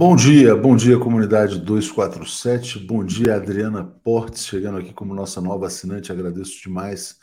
[0.00, 2.78] Bom dia, bom dia, comunidade 247.
[2.78, 7.18] Bom dia, Adriana Portes, chegando aqui como nossa nova assinante, agradeço demais.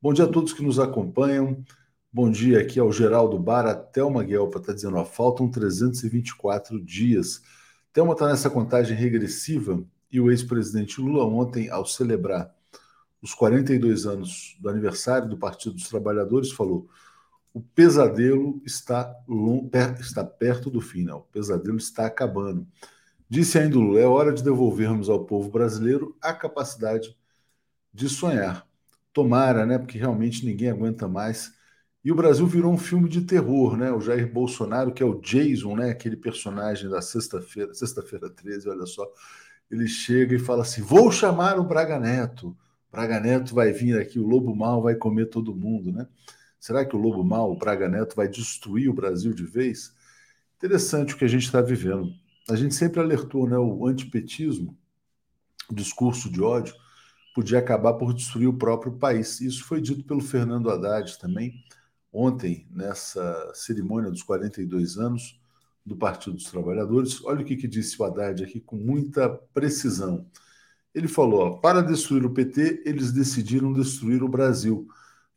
[0.00, 1.62] Bom dia a todos que nos acompanham.
[2.10, 7.42] Bom dia aqui ao Geraldo Bar, a Thelma Guelpa está dizendo, ó, faltam 324 dias.
[7.92, 12.50] Thelma está nessa contagem regressiva e o ex-presidente Lula ontem, ao celebrar
[13.20, 16.88] os 42 anos do aniversário do Partido dos Trabalhadores, falou
[17.54, 19.14] o pesadelo está,
[20.00, 21.18] está perto do fim, não.
[21.18, 22.66] o pesadelo está acabando.
[23.28, 27.16] Disse ainda Lula, é hora de devolvermos ao povo brasileiro a capacidade
[27.92, 28.66] de sonhar.
[29.12, 29.78] Tomara, né?
[29.78, 31.52] Porque realmente ninguém aguenta mais.
[32.04, 33.92] E o Brasil virou um filme de terror, né?
[33.92, 35.90] O Jair Bolsonaro, que é o Jason, né?
[35.90, 39.06] Aquele personagem da sexta-feira, sexta-feira 13, olha só.
[39.70, 42.56] Ele chega e fala assim: vou chamar o Braga Neto.
[42.90, 46.06] Braga Neto vai vir aqui, o lobo mal vai comer todo mundo, né?
[46.62, 49.92] Será que o lobo mau, o Braga Neto, vai destruir o Brasil de vez?
[50.58, 52.14] Interessante o que a gente está vivendo.
[52.48, 53.58] A gente sempre alertou, né?
[53.58, 54.78] O antipetismo,
[55.68, 56.72] o discurso de ódio,
[57.34, 59.40] podia acabar por destruir o próprio país.
[59.40, 61.52] Isso foi dito pelo Fernando Haddad também,
[62.12, 65.40] ontem, nessa cerimônia dos 42 anos
[65.84, 67.24] do Partido dos Trabalhadores.
[67.24, 70.30] Olha o que, que disse o Haddad aqui com muita precisão.
[70.94, 74.86] Ele falou: ó, para destruir o PT, eles decidiram destruir o Brasil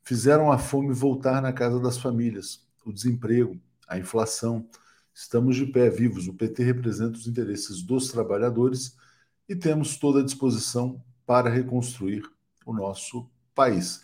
[0.05, 4.69] fizeram a fome voltar na casa das famílias, o desemprego, a inflação.
[5.13, 6.27] Estamos de pé, vivos.
[6.27, 8.95] O PT representa os interesses dos trabalhadores
[9.49, 12.23] e temos toda a disposição para reconstruir
[12.65, 14.01] o nosso país.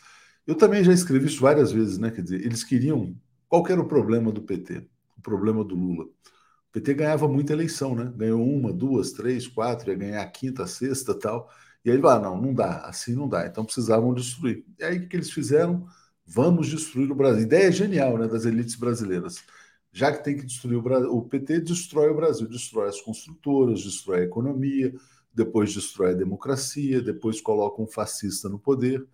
[0.47, 2.09] Eu também já escrevi isso várias vezes, né?
[2.09, 3.16] Quer dizer, eles queriam.
[3.47, 4.88] Qual era o problema do PT?
[5.18, 6.06] O problema do Lula.
[6.06, 8.12] O PT ganhava muita eleição, né?
[8.16, 11.50] Ganhou uma, duas, três, quatro, ia ganhar a quinta, a sexta tal.
[11.84, 13.46] E aí ele ah, não, não dá, assim não dá.
[13.47, 14.64] Então precisavam destruir.
[14.80, 15.88] E aí o que eles fizeram?
[16.25, 17.44] Vamos destruir o Brasil.
[17.44, 19.44] Ideia genial né, das elites brasileiras.
[19.92, 23.84] Já que tem que destruir o Brasil, o PT destrói o Brasil, destrói as construtoras,
[23.84, 24.94] destrói a economia,
[25.34, 29.06] depois destrói a democracia, depois coloca um fascista no poder.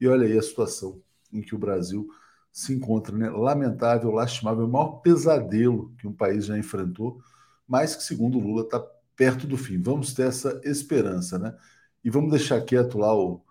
[0.00, 1.00] E olha aí a situação
[1.32, 2.08] em que o Brasil
[2.52, 3.28] se encontra, né?
[3.30, 7.20] lamentável, lastimável, o maior pesadelo que um país já enfrentou,
[7.66, 8.80] mas que, segundo Lula, está
[9.16, 9.80] perto do fim.
[9.80, 11.56] Vamos ter essa esperança, né?
[12.04, 13.42] E vamos deixar quieto lá o.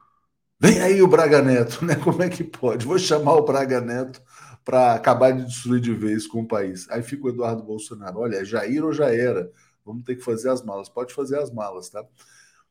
[0.59, 1.96] Vem aí o Braga Neto, né?
[1.96, 2.86] Como é que pode?
[2.86, 4.22] Vou chamar o Braga Neto
[4.64, 6.90] para acabar de destruir de vez com o país.
[6.90, 8.19] Aí fica o Eduardo Bolsonaro.
[8.19, 9.52] Olha, é Jair ou já era?
[9.86, 10.88] Vamos ter que fazer as malas.
[10.88, 12.06] Pode fazer as malas, tá?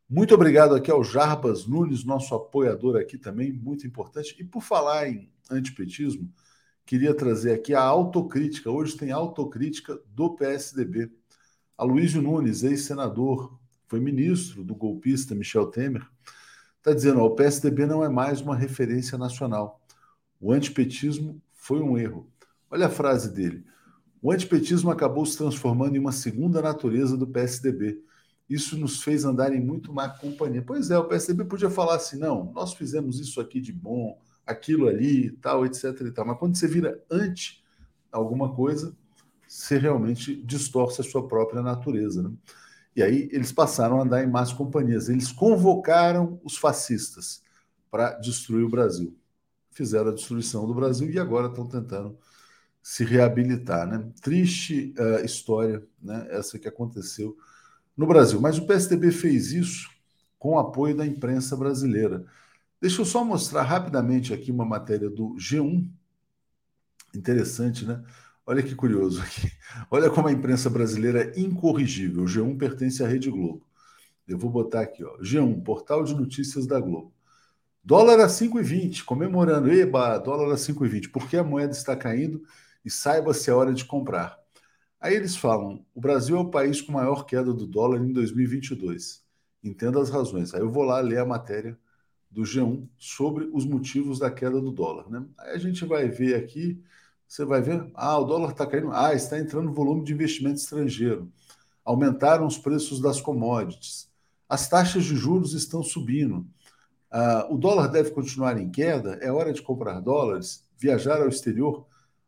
[0.09, 4.37] Muito obrigado aqui ao Jarbas Nunes, nosso apoiador aqui também, muito importante.
[4.39, 6.31] E por falar em antipetismo,
[6.85, 8.71] queria trazer aqui a autocrítica.
[8.71, 11.11] Hoje tem autocrítica do PSDB.
[11.79, 13.59] Aloysio Nunes, ex-senador,
[13.93, 16.03] foi ministro do golpista Michel Temer,
[16.79, 19.83] está dizendo: ó, o PSDB não é mais uma referência nacional.
[20.41, 22.27] O antipetismo foi um erro.
[22.71, 23.67] Olha a frase dele.
[24.23, 28.03] O antipetismo acabou se transformando em uma segunda natureza do PSDB.
[28.49, 30.65] Isso nos fez andar em muito má companhia.
[30.67, 34.89] Pois é, o PSDB podia falar assim: não, nós fizemos isso aqui de bom, aquilo
[34.89, 35.85] ali, tal, etc.
[36.01, 36.25] E tal.
[36.25, 37.63] Mas quando você vira anti
[38.11, 38.97] alguma coisa,
[39.47, 42.23] você realmente distorce a sua própria natureza.
[42.23, 42.31] Né?
[42.95, 45.09] E aí eles passaram a andar em más companhias.
[45.09, 47.43] Eles convocaram os fascistas
[47.91, 49.17] para destruir o Brasil.
[49.71, 52.19] Fizeram a destruição do Brasil e agora estão tentando
[52.83, 53.87] se reabilitar.
[53.87, 54.11] Né?
[54.21, 56.27] Triste uh, história, né?
[56.31, 57.37] essa que aconteceu
[57.97, 58.41] no Brasil.
[58.41, 59.89] Mas o PSDB fez isso
[60.39, 62.27] com o apoio da imprensa brasileira.
[62.81, 65.89] Deixa eu só mostrar rapidamente aqui uma matéria do G1.
[67.15, 68.03] Interessante, né?
[68.45, 69.51] Olha que curioso aqui.
[69.91, 72.25] Olha como a imprensa brasileira é incorrigível.
[72.25, 73.65] O G1 pertence à Rede Globo.
[74.27, 75.17] Eu vou botar aqui, ó.
[75.19, 77.13] G1, portal de notícias da Globo.
[77.85, 79.73] Dólar a 5,20, comemorando.
[79.73, 81.11] Eba, dólar a 5,20.
[81.11, 82.43] Por que a moeda está caindo?
[82.85, 84.39] E saiba se é hora de comprar.
[85.01, 89.23] Aí eles falam: o Brasil é o país com maior queda do dólar em 2022.
[89.63, 90.55] Entenda as razões.
[90.55, 91.79] Aí eu vou lá ler a matéria
[92.31, 95.09] do G1 sobre os motivos da queda do dólar.
[95.11, 95.25] Né?
[95.39, 96.83] Aí a gente vai ver aqui
[97.33, 101.33] você vai ver, ah, o dólar está caindo, ah, está entrando volume de investimento estrangeiro,
[101.83, 104.07] aumentaram os preços das commodities,
[104.47, 106.47] as taxas de juros estão subindo,
[107.11, 111.87] ah, o dólar deve continuar em queda, é hora de comprar dólares, viajar ao exterior,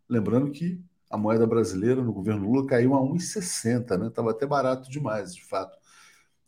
[0.09, 0.81] lembrando que
[1.11, 4.07] a moeda brasileira no governo Lula caiu a 1,60, né?
[4.07, 5.77] Estava até barato demais, de fato.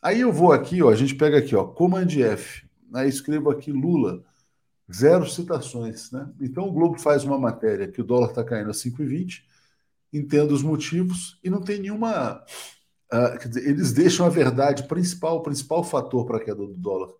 [0.01, 3.71] Aí eu vou aqui, ó, a gente pega aqui, ó, Command F, aí escrevo aqui
[3.71, 4.25] Lula
[4.93, 6.11] Zero citações.
[6.11, 6.29] Né?
[6.41, 9.43] Então o Globo faz uma matéria que o dólar está caindo a 5,20,
[10.13, 12.45] entenda os motivos e não tem nenhuma.
[13.13, 16.75] Uh, quer dizer, eles deixam a verdade principal, o principal fator para a queda do
[16.75, 17.13] dólar,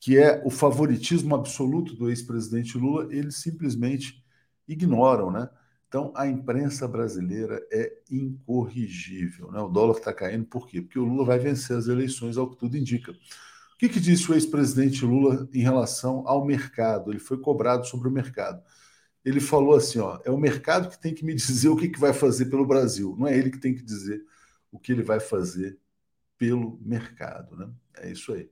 [0.00, 4.24] que é o favoritismo absoluto do ex-presidente Lula, eles simplesmente
[4.66, 5.48] ignoram, né?
[5.94, 9.52] Então, a imprensa brasileira é incorrigível.
[9.52, 9.60] Né?
[9.60, 10.82] O dólar está caindo, por quê?
[10.82, 13.14] Porque o Lula vai vencer as eleições, ao que tudo indica.
[13.74, 17.10] O que, que disse o ex-presidente Lula em relação ao mercado?
[17.10, 18.62] Ele foi cobrado sobre o mercado.
[19.24, 21.98] Ele falou assim: ó, é o mercado que tem que me dizer o que, que
[21.98, 24.24] vai fazer pelo Brasil, não é ele que tem que dizer
[24.70, 25.78] o que ele vai fazer
[26.38, 27.56] pelo mercado.
[27.56, 27.68] Né?
[27.96, 28.48] É isso aí.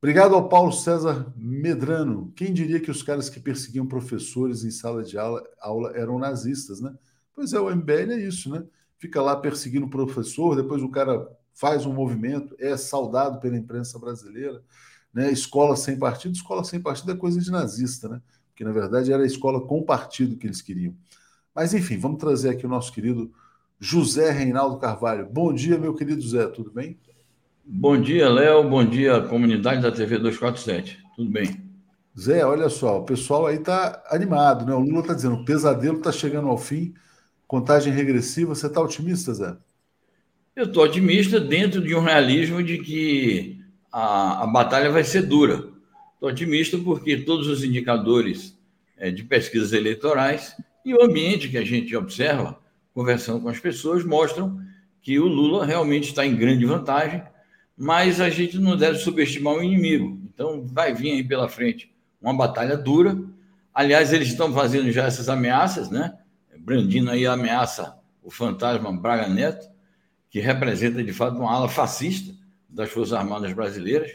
[0.00, 2.32] Obrigado ao Paulo César Medrano.
[2.36, 6.80] Quem diria que os caras que perseguiam professores em sala de aula, aula eram nazistas,
[6.80, 6.94] né?
[7.34, 8.64] Pois é, o MBL é isso, né?
[8.98, 11.28] Fica lá perseguindo o professor, depois o cara
[11.58, 14.62] faz um movimento, é saudado pela imprensa brasileira,
[15.12, 15.32] né?
[15.32, 18.22] Escola sem partido, escola sem partido é coisa de nazista, né?
[18.50, 20.94] Porque na verdade era a escola com partido que eles queriam.
[21.52, 23.32] Mas enfim, vamos trazer aqui o nosso querido
[23.80, 25.28] José Reinaldo Carvalho.
[25.28, 26.96] Bom dia, meu querido Zé, tudo bem?
[27.64, 28.68] Bom dia, Léo.
[28.68, 31.02] Bom dia, comunidade da TV 247.
[31.16, 31.60] Tudo bem?
[32.16, 34.74] Zé, olha só, o pessoal aí está animado, né?
[34.74, 36.94] O Lula está dizendo, o pesadelo está chegando ao fim,
[37.48, 38.54] contagem regressiva.
[38.54, 39.56] Você está otimista, Zé?
[40.58, 43.60] Eu estou otimista dentro de um realismo de que
[43.92, 45.68] a, a batalha vai ser dura.
[46.14, 48.58] Estou otimista porque todos os indicadores
[48.96, 52.58] é, de pesquisas eleitorais e o ambiente que a gente observa,
[52.92, 54.60] conversando com as pessoas, mostram
[55.00, 57.22] que o Lula realmente está em grande vantagem
[57.76, 60.20] mas a gente não deve subestimar o inimigo.
[60.34, 63.16] Então, vai vir aí pela frente uma batalha dura.
[63.72, 66.18] Aliás, eles estão fazendo já essas ameaças, né?
[66.58, 69.77] Brandindo aí a ameaça, o fantasma Braga Neto,
[70.30, 72.34] que representa de fato uma ala fascista
[72.68, 74.10] das Forças Armadas brasileiras.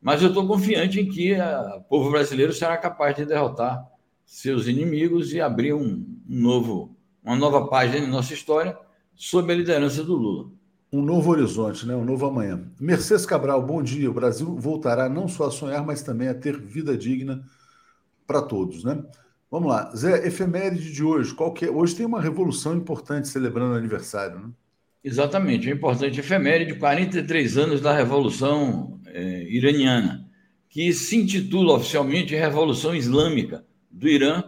[0.00, 3.86] Mas eu estou confiante em que o povo brasileiro será capaz de derrotar
[4.24, 8.76] seus inimigos e abrir um, novo, uma nova página em nossa história
[9.14, 10.50] sob a liderança do Lula
[10.94, 11.96] um novo horizonte, né?
[11.96, 12.70] um novo amanhã.
[12.78, 14.08] Mercedes Cabral, bom dia.
[14.08, 17.44] O Brasil voltará não só a sonhar, mas também a ter vida digna
[18.24, 18.84] para todos.
[18.84, 19.02] Né?
[19.50, 19.92] Vamos lá.
[19.96, 21.34] Zé, efeméride de hoje.
[21.34, 21.68] Qual é?
[21.68, 24.38] Hoje tem uma revolução importante celebrando aniversário.
[24.38, 24.50] Né?
[25.04, 30.26] Exatamente, é importante efeméride, 43 anos da Revolução é, Iraniana,
[30.66, 34.42] que se intitula oficialmente Revolução Islâmica do Irã,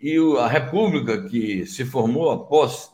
[0.00, 2.90] e a república que se formou após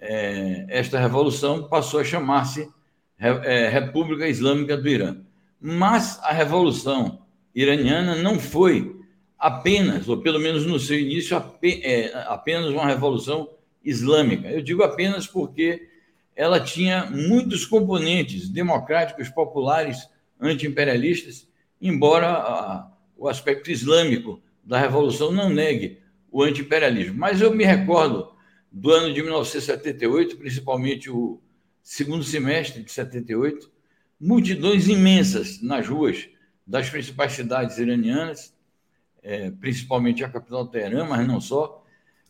[0.00, 2.68] é, esta revolução passou a chamar-se
[3.18, 5.18] é, República Islâmica do Irã.
[5.60, 7.22] Mas a revolução
[7.54, 8.96] iraniana não foi
[9.38, 13.50] apenas, ou pelo menos no seu início, é, apenas uma revolução
[13.84, 14.48] islâmica.
[14.48, 15.88] Eu digo apenas porque
[16.36, 20.06] ela tinha muitos componentes democráticos, populares,
[20.38, 21.48] anti-imperialistas,
[21.80, 25.98] embora a, o aspecto islâmico da revolução não negue
[26.30, 27.16] o anti-imperialismo.
[27.16, 28.30] Mas eu me recordo
[28.70, 31.40] do ano de 1978, principalmente o
[31.82, 33.72] segundo semestre de 78,
[34.20, 36.28] multidões imensas nas ruas
[36.66, 38.54] das principais cidades iranianas,
[39.22, 41.82] é, principalmente a capital Teherã, mas não só,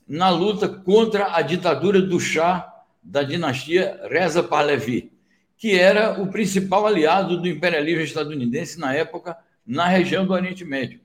[0.07, 2.76] na luta contra a ditadura do Shah
[3.07, 5.13] da dinastia Reza Pahlavi,
[5.57, 11.01] que era o principal aliado do imperialismo estadunidense na época na região do Oriente Médio.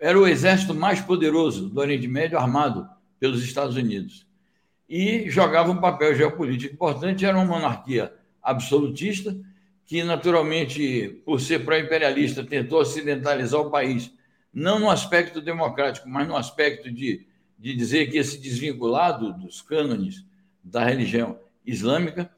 [0.00, 4.26] Era o exército mais poderoso do Oriente Médio armado pelos Estados Unidos
[4.88, 7.26] e jogava um papel geopolítico importante.
[7.26, 9.36] Era uma monarquia absolutista,
[9.84, 14.12] que, naturalmente, por ser pró-imperialista, tentou ocidentalizar o país,
[14.52, 17.26] não no aspecto democrático, mas no aspecto de,
[17.58, 20.24] de dizer que esse desvinculado dos cânones
[20.66, 22.30] da religião islâmica.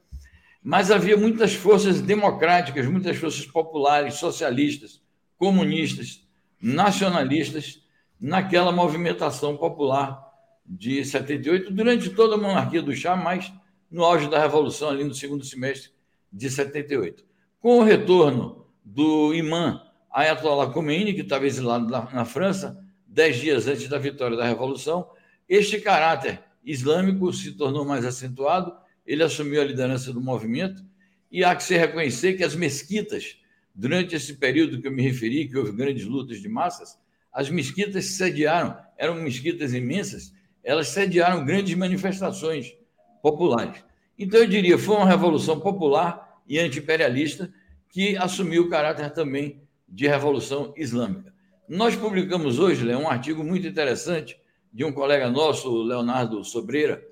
[0.63, 5.01] Mas havia muitas forças democráticas, muitas forças populares, socialistas,
[5.37, 6.27] comunistas,
[6.61, 7.81] nacionalistas,
[8.19, 10.21] naquela movimentação popular
[10.65, 13.51] de 78, durante toda a monarquia do Chá, mas
[13.89, 15.91] no auge da Revolução, ali no segundo semestre
[16.31, 17.23] de 78.
[17.59, 19.81] Com o retorno do imã
[20.11, 25.09] Ayatollah Khomeini, que estava exilado na França, dez dias antes da vitória da Revolução,
[25.47, 28.71] este caráter islâmico se tornou mais acentuado,
[29.05, 30.83] ele assumiu a liderança do movimento,
[31.31, 33.37] e há que se reconhecer que as mesquitas,
[33.73, 36.99] durante esse período que eu me referi, que houve grandes lutas de massas,
[37.33, 40.33] as mesquitas sediaram, eram mesquitas imensas,
[40.63, 42.75] elas sediaram grandes manifestações
[43.21, 43.83] populares.
[44.17, 47.51] Então, eu diria, foi uma revolução popular e anti-imperialista
[47.89, 51.33] que assumiu o caráter também de revolução islâmica.
[51.67, 54.37] Nós publicamos hoje Léo, um artigo muito interessante
[54.71, 57.03] de um colega nosso, Leonardo Sobreira,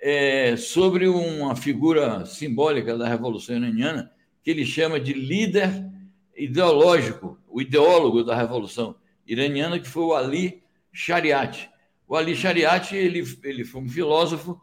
[0.00, 4.10] é, sobre uma figura simbólica da Revolução Iraniana,
[4.42, 5.86] que ele chama de líder
[6.36, 11.70] ideológico, o ideólogo da Revolução Iraniana, que foi o Ali Shariat.
[12.08, 14.60] O Ali Shariat ele, ele foi um filósofo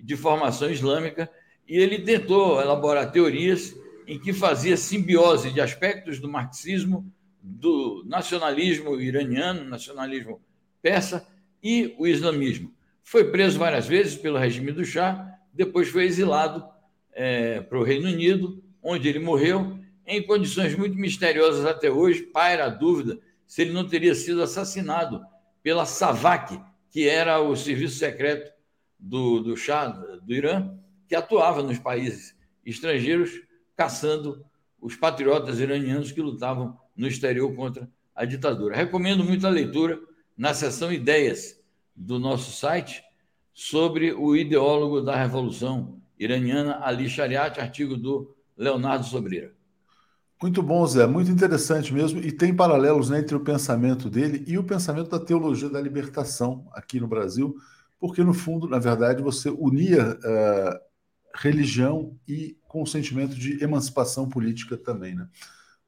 [0.00, 1.30] de formação islâmica
[1.68, 3.76] e ele tentou elaborar teorias
[4.06, 7.10] em que fazia simbiose de aspectos do marxismo,
[7.42, 10.40] do nacionalismo iraniano, nacionalismo
[10.80, 11.26] persa
[11.62, 12.72] e o islamismo,
[13.04, 16.64] Foi preso várias vezes pelo regime do Shah, depois foi exilado
[17.12, 22.22] é, para o Reino Unido, onde ele morreu em condições muito misteriosas até hoje.
[22.22, 25.22] Paira a dúvida se ele não teria sido assassinado
[25.62, 28.52] pela SAVAK, que era o serviço secreto
[28.98, 30.74] do, do Shah do Irã,
[31.08, 33.42] que atuava nos países estrangeiros
[33.76, 34.44] caçando
[34.80, 38.76] os patriotas iranianos que lutavam no exterior contra a ditadura.
[38.76, 40.00] Recomendo muito a leitura
[40.36, 41.60] na seção Ideias
[41.94, 43.02] do nosso site
[43.52, 49.52] sobre o ideólogo da Revolução Iraniana, Ali Shariat, artigo do Leonardo Sobreira.
[50.40, 52.20] Muito bom, Zé, muito interessante mesmo.
[52.20, 56.66] E tem paralelos né, entre o pensamento dele e o pensamento da teologia da libertação
[56.72, 57.54] aqui no Brasil,
[58.00, 60.80] porque, no fundo, na verdade, você unia uh,
[61.36, 65.14] religião e com o sentimento de emancipação política também.
[65.14, 65.28] Né?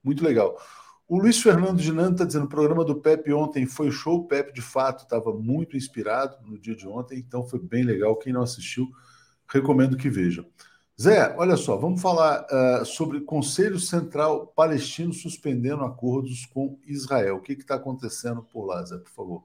[0.02, 0.56] Muito legal.
[1.06, 4.20] O Luiz Fernando de Nando está dizendo: o programa do Pepe ontem foi show.
[4.20, 8.16] O Pepe, de fato, estava muito inspirado no dia de ontem, então foi bem legal.
[8.16, 8.88] Quem não assistiu,
[9.46, 10.46] recomendo que veja.
[11.00, 17.36] Zé, olha só, vamos falar uh, sobre Conselho Central Palestino suspendendo acordos com Israel.
[17.36, 19.44] O que está acontecendo por lá, Zé, por favor?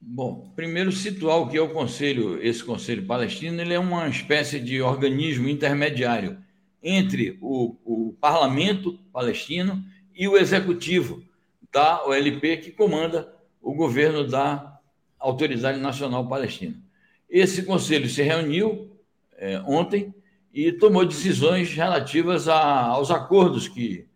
[0.00, 4.58] Bom, primeiro situar o que é o Conselho, esse Conselho Palestino, ele é uma espécie
[4.58, 6.38] de organismo intermediário
[6.82, 9.84] entre o, o parlamento palestino
[10.16, 11.22] e o executivo
[11.70, 14.80] da OLP, que comanda o governo da
[15.18, 16.80] Autoridade Nacional Palestina.
[17.28, 18.96] Esse conselho se reuniu
[19.36, 20.14] é, ontem
[20.52, 24.06] e tomou decisões relativas a, aos acordos que,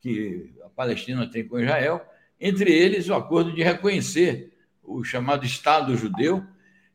[0.00, 2.00] que a Palestina tem com Israel,
[2.40, 4.52] entre eles o acordo de reconhecer
[4.82, 6.44] o chamado Estado judeu,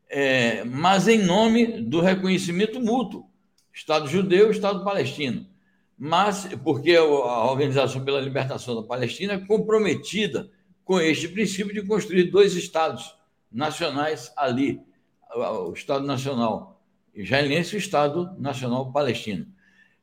[0.09, 3.29] é, mas em nome do reconhecimento mútuo,
[3.73, 5.45] Estado judeu e Estado palestino.
[5.97, 10.49] Mas, porque a Organização pela Libertação da Palestina é comprometida
[10.83, 13.15] com este princípio de construir dois Estados
[13.51, 14.81] nacionais ali,
[15.33, 16.81] o Estado Nacional
[17.15, 19.47] israelense e o Estado Nacional palestino.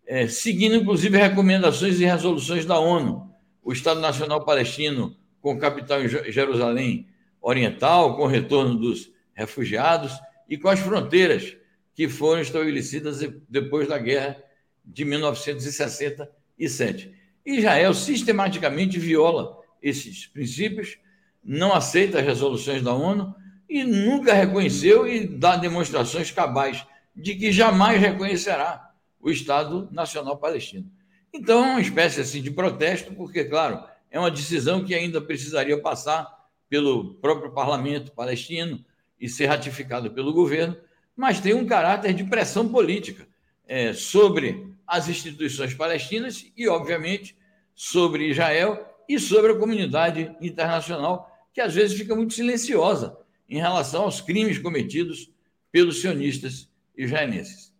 [0.06, 3.30] É, seguindo, inclusive, recomendações e resoluções da ONU.
[3.62, 7.06] O Estado Nacional Palestino, com capital em Jerusalém,
[7.40, 10.12] Oriental, com o retorno dos refugiados
[10.48, 11.56] e com as fronteiras
[11.94, 14.42] que foram estabelecidas depois da guerra
[14.84, 17.12] de 1967.
[17.44, 20.98] Israel sistematicamente viola esses princípios,
[21.42, 23.34] não aceita as resoluções da ONU
[23.68, 30.90] e nunca reconheceu e dá demonstrações cabais de que jamais reconhecerá o Estado Nacional Palestino.
[31.32, 35.80] Então, é uma espécie assim de protesto, porque, claro, é uma decisão que ainda precisaria
[35.80, 36.28] passar
[36.68, 38.84] pelo próprio parlamento palestino
[39.18, 40.76] e ser ratificado pelo governo,
[41.16, 43.26] mas tem um caráter de pressão política
[43.66, 47.34] é, sobre as instituições palestinas e, obviamente,
[47.74, 53.16] sobre Israel e sobre a comunidade internacional, que às vezes fica muito silenciosa
[53.48, 55.32] em relação aos crimes cometidos
[55.72, 57.72] pelos sionistas israelenses.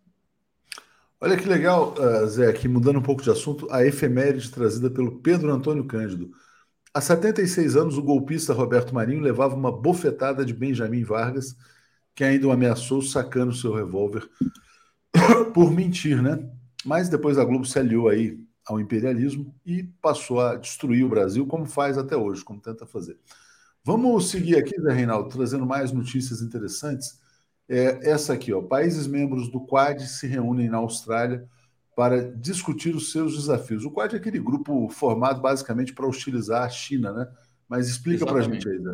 [1.21, 5.19] Olha que legal, uh, Zé, aqui mudando um pouco de assunto, a efeméride trazida pelo
[5.19, 6.31] Pedro Antônio Cândido.
[6.91, 11.55] Há 76 anos, o golpista Roberto Marinho levava uma bofetada de Benjamin Vargas,
[12.15, 14.27] que ainda o ameaçou sacando seu revólver
[15.53, 16.39] por mentir, né?
[16.85, 21.45] Mas depois a Globo se aliou aí ao imperialismo e passou a destruir o Brasil,
[21.45, 23.17] como faz até hoje, como tenta fazer.
[23.83, 27.19] Vamos seguir aqui, Zé Reinaldo, trazendo mais notícias interessantes.
[27.67, 28.61] É essa aqui, ó.
[28.61, 31.47] Países membros do Quad se reúnem na Austrália
[31.95, 33.83] para discutir os seus desafios.
[33.85, 37.27] O Quad é aquele grupo formado basicamente para hostilizar a China, né?
[37.67, 38.93] Mas explica para a gente aí, Zé.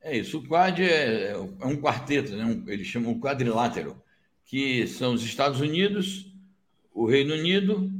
[0.00, 0.38] É isso.
[0.38, 2.44] O Quad é, é um quarteto, né?
[2.44, 3.96] Um, eles chamam o quadrilátero,
[4.44, 6.33] que são os Estados Unidos,
[6.94, 7.90] o Reino Unido,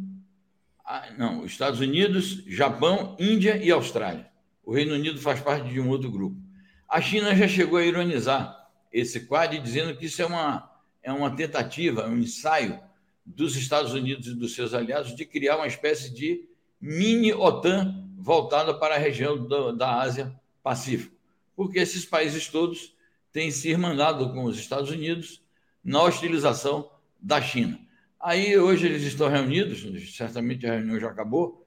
[1.19, 4.31] não, os Estados Unidos, Japão, Índia e Austrália.
[4.65, 6.41] O Reino Unido faz parte de um outro grupo.
[6.89, 10.71] A China já chegou a ironizar esse Quad, dizendo que isso é uma,
[11.03, 12.79] é uma tentativa, um ensaio
[13.27, 16.49] dos Estados Unidos e dos seus aliados de criar uma espécie de
[16.81, 20.33] mini OTAN voltada para a região do, da Ásia
[20.63, 21.17] Pacífico,
[21.57, 22.95] porque esses países todos
[23.33, 25.43] têm se irmandado com os Estados Unidos
[25.83, 27.84] na hostilização da China.
[28.25, 29.85] Aí hoje eles estão reunidos,
[30.17, 31.67] certamente a reunião já acabou,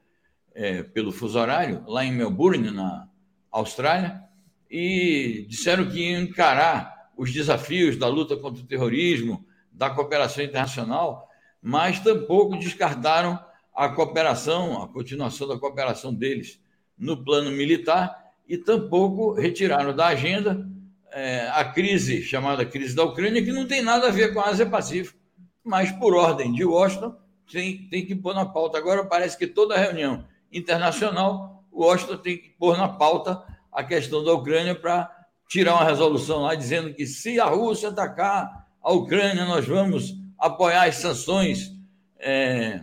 [0.56, 3.08] é, pelo fuso horário, lá em Melbourne, na
[3.52, 4.24] Austrália,
[4.68, 11.30] e disseram que iam encarar os desafios da luta contra o terrorismo, da cooperação internacional,
[11.62, 13.40] mas tampouco descartaram
[13.76, 16.60] a cooperação, a continuação da cooperação deles
[16.98, 20.68] no plano militar e tampouco retiraram da agenda
[21.12, 24.50] é, a crise chamada crise da Ucrânia, que não tem nada a ver com a
[24.50, 25.17] Ásia-Pacífico,
[25.68, 27.14] mas por ordem de Washington
[27.52, 28.78] tem, tem que pôr na pauta.
[28.78, 34.34] Agora parece que toda reunião internacional, Washington tem que pôr na pauta a questão da
[34.34, 35.14] Ucrânia para
[35.48, 40.84] tirar uma resolução lá dizendo que se a Rússia atacar a Ucrânia, nós vamos apoiar
[40.84, 41.74] as sanções
[42.20, 42.82] é,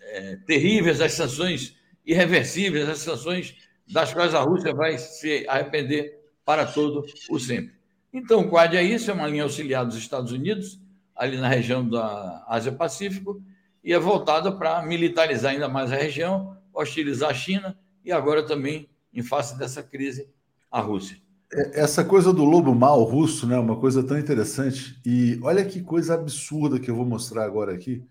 [0.00, 3.56] é, terríveis, as sanções irreversíveis, as sanções
[3.86, 7.74] das quais a Rússia vai se arrepender para todo o sempre.
[8.12, 10.79] Então, o Quad é isso, é uma linha auxiliar dos Estados Unidos,
[11.20, 13.42] ali na região da Ásia-Pacífico,
[13.84, 18.88] e é voltada para militarizar ainda mais a região, hostilizar a China e agora também,
[19.12, 20.30] em face dessa crise,
[20.70, 21.18] a Rússia.
[21.52, 24.98] É, essa coisa do lobo mal russo, né, uma coisa tão interessante.
[25.04, 28.02] E olha que coisa absurda que eu vou mostrar agora aqui,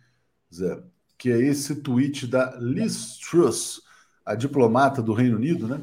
[0.53, 0.79] Zé,
[1.17, 3.81] que é esse tweet da Liz Truss,
[4.23, 5.81] a diplomata do Reino Unido, né?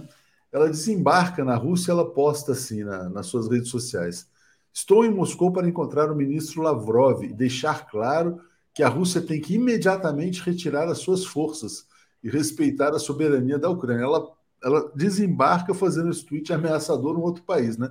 [0.52, 4.28] Ela desembarca na Rússia, ela posta assim na, nas suas redes sociais:
[4.76, 8.38] Estou em Moscou para encontrar o ministro Lavrov e deixar claro
[8.75, 11.87] que a Rússia tem que imediatamente retirar as suas forças
[12.23, 14.02] e respeitar a soberania da Ucrânia.
[14.02, 14.28] Ela,
[14.62, 17.90] ela desembarca fazendo esse tweet ameaçador num outro país, né?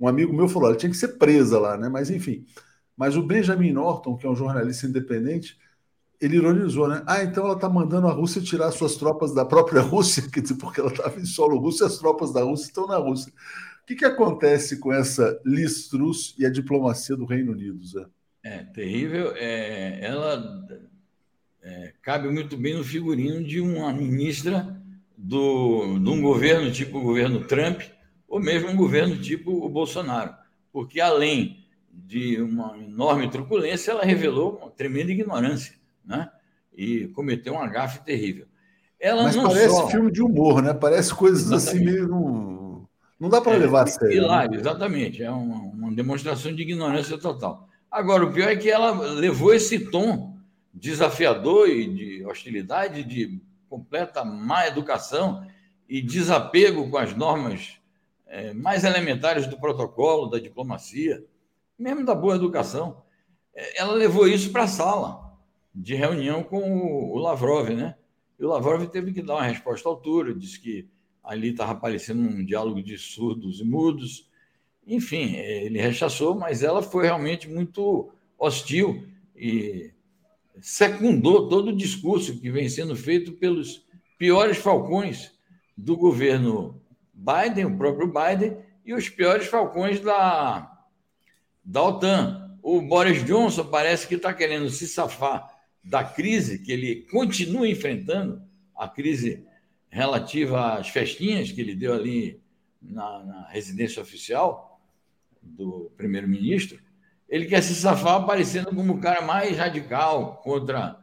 [0.00, 1.90] Um amigo meu falou, ela tinha que ser presa lá, né?
[1.90, 2.46] Mas enfim.
[2.96, 5.58] Mas o Benjamin Norton, que é um jornalista independente,
[6.18, 7.02] ele ironizou, né?
[7.06, 10.22] Ah, então ela está mandando a Rússia tirar suas tropas da própria Rússia,
[10.58, 13.30] porque ela estava em solo russo e as tropas da Rússia estão na Rússia.
[13.84, 18.06] O que, que acontece com essa Liz Truss e a diplomacia do Reino Unido, Zé?
[18.42, 19.34] É terrível.
[19.36, 20.66] É, ela
[21.62, 24.82] é, cabe muito bem no figurino de uma ministra
[25.18, 27.82] do, de um governo tipo o governo Trump,
[28.26, 30.34] ou mesmo um governo tipo o Bolsonaro,
[30.72, 36.30] porque além de uma enorme truculência, ela revelou uma tremenda ignorância, né?
[36.74, 38.46] E cometeu um gafe terrível.
[38.98, 39.88] Ela Mas parece só...
[39.88, 40.72] filme de humor, né?
[40.72, 41.88] Parece coisas assim exatamente.
[41.90, 42.53] assim meio.
[43.24, 44.18] Não dá para é, levar a sério.
[44.18, 44.58] Hilário, né?
[44.58, 45.22] exatamente.
[45.22, 47.66] É uma, uma demonstração de ignorância total.
[47.90, 50.36] Agora, o pior é que ela levou esse tom
[50.74, 55.46] desafiador e de hostilidade, de completa má educação
[55.88, 57.78] e desapego com as normas
[58.26, 61.24] é, mais elementares do protocolo, da diplomacia,
[61.78, 63.02] mesmo da boa educação.
[63.54, 65.34] É, ela levou isso para a sala
[65.74, 67.94] de reunião com o Lavrov, né?
[68.38, 70.92] E o Lavrov teve que dar uma resposta à altura, disse que
[71.24, 74.28] ali estava aparecendo um diálogo de surdos e mudos,
[74.86, 79.90] enfim, ele rechaçou, mas ela foi realmente muito hostil e
[80.60, 83.86] secundou todo o discurso que vem sendo feito pelos
[84.18, 85.32] piores falcões
[85.76, 86.80] do governo
[87.12, 90.70] Biden, o próprio Biden, e os piores falcões da,
[91.64, 92.58] da OTAN.
[92.62, 95.50] O Boris Johnson parece que está querendo se safar
[95.82, 98.42] da crise que ele continua enfrentando,
[98.76, 99.44] a crise
[99.94, 102.42] relativa às festinhas que ele deu ali
[102.82, 104.80] na, na residência oficial,
[105.40, 106.80] do primeiro-ministro,
[107.28, 110.98] ele quer se safar aparecendo como o cara mais radical contra,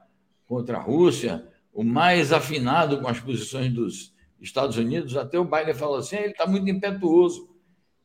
[0.46, 5.16] contra a Rússia, o mais afinado com as posições dos Estados Unidos.
[5.16, 7.50] Até o Biden falou assim: ele está muito impetuoso.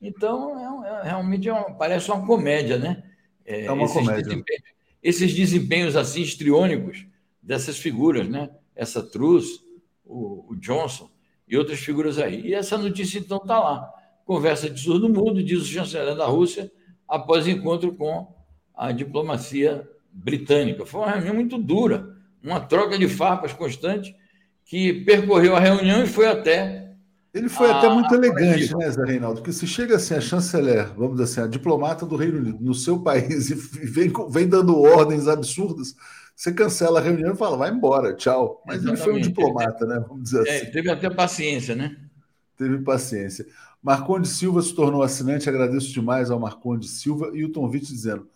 [0.01, 3.03] Então, é, é realmente é uma, parece uma comédia, né?
[3.45, 4.23] É, é uma esses comédia.
[4.23, 4.63] Desempenhos,
[5.03, 7.07] esses desempenhos assim histriônicos
[7.43, 8.51] dessas figuras, né?
[8.75, 9.66] Essa Truss,
[10.07, 11.11] o, o Johnson
[11.47, 12.47] e outras figuras aí.
[12.47, 13.93] E essa notícia, então, está lá
[14.27, 16.71] conversa de surdo mudo, diz o chanceler da Rússia,
[17.09, 18.35] após encontro com
[18.75, 20.85] a diplomacia britânica.
[20.85, 24.15] Foi uma reunião muito dura, uma troca de farpas constante,
[24.65, 26.91] que percorreu a reunião e foi até.
[27.33, 27.79] Ele foi a...
[27.79, 29.41] até muito elegante, né, Zé Reinaldo?
[29.41, 32.75] Porque se chega assim, a chanceler, vamos dizer assim, a diplomata do Reino Unido, no
[32.75, 35.95] seu país, e vem, vem dando ordens absurdas,
[36.37, 38.63] você cancela a reunião e fala, vai embora, tchau.
[38.67, 39.01] Mas Exatamente.
[39.01, 40.05] ele foi um diplomata, né?
[40.07, 40.71] Vamos dizer é, assim.
[40.71, 41.97] Teve até paciência, né?
[42.59, 43.47] Teve paciência.
[43.83, 48.29] Marconde Silva se tornou assinante, agradeço demais ao Marconde Silva e o Tom Witt dizendo: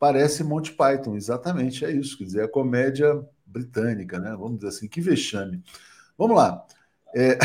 [0.00, 4.30] parece Monty Python, exatamente, é isso, quer dizer, a comédia britânica, né?
[4.30, 5.62] Vamos dizer assim, que vexame.
[6.18, 6.64] Vamos lá.
[7.14, 7.38] É...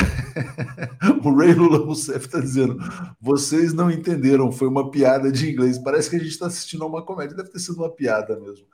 [1.24, 2.80] o Ray Lula Rousseff está dizendo:
[3.22, 5.78] vocês não entenderam, foi uma piada de inglês.
[5.78, 8.66] Parece que a gente está assistindo a uma comédia, deve ter sido uma piada mesmo.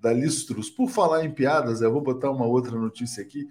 [0.00, 0.70] Da Listrus.
[0.70, 3.48] Por falar em piadas, eu vou botar uma outra notícia aqui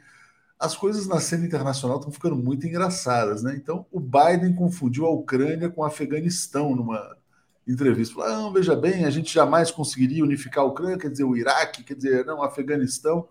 [0.60, 3.56] as coisas na cena internacional estão ficando muito engraçadas, né?
[3.56, 7.18] Então, o Biden confundiu a Ucrânia com o Afeganistão numa
[7.66, 8.16] entrevista.
[8.16, 11.84] Falou, ah, veja bem, a gente jamais conseguiria unificar a Ucrânia, quer dizer, o Iraque,
[11.84, 13.26] quer dizer, não, o Afeganistão.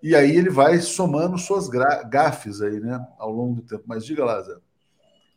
[0.00, 3.82] E aí ele vai somando suas gafes aí, né, ao longo do tempo.
[3.86, 4.54] Mas diga lá, Zé.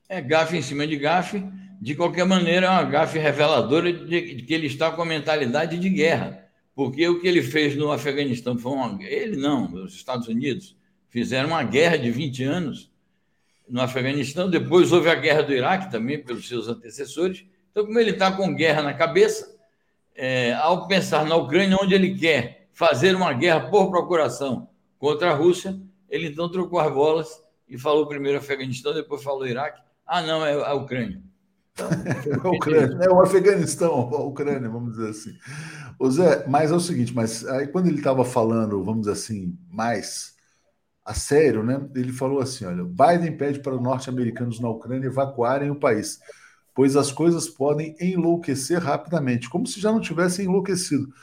[0.08, 1.44] É gafe em cima de gafe.
[1.82, 5.90] De qualquer maneira, é uma gafe reveladora de, que ele está com a mentalidade de
[5.90, 6.43] guerra.
[6.76, 9.04] Porque o que ele fez no Afeganistão foi uma.
[9.04, 10.76] Ele não, os Estados Unidos
[11.10, 12.92] fizeram uma guerra de 20 anos
[13.68, 17.46] no Afeganistão, depois houve a guerra do Iraque também, pelos seus antecessores.
[17.72, 19.56] Então, como ele está com guerra na cabeça,
[20.16, 24.68] é, ao pensar na Ucrânia, onde ele quer fazer uma guerra por procuração
[25.00, 29.82] contra a Rússia, ele então trocou as bolas e falou primeiro Afeganistão, depois falou Iraque.
[30.06, 31.22] Ah, não, é a Ucrânia.
[31.74, 31.90] Então,
[32.52, 33.08] a Ucrânia, né?
[33.08, 35.38] o Afeganistão, a Ucrânia, vamos dizer assim.
[36.00, 39.58] O Zé, mas é o seguinte, mas aí quando ele estava falando, vamos dizer assim,
[39.70, 40.34] mais
[41.06, 41.86] a sério, né?
[41.96, 46.20] Ele falou assim: olha, Biden pede para os norte-americanos na Ucrânia evacuarem o país,
[46.74, 51.14] pois as coisas podem enlouquecer rapidamente, como se já não tivessem enlouquecido.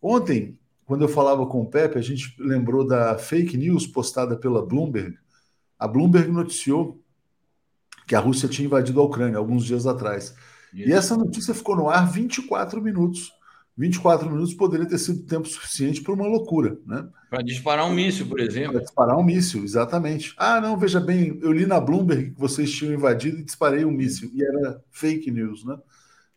[0.00, 4.64] Ontem, quando eu falava com o Pepe, a gente lembrou da fake news postada pela
[4.64, 5.16] Bloomberg.
[5.78, 7.00] A Bloomberg noticiou
[8.06, 10.34] que a Rússia tinha invadido a Ucrânia alguns dias atrás.
[10.72, 13.32] E essa notícia ficou no ar 24 minutos.
[13.76, 17.08] 24 minutos poderia ter sido tempo suficiente para uma loucura, né?
[17.28, 18.74] Para disparar um míssil, por exemplo.
[18.74, 20.32] Para disparar um míssil, exatamente.
[20.36, 23.90] Ah, não, veja bem, eu li na Bloomberg que vocês tinham invadido e disparei um
[23.90, 24.30] míssil.
[24.32, 25.76] E era fake news, né?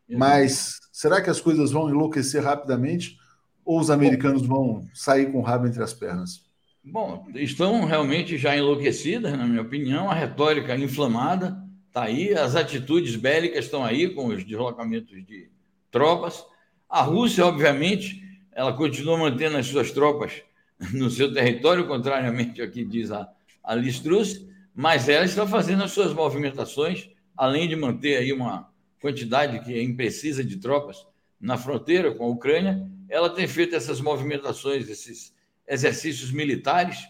[0.10, 3.17] Mas será que as coisas vão enlouquecer rapidamente
[3.63, 6.47] ou os americanos vão sair com o rabo entre as pernas?
[6.84, 13.15] Bom, estão realmente já enlouquecidas, na minha opinião, a retórica inflamada está aí, as atitudes
[13.17, 15.52] bélicas estão aí com os deslocamentos de
[15.91, 16.45] tropas.
[16.89, 18.23] A Rússia, obviamente,
[18.54, 20.41] ela continua mantendo as suas tropas
[20.93, 23.30] no seu território, contrariamente ao que diz a,
[23.63, 28.71] a Liz Truss, mas ela está fazendo as suas movimentações, além de manter aí uma
[29.02, 31.06] quantidade que é imprecisa de tropas
[31.39, 35.36] na fronteira com a Ucrânia, ela tem feito essas movimentações, esses
[35.67, 37.08] exercícios militares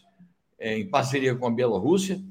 [0.60, 2.22] é, em parceria com a Bielorrússia,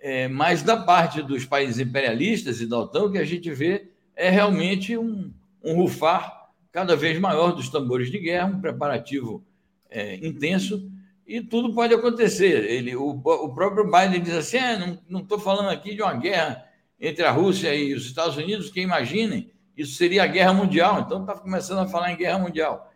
[0.00, 3.90] é, mas da parte dos países imperialistas e da OTAN, o que a gente vê
[4.14, 6.37] é realmente um, um rufar
[6.72, 9.44] cada vez maior dos tambores de guerra, um preparativo
[9.90, 10.90] é, intenso,
[11.26, 12.64] e tudo pode acontecer.
[12.64, 16.64] Ele, o, o próprio Biden diz assim: é, não estou falando aqui de uma guerra
[17.00, 21.00] entre a Rússia e os Estados Unidos, que imaginem, isso seria a guerra mundial.
[21.00, 22.88] Então está começando a falar em guerra mundial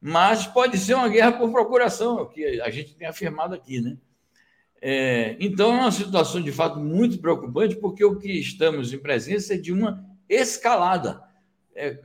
[0.00, 3.80] mas pode ser uma guerra por procuração, é o que a gente tem afirmado aqui,
[3.80, 3.98] né?
[4.82, 9.52] É, então, é uma situação de fato muito preocupante, porque o que estamos em presença
[9.52, 11.22] é de uma escalada.
[11.74, 12.00] É,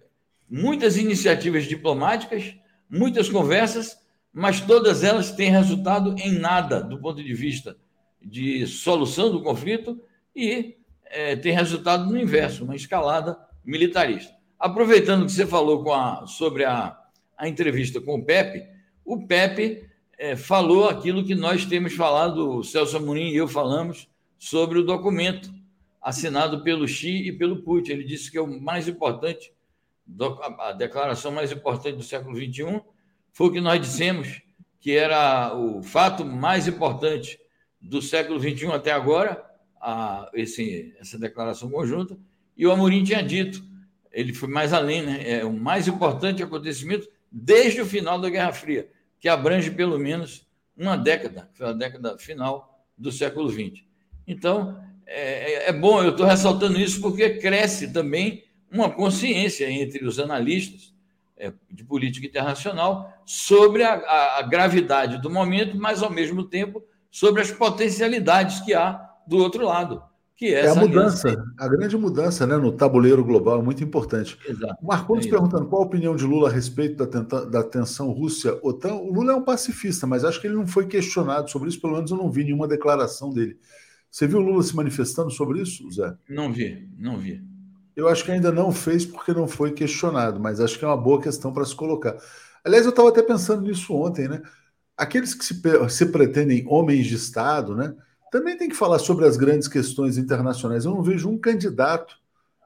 [0.49, 2.55] muitas iniciativas diplomáticas,
[2.89, 3.97] muitas conversas,
[4.31, 7.77] mas todas elas têm resultado em nada do ponto de vista
[8.21, 10.01] de solução do conflito
[10.35, 14.33] e é, tem resultado no inverso, uma escalada militarista.
[14.59, 16.99] Aproveitando que você falou a, sobre a
[17.37, 18.65] a entrevista com o Pepe,
[19.03, 19.83] o Pepe
[20.17, 24.85] é, falou aquilo que nós temos falado, o Celso Amorim e eu falamos, sobre o
[24.85, 25.53] documento
[26.01, 27.93] assinado pelo Xi e pelo Putin.
[27.93, 29.51] Ele disse que é o mais importante,
[30.59, 32.81] a declaração mais importante do século XXI
[33.31, 34.41] foi o que nós dissemos
[34.85, 37.39] que era o fato mais importante
[37.81, 39.43] do século XXI até agora,
[39.81, 42.15] a, esse, essa declaração conjunta,
[42.55, 43.63] e o Amorim tinha dito,
[44.11, 45.23] ele foi mais além, né?
[45.27, 48.87] é o mais importante acontecimento desde o final da Guerra Fria,
[49.19, 53.83] que abrange pelo menos uma década, foi a década final do século XX.
[54.27, 58.43] Então, é, é bom, eu estou ressaltando isso porque cresce também
[58.75, 60.93] uma consciência entre os analistas
[61.37, 66.83] é, de política internacional sobre a, a, a gravidade do momento, mas, ao mesmo tempo,
[67.09, 70.03] sobre as potencialidades que há do outro lado
[70.35, 71.53] que é, é a mudança, aliança.
[71.57, 74.37] a grande mudança né, no tabuleiro global, muito importante.
[74.45, 74.85] Exato.
[74.85, 78.95] Marcondes é perguntando qual a opinião de Lula a respeito da, da tensão Rússia-OTAN.
[78.95, 81.93] O Lula é um pacifista, mas acho que ele não foi questionado sobre isso, pelo
[81.93, 83.57] menos eu não vi nenhuma declaração dele.
[84.11, 86.13] Você viu o Lula se manifestando sobre isso, Zé?
[86.29, 87.41] Não vi, não vi.
[87.95, 90.97] Eu acho que ainda não fez porque não foi questionado, mas acho que é uma
[90.97, 92.17] boa questão para se colocar.
[92.63, 94.41] Aliás, eu estava até pensando nisso ontem, né?
[94.97, 97.95] Aqueles que se, se pretendem homens de Estado, né?
[98.35, 100.83] também tem que falar sobre as grandes questões internacionais.
[100.83, 102.17] Eu não vejo um candidato,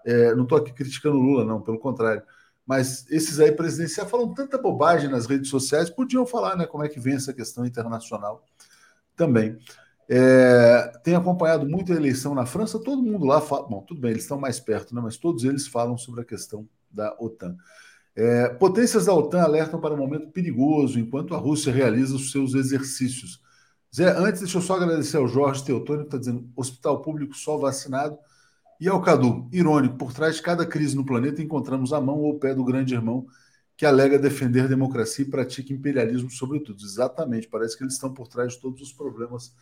[0.04, 2.24] é, não estou aqui criticando Lula, não, pelo contrário,
[2.66, 6.90] mas esses aí presidenciais falam tanta bobagem nas redes sociais, podiam falar né, como é
[6.90, 8.44] que vem essa questão internacional
[9.16, 9.60] também.
[10.12, 14.10] É, tem acompanhado muito a eleição na França, todo mundo lá fala, bom, tudo bem,
[14.10, 17.56] eles estão mais perto, né, mas todos eles falam sobre a questão da OTAN.
[18.16, 22.56] É, potências da OTAN alertam para um momento perigoso enquanto a Rússia realiza os seus
[22.56, 23.40] exercícios.
[23.96, 27.58] Zé, antes, deixa eu só agradecer ao Jorge Teotônio, que está dizendo hospital público só
[27.58, 28.18] vacinado.
[28.80, 32.32] E ao Cadu, irônico, por trás de cada crise no planeta encontramos a mão ou
[32.36, 33.28] o pé do grande irmão
[33.76, 36.84] que alega defender democracia e pratica imperialismo sobretudo.
[36.84, 39.54] Exatamente, parece que eles estão por trás de todos os problemas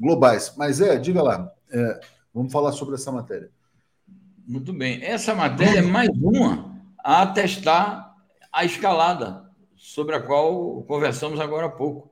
[0.00, 0.54] globais.
[0.56, 2.00] Mas é, diga lá, é,
[2.32, 3.50] vamos falar sobre essa matéria.
[4.46, 5.04] Muito bem.
[5.04, 8.16] Essa matéria é mais uma a atestar
[8.52, 9.44] a escalada
[9.76, 12.10] sobre a qual conversamos agora há pouco.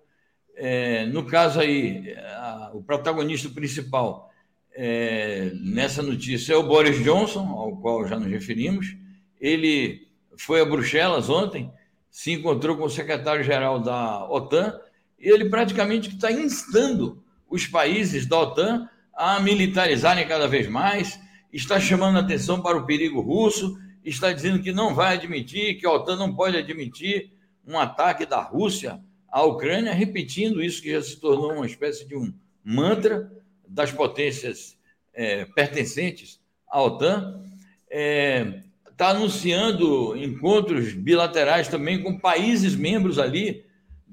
[0.54, 4.30] É, no caso aí, a, o protagonista principal
[4.72, 8.96] é, nessa notícia é o Boris Johnson, ao qual já nos referimos.
[9.40, 11.72] Ele foi a Bruxelas ontem,
[12.10, 14.78] se encontrou com o secretário-geral da OTAN
[15.18, 21.18] e ele praticamente está instando os países da OTAN a militarizarem cada vez mais
[21.52, 25.92] está chamando atenção para o perigo russo, está dizendo que não vai admitir, que a
[25.92, 27.32] OTAN não pode admitir
[27.66, 32.16] um ataque da Rússia à Ucrânia, repetindo isso que já se tornou uma espécie de
[32.16, 32.32] um
[32.64, 33.30] mantra
[33.66, 34.78] das potências
[35.12, 37.42] é, pertencentes à OTAN.
[37.90, 38.62] Está é,
[38.96, 43.64] tá anunciando encontros bilaterais também com países membros ali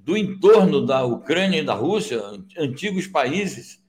[0.05, 2.21] do entorno da Ucrânia e da Rússia,
[2.55, 3.83] antigos países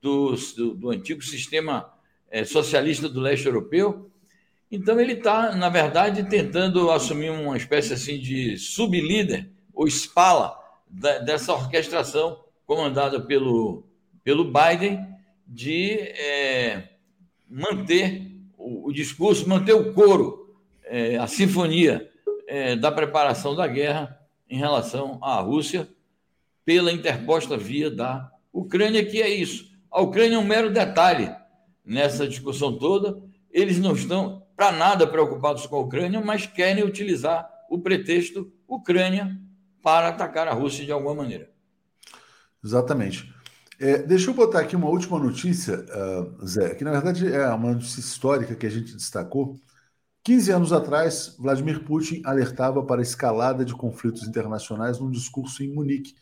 [0.00, 1.88] do, do, do antigo sistema
[2.28, 4.10] é, socialista do leste europeu.
[4.72, 11.18] Então ele está, na verdade, tentando assumir uma espécie assim de sublíder ou espala da,
[11.18, 13.84] dessa orquestração comandada pelo,
[14.24, 14.98] pelo Biden
[15.46, 16.88] de é,
[17.48, 22.10] manter o, o, discurso, manter o coro, é, a sinfonia
[22.48, 24.18] é, da preparação da guerra
[24.52, 25.88] em relação à Rússia
[26.62, 29.72] pela interposta via da Ucrânia, que é isso.
[29.90, 31.34] A Ucrânia é um mero detalhe
[31.82, 33.18] nessa discussão toda.
[33.50, 39.34] Eles não estão para nada preocupados com a Ucrânia, mas querem utilizar o pretexto Ucrânia
[39.82, 41.50] para atacar a Rússia de alguma maneira.
[42.62, 43.32] Exatamente.
[43.80, 47.72] É, deixa eu botar aqui uma última notícia, uh, Zé, que na verdade é uma
[47.72, 49.58] notícia histórica que a gente destacou
[50.24, 55.72] 15 anos atrás, Vladimir Putin alertava para a escalada de conflitos internacionais num discurso em
[55.72, 56.14] Munique.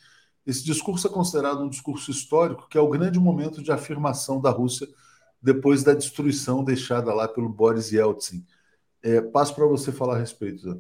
[0.47, 4.51] Esse discurso é considerado um discurso histórico, que é o grande momento de afirmação da
[4.51, 4.89] Rússia
[5.43, 8.45] depois da destruição deixada lá pelo Boris Yeltsin.
[9.03, 10.63] É, passo para você falar a respeito.
[10.63, 10.79] Zé.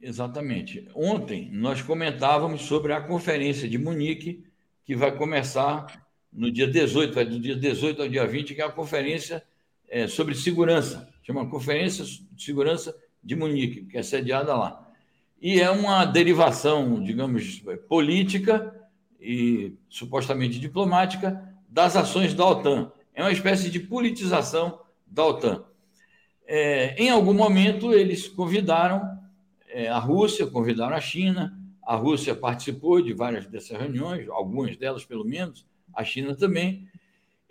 [0.00, 0.88] Exatamente.
[0.94, 4.44] Ontem nós comentávamos sobre a conferência de Munique,
[4.84, 8.64] que vai começar no dia 18, vai do dia 18 ao dia 20, que é
[8.64, 9.42] a conferência
[9.88, 14.88] é, sobre segurança chama Conferência de Segurança de Munique, que é sediada lá.
[15.40, 18.74] E é uma derivação, digamos, política
[19.20, 22.92] e supostamente diplomática das ações da OTAN.
[23.14, 25.64] É uma espécie de politização da OTAN.
[26.46, 29.02] É, em algum momento, eles convidaram
[29.68, 35.04] é, a Rússia, convidaram a China, a Rússia participou de várias dessas reuniões, algumas delas
[35.04, 36.88] pelo menos, a China também,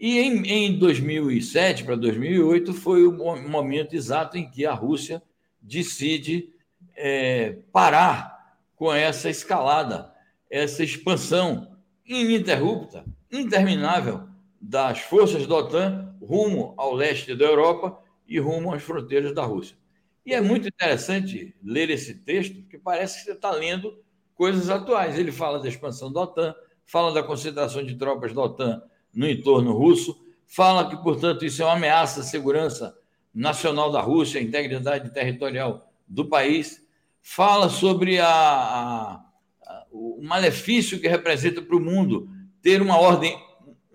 [0.01, 3.11] e em, em 2007 para 2008 foi o
[3.47, 5.21] momento exato em que a Rússia
[5.61, 6.49] decide
[6.95, 10.11] é, parar com essa escalada,
[10.49, 14.27] essa expansão ininterrupta, interminável
[14.59, 19.77] das forças da OTAN rumo ao leste da Europa e rumo às fronteiras da Rússia.
[20.25, 25.19] E é muito interessante ler esse texto, porque parece que você está lendo coisas atuais.
[25.19, 26.55] Ele fala da expansão da OTAN,
[26.87, 28.81] fala da concentração de tropas da OTAN
[29.13, 32.97] no entorno russo, fala que, portanto, isso é uma ameaça à segurança
[33.33, 36.85] nacional da Rússia, à integridade territorial do país,
[37.21, 39.23] fala sobre a, a,
[39.65, 42.29] a, o malefício que representa para o mundo
[42.61, 43.37] ter uma ordem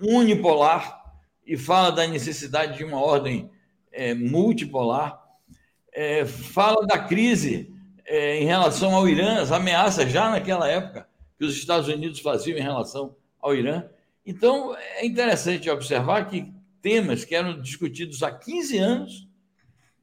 [0.00, 1.02] unipolar
[1.46, 3.50] e fala da necessidade de uma ordem
[3.92, 5.22] é, multipolar,
[5.92, 7.72] é, fala da crise
[8.04, 12.58] é, em relação ao Irã, as ameaças já naquela época que os Estados Unidos faziam
[12.58, 13.84] em relação ao Irã.
[14.26, 19.28] Então, é interessante observar que temas que eram discutidos há 15 anos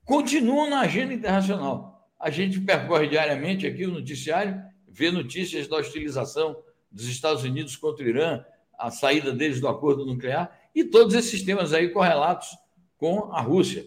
[0.06, 2.10] continuam na agenda internacional.
[2.18, 6.56] A gente percorre diariamente aqui o noticiário, vê notícias da hostilização
[6.90, 8.46] dos Estados Unidos contra o Irã,
[8.80, 12.48] a saída deles do acordo nuclear, e todos esses temas aí correlatos
[12.98, 13.86] com a Rússia.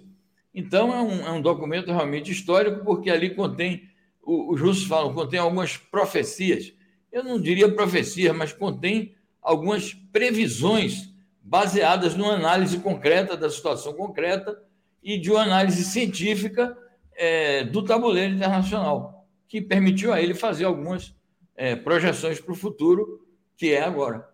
[0.52, 3.88] Então, é um, é um documento realmente histórico, porque ali contém,
[4.22, 6.74] os russos falam, contém algumas profecias.
[7.10, 9.15] Eu não diria profecias, mas contém
[9.46, 14.60] algumas previsões baseadas numa análise concreta da situação concreta
[15.00, 16.76] e de uma análise científica
[17.14, 21.14] é, do tabuleiro internacional, que permitiu a ele fazer algumas
[21.54, 23.24] é, projeções para o futuro,
[23.56, 24.28] que é agora.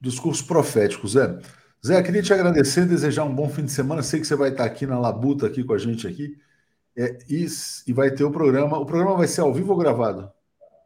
[0.00, 1.38] Discurso profético, Zé.
[1.86, 4.02] Zé, queria te agradecer, desejar um bom fim de semana.
[4.02, 6.36] Sei que você vai estar aqui na Labuta aqui com a gente aqui.
[6.98, 7.46] É, e,
[7.86, 8.76] e vai ter o programa.
[8.76, 10.30] O programa vai ser ao vivo ou gravado?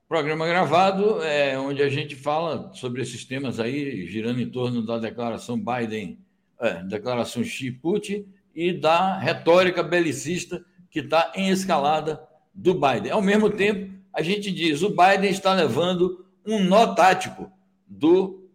[0.06, 4.98] Programa gravado, é, onde a gente fala sobre esses temas aí, girando em torno da
[4.98, 6.18] declaração Biden,
[6.60, 13.12] é, declaração Xi-Putin e da retórica belicista que está em escalada do Biden.
[13.12, 17.50] Ao mesmo tempo, a gente diz o Biden está levando um nó tático
[17.88, 18.46] do,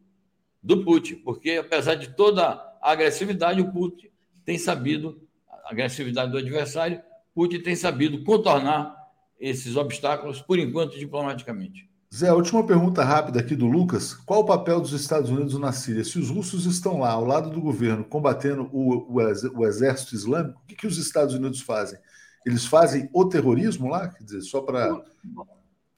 [0.61, 2.45] do Putin, porque apesar de toda
[2.79, 4.09] a agressividade, o Putin
[4.45, 7.01] tem sabido, a agressividade do adversário,
[7.33, 8.98] Putin tem sabido contornar
[9.39, 11.89] esses obstáculos, por enquanto, diplomaticamente.
[12.13, 14.15] Zé, última pergunta rápida aqui do Lucas.
[14.15, 16.03] Qual o papel dos Estados Unidos na Síria?
[16.03, 20.59] Se os russos estão lá, ao lado do governo, combatendo o, o, o exército islâmico,
[20.59, 21.99] o que, que os Estados Unidos fazem?
[22.45, 24.07] Eles fazem o terrorismo lá?
[24.07, 25.03] Quer dizer, só para.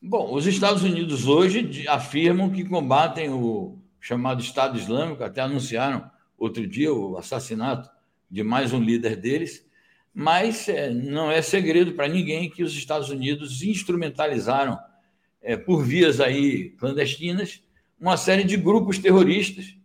[0.02, 6.68] Bom, os Estados Unidos hoje afirmam que combatem o chamado Estado Islâmico, até anunciaram outro
[6.68, 7.90] dia o assassinato
[8.30, 9.66] de mais um líder deles,
[10.14, 14.78] mas é, não é segredo para ninguém que os Estados Unidos instrumentalizaram
[15.42, 17.62] é, por vias aí clandestinas
[18.00, 19.76] uma série de grupos terroristas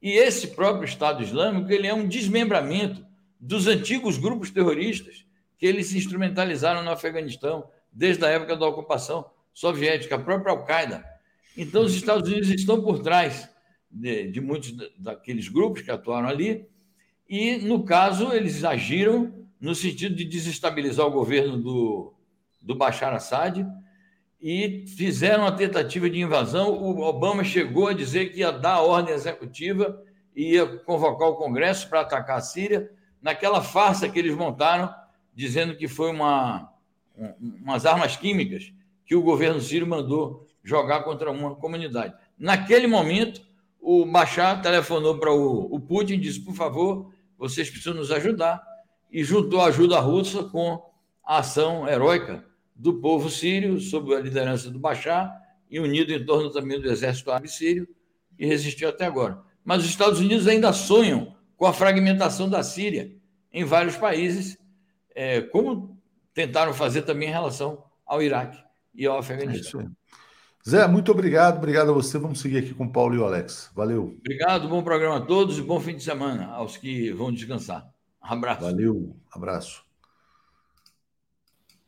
[0.00, 3.04] e esse próprio Estado Islâmico ele é um desmembramento
[3.40, 5.24] dos antigos grupos terroristas
[5.58, 11.04] que eles instrumentalizaram no Afeganistão desde a época da ocupação soviética, a própria Al-Qaeda.
[11.56, 13.48] Então, os Estados Unidos estão por trás
[13.90, 16.66] de, de muitos daqueles grupos que atuaram ali,
[17.28, 22.12] e, no caso, eles agiram no sentido de desestabilizar o governo do,
[22.60, 23.64] do Bashar Assad
[24.40, 26.72] e fizeram a tentativa de invasão.
[26.72, 30.02] O Obama chegou a dizer que ia dar a ordem executiva
[30.34, 32.90] e ia convocar o Congresso para atacar a Síria,
[33.22, 34.92] naquela farsa que eles montaram,
[35.32, 36.68] dizendo que foi uma,
[37.40, 38.72] umas armas químicas
[39.06, 42.14] que o governo sírio mandou jogar contra uma comunidade.
[42.36, 43.40] Naquele momento,
[43.80, 48.71] o Bashar telefonou para o, o Putin e disse: por favor, vocês precisam nos ajudar,
[49.12, 50.82] e juntou a ajuda russa com
[51.22, 52.44] a ação heróica
[52.74, 55.30] do povo sírio, sob a liderança do Bashar,
[55.70, 57.86] e unido em torno também do exército árabe sírio,
[58.38, 59.38] e resistiu até agora.
[59.64, 63.12] Mas os Estados Unidos ainda sonham com a fragmentação da Síria
[63.52, 64.58] em vários países,
[65.14, 65.96] é, como
[66.34, 68.58] tentaram fazer também em relação ao Iraque
[68.94, 69.82] e ao Afeganistão.
[69.82, 71.58] É Zé, muito obrigado.
[71.58, 72.18] Obrigado a você.
[72.18, 73.70] Vamos seguir aqui com o Paulo e o Alex.
[73.74, 74.16] Valeu.
[74.18, 77.92] Obrigado, bom programa a todos e bom fim de semana aos que vão descansar.
[78.22, 78.62] Abraço.
[78.62, 79.84] Valeu, abraço.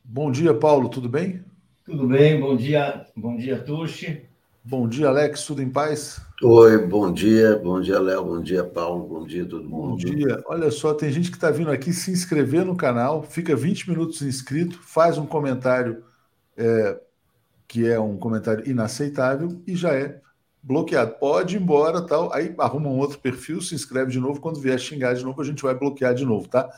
[0.03, 1.43] Bom dia, Paulo, tudo bem?
[1.85, 4.25] Tudo bem, bom dia, bom dia, Tuxi.
[4.63, 6.19] Bom dia, Alex, tudo em paz?
[6.43, 9.91] Oi, bom dia, bom dia, Léo, bom dia, Paulo, bom dia todo mundo.
[9.91, 13.55] Bom dia, olha só, tem gente que está vindo aqui se inscrever no canal, fica
[13.55, 16.03] 20 minutos inscrito, faz um comentário
[16.57, 16.99] é,
[17.67, 20.19] que é um comentário inaceitável e já é
[20.65, 21.15] bloqueado.
[21.19, 22.33] Pode ir embora, tal.
[22.33, 24.41] Aí arruma um outro perfil, se inscreve de novo.
[24.41, 26.69] Quando vier xingar de novo, a gente vai bloquear de novo, tá?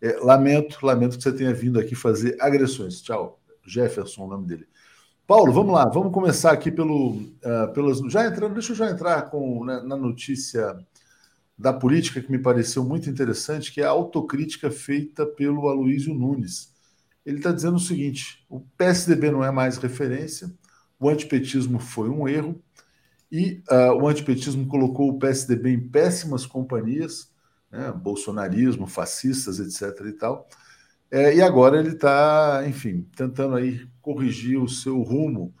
[0.00, 3.00] É, lamento, lamento que você tenha vindo aqui fazer agressões.
[3.00, 3.40] Tchau.
[3.64, 4.66] Jefferson, o nome dele.
[5.26, 7.98] Paulo, vamos lá, vamos começar aqui pelo, uh, pelas.
[8.10, 10.76] Já entrando, deixa eu já entrar com, né, na notícia
[11.56, 16.72] da política que me pareceu muito interessante, que é a autocrítica feita pelo Aloísio Nunes
[17.24, 20.52] ele está dizendo o seguinte: o PSDB não é mais referência,
[20.98, 22.60] o antipetismo foi um erro,
[23.32, 27.32] e uh, o antipetismo colocou o PSDB em péssimas companhias,
[27.70, 30.06] né, bolsonarismo, fascistas, etc.
[30.06, 30.46] e tal.
[31.10, 35.54] É, e agora ele está, enfim, tentando aí corrigir o seu rumo.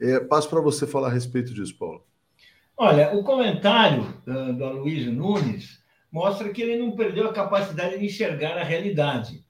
[0.00, 2.04] É, passo para você falar a respeito disso, Paulo.
[2.76, 5.80] Olha, o comentário uh, do Aloysio Nunes
[6.10, 9.44] mostra que ele não perdeu a capacidade de enxergar a realidade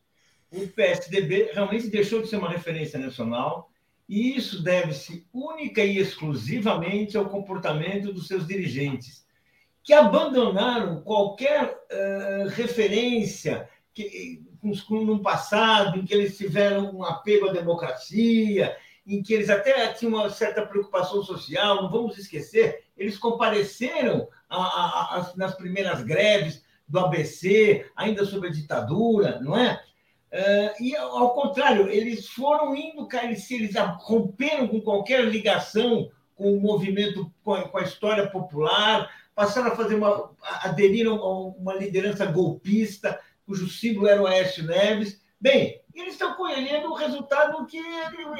[0.53, 3.71] o PSDB realmente deixou de ser uma referência nacional
[4.13, 9.25] e isso deve-se única e exclusivamente ao comportamento dos seus dirigentes,
[9.83, 14.43] que abandonaram qualquer uh, referência que,
[14.91, 20.13] no passado em que eles tiveram um apego à democracia, em que eles até tinham
[20.13, 26.63] uma certa preocupação social, não vamos esquecer, eles compareceram a, a, a, nas primeiras greves
[26.87, 29.83] do ABC, ainda sob a ditadura, não é?
[30.33, 36.61] Uh, e, ao contrário, eles foram indo, eles, eles romperam com qualquer ligação com o
[36.61, 40.33] movimento, com a, com a história popular, passaram a fazer uma.
[40.63, 45.21] aderiram a uma liderança golpista, cujo símbolo era o Aécio Neves.
[45.39, 47.79] Bem, eles estão colhendo o resultado que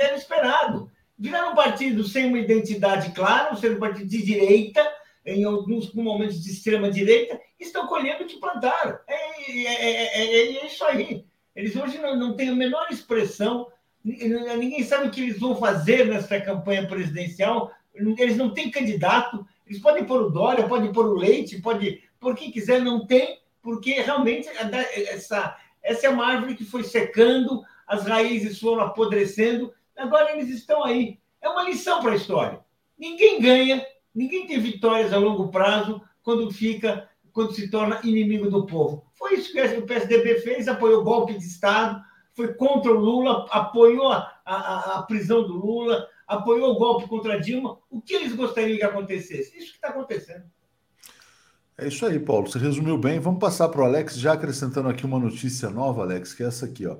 [0.01, 0.91] era esperado.
[1.19, 4.83] Viraram um partido sem uma identidade clara, sendo um partido de direita,
[5.25, 8.99] em alguns momentos de extrema-direita, estão colhendo o que plantaram.
[9.07, 11.25] É, é, é, é isso aí.
[11.55, 13.69] Eles hoje não, não têm a menor expressão,
[14.05, 19.81] ninguém sabe o que eles vão fazer nessa campanha presidencial, eles não têm candidato, eles
[19.81, 23.95] podem pôr o Dória, podem pôr o Leite, pode por quem quiser, não tem, porque
[23.95, 30.49] realmente essa, essa é uma árvore que foi secando, as raízes foram apodrecendo, agora eles
[30.49, 31.19] estão aí.
[31.41, 32.61] É uma lição para a história.
[32.97, 33.85] Ninguém ganha,
[34.15, 39.05] ninguém tem vitórias a longo prazo quando fica quando se torna inimigo do povo.
[39.23, 42.03] Foi isso que o PSDB fez, apoiou o golpe de Estado,
[42.35, 47.41] foi contra o Lula, apoiou a, a, a prisão do Lula, apoiou o golpe contra
[47.41, 47.79] Dilma.
[47.89, 49.57] O que eles gostariam que acontecesse?
[49.57, 50.43] Isso que está acontecendo.
[51.79, 52.49] É isso aí, Paulo.
[52.49, 53.21] Você resumiu bem.
[53.21, 56.67] Vamos passar para o Alex, já acrescentando aqui uma notícia nova, Alex, que é essa
[56.67, 56.85] aqui.
[56.89, 56.97] Ó.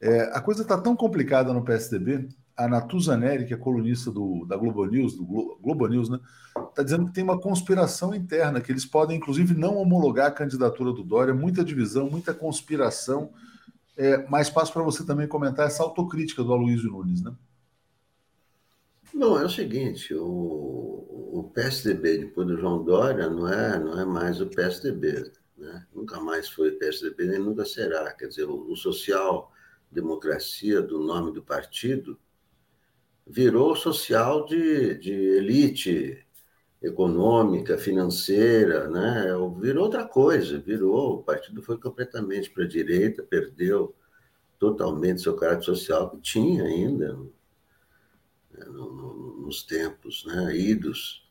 [0.00, 4.44] É, a coisa está tão complicada no PSDB a Natuza Neri, que é colunista do,
[4.46, 6.20] da Globo News, do Glo, Globo News, né,
[6.68, 10.92] está dizendo que tem uma conspiração interna, que eles podem, inclusive, não homologar a candidatura
[10.92, 13.30] do Dória, muita divisão, muita conspiração.
[13.96, 17.32] É, mas passo para você também comentar essa autocrítica do Aloysio Nunes, né?
[19.12, 24.06] Não, é o seguinte, o, o PSDB depois do João Dória não é, não é
[24.06, 25.30] mais o PSDB.
[25.62, 25.86] Né?
[25.94, 28.12] nunca mais foi PSDB, nem nunca será.
[28.14, 32.18] Quer dizer, o, o social-democracia, do nome do partido,
[33.26, 36.24] virou social de, de elite
[36.82, 39.26] econômica, financeira, né?
[39.60, 43.94] virou outra coisa, virou, o partido foi completamente para a direita, perdeu
[44.58, 47.18] totalmente seu caráter social que tinha ainda
[48.52, 51.28] né, nos tempos né, idos.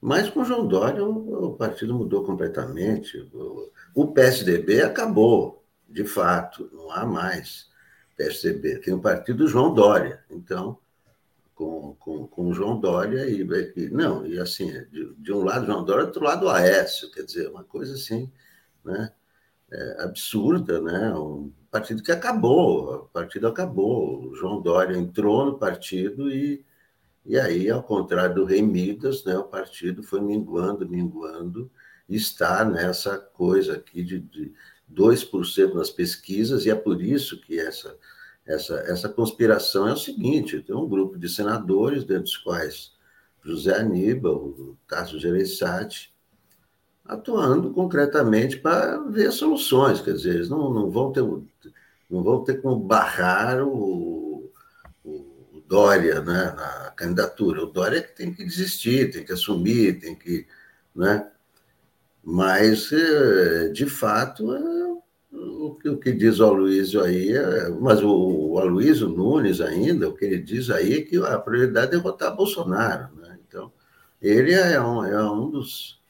[0.00, 3.28] Mas com João Dória o, partido mudou completamente.
[3.94, 7.68] O, PSDB acabou, de fato, não há mais
[8.16, 8.78] PSDB.
[8.78, 10.24] Tem o partido João Dória.
[10.30, 10.78] Então,
[11.60, 13.46] com, com, com João Dória e,
[13.76, 17.10] e não, e assim, de, de, um lado João Dória, do outro lado o Aécio,
[17.10, 18.32] quer dizer, uma coisa assim,
[18.82, 19.12] né?
[19.70, 21.14] É, absurda, né?
[21.14, 24.30] Um partido que acabou, o partido acabou.
[24.30, 26.64] O João Dória entrou no partido e
[27.26, 31.70] e aí, ao contrário do Rei Midas, né, o partido foi minguando, minguando,
[32.08, 34.54] e está nessa coisa aqui de, de
[34.90, 37.94] 2% nas pesquisas, e é por isso que essa,
[38.50, 42.92] essa, essa conspiração é o seguinte: tem um grupo de senadores, dentre os quais
[43.44, 46.12] José Aníbal, Tasso Gereissati,
[47.04, 52.60] atuando concretamente para ver soluções, quer dizer, eles não, não, vão, ter, não vão ter
[52.60, 54.10] como barrar o
[55.70, 57.62] Dória né, na candidatura.
[57.62, 60.44] O Dória é que tem que desistir, tem que assumir, tem que.
[60.92, 61.30] Né?
[62.24, 64.60] Mas, é, de fato, é
[65.88, 70.24] o, que, diz o Aloysio aí, é, mas o, o Aloysio Nunes ainda, o que
[70.24, 73.14] ele diz aí é que a prioridade é votar Bolsonaro.
[73.16, 73.38] Né?
[73.46, 73.72] Então,
[74.20, 76.00] ele é um, é um dos,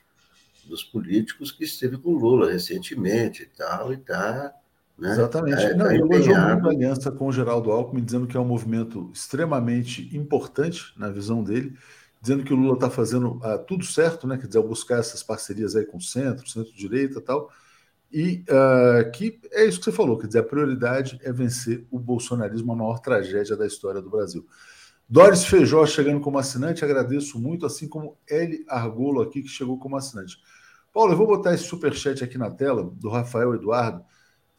[0.66, 4.53] dos políticos que esteve com Lula recentemente e tal, e está
[5.01, 5.12] né?
[5.12, 5.62] Exatamente.
[5.62, 8.45] É, Não, tá elogiou muito a aliança com o Geraldo Alckmin, dizendo que é um
[8.45, 11.75] movimento extremamente importante na visão dele,
[12.21, 14.37] dizendo que o Lula está fazendo uh, tudo certo, né?
[14.37, 17.51] quer dizer, buscar essas parcerias aí com o centro, centro-direita e tal,
[18.12, 21.98] e uh, que é isso que você falou, quer dizer, a prioridade é vencer o
[21.98, 24.46] bolsonarismo, a maior tragédia da história do Brasil.
[25.08, 29.96] Doris Feijó chegando como assinante, agradeço muito, assim como Eli Argolo aqui, que chegou como
[29.96, 30.36] assinante.
[30.92, 34.04] Paulo, eu vou botar esse superchat aqui na tela, do Rafael Eduardo,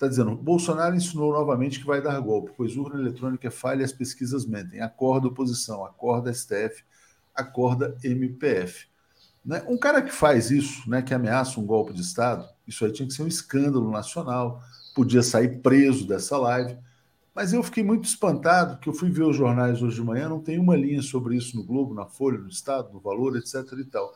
[0.01, 3.83] Está dizendo, Bolsonaro ensinou novamente que vai dar golpe, pois urna eletrônica é falha e
[3.83, 4.81] as pesquisas mentem.
[4.81, 6.83] Acorda oposição, acorda STF,
[7.35, 8.87] acorda MPF.
[9.43, 9.63] Né?
[9.67, 13.07] Um cara que faz isso, né, que ameaça um golpe de Estado, isso aí tinha
[13.07, 14.61] que ser um escândalo nacional,
[14.95, 16.77] podia sair preso dessa live.
[17.33, 20.41] Mas eu fiquei muito espantado, que eu fui ver os jornais hoje de manhã, não
[20.41, 23.55] tem uma linha sobre isso no Globo, na Folha, no Estado, no Valor, etc.
[23.79, 24.13] e tal.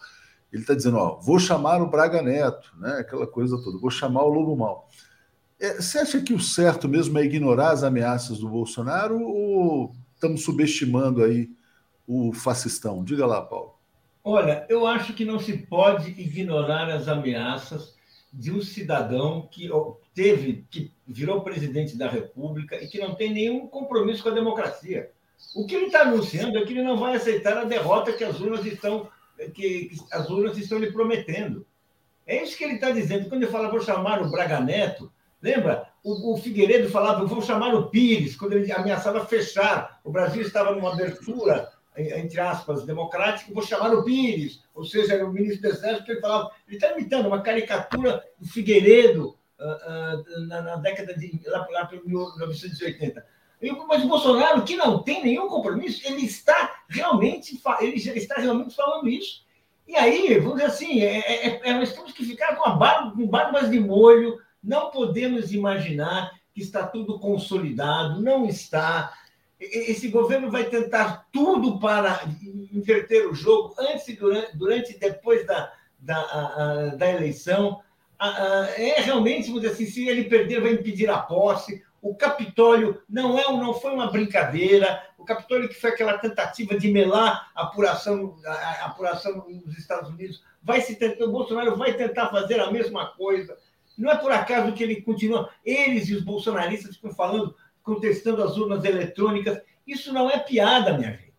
[0.51, 4.23] Ele está dizendo, ó, vou chamar o Braga Neto, né, aquela coisa toda, vou chamar
[4.23, 4.88] o Lobo Mal.
[5.59, 10.43] É, você acha que o certo mesmo é ignorar as ameaças do Bolsonaro ou estamos
[10.43, 11.49] subestimando aí
[12.05, 13.03] o fascistão?
[13.03, 13.74] Diga lá, Paulo.
[14.28, 17.93] Olha, eu acho que não se pode ignorar as ameaças
[18.34, 19.69] de um cidadão que
[20.15, 25.11] teve, que virou presidente da República e que não tem nenhum compromisso com a democracia.
[25.55, 28.39] O que ele está anunciando é que ele não vai aceitar a derrota que as
[28.39, 29.07] urnas estão,
[29.53, 31.63] que, que as urnas estão lhe prometendo.
[32.26, 33.30] É isso que ele está dizendo.
[33.30, 35.13] Quando ele fala, vou chamar o Braga Neto,
[35.45, 35.88] Lembra?
[36.03, 39.99] O, o Figueiredo falava, vou chamar o Pires, quando ele ameaçava fechar.
[40.03, 45.26] O Brasil estava numa abertura, entre aspas, democrática, vou chamar o Pires, ou seja, era
[45.26, 50.48] o ministro do Exército, ele falava, ele está imitando uma caricatura do Figueiredo uh, uh,
[50.48, 51.41] na, na, década de.
[51.46, 53.26] lá, lá para 1980.
[53.88, 59.08] Mas o Bolsonaro, que não tem nenhum compromisso, ele está realmente, ele está realmente falando
[59.08, 59.46] isso.
[59.88, 63.28] E aí, vamos dizer assim, é, é, é, nós temos que ficar com, a com
[63.28, 69.14] barbas de molho, não podemos imaginar que está tudo consolidado, não está.
[69.72, 72.22] Esse governo vai tentar tudo para
[72.72, 77.82] inverter o jogo antes, durante, durante e depois da, da, da eleição.
[78.78, 81.84] É realmente, vamos dizer assim, se ele perder, vai impedir a posse.
[82.01, 85.01] O Capitólio não, é, não foi uma brincadeira.
[85.18, 90.43] O Capitólio, que foi aquela tentativa de melar a apuração, a apuração nos Estados Unidos,
[90.61, 93.57] vai se tentar, o Bolsonaro vai tentar fazer a mesma coisa.
[93.97, 95.49] Não é por acaso que ele continua.
[95.66, 97.55] Eles e os bolsonaristas ficam falando,
[97.86, 99.61] contestando as urnas eletrônicas.
[99.88, 101.33] Isso não é piada, minha gente.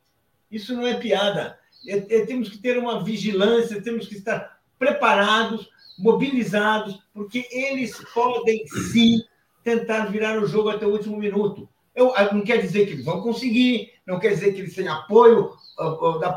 [0.51, 1.59] Isso não é piada.
[1.87, 5.69] É, é, temos que ter uma vigilância, temos que estar preparados,
[5.99, 9.23] mobilizados, porque eles podem sim
[9.65, 11.69] tentar virar o jogo até o último minuto.
[11.95, 14.87] Eu, ah, não quer dizer que eles vão conseguir, não quer dizer que eles têm
[14.87, 16.33] apoio uh, uh, da,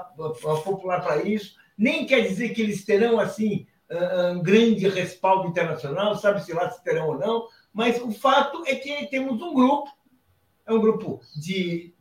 [0.63, 3.67] popular para isso, nem quer dizer que eles terão assim
[4.35, 9.07] um grande respaldo internacional, sabe-se lá se terão ou não, mas o fato é que
[9.07, 9.89] temos um grupo,
[10.69, 11.93] é um grupo de,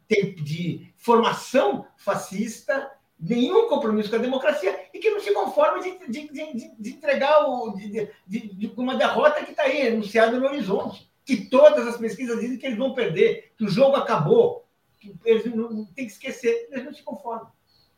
[0.42, 6.28] de formação fascista, nenhum compromisso com a democracia, e que não se conforma de, de,
[6.28, 11.08] de, de entregar o, de, uma derrota que está aí anunciada no horizonte.
[11.24, 14.66] Que todas as pesquisas dizem que eles vão perder, que o jogo acabou.
[14.98, 17.50] Que eles não, tem que esquecer, eles não se conformam.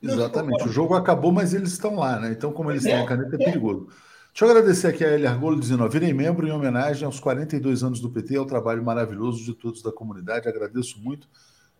[0.02, 0.66] Não Exatamente, se conformam.
[0.66, 2.32] o jogo acabou, mas eles estão lá, né?
[2.32, 3.88] Então, como eles é, têm a caneta, é perigoso.
[4.32, 7.82] Deixa eu agradecer aqui a Elia Argolo dizendo: ó, virei membro em homenagem aos 42
[7.82, 10.48] anos do PT e ao trabalho maravilhoso de todos da comunidade.
[10.48, 11.28] Agradeço muito.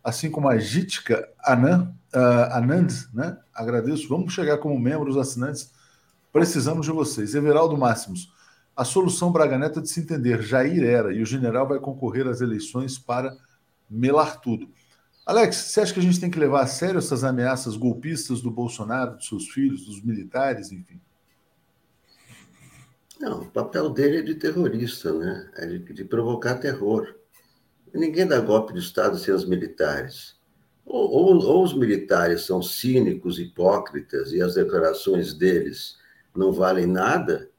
[0.03, 3.37] Assim como a Jitka uh, Anand né?
[3.53, 4.09] Agradeço.
[4.09, 5.71] Vamos chegar como membros assinantes.
[6.31, 7.35] Precisamos de vocês.
[7.35, 8.33] Everaldo Máximos.
[8.75, 10.41] A solução Braga Neto é de se entender.
[10.41, 13.35] Jair era e o general vai concorrer às eleições para
[13.89, 14.69] melar tudo.
[15.25, 18.49] Alex, você acha que a gente tem que levar a sério essas ameaças golpistas do
[18.49, 20.99] Bolsonaro, dos seus filhos, dos militares, enfim?
[23.21, 25.49] Não, o papel dele é de terrorista, né?
[25.55, 27.15] É de, de provocar terror.
[27.93, 30.35] Ninguém dá golpe de Estado sem os militares.
[30.83, 35.97] Ou, ou, ou, os militares são cínicos, hipócritas, e as declarações deles
[36.35, 37.51] não valem nada,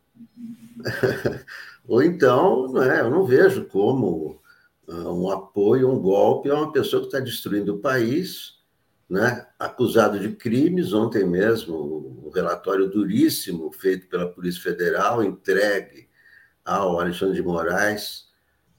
[1.86, 4.40] ou então, não é, eu não vejo como
[4.88, 8.51] uh, um apoio, um golpe a uma pessoa que está destruindo o país,
[9.12, 10.94] né, acusado de crimes.
[10.94, 16.08] Ontem mesmo, um relatório duríssimo feito pela Polícia Federal, entregue
[16.64, 18.28] ao Alexandre de Moraes,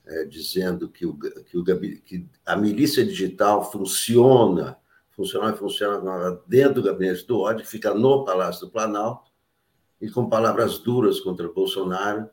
[0.08, 4.76] é, dizendo que, o, que, o, que a milícia digital funciona,
[5.12, 9.32] funciona, funciona dentro do gabinete do ódio, fica no Palácio do Planalto,
[10.02, 12.28] e com palavras duras contra Bolsonaro.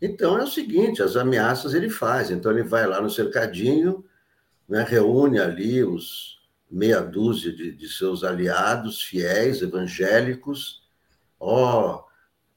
[0.00, 2.30] Então é o seguinte, as ameaças ele faz.
[2.30, 4.04] Então ele vai lá no cercadinho,
[4.68, 6.39] né, reúne ali os
[6.70, 10.82] meia dúzia de, de seus aliados fiéis, evangélicos.
[11.38, 12.10] Ó, oh,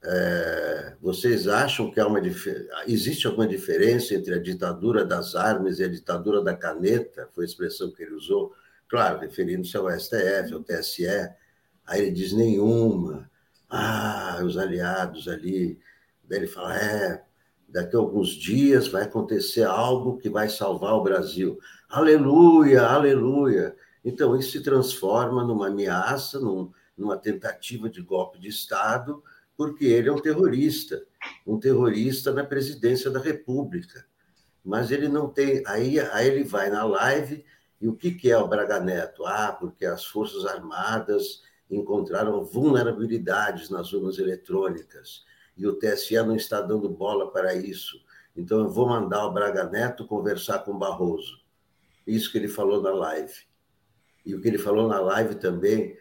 [0.05, 2.21] é, vocês acham que há uma
[2.85, 7.29] existe alguma diferença entre a ditadura das armas e a ditadura da caneta?
[7.33, 8.53] Foi a expressão que ele usou,
[8.87, 11.07] claro, referindo-se ao STF, ao TSE.
[11.85, 13.29] Aí ele diz nenhuma.
[13.69, 15.79] Ah, os aliados ali.
[16.23, 17.23] Daí ele fala: é,
[17.67, 21.57] daqui a alguns dias vai acontecer algo que vai salvar o Brasil.
[21.89, 23.75] Aleluia, aleluia.
[24.03, 29.23] Então, isso se transforma numa ameaça, num, numa tentativa de golpe de Estado
[29.55, 31.05] porque ele é um terrorista,
[31.45, 34.05] um terrorista na presidência da República.
[34.63, 35.63] Mas ele não tem.
[35.67, 37.45] Aí, aí ele vai na live
[37.79, 39.25] e o que, que é o Braga Neto?
[39.25, 45.23] Ah, porque as Forças Armadas encontraram vulnerabilidades nas urnas eletrônicas
[45.57, 48.01] e o TSE não está dando bola para isso.
[48.35, 51.41] Então eu vou mandar o Braga Neto conversar com o Barroso.
[52.07, 53.33] Isso que ele falou na live.
[54.25, 55.97] E o que ele falou na live também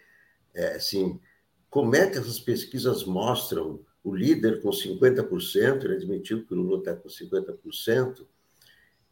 [0.55, 1.21] é assim,
[1.69, 6.79] como é que essas pesquisas mostram o líder com 50%, ele admitiu que o Lula
[6.79, 8.27] está com 50%,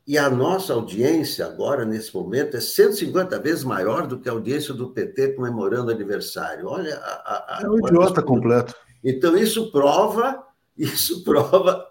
[0.07, 4.75] e a nossa audiência agora, nesse momento, é 150 vezes maior do que a audiência
[4.75, 6.67] do PT comemorando aniversário.
[6.67, 8.75] Olha, a, a, é um idiota completo.
[9.05, 10.45] Então, isso prova,
[10.77, 11.89] isso prova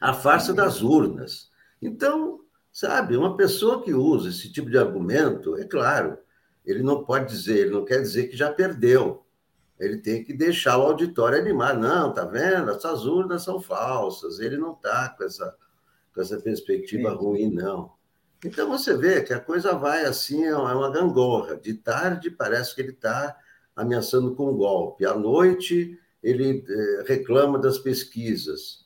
[0.00, 1.50] a farsa das urnas.
[1.80, 2.40] Então,
[2.78, 6.18] sabe, uma pessoa que usa esse tipo de argumento, é claro,
[6.64, 9.26] ele não pode dizer, ele não quer dizer que já perdeu
[9.78, 11.76] ele tem que deixar o auditório animar.
[11.76, 12.70] Não, tá vendo?
[12.70, 14.40] Essas urnas são falsas.
[14.40, 15.56] Ele não está com essa,
[16.12, 17.16] com essa perspectiva Sim.
[17.16, 17.92] ruim, não.
[18.44, 21.56] Então você vê que a coisa vai assim, é uma gangorra.
[21.56, 23.36] De tarde parece que ele está
[23.74, 25.04] ameaçando com um golpe.
[25.04, 28.84] À noite ele eh, reclama das pesquisas.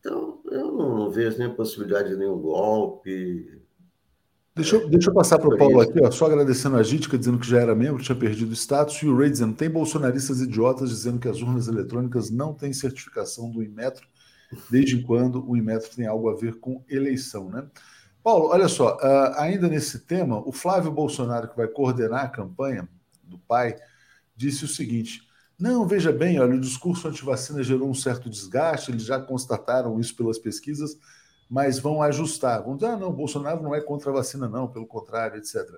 [0.00, 3.60] Então, eu não, não vejo nem possibilidade de nenhum golpe.
[4.54, 7.38] Deixa eu, deixa eu passar para o Paulo aqui, ó, só agradecendo a Gitka, dizendo
[7.38, 10.90] que já era membro, tinha perdido o status, e o Ray dizendo tem bolsonaristas idiotas
[10.90, 14.06] dizendo que as urnas eletrônicas não têm certificação do Inmetro,
[14.68, 17.66] desde quando o Inmetro tem algo a ver com eleição, né?
[18.22, 22.88] Paulo, olha só, uh, ainda nesse tema, o Flávio Bolsonaro, que vai coordenar a campanha
[23.22, 23.76] do pai,
[24.36, 25.22] disse o seguinte:
[25.60, 30.16] não, veja bem, olha, o discurso anti-vacina gerou um certo desgaste, eles já constataram isso
[30.16, 30.98] pelas pesquisas,
[31.48, 32.62] mas vão ajustar.
[32.62, 35.68] Vão dizer, ah, não, Bolsonaro não é contra a vacina, não, pelo contrário, etc.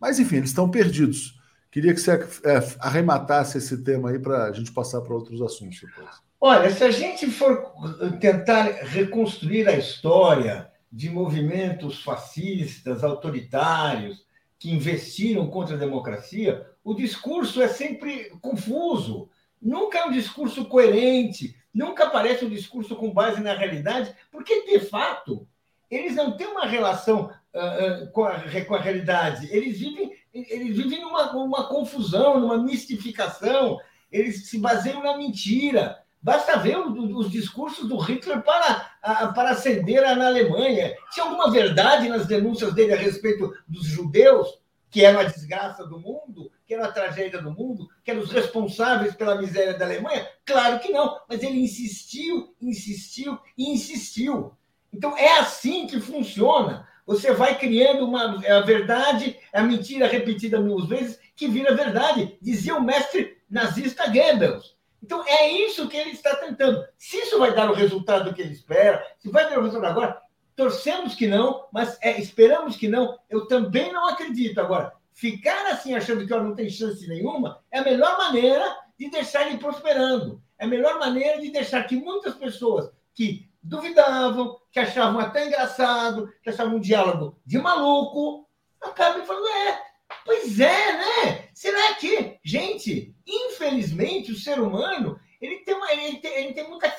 [0.00, 1.38] Mas, enfim, eles estão perdidos.
[1.70, 5.80] Queria que você é, arrematasse esse tema aí para a gente passar para outros assuntos
[5.80, 6.08] depois.
[6.40, 7.72] Olha, se a gente for
[8.20, 14.24] tentar reconstruir a história de movimentos fascistas, autoritários,
[14.58, 19.30] que investiram contra a democracia, o discurso é sempre confuso.
[19.60, 24.78] Nunca é um discurso coerente, nunca aparece um discurso com base na realidade, porque, de
[24.80, 25.48] fato,
[25.90, 29.48] eles não têm uma relação uh, uh, com, a, com, a, realidade.
[29.50, 33.78] Eles vivem, eles vivem numa, confusão, numa mistificação,
[34.12, 35.98] eles se baseiam na mentira.
[36.20, 40.94] Basta ver os discursos do Hitler para, para acender na Alemanha.
[41.12, 44.58] Tinha alguma verdade nas denúncias dele a respeito dos judeus,
[44.90, 47.88] que era uma desgraça do mundo, que era uma tragédia do mundo?
[48.04, 50.28] que eram os responsáveis pela miséria da Alemanha?
[50.44, 54.52] Claro que não, mas ele insistiu, insistiu e insistiu.
[54.92, 56.86] Então é assim que funciona.
[57.06, 62.76] Você vai criando uma a verdade, a mentira repetida mil vezes que vira verdade, dizia
[62.76, 64.74] o mestre nazista Goebbels.
[65.02, 66.82] Então é isso que ele está tentando.
[66.96, 70.22] Se isso vai dar o resultado que ele espera, se vai dar o resultado agora,
[70.56, 73.18] torcemos que não, mas é, esperamos que não.
[73.28, 74.58] Eu também não acredito.
[74.60, 79.08] Agora, ficar assim achando que ó, não tem chance nenhuma é a melhor maneira de
[79.08, 80.42] deixar ele prosperando.
[80.58, 86.32] É a melhor maneira de deixar que muitas pessoas que duvidavam, que achavam até engraçado,
[86.42, 88.46] que achavam um diálogo de maluco,
[88.80, 89.82] acabem falando, é,
[90.24, 91.48] pois é, né?
[91.54, 96.90] Será que, gente, infelizmente o ser humano ele tem, uma, ele tem, ele tem muita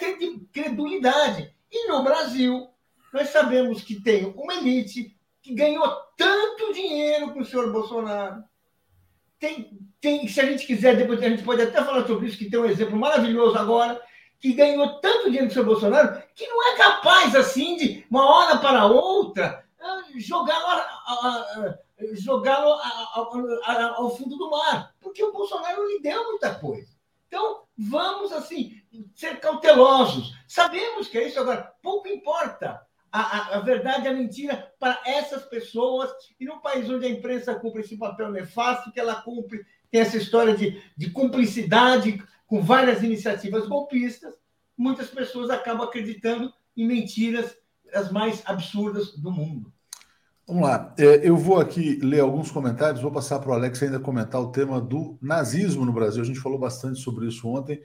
[0.51, 1.53] credulidade.
[1.71, 2.69] E no Brasil,
[3.11, 5.14] nós sabemos que tem uma elite
[5.45, 5.87] que ganhou
[6.17, 8.43] tanto dinheiro com o senhor Bolsonaro.
[9.37, 12.49] Tem, tem, se a gente quiser, depois a gente pode até falar sobre isso, que
[12.49, 14.01] tem um exemplo maravilhoso agora,
[14.39, 18.25] que ganhou tanto dinheiro com o senhor Bolsonaro, que não é capaz, assim, de uma
[18.25, 21.75] hora para outra, ah, jogá-lo
[22.13, 26.89] jogá ao fundo do mar, porque o Bolsonaro lhe deu muita coisa.
[27.27, 28.81] Então, vamos, assim,
[29.13, 30.33] ser cautelosos.
[30.47, 32.81] Sabemos que é isso agora, pouco importa
[33.21, 36.09] a, a, verdade a mentira para essas pessoas.
[36.39, 40.17] E num país onde a imprensa cumpre esse papel nefasto, que ela cumpre, tem essa
[40.17, 44.35] história de, de cumplicidade com várias iniciativas golpistas,
[44.77, 47.55] muitas pessoas acabam acreditando em mentiras
[47.93, 49.71] as mais absurdas do mundo.
[50.45, 50.93] Vamos lá.
[50.99, 54.51] É, eu vou aqui ler alguns comentários, vou passar para o Alex ainda comentar o
[54.51, 56.21] tema do nazismo no Brasil.
[56.21, 57.81] A gente falou bastante sobre isso ontem.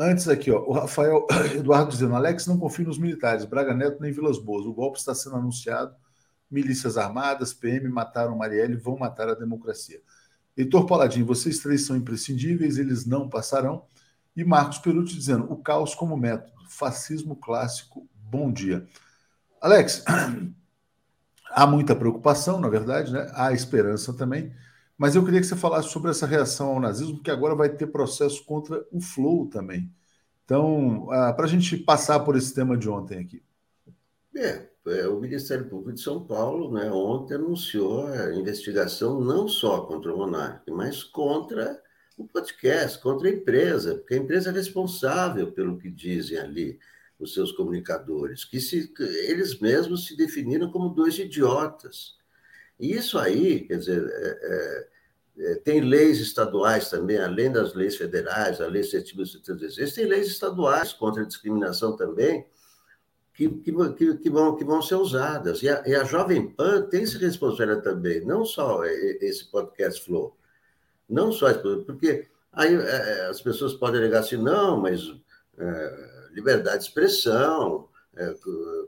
[0.00, 1.26] Antes aqui, ó, o Rafael
[1.58, 4.64] Eduardo dizendo, Alex não confia nos militares, Braga Neto nem Vilas Boas.
[4.64, 5.92] O golpe está sendo anunciado,
[6.48, 10.00] milícias armadas, PM mataram Marielle, vão matar a democracia.
[10.56, 13.86] Heitor Paladin, vocês três são imprescindíveis, eles não passarão.
[14.36, 18.86] E Marcos Perucci dizendo, o caos como método, fascismo clássico, bom dia.
[19.60, 20.04] Alex,
[21.50, 23.28] há muita preocupação, na verdade, né?
[23.34, 24.52] há esperança também.
[24.98, 27.86] Mas eu queria que você falasse sobre essa reação ao nazismo, que agora vai ter
[27.86, 29.88] processo contra o Flow também.
[30.44, 33.42] Então, uh, para a gente passar por esse tema de ontem aqui.
[34.34, 39.82] É, é, o Ministério Público de São Paulo, né, ontem anunciou a investigação não só
[39.82, 41.80] contra o Monark, mas contra
[42.16, 46.78] o podcast, contra a empresa, porque a empresa é responsável pelo que dizem ali
[47.18, 52.16] os seus comunicadores, que se, eles mesmos se definiram como dois idiotas.
[52.78, 58.60] Isso aí, quer dizer, é, é, é tem leis estaduais também, além das leis federais,
[58.60, 62.46] a Lei 7.716, tem leis estaduais contra a discriminação também,
[63.34, 63.72] que, que,
[64.16, 65.62] que, vão, que vão ser usadas.
[65.62, 70.36] E a, e a Jovem Pan tem se responsabilidade também, não só esse podcast Flow,
[71.08, 71.52] não só
[71.84, 75.00] porque aí é, as pessoas podem alegar assim, não, mas
[75.56, 77.97] é, liberdade de expressão, é,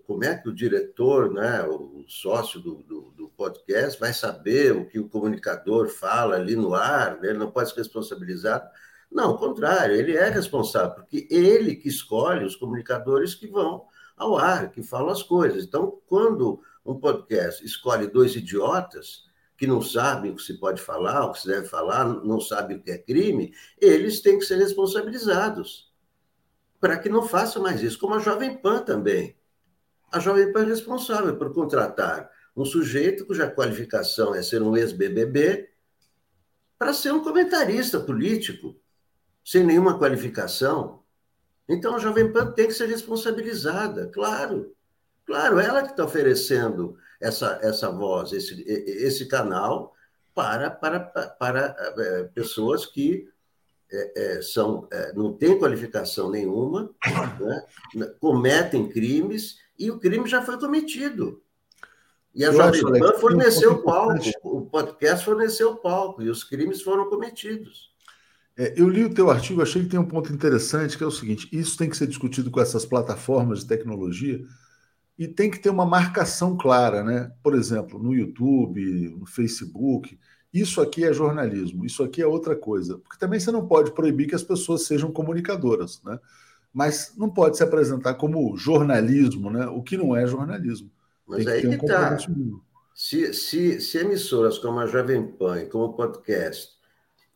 [0.07, 4.87] como é que o diretor, né, o sócio do, do, do, podcast, vai saber o
[4.87, 7.31] que o comunicador fala ali no ar, né?
[7.31, 8.69] ele não pode ser responsabilizado.
[9.11, 14.37] Não, ao contrário, ele é responsável, porque ele que escolhe os comunicadores que vão ao
[14.37, 15.65] ar, que falam as coisas.
[15.65, 19.25] Então, quando um podcast escolhe dois idiotas
[19.57, 22.77] que não sabem o que se pode falar, o que se deve falar, não sabem
[22.77, 25.90] o que é crime, eles têm que ser responsabilizados
[26.81, 29.37] para que não faça mais isso, como a Jovem Pan também.
[30.11, 35.69] A Jovem Pan é responsável por contratar um sujeito cuja qualificação é ser um ex-BBB
[36.79, 38.75] para ser um comentarista político,
[39.45, 41.05] sem nenhuma qualificação.
[41.69, 44.75] Então a Jovem Pan tem que ser responsabilizada, claro.
[45.27, 49.95] Claro, ela que está oferecendo essa, essa voz, esse, esse canal
[50.35, 53.29] para, para, para eh, pessoas que
[53.93, 56.91] é, é, são, é, não têm qualificação nenhuma,
[57.41, 57.67] né?
[58.21, 61.43] cometem crimes e o crime já foi cometido.
[62.35, 66.81] E a Jovem Pan forneceu o palco, o podcast forneceu o palco e os crimes
[66.81, 67.91] foram cometidos.
[68.57, 71.11] É, eu li o teu artigo, achei que tem um ponto interessante, que é o
[71.11, 74.45] seguinte: isso tem que ser discutido com essas plataformas de tecnologia
[75.19, 77.33] e tem que ter uma marcação clara, né?
[77.43, 80.19] Por exemplo, no YouTube, no Facebook,
[80.53, 82.99] isso aqui é jornalismo, isso aqui é outra coisa.
[82.99, 86.19] Porque também você não pode proibir que as pessoas sejam comunicadoras, né?
[86.73, 89.67] Mas não pode se apresentar como jornalismo, né?
[89.67, 90.91] O que não é jornalismo.
[91.27, 92.17] Mas Tem aí que, que um tá.
[92.95, 96.69] Se, se, se emissoras como a Jovem Pan, como o podcast,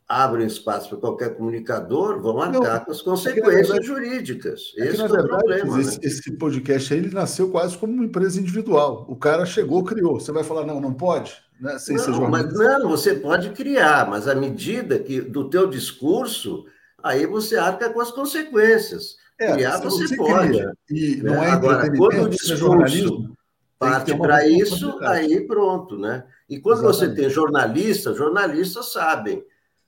[0.08, 4.74] abrem espaço para qualquer comunicador, vão arcar com as consequências verdade, jurídicas.
[4.76, 5.80] É esse é, verdade, o problema.
[5.80, 5.98] Esse, né?
[6.02, 9.06] esse, podcast aí ele nasceu quase como uma empresa individual.
[9.08, 10.20] O cara chegou, criou.
[10.20, 11.32] Você vai falar, não, não pode?
[11.60, 11.78] Né?
[11.78, 12.58] Sem não, ser jornalista.
[12.58, 16.66] Mas não, você pode criar, mas à medida que do teu discurso,
[17.02, 19.16] aí você arca com as consequências.
[19.38, 20.48] É, criar você, você pode.
[20.48, 21.30] Cria, e né?
[21.30, 23.34] não é Agora, quando o discurso
[23.78, 26.24] parte para isso, aí pronto, né?
[26.48, 27.16] E quando Exatamente.
[27.16, 29.44] você tem jornalistas, jornalistas sabem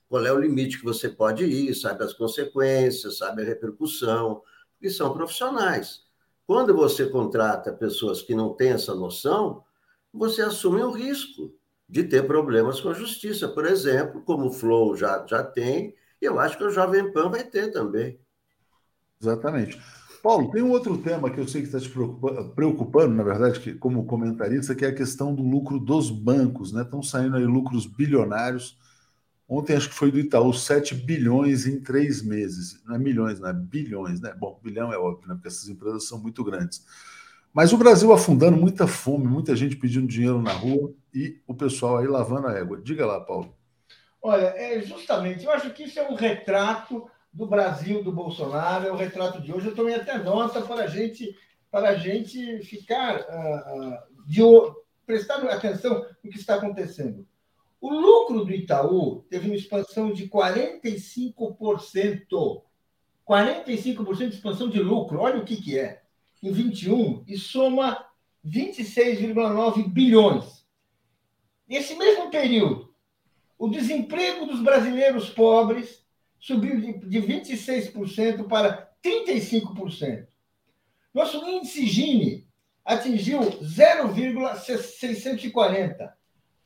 [0.09, 4.41] qual é o limite que você pode ir, sabe as consequências, sabe a repercussão,
[4.81, 6.01] e são profissionais.
[6.45, 9.63] Quando você contrata pessoas que não têm essa noção,
[10.17, 11.53] você assume o risco
[11.87, 16.25] de ter problemas com a justiça, por exemplo, como o Flow já, já tem, e
[16.25, 18.19] eu acho que o Jovem Pan vai ter também.
[19.21, 19.79] Exatamente.
[20.21, 23.59] Paulo, tem um outro tema que eu sei que está te preocupando, preocupando, na verdade,
[23.59, 26.73] que, como comentarista, que é a questão do lucro dos bancos.
[26.73, 26.81] Né?
[26.81, 28.77] Estão saindo aí lucros bilionários.
[29.47, 32.81] Ontem acho que foi do Itaú 7 bilhões em três meses.
[32.85, 34.33] Não é milhões, não é bilhões, né?
[34.37, 35.35] Bom, bilhão é óbvio, né?
[35.35, 36.85] porque essas empresas são muito grandes.
[37.53, 41.97] Mas o Brasil afundando, muita fome, muita gente pedindo dinheiro na rua e o pessoal
[41.97, 42.81] aí lavando a égua.
[42.81, 43.55] Diga lá, Paulo.
[44.21, 48.91] Olha, é justamente, eu acho que isso é um retrato do Brasil do Bolsonaro, é
[48.91, 49.67] o retrato de hoje.
[49.67, 51.35] Eu tomei até nota para a gente,
[51.71, 54.41] para a gente ficar, uh, de,
[55.05, 57.25] prestar atenção no que está acontecendo.
[57.79, 62.63] O lucro do Itaú teve uma expansão de 45%.
[63.27, 66.01] 45% de expansão de lucro, olha o que, que é.
[66.41, 68.03] Em 21 e soma
[68.45, 70.65] 26,9 bilhões.
[71.67, 72.93] Nesse mesmo período,
[73.57, 76.05] o desemprego dos brasileiros pobres
[76.39, 80.27] subiu de 26% para 35%.
[81.13, 82.47] Nosso índice Gini
[82.85, 86.15] atingiu 0,640,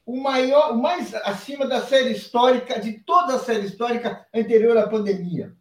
[0.06, 4.88] o maior, o mais acima da série histórica, de toda a série histórica anterior à
[4.88, 5.56] pandemia.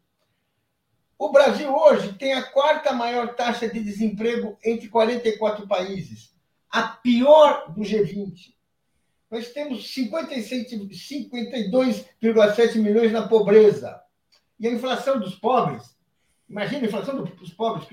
[1.21, 6.35] O Brasil hoje tem a quarta maior taxa de desemprego entre 44 países,
[6.71, 8.55] a pior do G20.
[9.31, 14.01] Nós temos 52,7 milhões na pobreza.
[14.59, 15.95] E a inflação dos pobres,
[16.49, 17.87] imagina a inflação dos pobres,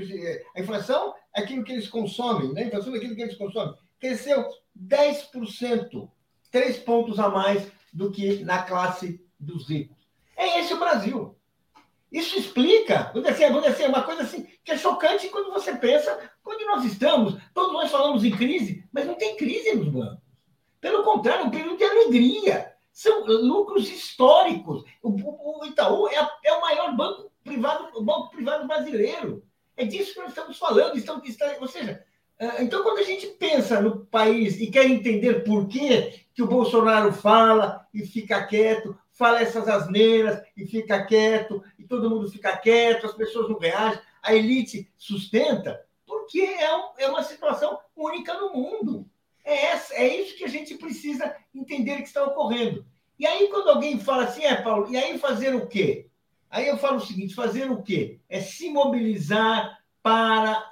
[0.55, 2.61] a inflação é aquilo que eles consomem, né?
[2.61, 4.47] a inflação é aquilo que eles consomem, cresceu
[4.81, 6.09] 10%,
[6.49, 9.97] três pontos a mais do que na classe dos ricos.
[10.37, 11.36] É esse o Brasil.
[12.17, 17.37] Isso explica, dizer uma coisa assim, que é chocante quando você pensa, quando nós estamos,
[17.53, 20.17] todos nós falamos em crise, mas não tem crise nos bancos.
[20.81, 22.73] Pelo contrário, é um período de alegria.
[22.91, 24.83] São lucros históricos.
[25.03, 29.43] O, o, o Itaú é, é, o maior banco privado, banco privado brasileiro.
[29.75, 30.97] É disso que nós estamos falando.
[30.97, 31.23] Estamos,
[31.61, 32.03] ou seja,
[32.39, 36.47] ah, então, quando a gente pensa no país e quer entender por que, que o
[36.47, 42.55] Bolsonaro fala e fica quieto, fala essas asneiras e fica quieto, e todo mundo fica
[42.55, 48.33] quieto, as pessoas não reagem, a elite sustenta, porque é, um, é uma situação única
[48.35, 49.09] no mundo.
[49.43, 52.85] É, essa, é isso que a gente precisa entender que está ocorrendo.
[53.17, 56.07] E aí, quando alguém fala assim, é, Paulo, e aí fazer o quê?
[56.49, 58.19] Aí eu falo o seguinte: fazer o quê?
[58.29, 60.63] É se mobilizar para,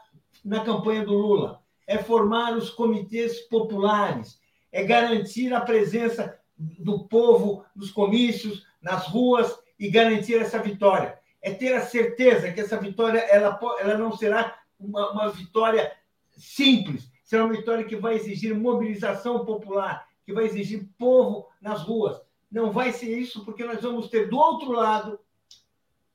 [0.43, 4.39] na campanha do Lula, é formar os comitês populares,
[4.71, 11.19] é garantir a presença do povo nos comícios, nas ruas e garantir essa vitória.
[11.41, 15.91] É ter a certeza que essa vitória ela, ela não será uma, uma vitória
[16.31, 22.19] simples, será uma vitória que vai exigir mobilização popular, que vai exigir povo nas ruas.
[22.51, 25.19] Não vai ser isso, porque nós vamos ter do outro lado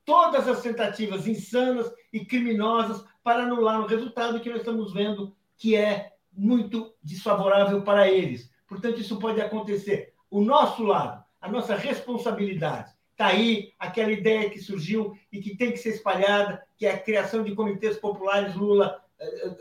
[0.03, 5.75] todas as tentativas insanas e criminosas para anular o resultado que nós estamos vendo, que
[5.75, 8.51] é muito desfavorável para eles.
[8.67, 10.10] Portanto, isso pode acontecer.
[10.31, 15.71] O nosso lado, a nossa responsabilidade, está aí aquela ideia que surgiu e que tem
[15.71, 18.99] que ser espalhada, que é a criação de comitês populares Lula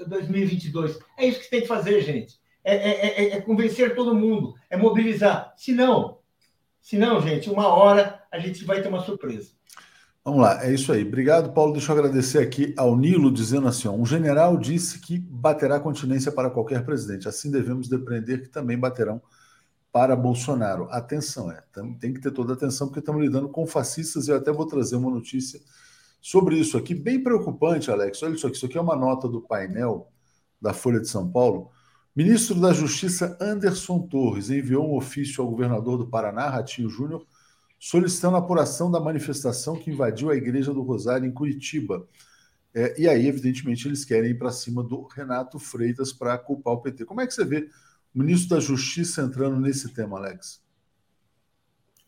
[0.06, 0.98] 2022.
[1.18, 2.38] É isso que tem que fazer, gente.
[2.62, 5.52] É, é, é, é, convencer todo mundo, é mobilizar.
[5.56, 6.18] Se não,
[6.80, 9.52] se não, gente, uma hora a gente vai ter uma surpresa.
[10.22, 11.02] Vamos lá, é isso aí.
[11.02, 11.72] Obrigado, Paulo.
[11.72, 16.30] Deixa eu agradecer aqui ao Nilo, dizendo assim: ó, um general disse que baterá continência
[16.30, 17.26] para qualquer presidente.
[17.26, 19.20] Assim devemos depreender que também baterão
[19.93, 20.88] para Bolsonaro.
[20.91, 21.62] Atenção, é,
[21.99, 24.28] tem que ter toda a atenção, porque estamos lidando com fascistas.
[24.28, 25.61] Eu até vou trazer uma notícia
[26.20, 28.22] sobre isso aqui, bem preocupante, Alex.
[28.22, 30.12] Olha isso aqui, isso aqui é uma nota do painel
[30.61, 31.70] da Folha de São Paulo.
[32.14, 37.24] Ministro da Justiça Anderson Torres enviou um ofício ao governador do Paraná, Ratinho Júnior,
[37.78, 42.07] solicitando a apuração da manifestação que invadiu a Igreja do Rosário em Curitiba.
[42.74, 46.82] É, e aí, evidentemente, eles querem ir para cima do Renato Freitas para culpar o
[46.82, 47.05] PT.
[47.05, 47.68] Como é que você vê
[48.14, 50.62] ministro da Justiça entrando nesse tema, Alex?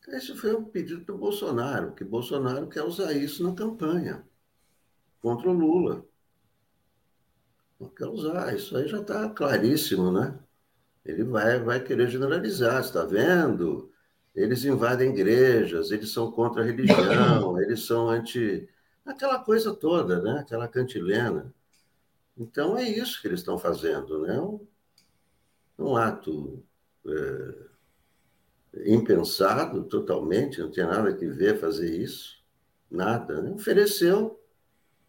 [0.08, 4.24] Esse foi um pedido do Bolsonaro, que Bolsonaro quer usar isso na campanha
[5.20, 6.04] contra o Lula.
[7.78, 10.38] Não quer usar, isso aí já está claríssimo, né?
[11.04, 13.92] Ele vai, vai querer generalizar, está vendo?
[14.34, 18.68] Eles invadem igrejas, eles são contra a religião, eles são anti.
[19.04, 20.40] aquela coisa toda, né?
[20.40, 21.52] aquela cantilena.
[22.36, 24.38] Então é isso que eles estão fazendo, né?
[25.78, 26.62] Um, um ato
[27.06, 27.54] é,
[28.86, 32.42] impensado totalmente, não tinha nada que ver fazer isso,
[32.90, 33.42] nada.
[33.42, 33.50] Né?
[33.50, 34.40] Ofereceu,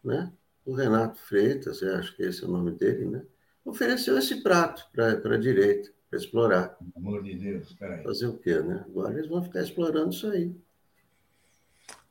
[0.02, 0.32] né?
[0.64, 3.22] O Renato Freitas, acho que esse é o nome dele, né?
[3.64, 6.68] ofereceu esse prato para a direita, para explorar.
[6.68, 8.02] Pelo amor de Deus, peraí.
[8.02, 8.84] Fazer o quê, né?
[8.86, 10.54] Agora eles vão ficar explorando isso aí.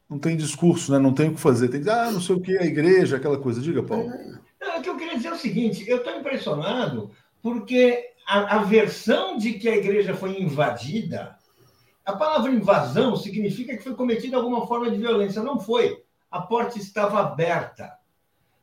[0.09, 0.99] Não tem discurso, né?
[0.99, 1.67] Não tem o que fazer.
[1.67, 3.61] Tem que dizer, ah, não sei o que, a igreja, aquela coisa.
[3.61, 4.09] Diga, Paulo.
[4.09, 4.39] É.
[4.59, 8.57] Não, o que eu queria dizer é o seguinte: eu estou impressionado porque a, a
[8.63, 11.37] versão de que a igreja foi invadida,
[12.05, 15.41] a palavra invasão significa que foi cometida alguma forma de violência.
[15.41, 16.03] Não foi.
[16.29, 17.93] A porta estava aberta.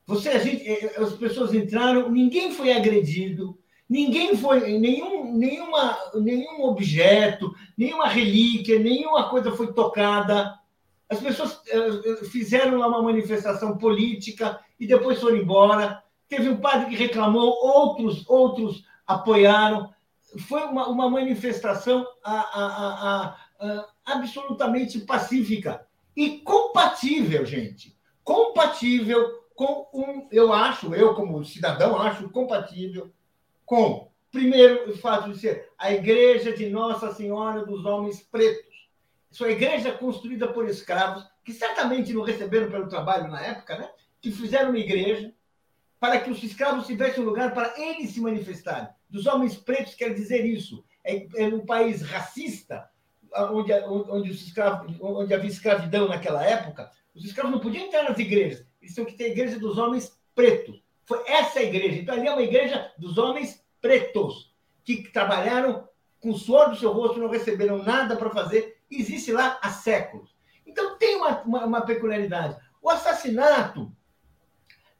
[0.07, 3.57] Você, gente, eh, as pessoas entraram, ninguém foi agredido,
[3.89, 10.59] ninguém foi, nenhum, nenhuma, nenhum objeto, nenhuma relíquia, nenhuma coisa foi tocada.
[11.09, 16.03] As pessoas uh, fizeram lá uma manifestação política e depois foram embora.
[16.29, 18.85] Teve um padre que reclamou, outros, outros
[19.15, 19.93] apoiaram.
[20.49, 25.87] Foi uma, uma manifestação a, a, a, absolutamente pacífica
[26.17, 27.99] e compatível, gente.
[28.23, 33.13] Compatível com um, eu acho, eu como cidadão, acho compatível
[33.67, 38.89] com, primeiro, o fato de ser a igreja de Nossa Senhora dos Homens Pretos.
[39.31, 43.91] Sua igreja construída por escravos, que certamente não receberam pelo trabalho na época, né?
[44.21, 45.33] que fizeram uma igreja
[45.99, 48.89] para que os escravos tivessem um lugar para eles se manifestarem.
[49.11, 50.85] Dos homens pretos quer dizer isso.
[51.05, 52.89] É, é um país racista,
[53.35, 58.19] onde, onde, os escravos, onde havia escravidão naquela época, os escravos não podiam entrar nas
[58.19, 58.65] igrejas.
[58.81, 60.83] Eles tinham que ter a igreja dos homens pretos.
[61.05, 62.01] Foi essa igreja.
[62.01, 64.55] Então, ali é uma igreja dos homens pretos,
[64.85, 65.89] que trabalharam
[66.21, 68.79] com o suor do seu rosto, não receberam nada para fazer.
[68.91, 70.35] Existe lá há séculos.
[70.67, 72.57] Então, tem uma, uma, uma peculiaridade.
[72.83, 73.93] O assassinato,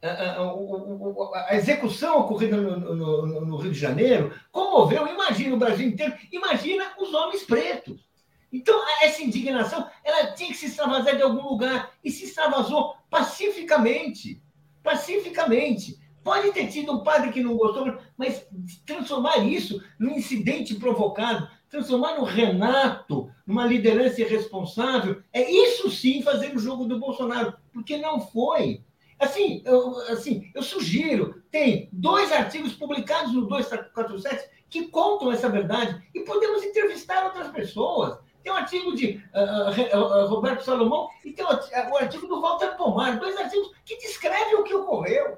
[0.01, 5.87] a, a, a, execução ocorrida no, no, no Rio de Janeiro comoveu, imagina o Brasil
[5.87, 8.09] inteiro, imagina os homens pretos.
[8.51, 14.41] Então, essa indignação, ela tinha que se extravasar de algum lugar e se extravasou pacificamente.
[14.83, 15.99] Pacificamente.
[16.23, 18.45] Pode ter tido um padre que não gostou, mas
[18.85, 26.55] transformar isso num incidente provocado, transformar no Renato, numa liderança irresponsável, é isso sim fazer
[26.55, 28.83] o jogo do Bolsonaro, porque não foi.
[29.21, 36.01] Assim, eu, assim, eu sugiro, tem dois artigos publicados no 247 que contam essa verdade
[36.11, 38.17] e podemos entrevistar outras pessoas.
[38.41, 43.19] Tem um artigo de uh, Roberto Salomão e tem o, o artigo do Walter Pomar,
[43.19, 45.37] dois artigos que descrevem o que ocorreu.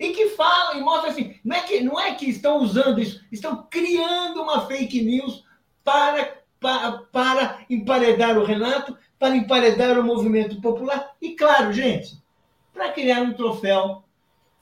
[0.00, 3.24] E que falam e mostram assim, não é, que, não é que estão usando isso,
[3.30, 5.44] estão criando uma fake news
[5.84, 11.14] para, para, para emparedar o Renato, para emparedar o movimento popular.
[11.22, 12.20] E claro, gente,
[12.76, 14.04] para criar um troféu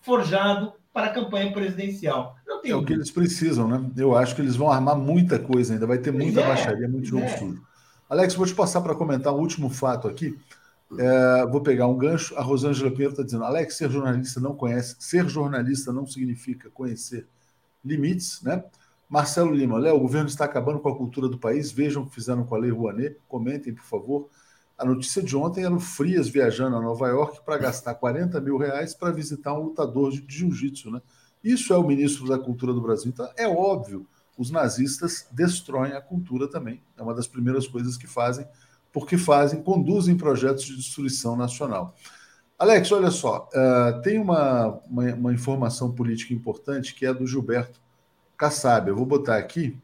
[0.01, 2.37] forjado para a campanha presidencial.
[2.47, 3.91] Não tem é o que eles precisam, né?
[3.97, 7.09] Eu acho que eles vão armar muita coisa ainda, vai ter muita é, baixaria, muito
[7.09, 7.37] jogo é.
[7.37, 7.61] sujo.
[8.09, 10.39] Alex, vou te passar para comentar o último fato aqui.
[10.97, 12.37] É, vou pegar um gancho.
[12.37, 17.27] A Rosângela Pinheiro está dizendo: Alex, ser jornalista não conhece, ser jornalista não significa conhecer
[17.85, 18.63] limites, né?
[19.09, 21.73] Marcelo Lima, Léo, o governo está acabando com a cultura do país.
[21.73, 23.17] Vejam o que fizeram com a Lei Rouanet.
[23.29, 24.29] Comentem, por favor.
[24.77, 28.57] A notícia de ontem era o Frias viajando a Nova York para gastar 40 mil
[28.57, 30.91] reais para visitar um lutador de jiu-jitsu.
[30.91, 31.01] Né?
[31.43, 33.11] Isso é o ministro da Cultura do Brasil.
[33.13, 34.07] Então, é óbvio,
[34.37, 36.83] os nazistas destroem a cultura também.
[36.97, 38.47] É uma das primeiras coisas que fazem,
[38.93, 41.95] porque fazem, conduzem projetos de destruição nacional.
[42.59, 47.81] Alex, olha só, uh, tem uma, uma, uma, informação política importante que é do Gilberto
[48.37, 48.89] Kassab.
[48.89, 49.77] Eu vou botar aqui.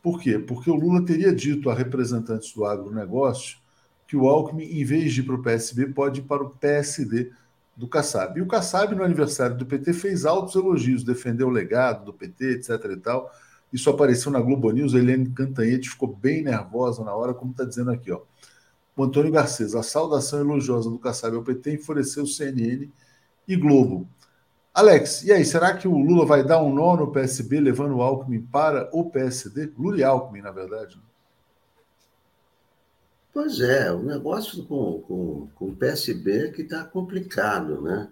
[0.00, 0.38] Por quê?
[0.38, 3.61] Porque o Lula teria dito a representantes do agronegócio
[4.12, 7.32] que o Alckmin, em vez de ir para o PSB, pode ir para o PSD
[7.74, 8.38] do Kassab.
[8.38, 12.56] E o Kassab, no aniversário do PT, fez altos elogios, defendeu o legado do PT,
[12.56, 12.72] etc.
[12.92, 13.32] e tal.
[13.72, 17.64] Isso apareceu na Globo News, a Helene Cantanhete ficou bem nervosa na hora, como está
[17.64, 18.12] dizendo aqui.
[18.12, 18.20] Ó.
[18.94, 22.90] O Antônio Garcês, a saudação elogiosa do Kassab ao PT enfureceu CNN
[23.48, 24.06] e Globo.
[24.74, 28.02] Alex, e aí, será que o Lula vai dar um nó no PSB, levando o
[28.02, 29.72] Alckmin para o PSD?
[29.78, 30.96] Lula e Alckmin, na verdade.
[30.96, 31.02] Né?
[33.32, 38.10] Pois é, o negócio com, com, com o PSB é que está complicado, né?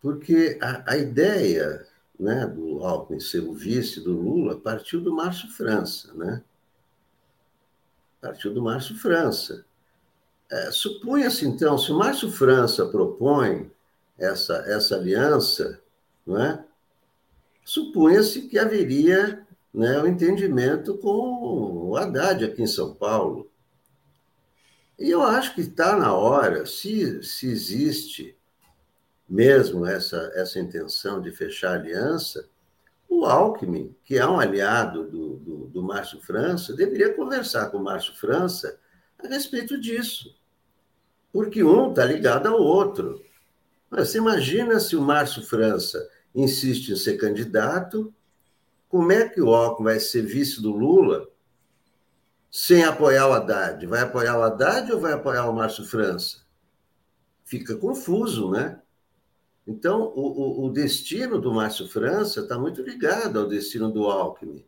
[0.00, 1.86] Porque a, a ideia
[2.18, 6.42] né, do Alckmin ser o vice do Lula partiu do Márcio França, né?
[8.20, 9.64] Partiu do Márcio França.
[10.50, 13.70] É, Supunha-se, então, se o Márcio França propõe
[14.16, 15.80] essa, essa aliança,
[16.24, 16.64] não é?
[17.64, 23.50] supunha-se que haveria né, o entendimento com o Haddad aqui em São Paulo.
[25.02, 28.38] E eu acho que está na hora, se, se existe
[29.28, 32.48] mesmo essa, essa intenção de fechar aliança,
[33.08, 37.82] o Alckmin, que é um aliado do, do, do Márcio França, deveria conversar com o
[37.82, 38.78] Márcio França
[39.18, 40.36] a respeito disso.
[41.32, 43.24] Porque um está ligado ao outro.
[43.90, 48.14] Mas você imagina se o Márcio França insiste em ser candidato,
[48.88, 51.26] como é que o Alckmin vai ser vice do Lula
[52.52, 53.86] sem apoiar o Haddad?
[53.86, 56.42] Vai apoiar o Haddad ou vai apoiar o Márcio França?
[57.46, 58.78] Fica confuso, né?
[59.66, 64.66] Então, o, o, o destino do Márcio França está muito ligado ao destino do Alckmin.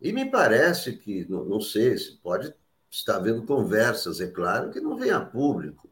[0.00, 2.54] E me parece que, não, não sei, se pode
[2.88, 5.90] estar havendo conversas, é claro, que não vem a público.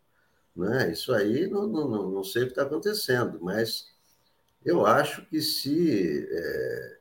[0.55, 0.93] Né?
[0.93, 3.91] Isso aí não, não, não sei o que está acontecendo, mas
[4.65, 6.99] eu acho que se, é,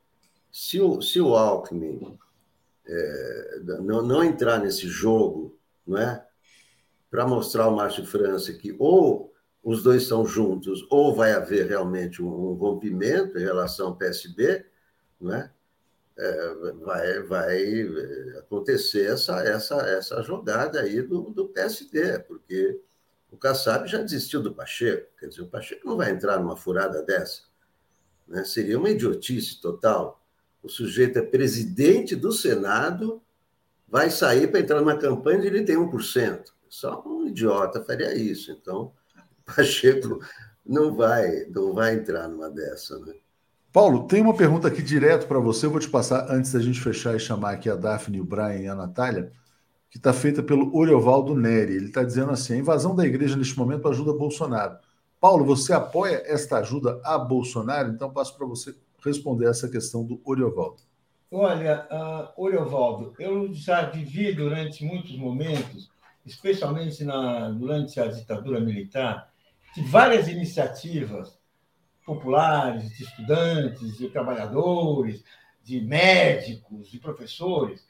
[0.51, 2.17] se, o, se o Alckmin
[2.85, 6.25] é, não, não entrar nesse jogo, não é?
[7.09, 12.21] para mostrar ao Márcio França que ou os dois estão juntos, ou vai haver realmente
[12.21, 14.65] um, um rompimento em relação ao PSB,
[15.19, 15.51] não é?
[16.17, 16.53] é,
[16.83, 17.87] vai, vai
[18.39, 22.79] acontecer essa, essa, essa jogada aí do, do PSD, porque
[23.31, 27.01] o Kassab já desistiu do Pacheco, quer dizer, o Pacheco não vai entrar numa furada
[27.01, 27.43] dessa.
[28.27, 28.43] Né?
[28.43, 30.20] Seria uma idiotice total.
[30.63, 33.21] O sujeito é presidente do Senado,
[33.87, 36.43] vai sair para entrar numa campanha onde ele tem 1%.
[36.69, 38.51] Só um idiota faria isso.
[38.51, 38.93] Então,
[39.45, 40.19] Pacheco
[40.65, 42.97] não vai, não vai entrar numa dessa.
[42.99, 43.13] Né?
[43.73, 45.65] Paulo, tem uma pergunta aqui direto para você.
[45.65, 48.59] Eu vou te passar antes da gente fechar e chamar aqui a Daphne, o Brian
[48.59, 49.31] e a Natália,
[49.89, 51.75] que está feita pelo Oriovaldo Neri.
[51.75, 54.77] Ele está dizendo assim: a invasão da igreja neste momento ajuda Bolsonaro.
[55.19, 57.89] Paulo, você apoia esta ajuda a Bolsonaro?
[57.89, 60.81] Então passo para você responder essa questão do Oriovaldo.
[61.31, 65.89] Olha, uh, Oriovaldo, eu já vivi durante muitos momentos,
[66.25, 69.31] especialmente na, durante a ditadura militar,
[69.73, 71.39] de várias iniciativas
[72.05, 75.23] populares, de estudantes, de trabalhadores,
[75.63, 77.87] de médicos, de professores.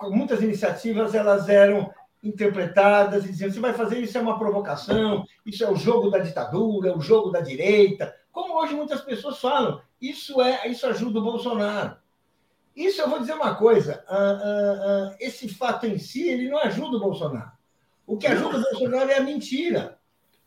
[0.00, 5.64] Muitas iniciativas elas eram interpretadas e diziam: você vai fazer isso é uma provocação, isso
[5.64, 8.14] é o jogo da ditadura, é o jogo da direita.
[8.30, 11.96] Como hoje muitas pessoas falam, isso é isso ajuda o Bolsonaro.
[12.74, 14.04] Isso eu vou dizer uma coisa:
[15.20, 17.52] esse fato em si ele não ajuda o Bolsonaro.
[18.06, 19.98] O que ajuda o Bolsonaro é a mentira.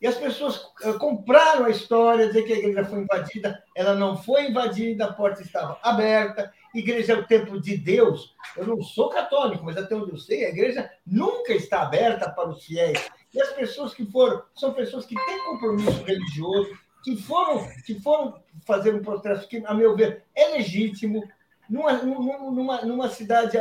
[0.02, 0.58] E as pessoas
[1.00, 3.64] compraram a história, dizer que a igreja foi invadida.
[3.74, 6.54] Ela não foi invadida, a porta estava aberta.
[6.74, 8.36] A igreja é o templo de Deus.
[8.58, 12.50] Eu não sou católico, mas até onde eu sei, a igreja nunca está aberta para
[12.50, 13.00] os fiéis.
[13.34, 18.42] E as pessoas que foram, são pessoas que têm compromisso religioso, que foram, que foram
[18.66, 21.24] fazer um protesto que, a meu ver, é legítimo,
[21.70, 23.60] numa, numa, numa cidade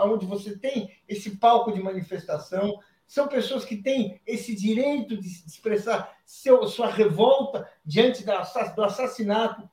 [0.00, 6.14] onde você tem esse palco de manifestação, são pessoas que têm esse direito de expressar
[6.26, 9.66] seu, sua revolta diante do assassinato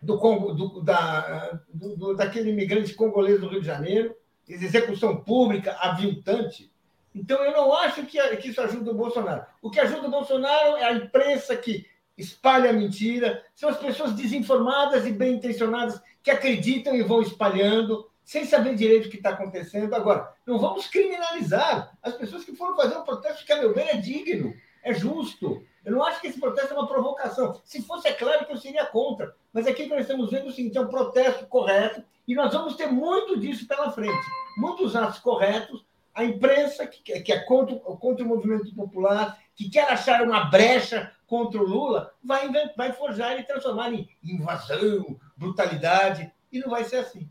[0.00, 4.14] do, Congo, do, da, do, daquele imigrante congolês do Rio de Janeiro,
[4.48, 6.69] execução pública aviltante.
[7.14, 9.44] Então, eu não acho que, que isso ajuda o Bolsonaro.
[9.60, 11.86] O que ajuda o Bolsonaro é a imprensa que
[12.16, 18.44] espalha mentira, são as pessoas desinformadas e bem intencionadas que acreditam e vão espalhando sem
[18.44, 19.92] saber direito o que está acontecendo.
[19.94, 23.88] Agora, não vamos criminalizar as pessoas que foram fazer um protesto que, a meu ver,
[23.88, 24.54] é digno,
[24.84, 25.64] é justo.
[25.84, 27.60] Eu não acho que esse protesto é uma provocação.
[27.64, 29.34] Se fosse, é claro que eu seria contra.
[29.52, 32.86] Mas aqui nós estamos vendo o seguinte: é um protesto correto e nós vamos ter
[32.86, 34.26] muito disso pela frente.
[34.58, 35.84] Muitos atos corretos.
[36.14, 41.12] A imprensa, que, que é contra, contra o movimento popular, que quer achar uma brecha
[41.26, 46.96] contra o Lula, vai, vai forjar e transformar em invasão, brutalidade, e não vai ser
[46.96, 47.28] assim.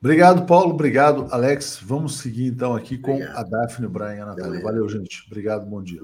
[0.00, 0.74] Obrigado, Paulo.
[0.74, 1.80] Obrigado, Alex.
[1.82, 3.36] Vamos seguir então aqui com Obrigado.
[3.36, 4.62] a Daphne, e a Natália.
[4.62, 5.24] Valeu, gente.
[5.26, 6.02] Obrigado, bom dia.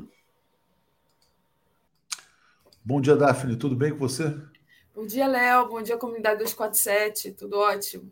[2.85, 3.57] Bom dia, Daphne.
[3.57, 4.37] Tudo bem com você?
[4.95, 5.69] Bom dia, Léo.
[5.69, 7.33] Bom dia, comunidade 247.
[7.33, 8.11] Tudo ótimo.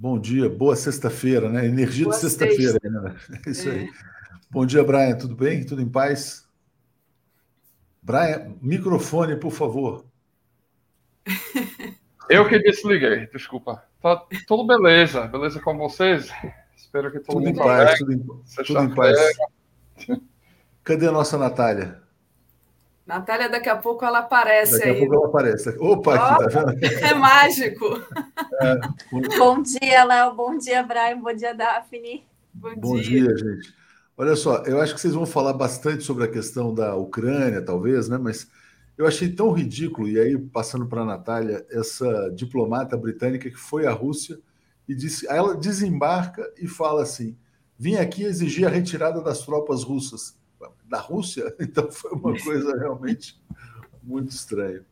[0.00, 0.48] Bom dia.
[0.48, 1.66] Boa sexta-feira, né?
[1.66, 2.72] Energia Boa de sexta-feira.
[2.72, 2.88] Sexta.
[2.88, 3.16] Né?
[3.44, 3.72] É isso é.
[3.72, 3.90] aí.
[4.48, 5.16] Bom dia, Brian.
[5.16, 5.66] Tudo bem?
[5.66, 6.48] Tudo em paz?
[8.00, 10.04] Brian, microfone, por favor.
[12.30, 13.82] Eu que desliguei, desculpa.
[14.00, 16.30] Tá tudo beleza, beleza com vocês?
[16.76, 18.18] Espero que todo tudo mundo em paz, tudo, em,
[18.64, 19.18] tudo em paz.
[20.84, 22.00] Cadê a nossa Natália?
[23.08, 24.92] Natália, daqui a pouco ela aparece daqui aí.
[24.92, 25.70] Daqui a pouco ela aparece.
[25.78, 26.84] Opa, aqui, tá vendo?
[26.84, 28.02] É mágico.
[28.60, 30.34] É, bom dia, Léo.
[30.34, 31.18] Bom dia, Brian.
[31.18, 32.26] Bom dia, Daphne.
[32.52, 33.22] Bom, bom dia.
[33.22, 33.74] dia, gente.
[34.14, 38.10] Olha só, eu acho que vocês vão falar bastante sobre a questão da Ucrânia, talvez,
[38.10, 38.18] né?
[38.18, 38.46] Mas
[38.98, 43.86] Eu achei tão ridículo, e aí, passando para a Natália, essa diplomata britânica que foi
[43.86, 44.40] à Rússia
[44.88, 47.36] e disse, ela desembarca e fala assim:
[47.78, 50.36] vim aqui exigir a retirada das tropas russas.
[50.84, 51.54] Da Rússia?
[51.60, 53.40] Então foi uma coisa realmente
[54.02, 54.84] muito estranha.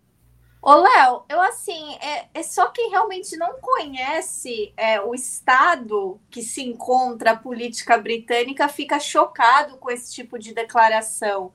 [0.61, 6.43] Ô, Léo, eu assim, é, é, só quem realmente não conhece é, o estado que
[6.43, 11.53] se encontra a política britânica fica chocado com esse tipo de declaração.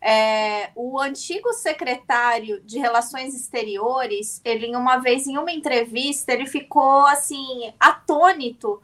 [0.00, 7.06] É, o antigo secretário de Relações Exteriores, ele uma vez em uma entrevista, ele ficou
[7.06, 8.80] assim atônito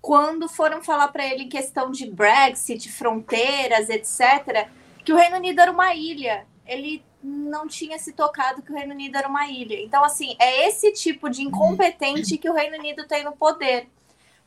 [0.00, 4.68] quando foram falar para ele em questão de Brexit, fronteiras, etc,
[5.04, 6.46] que o Reino Unido era uma ilha.
[6.66, 9.78] Ele não tinha se tocado que o Reino Unido era uma ilha.
[9.80, 13.88] Então, assim, é esse tipo de incompetente que o Reino Unido tem no poder.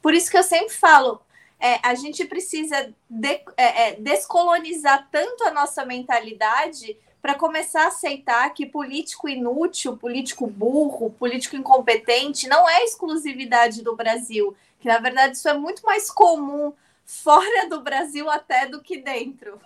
[0.02, 1.22] Por isso que eu sempre falo,
[1.60, 7.88] é, a gente precisa de, é, é, descolonizar tanto a nossa mentalidade para começar a
[7.88, 14.54] aceitar que político inútil, político burro, político incompetente não é exclusividade do Brasil,
[14.84, 16.74] que na verdade isso é muito mais comum
[17.06, 19.58] fora do Brasil até do que dentro.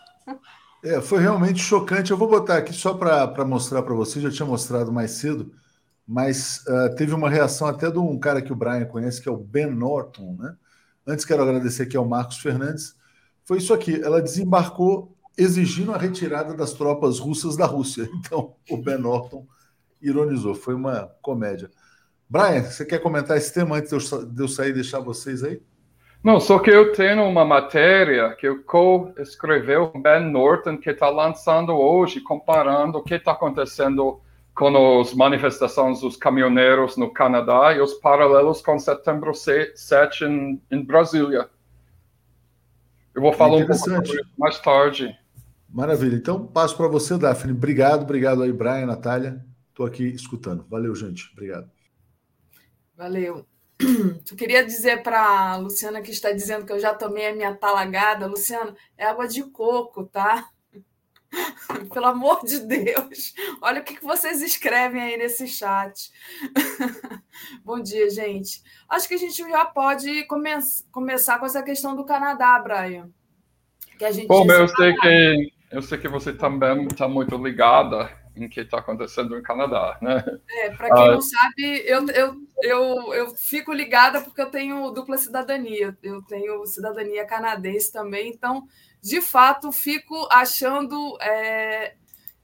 [0.83, 2.11] É, foi realmente chocante.
[2.11, 5.51] Eu vou botar aqui só para mostrar para vocês, já tinha mostrado mais cedo,
[6.07, 9.31] mas uh, teve uma reação até de um cara que o Brian conhece, que é
[9.31, 10.55] o Ben Norton, né?
[11.05, 12.95] Antes quero agradecer aqui ao Marcos Fernandes.
[13.43, 18.07] Foi isso aqui, ela desembarcou exigindo a retirada das tropas russas da Rússia.
[18.13, 19.47] Então, o Ben Norton
[19.99, 21.71] ironizou, foi uma comédia.
[22.29, 25.61] Brian, você quer comentar esse tema antes de eu sair e deixar vocês aí?
[26.23, 31.73] Não, só que eu tenho uma matéria que eu co-escreveu Ben Norton, que está lançando
[31.73, 34.19] hoje, comparando o que está acontecendo
[34.53, 40.83] com as manifestações dos caminhoneiros no Canadá e os paralelos com setembro 7 em, em
[40.83, 41.47] Brasília.
[43.15, 43.89] Eu vou falar um pouco
[44.37, 45.15] mais tarde.
[45.69, 46.15] Maravilha.
[46.15, 47.53] Então, passo para você, Daphne.
[47.53, 49.45] Obrigado, obrigado aí, Brian, Natália.
[49.69, 50.65] Estou aqui escutando.
[50.69, 51.29] Valeu, gente.
[51.33, 51.76] Obrigado.
[52.97, 53.45] Valeu.
[54.25, 57.53] Tu queria dizer para a Luciana que está dizendo que eu já tomei a minha
[57.53, 58.25] talagada.
[58.25, 60.49] Luciana, é água de coco, tá?
[61.93, 63.35] Pelo amor de Deus.
[63.61, 66.11] Olha o que vocês escrevem aí nesse chat.
[67.63, 68.63] Bom dia, gente.
[68.89, 70.49] Acho que a gente já pode come
[70.91, 73.11] começar com essa questão do Canadá, Brian.
[73.99, 78.09] Que a gente Bom, eu sei que eu sei que você também está muito ligada
[78.43, 80.23] em que está acontecendo no Canadá, né?
[80.49, 84.91] É, para quem ah, não sabe, eu, eu, eu, eu fico ligada porque eu tenho
[84.91, 88.67] dupla cidadania, eu tenho cidadania canadense também, então,
[89.01, 91.95] de fato, fico achando é,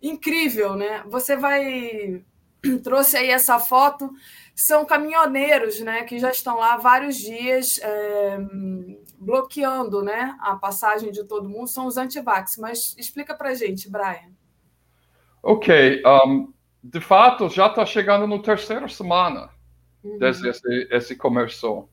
[0.02, 1.04] incrível, né?
[1.08, 2.24] Você vai
[2.84, 4.10] trouxe aí essa foto,
[4.56, 8.38] são caminhoneiros, né, que já estão lá vários dias é,
[9.18, 12.58] bloqueando, né, a passagem de todo mundo, são os antivax.
[12.58, 14.32] Mas explica para gente, Brian.
[15.46, 19.50] Ok, um, de fato, já está chegando no terceira semana
[20.02, 20.18] uhum.
[20.18, 21.90] desde esse, esse começou.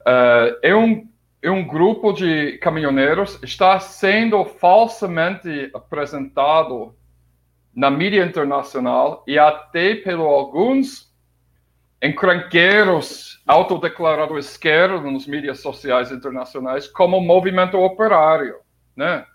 [0.00, 1.08] Uh, é, um,
[1.40, 6.94] é um grupo de caminhoneiros está sendo falsamente apresentado
[7.74, 11.10] na mídia internacional e até pelo alguns
[12.02, 18.56] encrenqueiros autodeclarados esquerda nos mídias sociais internacionais como movimento operário,
[18.94, 19.26] né?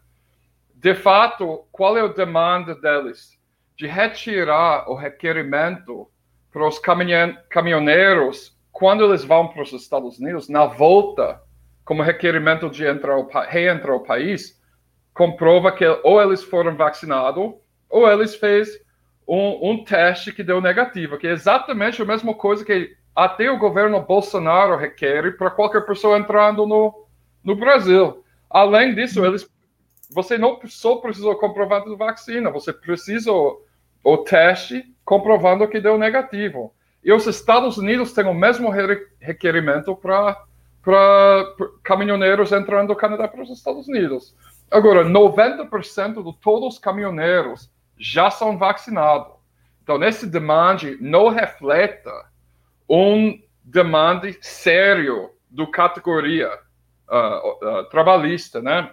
[0.81, 3.39] De fato, qual é a demanda deles?
[3.77, 6.09] De retirar o requerimento
[6.51, 11.39] para os caminhoneiros quando eles vão para os Estados Unidos, na volta,
[11.85, 13.15] como requerimento de entrar
[13.47, 14.59] reentrar ao país,
[15.13, 17.53] comprova que ou eles foram vacinados
[17.87, 18.69] ou eles fez
[19.27, 23.59] um, um, teste que deu negativo, que é exatamente a mesma coisa que até o
[23.59, 27.05] governo Bolsonaro requer para qualquer pessoa entrando no,
[27.43, 28.25] no Brasil.
[28.49, 29.47] Além disso, eles
[30.13, 36.73] você não só precisa comprovar a vacina, você precisa o, teste comprovando que deu negativo.
[37.03, 38.69] E os Estados Unidos têm o mesmo
[39.19, 40.37] requerimento para
[41.83, 44.35] caminhoneiros entrando do Canadá para os Estados Unidos.
[44.69, 49.33] Agora, 90% de todos os caminhoneiros já são vacinados.
[49.83, 52.09] Então, esse demande não reflete
[52.89, 56.49] um demande sério do categoria
[57.09, 58.91] uh, uh, trabalhista, né?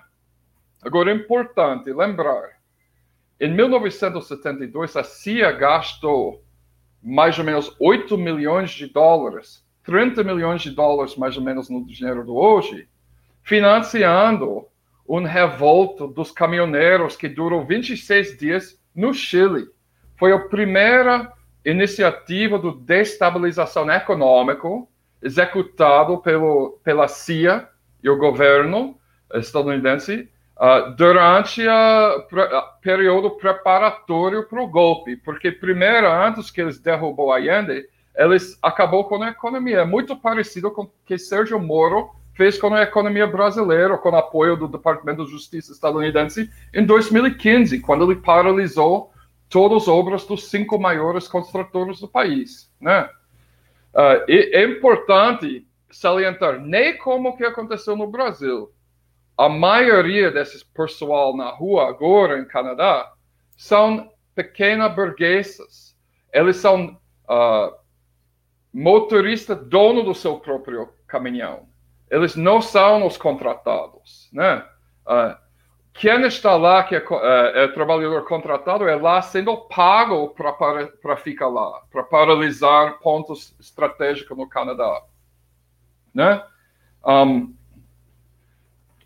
[0.83, 2.59] Agora, é importante lembrar,
[3.41, 6.43] em 1972, a CIA gastou
[7.03, 11.85] mais ou menos 8 milhões de dólares, 30 milhões de dólares mais ou menos no
[11.87, 12.89] dinheiro do hoje,
[13.43, 14.67] financiando
[15.09, 19.69] um revolto dos caminhoneiros que durou 26 dias no Chile.
[20.17, 21.33] Foi a primeira
[21.65, 24.69] iniciativa de destabilização econômica
[25.23, 27.69] executado pelo, pela CIA
[28.03, 28.99] e o governo
[29.33, 30.29] estadunidense
[30.59, 32.27] uh, durante o
[32.83, 37.87] período preparatório para o golpe, porque primeiro, antes que eles derrubou Allende,
[38.17, 42.83] eles acabou com a economia, muito parecido com o que Sérgio Moro fez com a
[42.83, 49.13] economia brasileira, com o apoio do Departamento de Justiça estadunidense em 2015, quando ele paralisou
[49.49, 53.09] todas as obras dos cinco maiores construtores do país, né?
[53.95, 58.71] Uh, é importante salientar, nem como que aconteceu no Brasil,
[59.39, 63.13] a maioria desses pessoal na rua agora em Canadá
[63.57, 65.97] são pequenas burguesas.
[66.33, 66.99] Eles são
[67.31, 67.75] uh,
[68.75, 71.69] motorista dono do seu próprio caminhão.
[72.11, 74.67] Eles não são os contratados, né?
[75.07, 75.37] Uh,
[75.99, 81.49] quem está lá, que é, é, é, trabalhador contratado, é lá sendo pago para ficar
[81.49, 85.03] lá, para paralisar pontos estratégicos no Canadá.
[86.15, 86.41] Né?
[87.05, 87.53] Um,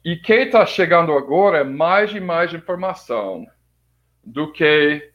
[0.04, 3.46] e quem está chegando agora é mais e mais informação
[4.24, 5.12] do que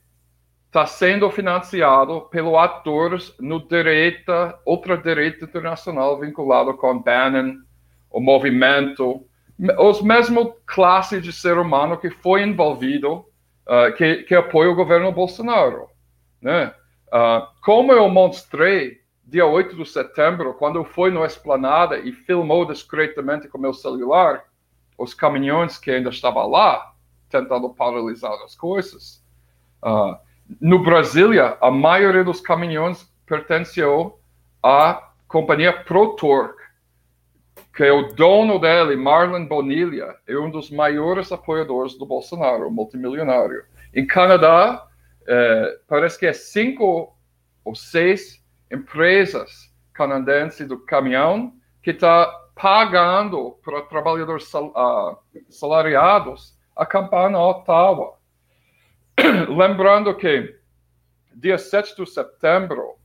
[0.68, 7.56] está sendo financiado pelos atores no direita, outra direita internacional vinculado com Bannon,
[8.10, 9.26] o movimento,
[9.80, 13.26] os mesmos classes de ser humano que foi envolvido,
[13.68, 15.88] uh, que, que apoia o governo Bolsonaro.
[16.42, 16.74] Né?
[17.08, 22.66] Uh, como eu mostrei dia 8 de setembro, quando eu fui no Esplanada e filmou
[22.66, 24.44] discretamente com meu celular,
[24.98, 26.94] os caminhões que ainda estavam lá,
[27.30, 29.24] tentando paralisar as coisas.
[29.84, 30.18] Uh,
[30.60, 34.20] no Brasília, a maioria dos caminhões pertenceu
[34.64, 36.64] à companhia ProTorque,
[37.76, 43.64] que é o dono dele, Marlon Bonilha, é um dos maiores apoiadores do Bolsonaro, multimilionário.
[43.94, 44.88] Em Canadá,
[45.28, 47.16] eh, parece que é cinco
[47.64, 51.54] ou seis empresas canadenses do caminhão
[51.84, 55.18] que está pagando para trabalhadores sal, uh,
[55.50, 58.18] salariados acampar na Ottawa.
[59.50, 60.56] Lembrando que,
[61.34, 62.96] dia 7 de setembro,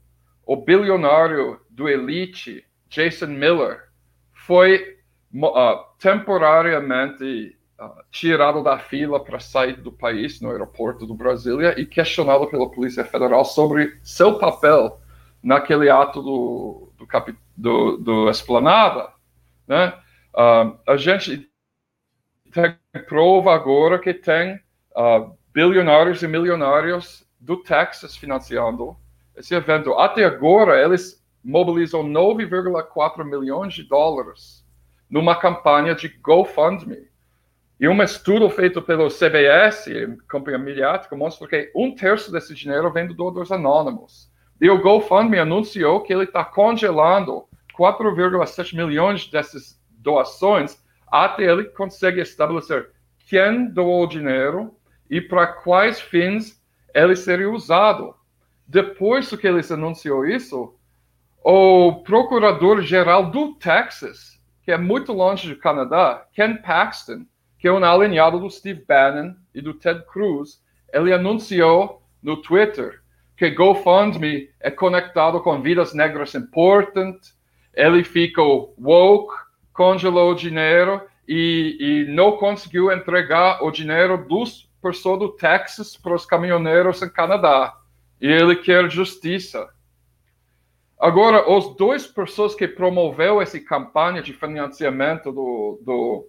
[0.45, 3.89] o bilionário do Elite, Jason Miller,
[4.33, 4.99] foi
[5.35, 11.87] uh, temporariamente uh, tirado da fila para sair do país no aeroporto do Brasília e
[11.87, 15.01] questionado pela Polícia Federal sobre seu papel
[15.43, 17.07] naquele ato do, do,
[17.57, 19.11] do, do Esplanada.
[19.67, 19.93] Né?
[20.35, 21.49] Uh, a gente
[22.53, 22.77] tem
[23.09, 24.61] prova agora que tem
[24.97, 28.97] uh, bilionários e milionários do Texas financiando
[29.37, 29.95] esse evento.
[29.95, 34.65] Até agora, eles mobilizam 9,4 milhões de dólares
[35.11, 37.11] numa campanha de GoFundMe.
[37.81, 39.87] E um estudo feito pelo CBS,
[40.31, 44.31] companhia mediática, mostra que um terço desse dinheiro vem do doadores anônimos.
[44.61, 47.45] E o GoFundMe anunciou que ele está congelando
[47.78, 52.90] 4,7 milhões dessas doações até ele consegue estabelecer
[53.28, 54.74] quem doou o dinheiro
[55.11, 56.62] e para quais fins
[56.94, 58.15] ele seria usado.
[58.66, 60.74] Depois que eles anunciou isso,
[61.44, 67.27] o procurador-geral do Texas, que é muito longe do Canadá, Ken Paxton,
[67.59, 70.62] que é um alinhado do Steve Bannon e do Ted Cruz,
[70.93, 73.03] ele anunciou no Twitter
[73.36, 77.36] que GoFundMe é conectado com vidas negras importantes,
[77.74, 79.35] ele ficou woke,
[79.73, 81.77] congelou o dinheiro e,
[82.09, 87.74] e não conseguiu entregar o dinheiro dos pessoas do Texas para os caminhoneiros em Canadá.
[88.20, 89.69] E ele quer justiça.
[90.99, 96.28] Agora, os dois pessoas que promoveu essa campanha de financiamento do, do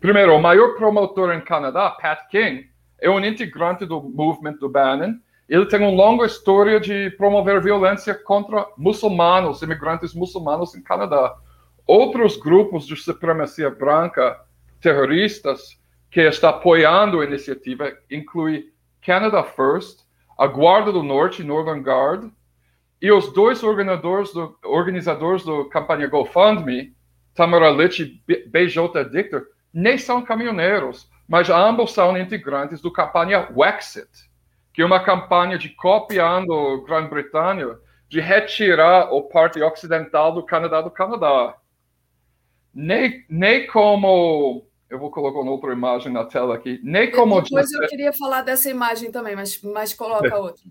[0.00, 2.70] primeiro, o maior promotor em Canadá, Pat King,
[3.00, 5.14] é um integrante do movimento do Bannon
[5.50, 11.36] ele tem uma longa história de promover violência contra muçulmanos, imigrantes muçulmanos em Canadá.
[11.84, 14.40] Outros grupos de supremacia branca
[14.80, 15.76] terroristas
[16.08, 18.70] que está apoiando a iniciativa incluem
[19.04, 20.04] Canada First,
[20.38, 22.30] a Guarda do Norte, Northern Guard,
[23.02, 26.94] e os dois organizadores do, organizadores da campanha GoFundMe,
[27.34, 34.29] Tamara Litch e BJ Dictor, nem são caminhoneiros, mas ambos são integrantes do campanha Wexit,
[34.72, 37.78] que uma campanha de copiando a Grã-Bretanha
[38.08, 41.56] de retirar o parte ocidental do Canadá do Canadá.
[42.74, 46.80] Nem, nem como eu vou colocar uma outra imagem na tela aqui.
[46.82, 47.40] Nem como.
[47.40, 50.34] Depois eu queria falar dessa imagem também, mas, mas coloca é.
[50.36, 50.64] outra.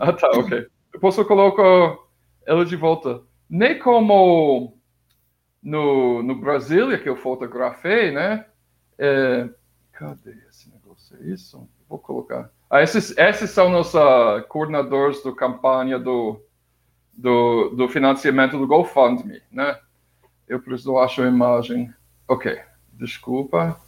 [0.00, 0.66] Ah, tá, ok.
[0.92, 2.08] Depois eu coloco
[2.44, 3.22] ela de volta.
[3.48, 4.76] Nem como
[5.62, 8.46] no, no Brasília, que eu fotografei, né?
[8.98, 9.48] É...
[9.92, 11.16] Cadê esse negócio?
[11.20, 11.68] É isso?
[11.88, 12.50] Vou colocar.
[12.72, 16.42] Ah, esses, esses são nossos uh, coordenadores do campanha do,
[17.12, 19.78] do, do, financiamento do GoFundMe, né?
[20.48, 21.92] Eu preciso achar a imagem.
[22.26, 22.58] Ok,
[22.94, 23.78] desculpa.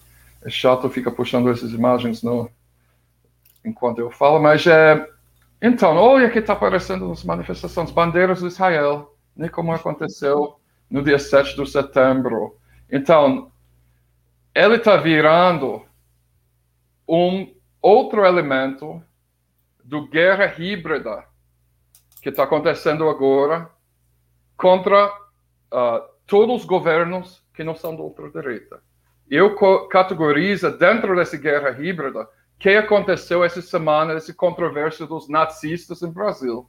[0.42, 2.50] é chato ficar puxando essas imagens no,
[3.64, 5.08] enquanto eu falo, mas é,
[5.62, 11.18] então, olha que está aparecendo nas manifestações, bandeiras de Israel, nem como aconteceu no dia
[11.18, 12.58] 7 de setembro.
[12.92, 13.50] Então,
[14.54, 15.82] ele está virando
[17.08, 17.53] um
[17.84, 19.02] outro elemento
[19.84, 21.26] do guerra híbrida
[22.22, 23.70] que está acontecendo agora
[24.56, 28.82] contra uh, todos os governos que não são da ultradireita.
[29.30, 29.54] Eu
[29.88, 32.26] categorizo dentro dessa guerra híbrida
[32.58, 36.66] que aconteceu essa semana, essa controvérsia dos nazistas no Brasil,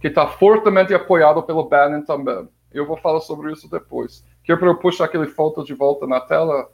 [0.00, 2.48] que está fortemente apoiado pelo Bannon também.
[2.72, 4.24] Eu vou falar sobre isso depois.
[4.42, 6.70] Quer para eu puxar aquele foto de volta na tela?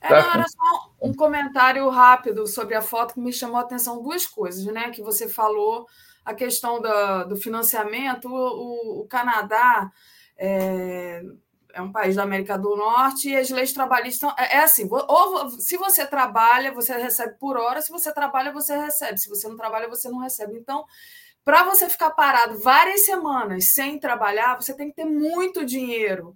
[0.00, 0.73] É, não, era só
[1.04, 4.90] um comentário rápido sobre a foto que me chamou a atenção duas coisas, né?
[4.90, 5.86] Que você falou
[6.24, 9.92] a questão da, do financiamento, o, o Canadá
[10.38, 11.22] é,
[11.74, 15.50] é, um país da América do Norte e as leis trabalhistas é, é assim: ou
[15.50, 19.58] se você trabalha, você recebe por hora, se você trabalha, você recebe, se você não
[19.58, 20.56] trabalha, você não recebe.
[20.56, 20.86] Então,
[21.44, 26.34] para você ficar parado várias semanas sem trabalhar, você tem que ter muito dinheiro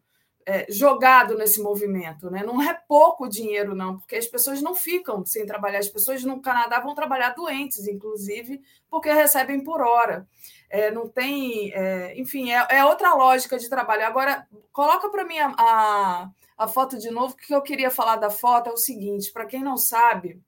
[0.48, 2.30] é, jogado nesse movimento.
[2.30, 2.42] Né?
[2.42, 5.78] Não é pouco dinheiro, não, porque as pessoas não ficam sem trabalhar.
[5.78, 10.26] As pessoas no Canadá vão trabalhar doentes, inclusive, porque recebem por hora.
[10.70, 11.70] É, não tem.
[11.74, 14.06] É, enfim, é, é, outra lógica de trabalho.
[14.06, 18.30] Agora, coloca para mim a, a, a, foto de novo, que eu queria falar da
[18.30, 20.40] foto é o seguinte: para quem não sabe,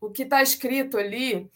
[0.00, 1.50] o que está escrito ali.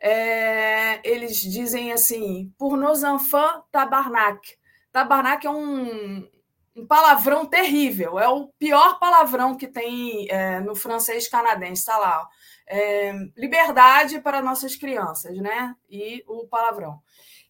[0.00, 4.56] É, eles dizem assim, por nos enfants tabarnak.
[4.92, 6.24] Tabarnak é um,
[6.78, 12.28] um palavrão terrível, é o pior palavrão que tem é, no francês canadense, está lá.
[12.66, 15.74] É, liberdade para nossas crianças, né?
[15.88, 17.00] E o palavrão.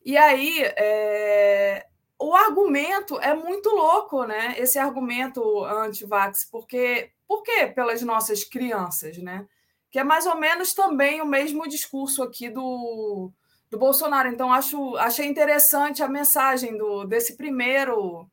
[0.05, 1.87] E aí, é,
[2.19, 4.55] o argumento é muito louco, né?
[4.57, 7.67] Esse argumento anti-vax, porque por quê?
[7.67, 9.47] Pelas nossas crianças, né?
[9.91, 13.31] Que é mais ou menos também o mesmo discurso aqui do,
[13.71, 14.29] do Bolsonaro.
[14.29, 18.29] Então, acho, achei interessante a mensagem do, desse primeiro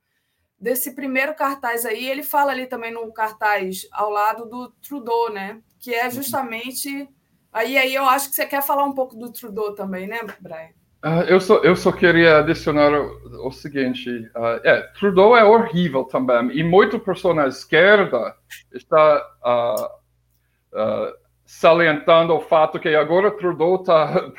[0.66, 5.62] desse primeiro cartaz aí, ele fala ali também no cartaz ao lado do Trudeau, né?
[5.80, 7.08] Que é justamente.
[7.54, 10.72] Aí, aí eu acho que você quer falar um pouco do Trudeau também, né, Brian?
[11.06, 16.04] Uh, eu, só, eu só queria adicionar o, o seguinte: uh, é, Trudeau é horrível
[16.04, 18.36] também, e muito pessoa na esquerda
[18.74, 21.16] está uh,
[21.46, 24.32] salientando o fato que agora Trudeau está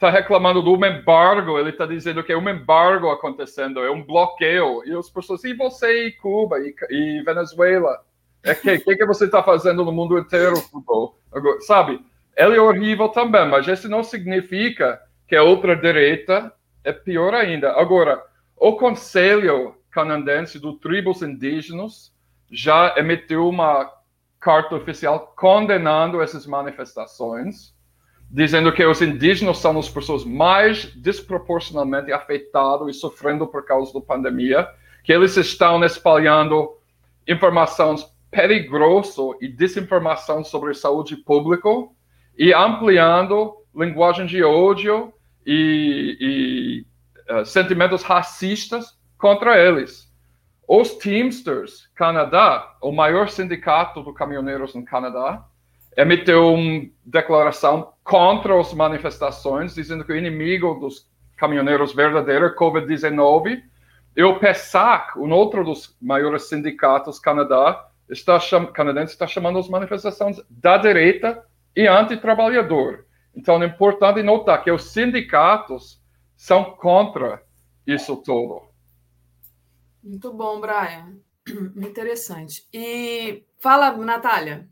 [0.00, 4.82] está reclamando do embargo, ele está dizendo que é um embargo acontecendo, é um bloqueio.
[4.86, 8.02] E as pessoas, e você e Cuba e, e Venezuela?
[8.42, 10.54] É que que, que você está fazendo no mundo inteiro,
[11.30, 12.00] Agora, sabe?
[12.34, 14.98] Ele é horrível também, mas isso não significa
[15.28, 16.50] que a outra direita
[16.82, 17.72] é pior ainda.
[17.72, 18.24] Agora,
[18.56, 22.10] o Conselho Canadense dos Tribos Indígenas
[22.50, 23.92] já emitiu uma
[24.40, 27.74] carta oficial condenando essas manifestações
[28.30, 34.00] dizendo que os indígenas são as pessoas mais desproporcionalmente afetadas e sofrendo por causa da
[34.00, 34.68] pandemia,
[35.02, 36.76] que eles estão espalhando
[37.26, 41.68] informações perigosas e desinformação sobre saúde pública
[42.38, 45.12] e ampliando linguagem de ódio
[45.44, 50.08] e, e uh, sentimentos racistas contra eles.
[50.68, 55.44] Os Teamsters Canadá, o maior sindicato de caminhoneiros no Canadá,
[55.96, 63.62] emitiu uma declaração contra as manifestações, dizendo que o inimigo dos caminhoneiros verdadeiro é Covid-19.
[64.16, 68.38] E o PESAC, um outro dos maiores sindicatos Canadá, está
[68.72, 71.44] canadense, está chamando as manifestações da direita
[71.74, 73.06] e anti-trabalhador.
[73.34, 76.02] Então é importante notar que os sindicatos
[76.36, 77.42] são contra
[77.86, 78.62] isso tudo.
[80.02, 81.16] Muito bom, Brian.
[81.76, 82.66] Interessante.
[82.72, 84.68] E fala, Natália.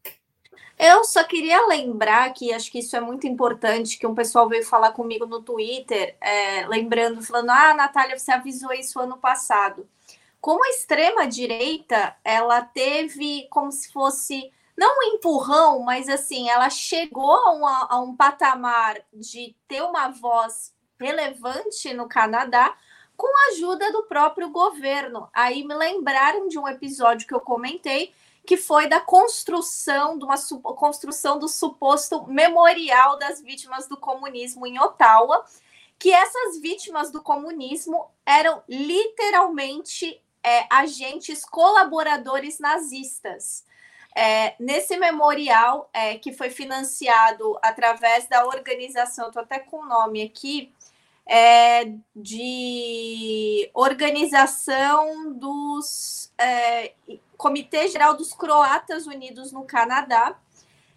[0.78, 4.64] Eu só queria lembrar que acho que isso é muito importante, que um pessoal veio
[4.64, 9.88] falar comigo no Twitter, é, lembrando, falando, ah, Natália, você avisou isso ano passado.
[10.40, 17.32] Como a extrema-direita, ela teve como se fosse, não um empurrão, mas assim, ela chegou
[17.32, 22.76] a, uma, a um patamar de ter uma voz relevante no Canadá,
[23.16, 25.28] com a ajuda do próprio governo.
[25.34, 28.14] Aí me lembraram de um episódio que eu comentei,
[28.48, 30.36] que foi da construção de uma
[30.74, 35.44] construção do suposto memorial das vítimas do comunismo em Ottawa,
[35.98, 43.66] que essas vítimas do comunismo eram literalmente é, agentes colaboradores nazistas.
[44.16, 50.22] É, nesse memorial, é, que foi financiado através da organização, estou até com o nome
[50.22, 50.72] aqui,
[51.28, 56.94] é, de organização dos é,
[57.36, 60.38] Comitê Geral dos Croatas Unidos no Canadá.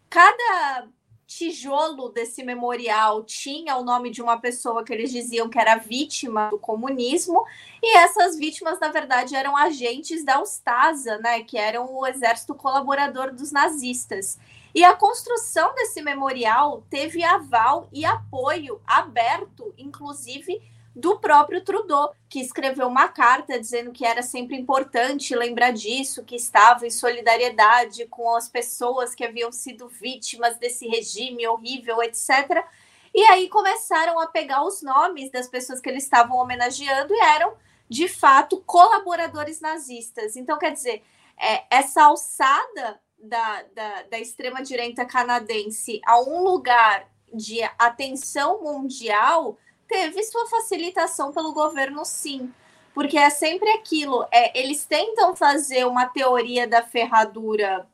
[0.10, 0.88] Cada
[1.28, 6.50] tijolo desse memorial tinha o nome de uma pessoa que eles diziam que era vítima
[6.50, 7.46] do comunismo,
[7.82, 13.34] e essas vítimas, na verdade, eram agentes da Ustasa, né, que eram o exército colaborador
[13.34, 14.38] dos nazistas.
[14.74, 20.62] E a construção desse memorial teve aval e apoio aberto, inclusive
[20.96, 26.36] do próprio Trudeau, que escreveu uma carta dizendo que era sempre importante lembrar disso, que
[26.36, 32.66] estava em solidariedade com as pessoas que haviam sido vítimas desse regime horrível, etc.
[33.14, 37.54] E aí começaram a pegar os nomes das pessoas que eles estavam homenageando e eram,
[37.90, 40.36] de fato, colaboradores nazistas.
[40.36, 41.04] Então, quer dizer,
[41.40, 49.58] é, essa alçada da, da, da extrema-direita canadense a um lugar de atenção mundial
[49.88, 52.54] teve sua facilitação pelo governo, sim.
[52.94, 57.88] Porque é sempre aquilo, é, eles tentam fazer uma teoria da ferradura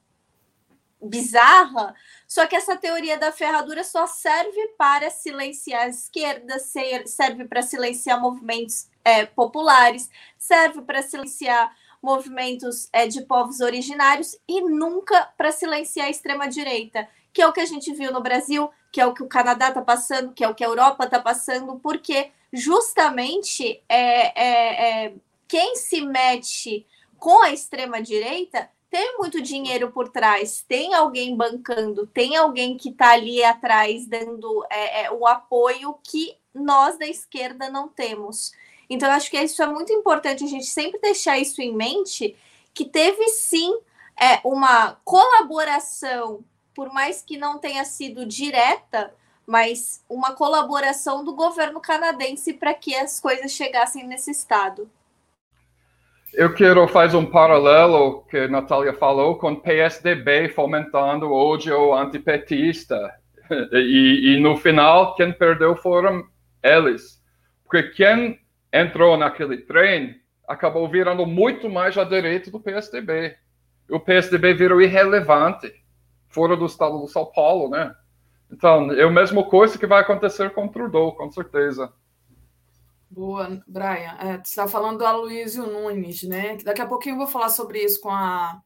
[0.99, 1.93] bizarra,
[2.27, 6.57] só que essa teoria da ferradura só serve para silenciar a esquerda,
[7.05, 11.71] serve para silenciar movimentos é, populares, serve para silenciar
[12.07, 17.59] movimentos é, de povos originários e nunca para silenciar a extrema-direita, que é o que
[17.59, 20.47] a gente viu no Brasil, que é o que o Canadá está passando, que é
[20.47, 25.13] o que a Europa está passando, porque justamente é, é, é,
[25.49, 32.37] quem se mete com a extrema-direita tem muito dinheiro por trás, tem alguém bancando, tem
[32.37, 37.89] alguém que está ali atrás dando é, é, o apoio que nós da esquerda não
[37.89, 38.53] temos.
[38.89, 42.35] Então, acho que isso é muito importante a gente sempre deixar isso em mente,
[42.73, 43.77] que teve sim
[44.19, 46.43] é, uma colaboração,
[46.73, 49.13] por mais que não tenha sido direta,
[49.45, 54.89] mas uma colaboração do governo canadense para que as coisas chegassem nesse estado.
[56.33, 63.13] Eu quero fazer um paralelo que a Natália falou com PSDB fomentando ódio antipetista.
[63.71, 66.21] E, e no final, quem perdeu foram
[66.61, 67.21] eles.
[67.63, 68.37] Porque quem
[68.81, 73.35] entrou naquele trem, acabou virando muito mais à direita do PSDB.
[73.89, 75.73] O PSDB virou irrelevante
[76.29, 77.95] fora do estado do São Paulo, né?
[78.51, 81.91] Então, é a mesma coisa que vai acontecer com o Trudeau, com certeza.
[83.09, 84.17] Boa, Brian.
[84.19, 86.57] É, você está falando do Aloysio Nunes, né?
[86.63, 88.61] Daqui a pouquinho eu vou falar sobre isso com a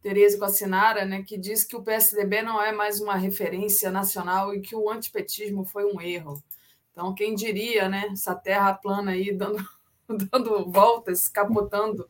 [0.00, 1.22] Tereza e com a Sinara, né?
[1.22, 5.64] Que diz que o PSDB não é mais uma referência nacional e que o antipetismo
[5.64, 6.42] foi um erro.
[6.92, 8.08] Então, quem diria, né?
[8.12, 9.64] Essa terra plana aí dando,
[10.30, 12.08] dando voltas, capotando,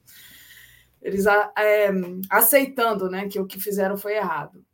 [1.00, 1.90] eles é,
[2.30, 4.64] aceitando né, que o que fizeram foi errado.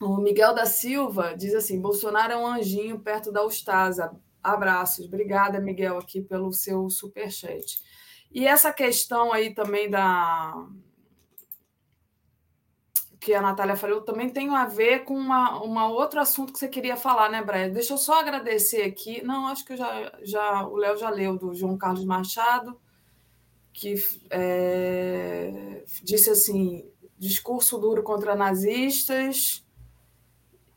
[0.00, 4.10] O Miguel da Silva diz assim: Bolsonaro é um anjinho perto da Ustasa.
[4.42, 5.06] Abraços.
[5.06, 7.78] Obrigada, Miguel, aqui pelo seu superchat.
[8.32, 10.54] E essa questão aí também da,
[13.20, 16.68] que a Natália falou também tem a ver com uma, uma outro assunto que você
[16.68, 17.68] queria falar, né, Brian?
[17.68, 19.22] Deixa eu só agradecer aqui.
[19.22, 22.80] Não, acho que já, já o Léo já leu do João Carlos Machado,
[23.74, 23.94] que
[24.30, 29.62] é, disse assim: discurso duro contra nazistas,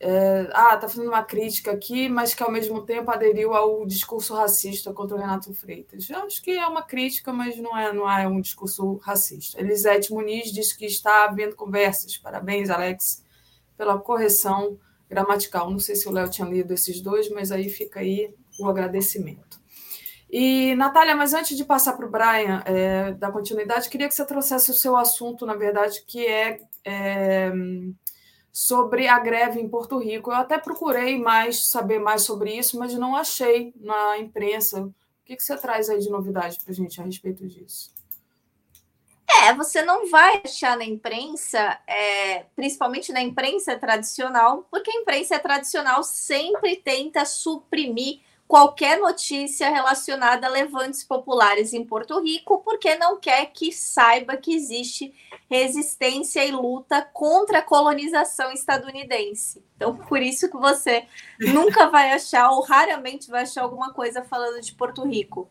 [0.05, 4.35] é, ah, está fazendo uma crítica aqui, mas que ao mesmo tempo aderiu ao discurso
[4.35, 6.09] racista contra o Renato Freitas.
[6.09, 9.61] Eu acho que é uma crítica, mas não é, não é um discurso racista.
[9.61, 12.17] Elisete Muniz diz que está havendo conversas.
[12.17, 13.23] Parabéns, Alex,
[13.77, 14.77] pela correção
[15.09, 15.71] gramatical.
[15.71, 19.61] Não sei se o Léo tinha lido esses dois, mas aí fica aí o agradecimento.
[20.29, 24.25] E, Natália, mas antes de passar para o Brian, é, da continuidade, queria que você
[24.25, 27.53] trouxesse o seu assunto, na verdade, que é, é
[28.53, 30.31] sobre a greve em Porto Rico.
[30.31, 34.83] Eu até procurei mais saber mais sobre isso, mas não achei na imprensa.
[34.83, 34.93] O
[35.25, 37.91] que, que você traz aí de novidade para a gente a respeito disso?
[39.41, 45.39] É, você não vai achar na imprensa, é, principalmente na imprensa tradicional, porque a imprensa
[45.39, 53.19] tradicional sempre tenta suprimir qualquer notícia relacionada a levantes populares em Porto Rico, porque não
[53.19, 55.13] quer que saiba que existe
[55.49, 59.63] resistência e luta contra a colonização estadunidense.
[59.75, 61.05] Então, por isso que você
[61.39, 65.49] nunca vai achar, ou raramente vai achar alguma coisa falando de Porto Rico.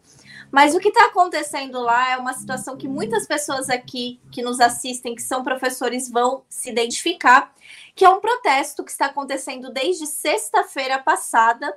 [0.51, 4.60] Mas o que está acontecendo lá é uma situação que muitas pessoas aqui que nos
[4.60, 7.55] assistem, que são professores, vão se identificar,
[7.94, 11.74] que é um protesto que está acontecendo desde sexta-feira passada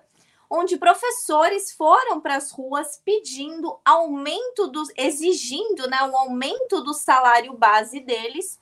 [0.56, 7.54] onde professores foram para as ruas pedindo aumento dos, exigindo né, um aumento do salário
[7.54, 8.60] base deles,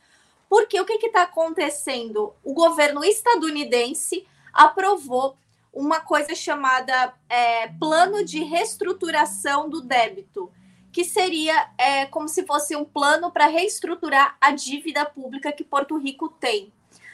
[0.49, 2.33] porque o que está acontecendo?
[2.43, 5.35] O governo estadunidense aprovou
[5.71, 10.51] uma coisa chamada é, plano de reestruturação do débito,
[10.91, 15.97] que seria é, como se fosse um plano para reestruturar a dívida pública que Porto
[15.97, 16.71] Rico tem.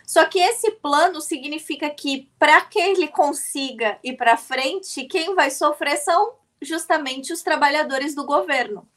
[0.10, 5.52] Só que esse plano significa que, para que ele consiga ir para frente, quem vai
[5.52, 8.88] sofrer são justamente os trabalhadores do governo.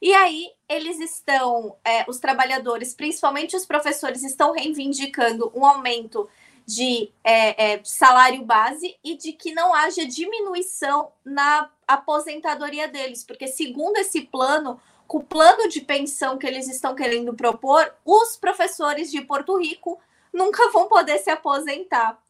[0.00, 6.30] E aí, eles estão, é, os trabalhadores, principalmente os professores, estão reivindicando um aumento
[6.64, 13.48] de é, é, salário base e de que não haja diminuição na aposentadoria deles, porque
[13.48, 19.10] segundo esse plano, com o plano de pensão que eles estão querendo propor, os professores
[19.10, 19.98] de Porto Rico
[20.36, 22.20] nunca vão poder se aposentar.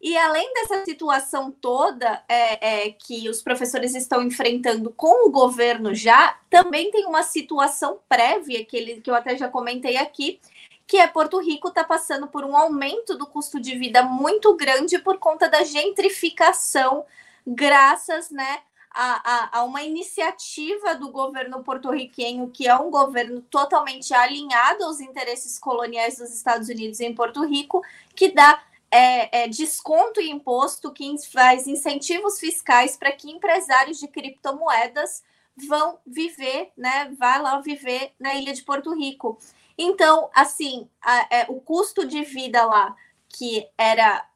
[0.00, 5.94] E além dessa situação toda é, é, que os professores estão enfrentando com o governo
[5.94, 10.40] já, também tem uma situação prévia que, ele, que eu até já comentei aqui,
[10.88, 14.98] que é Porto Rico está passando por um aumento do custo de vida muito grande
[14.98, 17.04] por conta da gentrificação,
[17.46, 18.58] graças né,
[18.94, 25.00] a, a, a uma iniciativa do governo porto-riquenho, que é um governo totalmente alinhado aos
[25.00, 27.82] interesses coloniais dos Estados Unidos em Porto Rico,
[28.14, 34.06] que dá é, é, desconto e imposto, que faz incentivos fiscais para que empresários de
[34.06, 35.22] criptomoedas
[35.56, 37.10] vão viver, né?
[37.18, 39.38] Vai lá viver na ilha de Porto Rico.
[39.76, 42.94] Então, assim, a, é, o custo de vida lá,
[43.28, 44.26] que era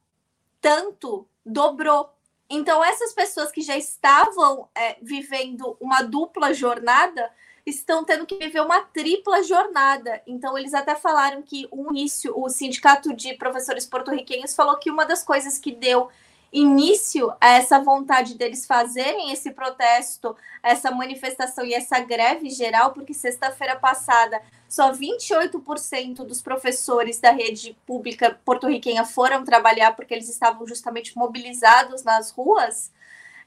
[0.60, 2.15] tanto, dobrou.
[2.48, 7.30] Então, essas pessoas que já estavam é, vivendo uma dupla jornada
[7.64, 10.22] estão tendo que viver uma tripla jornada.
[10.26, 15.04] Então, eles até falaram que o início, o Sindicato de Professores Porto-Riquenhos falou que uma
[15.04, 16.08] das coisas que deu
[16.52, 23.12] início a essa vontade deles fazerem esse protesto, essa manifestação e essa greve geral, porque
[23.12, 30.66] sexta-feira passada só 28% dos professores da rede pública porto-riquenha foram trabalhar porque eles estavam
[30.66, 32.92] justamente mobilizados nas ruas,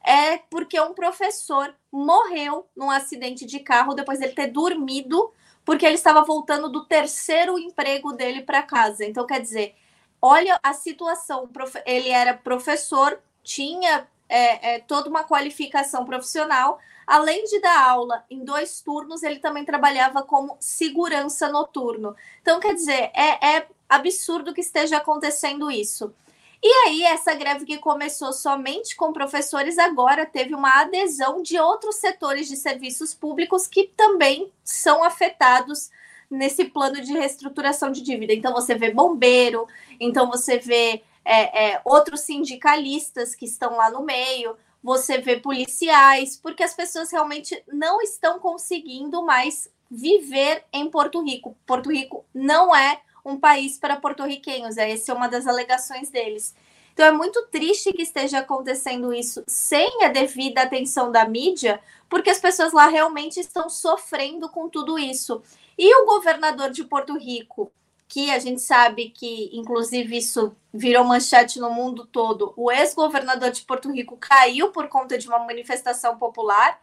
[0.03, 5.31] é porque um professor morreu num acidente de carro depois dele ter dormido,
[5.65, 9.05] porque ele estava voltando do terceiro emprego dele para casa.
[9.05, 9.75] Então, quer dizer,
[10.21, 11.49] olha a situação.
[11.85, 16.79] Ele era professor, tinha é, é, toda uma qualificação profissional.
[17.05, 22.15] Além de dar aula em dois turnos, ele também trabalhava como segurança noturno.
[22.41, 26.13] Então, quer dizer, é, é absurdo que esteja acontecendo isso.
[26.61, 31.95] E aí, essa greve que começou somente com professores, agora teve uma adesão de outros
[31.95, 35.89] setores de serviços públicos que também são afetados
[36.29, 38.33] nesse plano de reestruturação de dívida.
[38.33, 39.67] Então, você vê bombeiro,
[39.99, 46.37] então você vê é, é, outros sindicalistas que estão lá no meio, você vê policiais,
[46.37, 51.55] porque as pessoas realmente não estão conseguindo mais viver em Porto Rico.
[51.65, 56.55] Porto Rico não é um país para porto-riquenhos, essa é uma das alegações deles.
[56.93, 61.79] Então é muito triste que esteja acontecendo isso sem a devida atenção da mídia,
[62.09, 65.41] porque as pessoas lá realmente estão sofrendo com tudo isso.
[65.81, 67.71] E o governador de Porto Rico,
[68.05, 73.61] que a gente sabe que, inclusive, isso virou manchete no mundo todo, o ex-governador de
[73.61, 76.81] Porto Rico caiu por conta de uma manifestação popular.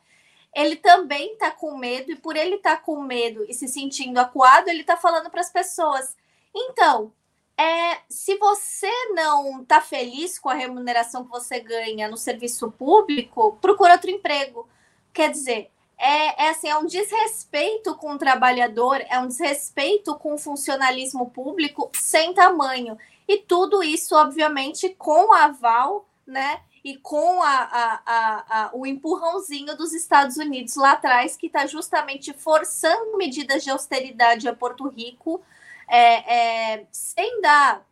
[0.55, 4.17] Ele também está com medo, e por ele estar tá com medo e se sentindo
[4.17, 6.17] acuado, ele está falando para as pessoas:
[6.55, 7.13] então,
[7.55, 13.59] é, se você não está feliz com a remuneração que você ganha no serviço público,
[13.61, 14.67] procura outro emprego.
[15.13, 20.35] Quer dizer, é, é, assim, é um desrespeito com o trabalhador, é um desrespeito com
[20.35, 22.99] o funcionalismo público sem tamanho.
[23.27, 26.61] E tudo isso, obviamente, com aval, né?
[26.85, 32.33] E com a, a, a o empurrãozinho dos Estados Unidos lá atrás, que está justamente
[32.33, 35.43] forçando medidas de austeridade a Porto Rico,
[35.89, 37.85] é, é, sem dar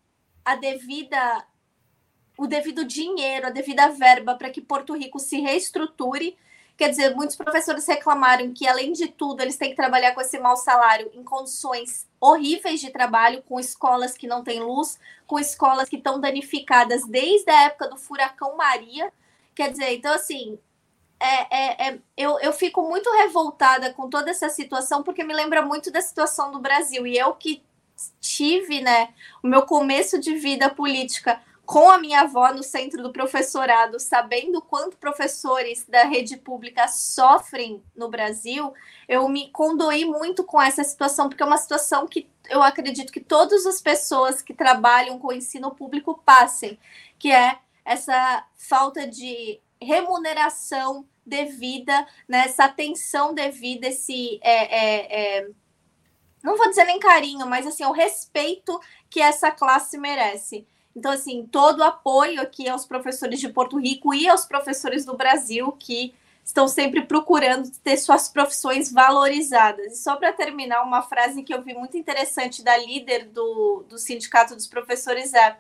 [0.45, 1.45] a devida
[2.37, 6.37] o devido dinheiro, a devida verba para que Porto Rico se reestruture
[6.77, 10.39] Quer dizer, muitos professores reclamaram que, além de tudo, eles têm que trabalhar com esse
[10.39, 15.89] mau salário em condições horríveis de trabalho, com escolas que não têm luz, com escolas
[15.89, 19.13] que estão danificadas desde a época do furacão Maria.
[19.55, 20.59] Quer dizer, então, assim,
[21.21, 25.63] é, é, é, eu, eu fico muito revoltada com toda essa situação, porque me lembra
[25.63, 27.07] muito da situação do Brasil.
[27.07, 27.63] E eu que
[28.21, 33.13] tive, né, o meu começo de vida política com a minha avó no centro do
[33.13, 38.73] professorado, sabendo quanto professores da rede pública sofrem no Brasil,
[39.09, 43.21] eu me condoí muito com essa situação, porque é uma situação que eu acredito que
[43.21, 46.79] todas as pessoas que trabalham com o ensino público passem,
[47.19, 55.49] que é essa falta de remuneração devida, né, essa atenção devida, esse é, é, é,
[56.43, 58.79] não vou dizer nem carinho, mas assim, o respeito
[59.09, 60.67] que essa classe merece.
[60.97, 65.17] Então, assim, todo o apoio aqui aos professores de Porto Rico e aos professores do
[65.17, 66.15] Brasil que
[66.45, 69.95] estão sempre procurando ter suas profissões valorizadas.
[69.95, 73.99] E só para terminar, uma frase que eu vi muito interessante da líder do, do
[73.99, 75.57] Sindicato dos Professores é: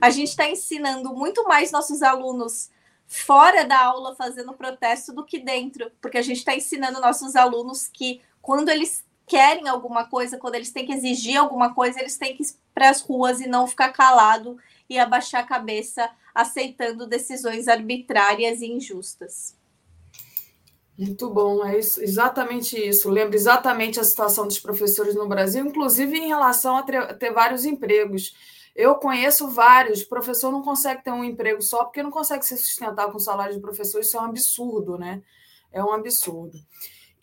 [0.00, 2.70] a gente está ensinando muito mais nossos alunos
[3.08, 7.86] fora da aula fazendo protesto do que dentro, porque a gente está ensinando nossos alunos
[7.86, 12.36] que quando eles querem alguma coisa, quando eles têm que exigir alguma coisa, eles têm
[12.36, 14.58] que ir para as ruas e não ficar calado
[14.88, 19.56] e abaixar a cabeça aceitando decisões arbitrárias e injustas.
[20.98, 23.10] Muito bom, é isso, exatamente isso.
[23.10, 28.34] Lembro exatamente a situação dos professores no Brasil, inclusive em relação a ter, vários empregos.
[28.74, 32.56] Eu conheço vários, o professor não consegue ter um emprego só porque não consegue se
[32.56, 35.22] sustentar com o salário de professor, isso é um absurdo, né?
[35.70, 36.58] É um absurdo.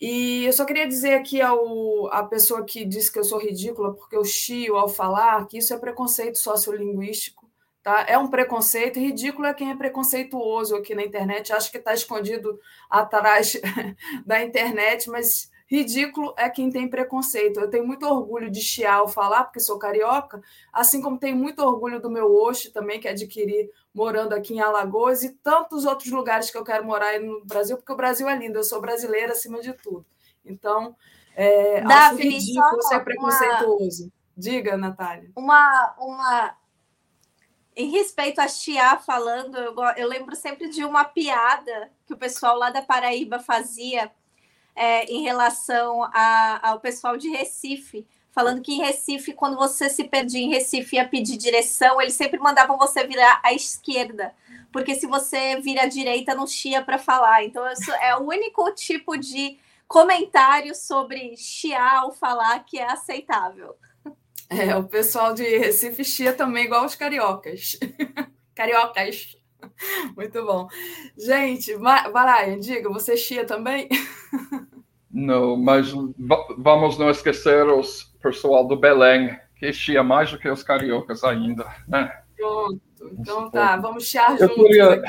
[0.00, 3.94] E eu só queria dizer aqui ao a pessoa que disse que eu sou ridícula
[3.94, 7.43] porque eu chio ao falar que isso é preconceito sociolinguístico,
[7.84, 8.06] tá?
[8.08, 12.58] É um preconceito, ridículo é quem é preconceituoso aqui na internet, acho que está escondido
[12.88, 13.60] atrás
[14.24, 17.60] da internet, mas ridículo é quem tem preconceito.
[17.60, 20.42] Eu tenho muito orgulho de chiar falar, porque sou carioca,
[20.72, 25.22] assim como tenho muito orgulho do meu Oxe também, que adquiri morando aqui em Alagoas
[25.22, 28.58] e tantos outros lugares que eu quero morar no Brasil, porque o Brasil é lindo,
[28.58, 30.06] eu sou brasileira acima de tudo.
[30.42, 30.96] Então,
[31.36, 34.04] é, acho ridículo ser preconceituoso.
[34.04, 34.12] Uma...
[34.36, 35.30] Diga, Natália.
[35.36, 36.56] Uma, uma...
[37.76, 42.56] Em respeito a Chia falando, eu, eu lembro sempre de uma piada que o pessoal
[42.56, 44.12] lá da Paraíba fazia
[44.76, 50.04] é, em relação a, ao pessoal de Recife, falando que em Recife, quando você se
[50.04, 54.34] perdia em Recife e ia pedir direção, eles sempre mandavam você virar à esquerda,
[54.72, 57.44] porque se você vira à direita, não chia para falar.
[57.44, 63.76] Então, isso é o único tipo de comentário sobre chiar ou falar que é aceitável.
[64.48, 67.78] É, o pessoal de Recife chia também, igual os cariocas.
[68.54, 69.36] cariocas.
[70.16, 70.68] Muito bom.
[71.16, 73.88] Gente, Brian, diga, você chia também?
[75.10, 75.92] Não, mas
[76.58, 81.66] vamos não esquecer os pessoal do Belém, que chia mais do que os cariocas ainda,
[81.86, 82.10] né?
[82.36, 82.80] Pronto,
[83.12, 85.02] então tá, vamos chiar juntos queria,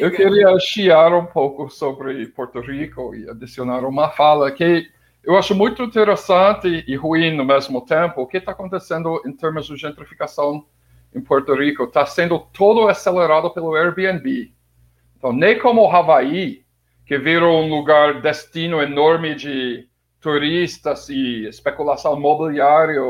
[0.00, 4.88] Eu queria chiar um pouco sobre Porto Rico e adicionar uma fala que
[5.24, 9.66] eu acho muito interessante e ruim no mesmo tempo o que está acontecendo em termos
[9.66, 10.66] de gentrificação
[11.14, 14.52] em Porto Rico está sendo todo acelerado pelo Airbnb.
[15.16, 16.64] Então, nem como Havaí,
[17.06, 19.88] que virou um lugar destino enorme de
[20.20, 23.00] turistas e especulação imobiliária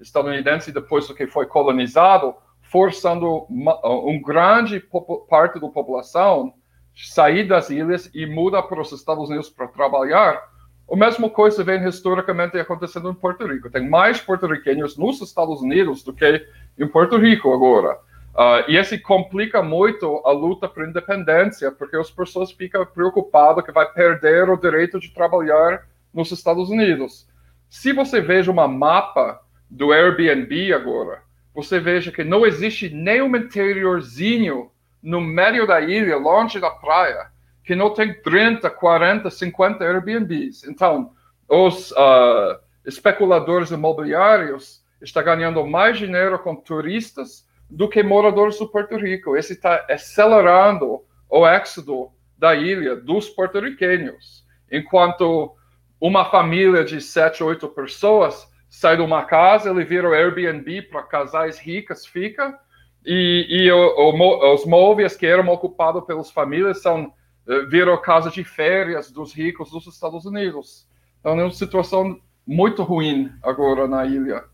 [0.00, 4.82] estadunidense depois do que foi colonizado, forçando uma, um grande
[5.28, 6.54] parte da população
[6.94, 10.49] sair das ilhas e muda para os Estados Unidos para trabalhar.
[10.90, 13.70] A mesma coisa vem historicamente acontecendo em Porto Rico.
[13.70, 16.44] Tem mais porto-riquenhos nos Estados Unidos do que
[16.76, 17.96] em Porto Rico agora.
[18.34, 23.70] Uh, e isso complica muito a luta por independência, porque as pessoas ficam preocupadas que
[23.70, 27.28] vai perder o direito de trabalhar nos Estados Unidos.
[27.68, 29.40] Se você veja uma mapa
[29.70, 31.22] do Airbnb agora,
[31.54, 37.30] você veja que não existe nenhum interiorzinho no meio da ilha, longe da praia,
[37.64, 40.64] que não tem 30, 40, 50 Airbnbs.
[40.64, 41.12] Então,
[41.48, 48.96] os uh, especuladores imobiliários está ganhando mais dinheiro com turistas do que moradores do Porto
[48.96, 49.36] Rico.
[49.36, 54.44] Esse está acelerando o êxodo da ilha dos porto-riquenhos.
[54.70, 55.54] Enquanto
[56.00, 61.02] uma família de sete, oito pessoas sai de uma casa, ele vira o Airbnb para
[61.02, 62.58] casais ricas, fica,
[63.04, 67.12] e, e o, o, os móveis que eram ocupados pelas famílias são
[67.50, 70.86] eh, viram casa de férias dos ricos dos Estados Unidos.
[71.18, 74.44] Então é uma situação muito ruim agora na ilha.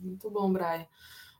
[0.00, 0.86] Muito bom, Brian.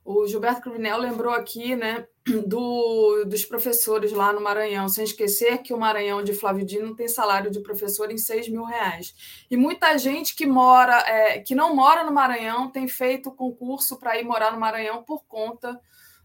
[0.04, 2.08] O Gilberto Cruvinel lembrou aqui né,
[2.44, 7.06] do, dos professores lá no Maranhão, sem esquecer que o Maranhão de Flávio Dino tem
[7.06, 9.14] salário de professor em 6 mil reais.
[9.48, 14.18] E muita gente que mora, é, que não mora no Maranhão, tem feito concurso para
[14.18, 15.80] ir morar no Maranhão por conta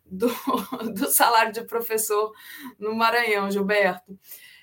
[0.09, 0.27] do,
[0.93, 2.31] do salário de professor
[2.79, 4.17] no Maranhão, Gilberto.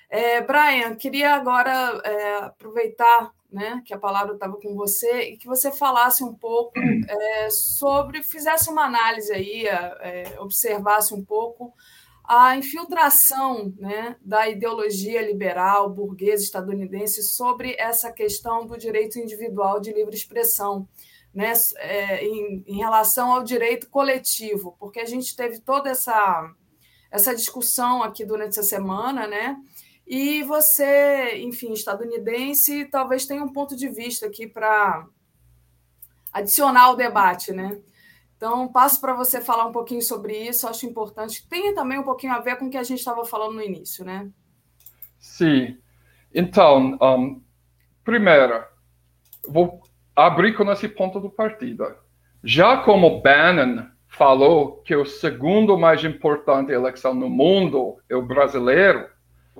[0.09, 5.47] É, Brian, queria agora é, aproveitar né, que a palavra estava com você, e que
[5.47, 6.73] você falasse um pouco
[7.07, 11.73] é, sobre, fizesse uma análise aí, é, observasse um pouco
[12.27, 19.93] a infiltração né, da ideologia liberal, burguesa, estadunidense sobre essa questão do direito individual de
[19.93, 20.87] livre expressão,
[21.35, 26.49] né, é, em, em relação ao direito coletivo, porque a gente teve toda essa,
[27.11, 29.57] essa discussão aqui durante essa semana, né?
[30.07, 35.05] E você, enfim, estadunidense, talvez tenha um ponto de vista aqui para
[36.31, 37.81] adicionar ao debate, né?
[38.37, 41.45] Então, passo para você falar um pouquinho sobre isso, acho importante.
[41.49, 44.05] Tem também um pouquinho a ver com o que a gente estava falando no início,
[44.05, 44.29] né?
[45.19, 45.77] Sim.
[46.33, 47.41] Então, um,
[48.03, 48.63] primeiro,
[49.47, 49.81] vou
[50.15, 51.97] abrir com esse ponto do partida.
[52.43, 59.07] Já como Bannon falou que o segundo mais importante eleição no mundo é o brasileiro,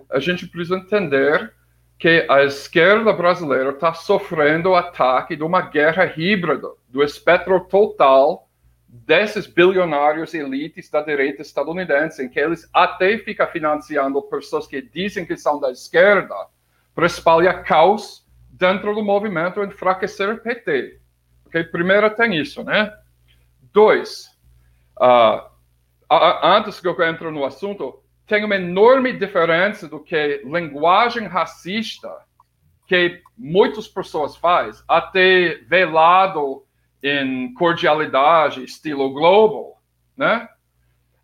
[0.10, 1.54] a gente precisa entender
[1.98, 8.50] que a esquerda brasileira está sofrendo o ataque de uma guerra híbrida, do espectro total
[8.88, 15.26] desses bilionários elites da direita estadunidense, em que eles até ficam financiando pessoas que dizem
[15.26, 16.36] que são da esquerda
[16.94, 18.25] para espalhar caos
[18.58, 21.00] dentro do movimento enfraquecer o PT.
[21.48, 21.64] Okay?
[21.66, 22.94] Primeiro tem isso, né?
[23.74, 24.30] Dois,
[25.00, 25.50] uh,
[26.42, 32.10] antes que eu entre no assunto, tem uma enorme diferença do que linguagem racista
[32.88, 36.64] que muitas pessoas faz, até velado
[37.04, 39.76] em cordialidade, estilo Globo,
[40.16, 40.48] né?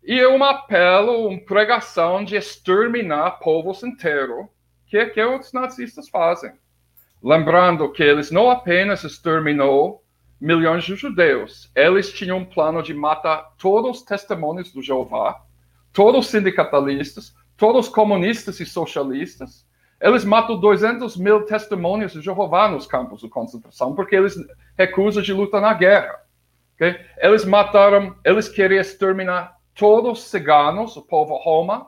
[0.04, 4.46] E é um apelo, uma pregação de exterminar povos inteiros,
[4.86, 6.52] que é que os nazistas fazem.
[7.22, 10.02] Lembrando que eles não apenas exterminou
[10.40, 15.40] milhões de judeus, eles tinham um plano de matar todos os testemunhos do Jeová,
[15.92, 19.64] todos os sindicalistas, todos os comunistas e socialistas.
[20.00, 24.36] Eles matam 200 mil testemunhos de Jeová nos campos de concentração, porque eles
[24.76, 26.22] recusam de luta na guerra.
[26.74, 26.96] Okay?
[27.18, 31.86] Eles mataram, eles queriam exterminar todos os ciganos, o povo Roma,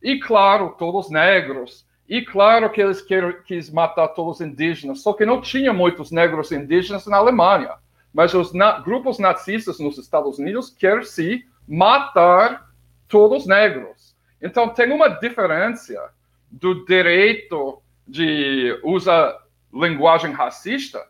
[0.00, 1.84] e claro, todos os negros.
[2.08, 6.10] E claro que eles queriam, quis matar todos os indígenas, só que não tinha muitos
[6.10, 7.74] negros indígenas na Alemanha.
[8.12, 12.70] Mas os na, grupos nazistas nos Estados Unidos querem se matar
[13.08, 14.14] todos negros.
[14.40, 16.12] Então, tem uma diferença
[16.50, 19.38] do direito de usar
[19.72, 21.02] linguagem racista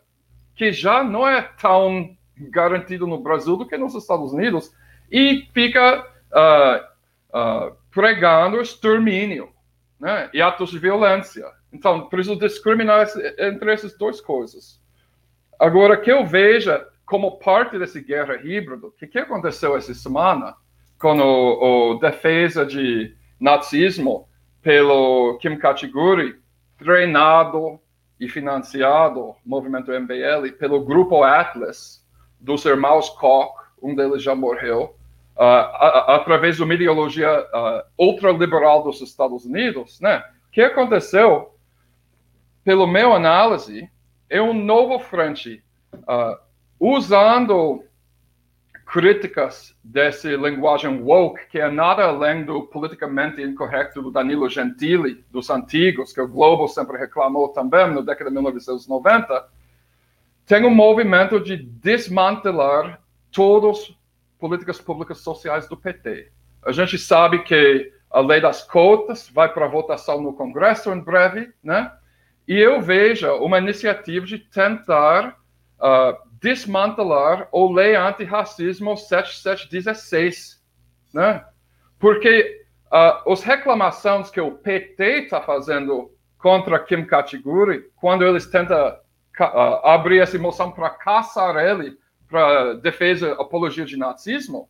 [0.55, 4.71] que já não é tão garantido no Brasil do que nos Estados Unidos
[5.11, 9.52] e fica uh, uh, pregando extermínio
[10.03, 11.45] né, e atos de violência.
[11.71, 13.07] Então, preciso discriminar
[13.39, 14.79] entre essas duas coisas.
[15.59, 20.55] Agora, que eu veja como parte dessa guerra híbrida, o que, que aconteceu essa semana?
[21.03, 24.29] com o, o defesa de nazismo
[24.61, 26.39] pelo Kim Kachiguri,
[26.77, 27.77] treinado
[28.17, 32.07] e financiado, movimento MBL, pelo grupo Atlas,
[32.39, 34.95] dos irmãos Koch, um deles já morreu,
[35.35, 40.23] através de uma ideologia uh, ultraliberal dos Estados Unidos, né?
[40.47, 41.55] O que aconteceu,
[42.63, 43.89] pelo meu análise,
[44.29, 46.37] é um novo frente, uh,
[46.79, 47.83] usando
[48.85, 55.49] críticas dessa linguagem woke, que é nada além do politicamente incorreto do Danilo Gentili, dos
[55.49, 59.47] antigos, que o Globo sempre reclamou também na década de 1990,
[60.45, 63.01] tem um movimento de desmantelar
[63.31, 64.02] todas as
[64.43, 66.29] políticas públicas sociais do PT.
[66.65, 71.53] A gente sabe que a lei das cotas vai para votação no Congresso em breve,
[71.63, 71.89] né?
[72.45, 75.37] E eu vejo uma iniciativa de tentar
[75.79, 80.61] uh, desmantelar o lei antirracismo 7716,
[81.13, 81.45] né?
[81.97, 88.89] Porque uh, as reclamações que o PT está fazendo contra Kim Kachiguri, quando eles tentam
[88.89, 91.97] uh, abrir essa moção para caçar ele
[92.33, 94.67] para defesa, apologia de nazismo,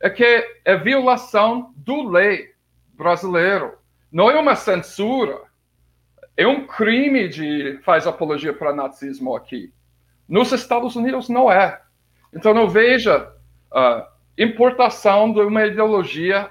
[0.00, 0.24] é que
[0.64, 2.54] é violação do lei
[2.94, 3.74] brasileiro.
[4.10, 5.42] Não é uma censura,
[6.34, 9.70] é um crime de faz apologia para nazismo aqui.
[10.26, 11.78] Nos Estados Unidos não é.
[12.34, 13.30] Então não veja
[13.70, 14.06] uh,
[14.38, 16.50] importação de uma ideologia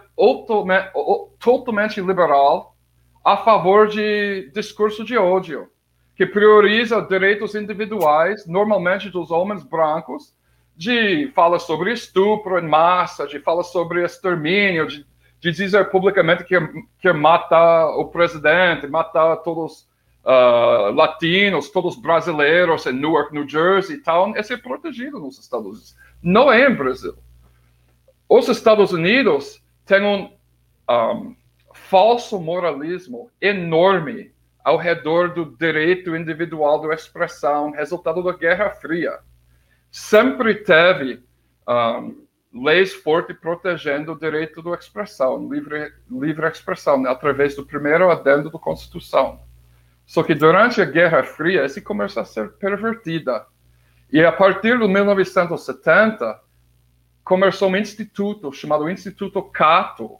[1.39, 2.77] totalmente liberal
[3.25, 5.67] a favor de discurso de ódio,
[6.15, 10.35] que prioriza direitos individuais, normalmente dos homens brancos,
[10.75, 15.05] de fala sobre estupro em massa, de fala sobre extermínio, de,
[15.39, 16.57] de dizer publicamente que
[16.99, 19.87] quer matar o presidente, matar todos
[20.23, 25.67] uh, latinos, todos brasileiros em Newark, New Jersey e tal, é ser protegido nos Estados
[25.67, 25.95] Unidos.
[26.21, 27.15] Não é em Brasil.
[28.27, 30.31] Os Estados Unidos têm um,
[30.89, 31.35] um
[31.73, 34.31] falso moralismo enorme
[34.63, 39.19] ao redor do direito individual de expressão, resultado da Guerra Fria.
[39.93, 41.23] Sempre teve
[41.69, 48.49] um, leis fortes protegendo o direito de expressão, livre, livre expressão, através do primeiro adendo
[48.49, 49.39] da Constituição.
[50.03, 53.45] Só que durante a Guerra Fria, esse começou a ser pervertida.
[54.11, 56.41] E a partir de 1970,
[57.23, 60.17] começou um instituto chamado Instituto Cato,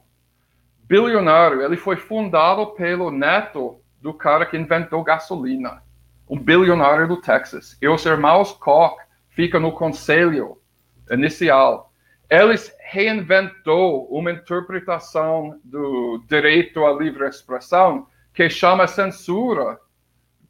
[0.84, 1.62] bilionário.
[1.62, 5.82] Ele foi fundado pelo neto do cara que inventou gasolina,
[6.30, 7.76] um bilionário do Texas.
[7.82, 9.03] E os irmãos Koch
[9.34, 10.58] ficam no conselho
[11.10, 11.92] inicial.
[12.30, 19.78] Eles reinventou uma interpretação do direito à livre expressão que chama censura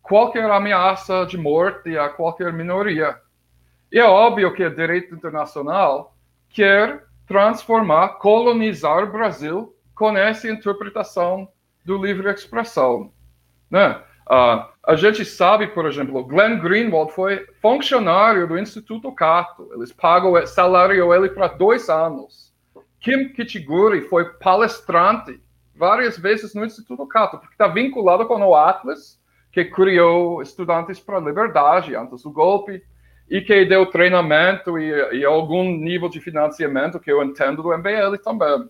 [0.01, 3.19] qualquer ameaça de morte a qualquer minoria.
[3.91, 6.15] E é óbvio que o direito internacional
[6.51, 11.49] quer transformar, colonizar o Brasil com essa interpretação
[11.85, 13.13] do livre expressão.
[13.71, 14.01] Né?
[14.29, 19.71] Uh, a gente sabe, por exemplo, Glenn Greenwald foi funcionário do Instituto Cato.
[19.75, 22.53] Eles pagam salário ele para dois anos.
[23.01, 25.41] Kim Kichiguri foi palestrante
[25.75, 29.21] várias vezes no Instituto Cato, porque está vinculado com o Atlas,
[29.51, 32.83] que criou estudantes para a liberdade antes do golpe,
[33.29, 38.17] e que deu treinamento e, e algum nível de financiamento que eu entendo do MBL
[38.23, 38.69] também.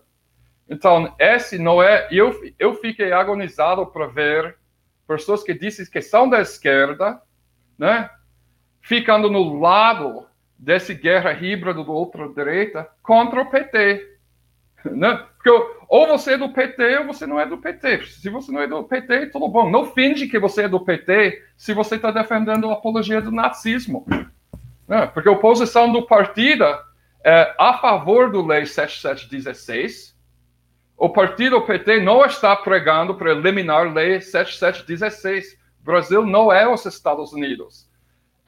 [0.69, 2.07] Então, esse não é.
[2.09, 4.57] Eu, eu fiquei agonizado para ver
[5.07, 7.21] pessoas que dizem que são da esquerda,
[7.77, 8.09] né,
[8.81, 10.25] ficando no lado
[10.57, 14.15] dessa guerra híbrida do ultra-direita contra o PT.
[14.85, 15.25] Né?
[15.35, 15.49] Porque
[15.87, 18.05] ou você é do PT ou você não é do PT.
[18.05, 19.69] Se você não é do PT, tudo bom.
[19.69, 24.05] Não finge que você é do PT se você está defendendo a apologia do nazismo.
[24.87, 25.07] Né?
[25.07, 26.63] Porque a oposição do partido
[27.23, 30.14] é a favor do Lei 7716.
[30.97, 35.57] O partido PT não está pregando para eliminar a Lei 7716.
[35.81, 37.89] O Brasil não é os Estados Unidos.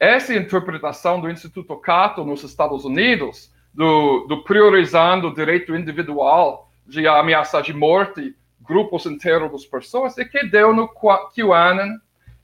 [0.00, 7.06] Essa interpretação do Instituto Cato nos Estados Unidos, do, do priorizando o direito individual de
[7.06, 11.98] ameaça de morte grupos inteiros de pessoas, é que deu no QAnon,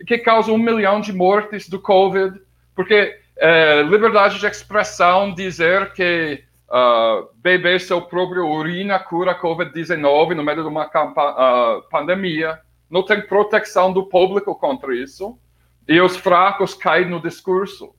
[0.07, 2.41] que causa um milhão de mortes do Covid,
[2.75, 6.43] porque é, liberdade de expressão dizer que
[6.75, 12.59] uh, beber seu próprio urina cura Covid-19 no meio de uma uh, pandemia.
[12.91, 15.39] Não tem proteção do público contra isso.
[15.87, 17.95] E os fracos caem no discurso.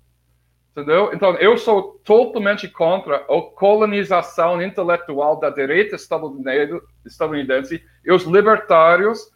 [0.71, 1.11] Entendeu?
[1.13, 9.31] Então, eu sou totalmente contra a colonização intelectual da direita estadunidense e os libertários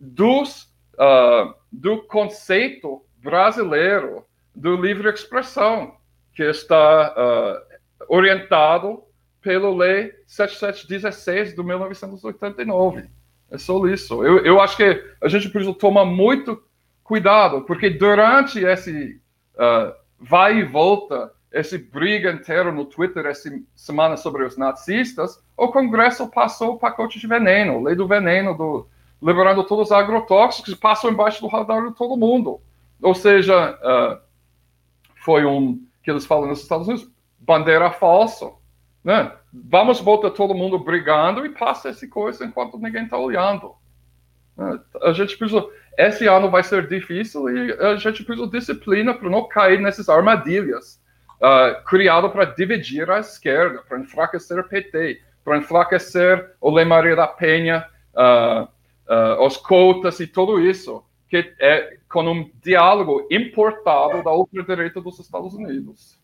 [0.00, 0.64] dos,
[0.94, 5.94] uh, do conceito brasileiro do livre expressão,
[6.34, 7.14] que está
[8.08, 9.02] orientado
[9.40, 13.08] pela Lei 7716 de 1989.
[13.50, 14.24] É só isso.
[14.24, 16.62] Eu, eu acho que a gente precisa tomar muito
[17.02, 19.20] cuidado, porque durante esse
[19.54, 25.68] uh, vai e volta, esse briga inteiro no Twitter essa semana sobre os nazistas, o
[25.68, 28.86] Congresso passou o pacote de veneno, lei do veneno, do,
[29.22, 32.60] liberando todos os agrotóxicos, passam embaixo do radar de todo mundo.
[33.00, 34.20] Ou seja, uh,
[35.24, 37.10] foi um que eles falam nos Estados Unidos,
[37.48, 38.52] bandeira falsa.
[39.02, 39.32] Né?
[39.50, 43.74] Vamos botar todo mundo brigando e passa essa coisa enquanto ninguém está olhando.
[44.54, 44.78] Né?
[45.02, 45.66] A gente precisa.
[45.96, 51.02] Esse ano vai ser difícil e a gente precisa disciplina para não cair nessas armadilhas
[51.40, 57.16] uh, criadas para dividir a esquerda, para enfraquecer o PT, para enfraquecer o Lei Maria
[57.16, 57.84] da Penha,
[58.14, 58.68] uh,
[59.12, 65.18] uh, os cotas e tudo isso que é com um diálogo importado da ultradireita dos
[65.18, 66.17] Estados Unidos.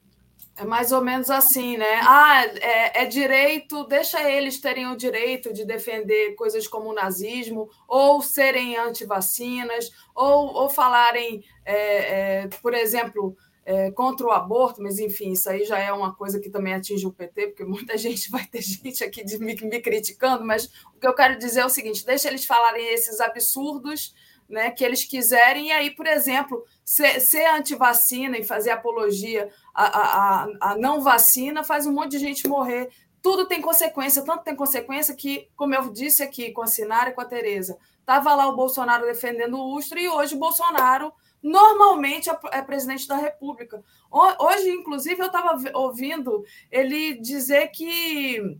[0.56, 2.00] É mais ou menos assim, né?
[2.02, 7.68] Ah, é, é, direito, deixa eles terem o direito de defender coisas como o nazismo,
[7.88, 13.36] ou serem anti-vacinas, ou, ou falarem, é, é, por exemplo,
[13.66, 17.04] é, contra o aborto, mas enfim, isso aí já é uma coisa que também atinge
[17.04, 21.00] o PT, porque muita gente vai ter gente aqui de, me, me criticando, mas o
[21.00, 24.14] que eu quero dizer é o seguinte: deixa eles falarem esses absurdos
[24.48, 29.84] né, que eles quiserem, e aí, por exemplo, ser, ser anti-vacina e fazer apologia à,
[29.84, 32.90] à, à não vacina faz um monte de gente morrer.
[33.22, 37.12] Tudo tem consequência, tanto tem consequência que, como eu disse aqui com a Sinara e
[37.14, 41.12] com a Tereza, estava lá o Bolsonaro defendendo o Ustra e hoje o Bolsonaro
[41.42, 43.82] normalmente é, é presidente da República.
[44.10, 48.58] Hoje, inclusive, eu estava ouvindo ele dizer que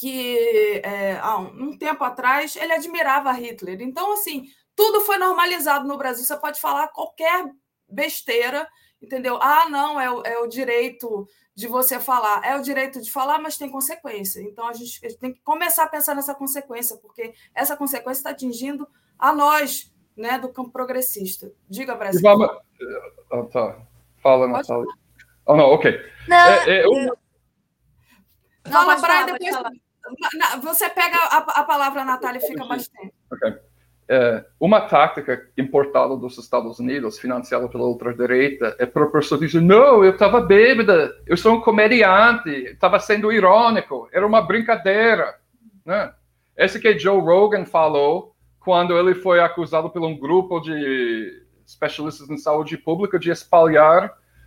[0.00, 3.82] que é, há um tempo atrás ele admirava Hitler.
[3.82, 4.46] Então, assim,
[4.80, 6.24] tudo foi normalizado no Brasil.
[6.24, 7.44] Você pode falar qualquer
[7.86, 8.66] besteira,
[9.02, 9.38] entendeu?
[9.42, 12.42] Ah, não, é o, é o direito de você falar.
[12.42, 14.40] É o direito de falar, mas tem consequência.
[14.40, 18.20] Então a gente, a gente tem que começar a pensar nessa consequência, porque essa consequência
[18.20, 18.88] está atingindo
[19.18, 21.52] a nós, né, do campo progressista.
[21.68, 22.22] Diga, Brasil.
[22.22, 22.48] Vamos...
[23.30, 23.82] Oh, tá.
[24.22, 24.86] Fala, Natália.
[25.44, 25.92] Oh, não, ok.
[26.26, 27.18] Não, é, é, eu...
[28.64, 30.62] Fala, Brian, depois.
[30.62, 33.12] Você pega a, a palavra, Natália, e fica mais tempo.
[33.30, 33.69] Ok
[34.12, 39.60] é, uma tática importada dos Estados Unidos, financiada pela ultradireita, é para a pessoa dizer:
[39.60, 45.36] não, eu estava bêbada, eu sou um comediante, estava sendo irônico, era uma brincadeira.
[45.86, 46.12] Né?
[46.56, 52.36] Esse que Joe Rogan falou quando ele foi acusado por um grupo de especialistas em
[52.36, 54.06] saúde pública de espalhar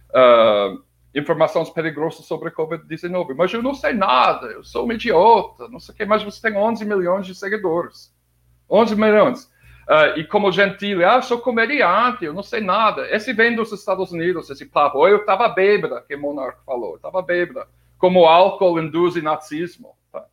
[0.10, 0.84] uh,
[1.16, 3.34] informações perigosas sobre a Covid-19.
[3.34, 6.42] Mas eu não sei nada, eu sou um idiota, não sei o quê, mas você
[6.42, 8.14] tem 11 milhões de seguidores.
[8.70, 9.53] 11 milhões.
[9.88, 13.08] Uh, e como Gentile, ah, sou comediante, eu não sei nada.
[13.14, 15.06] Esse vem dos Estados Unidos, esse papo.
[15.08, 17.68] Eu estava bêbada, que o Monarca falou, estava bêbada.
[17.98, 19.98] Como álcool induz nazismo.
[20.12, 20.26] Tá?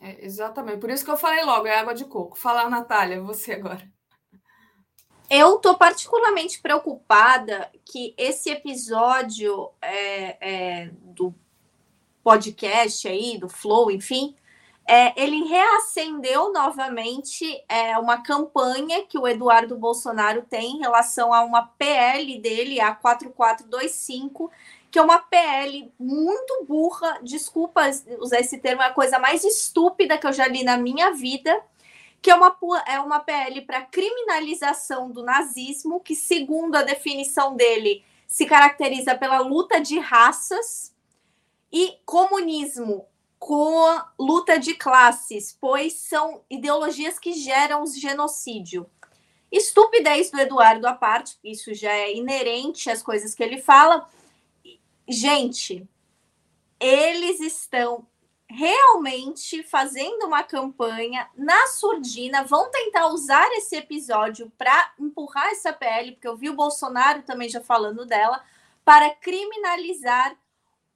[0.00, 2.38] É, exatamente, por isso que eu falei logo, é água de coco.
[2.38, 3.82] Fala, Natália, você agora.
[5.30, 11.34] Eu estou particularmente preocupada que esse episódio é, é, do
[12.22, 14.34] podcast aí, do Flow, enfim,
[14.88, 21.42] é, ele reacendeu novamente é, uma campanha que o Eduardo Bolsonaro tem em relação a
[21.42, 24.50] uma PL dele, a 4425,
[24.90, 27.82] que é uma PL muito burra, desculpa
[28.18, 31.62] usar esse termo, é a coisa mais estúpida que eu já li na minha vida
[32.20, 38.04] que é uma, é uma PL para criminalização do nazismo, que, segundo a definição dele,
[38.26, 40.92] se caracteriza pela luta de raças,
[41.72, 43.06] e comunismo
[43.38, 48.88] com a luta de classes, pois são ideologias que geram genocídio.
[49.50, 54.08] Estupidez do Eduardo à parte, isso já é inerente às coisas que ele fala.
[55.08, 55.88] Gente,
[56.78, 58.06] eles estão
[58.50, 66.12] realmente fazendo uma campanha na surdina, vão tentar usar esse episódio para empurrar essa PL,
[66.12, 68.42] porque eu vi o Bolsonaro também já falando dela,
[68.84, 70.34] para criminalizar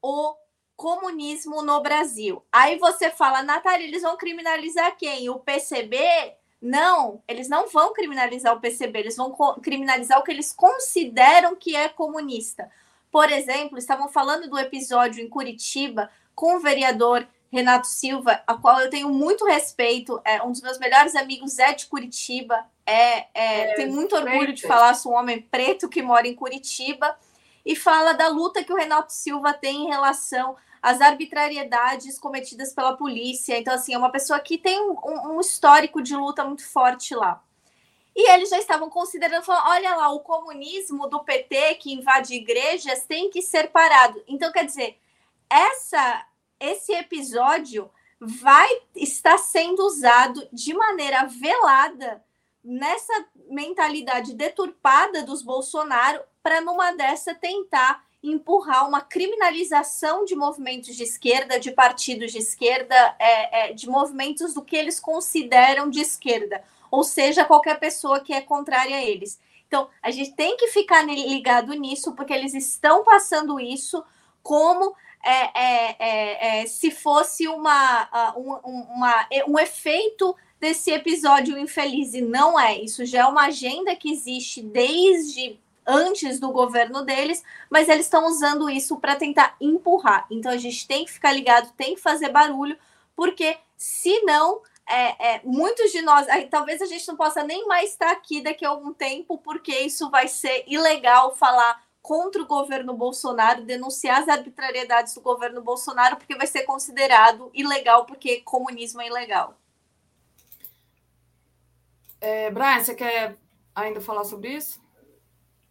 [0.01, 0.35] o
[0.82, 2.42] comunismo no Brasil.
[2.50, 5.30] Aí você fala, Natália, eles vão criminalizar quem?
[5.30, 5.96] O PCB?
[6.60, 9.32] Não, eles não vão criminalizar o PCB, eles vão
[9.62, 12.68] criminalizar o que eles consideram que é comunista.
[13.12, 18.80] Por exemplo, estavam falando do episódio em Curitiba com o vereador Renato Silva, a qual
[18.80, 23.70] eu tenho muito respeito, é um dos meus melhores amigos é de Curitiba, é, é,
[23.70, 27.16] é tem muito orgulho de falar, sou um homem preto que mora em Curitiba,
[27.64, 32.96] e fala da luta que o Renato Silva tem em relação às arbitrariedades cometidas pela
[32.96, 33.56] polícia.
[33.56, 34.96] Então, assim, é uma pessoa que tem um,
[35.36, 37.42] um histórico de luta muito forte lá.
[38.14, 43.04] E eles já estavam considerando, falando, olha lá, o comunismo do PT que invade igrejas
[43.04, 44.22] tem que ser parado.
[44.26, 44.98] Então, quer dizer,
[45.48, 46.26] essa
[46.62, 47.90] esse episódio
[48.20, 52.24] vai estar sendo usado de maneira velada
[52.62, 61.03] nessa mentalidade deturpada dos Bolsonaro para numa dessa tentar empurrar uma criminalização de movimentos de
[61.03, 66.62] esquerda, de partidos de esquerda, é, é, de movimentos do que eles consideram de esquerda,
[66.90, 69.40] ou seja, qualquer pessoa que é contrária a eles.
[69.66, 74.05] Então, a gente tem que ficar ligado nisso, porque eles estão passando isso
[74.43, 74.94] como
[75.24, 78.53] é, é, é, é, se fosse uma, um,
[78.97, 82.78] uma, um efeito desse episódio infeliz, e não é.
[82.78, 88.26] Isso já é uma agenda que existe desde antes do governo deles, mas eles estão
[88.26, 90.26] usando isso para tentar empurrar.
[90.30, 92.78] Então a gente tem que ficar ligado, tem que fazer barulho,
[93.16, 98.10] porque senão é, é, muitos de nós, talvez a gente não possa nem mais estar
[98.10, 103.62] aqui daqui a algum tempo, porque isso vai ser ilegal falar contra o governo Bolsonaro,
[103.62, 109.56] denunciar as arbitrariedades do governo Bolsonaro, porque vai ser considerado ilegal, porque comunismo é ilegal.
[112.20, 113.36] É, Brian, você quer
[113.74, 114.81] ainda falar sobre isso?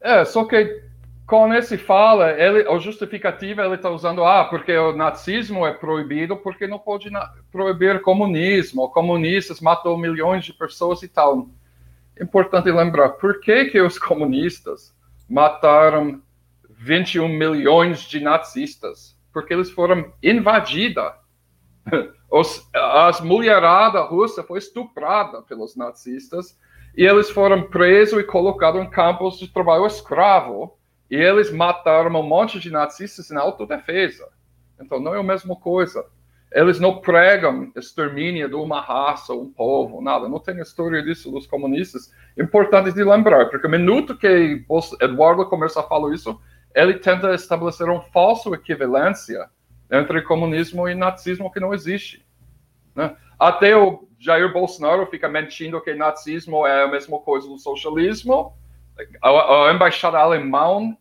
[0.02, 0.82] É, só que
[1.32, 6.36] com esse fala, ele, a justificativa ele está usando, ah, porque o nazismo é proibido,
[6.36, 7.10] porque não pode
[7.49, 11.48] proibir comunismo, comunistas matou milhões de pessoas e tal.
[12.19, 14.94] Importante lembrar, por que que os comunistas
[15.30, 16.22] mataram
[16.69, 21.14] 21 milhões de nazistas, porque eles foram invadidos.
[22.30, 26.57] Os, as mulherada russa foi estuprada pelos nazistas
[26.95, 30.77] e eles foram presos e colocados em campos de trabalho escravo.
[31.09, 34.27] E eles mataram um monte de nazistas em autodefesa.
[34.80, 36.05] Então não é a mesma coisa.
[36.51, 40.27] Eles não pregam extermínio de uma raça, um povo, nada.
[40.27, 42.11] Não tem história disso dos comunistas.
[42.38, 44.65] Importante de lembrar, porque o minuto que
[45.01, 46.39] Eduardo começa a falar isso,
[46.76, 49.49] ele tenta estabelecer uma falsa equivalência
[49.89, 52.26] entre comunismo e nazismo que não existe.
[52.95, 53.15] Né?
[53.41, 58.53] Até o Jair Bolsonaro fica mentindo que nazismo é a mesma coisa do socialismo.
[59.19, 60.95] A, a embaixada alemã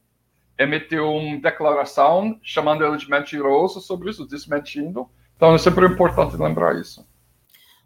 [0.58, 5.06] emitiu uma declaração chamando ele de mentiroso sobre isso, desmentindo.
[5.36, 7.06] Então é sempre importante lembrar isso.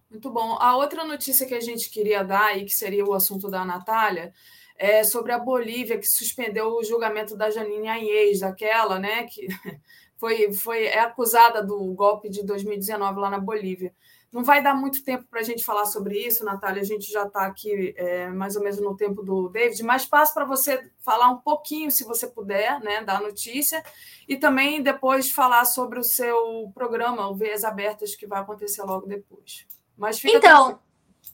[0.09, 0.56] Muito bom.
[0.60, 4.32] A outra notícia que a gente queria dar, e que seria o assunto da Natália,
[4.78, 9.48] é sobre a Bolívia, que suspendeu o julgamento da Janine Anhez, aquela né, que
[10.16, 13.93] foi, foi, é acusada do golpe de 2019 lá na Bolívia.
[14.35, 16.82] Não vai dar muito tempo para a gente falar sobre isso, Natália.
[16.82, 20.35] A gente já está aqui é, mais ou menos no tempo do David, mas passo
[20.35, 23.81] para você falar um pouquinho, se você puder, né, da notícia,
[24.28, 29.06] e também depois falar sobre o seu programa, o Veias Abertas, que vai acontecer logo
[29.06, 29.65] depois.
[29.97, 30.81] Mas então,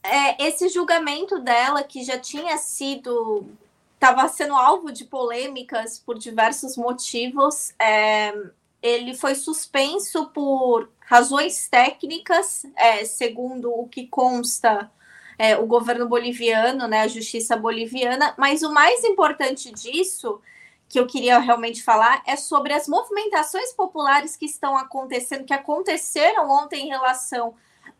[0.02, 3.46] é, esse julgamento dela, que já tinha sido.
[3.94, 8.34] estava sendo alvo de polêmicas por diversos motivos, é,
[8.82, 14.90] ele foi suspenso por razões técnicas, é, segundo o que consta
[15.38, 20.40] é, o governo boliviano, né, a justiça boliviana, mas o mais importante disso,
[20.88, 26.50] que eu queria realmente falar, é sobre as movimentações populares que estão acontecendo, que aconteceram
[26.50, 27.54] ontem em relação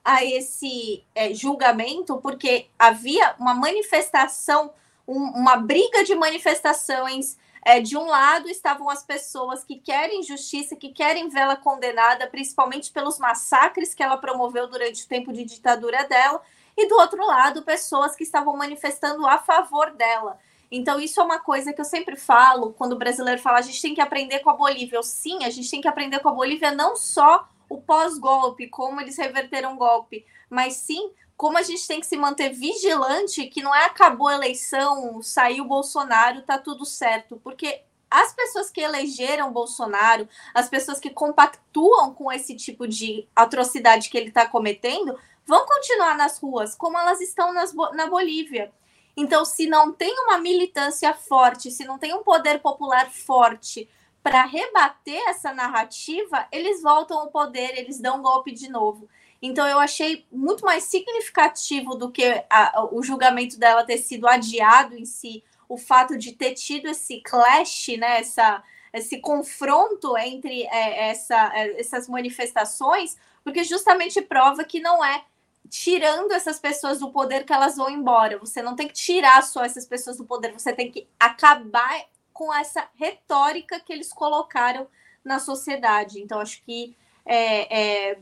[0.04, 4.72] a esse é, julgamento, porque havia uma manifestação,
[5.06, 10.76] um, uma briga de manifestações é, de um lado estavam as pessoas que querem justiça,
[10.76, 16.04] que querem vê-la condenada, principalmente pelos massacres que ela promoveu durante o tempo de ditadura
[16.04, 16.40] dela,
[16.76, 20.38] e do outro lado, pessoas que estavam manifestando a favor dela.
[20.70, 23.82] Então, isso é uma coisa que eu sempre falo quando o brasileiro fala: a gente
[23.82, 25.02] tem que aprender com a Bolívia.
[25.02, 29.18] sim, a gente tem que aprender com a Bolívia não só o pós-golpe, como eles
[29.18, 33.74] reverteram o golpe, mas sim como a gente tem que se manter vigilante, que não
[33.74, 37.80] é acabou a eleição, saiu Bolsonaro, tá tudo certo, porque
[38.10, 44.18] as pessoas que elegeram Bolsonaro, as pessoas que compactuam com esse tipo de atrocidade que
[44.18, 48.70] ele está cometendo, vão continuar nas ruas, como elas estão nas, na Bolívia.
[49.16, 53.88] Então, se não tem uma militância forte, se não tem um poder popular forte
[54.22, 59.08] para rebater essa narrativa, eles voltam ao poder, eles dão um golpe de novo.
[59.42, 64.94] Então eu achei muito mais significativo do que a, o julgamento dela ter sido adiado
[64.94, 68.62] em si, o fato de ter tido esse clash, né, essa,
[68.92, 75.24] esse confronto entre é, essa, é, essas manifestações, porque justamente prova que não é
[75.70, 78.38] tirando essas pessoas do poder que elas vão embora.
[78.38, 82.52] Você não tem que tirar só essas pessoas do poder, você tem que acabar com
[82.52, 84.88] essa retórica que eles colocaram
[85.24, 86.20] na sociedade.
[86.20, 86.96] Então, acho que
[87.32, 88.18] é, é,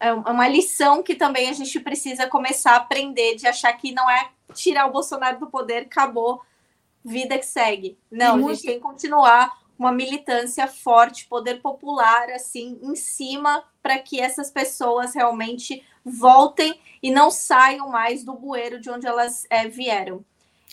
[0.00, 4.08] é, uma lição que também a gente precisa começar a aprender de achar que não
[4.08, 6.40] é tirar o Bolsonaro do poder, acabou,
[7.04, 7.98] vida que segue.
[8.10, 13.98] Não, a gente tem que continuar uma militância forte, poder popular, assim, em cima, para
[13.98, 19.68] que essas pessoas realmente voltem e não saiam mais do bueiro de onde elas é,
[19.68, 20.24] vieram.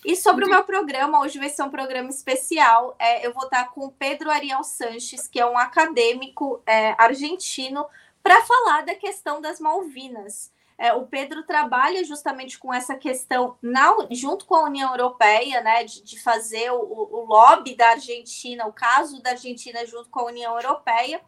[0.05, 2.95] E sobre o meu programa, hoje vai ser um programa especial.
[2.99, 7.87] É, eu vou estar com o Pedro Ariel Sanches, que é um acadêmico é, argentino,
[8.21, 10.53] para falar da questão das Malvinas.
[10.77, 15.83] É, o Pedro trabalha justamente com essa questão, na, junto com a União Europeia, né,
[15.83, 20.25] de, de fazer o, o, lobby da Argentina, o caso da Argentina junto com a
[20.25, 21.19] União Europeia.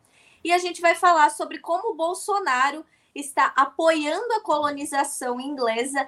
[0.43, 2.85] E a gente vai falar sobre como o Bolsonaro
[3.15, 6.07] está apoiando a colonização inglesa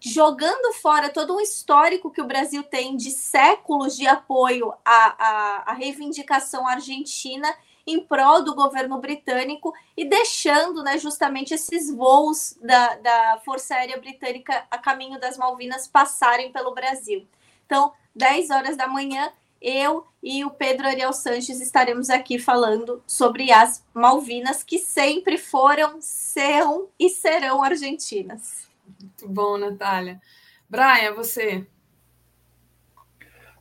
[0.00, 5.70] jogando fora todo um histórico que o Brasil tem de séculos de apoio à, à,
[5.70, 7.54] à, reivindicação argentina
[7.86, 13.98] em prol do governo britânico e deixando né, justamente esses voos da, da Força Aérea
[13.98, 17.26] Britânica a caminho das Malvinas passarem pelo Brasil.
[17.64, 23.50] Então, 10 horas da manhã, eu e o Pedro Ariel Sanches estaremos aqui falando sobre
[23.50, 28.73] as Malvinas, que sempre foram, são e serão argentinas.
[28.86, 30.20] Muito bom, Natália.
[30.68, 31.66] Brian, você.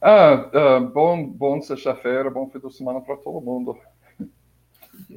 [0.01, 3.77] Ah, ah bom, bom sexta-feira, bom fim de semana para todo mundo.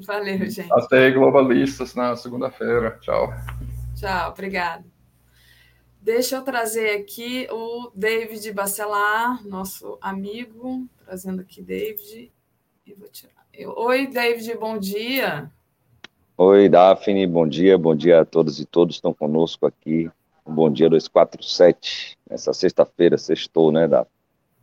[0.05, 0.73] Valeu, gente.
[0.73, 2.99] Até globalistas na segunda-feira.
[3.01, 3.29] Tchau.
[3.95, 4.85] Tchau, obrigada.
[6.01, 12.33] Deixa eu trazer aqui o David Bacelar, nosso amigo, trazendo aqui David.
[12.87, 13.45] E vou tirar.
[13.77, 15.51] Oi, David, bom dia.
[16.39, 20.11] Oi, Daphne, bom dia, bom dia a todos e todos que estão conosco aqui.
[20.45, 24.13] Bom dia 247, essa sexta-feira, sextou, né, Daphne?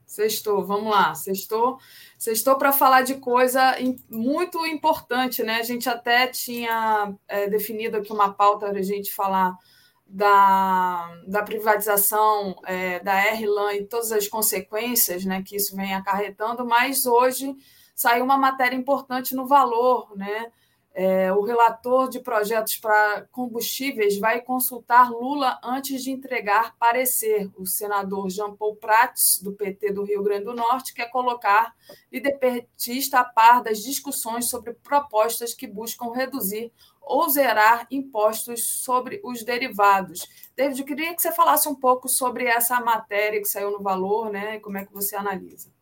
[0.06, 1.80] Sextou, vamos lá, sextou.
[2.20, 3.76] Sextou para falar de coisa
[4.08, 5.56] muito importante, né?
[5.56, 9.58] A gente até tinha é, definido aqui uma pauta para a gente falar
[10.06, 16.64] da, da privatização é, da RLAN e todas as consequências né, que isso vem acarretando,
[16.68, 17.56] mas hoje
[17.96, 20.52] saiu uma matéria importante no valor, né?
[20.96, 27.50] É, o relator de projetos para combustíveis vai consultar Lula antes de entregar parecer.
[27.58, 31.74] O senador Jean Paul Prats, do PT do Rio Grande do Norte, quer colocar
[32.12, 36.72] líder petista a par das discussões sobre propostas que buscam reduzir
[37.02, 40.30] ou zerar impostos sobre os derivados.
[40.56, 44.30] David, eu queria que você falasse um pouco sobre essa matéria que saiu no Valor,
[44.30, 44.60] né?
[44.60, 45.73] Como é que você analisa?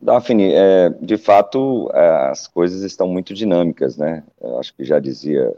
[0.00, 4.22] Daphne, é, de fato, é, as coisas estão muito dinâmicas, né?
[4.40, 5.54] Eu acho que já dizia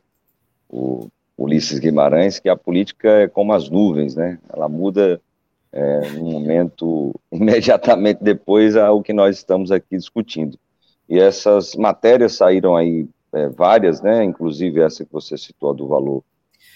[0.68, 4.38] o Ulisses Guimarães, que a política é como as nuvens, né?
[4.48, 5.20] Ela muda
[5.72, 10.58] é, no momento imediatamente depois ao que nós estamos aqui discutindo.
[11.08, 14.24] E essas matérias saíram aí é, várias, né?
[14.24, 16.22] Inclusive essa que você citou do valor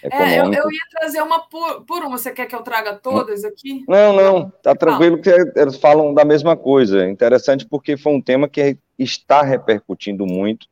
[0.03, 2.17] é, eu, eu, ia trazer uma por, por, uma.
[2.17, 3.85] Você quer que eu traga todas aqui?
[3.87, 7.09] Não, não, tá tranquilo que eles falam da mesma coisa.
[7.09, 10.67] Interessante porque foi um tema que está repercutindo muito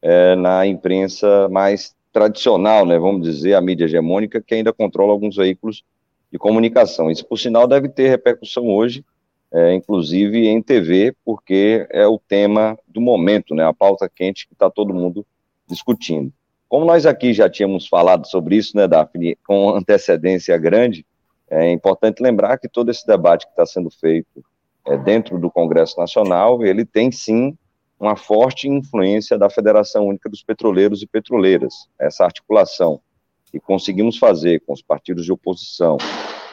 [0.00, 2.98] é, na imprensa mais tradicional, né?
[2.98, 5.84] Vamos dizer, a mídia hegemônica, que ainda controla alguns veículos
[6.30, 7.10] de comunicação.
[7.10, 9.04] Isso, por sinal, deve ter repercussão hoje,
[9.52, 13.64] é, inclusive em TV, porque é o tema do momento, né?
[13.64, 15.24] A pauta quente que está todo mundo
[15.68, 16.32] discutindo.
[16.72, 21.04] Como nós aqui já tínhamos falado sobre isso, né, Daphne, com antecedência grande,
[21.50, 24.42] é importante lembrar que todo esse debate que está sendo feito
[24.86, 27.54] é, dentro do Congresso Nacional, ele tem sim
[28.00, 33.02] uma forte influência da Federação Única dos Petroleiros e Petroleiras, essa articulação
[33.50, 35.98] que conseguimos fazer com os partidos de oposição,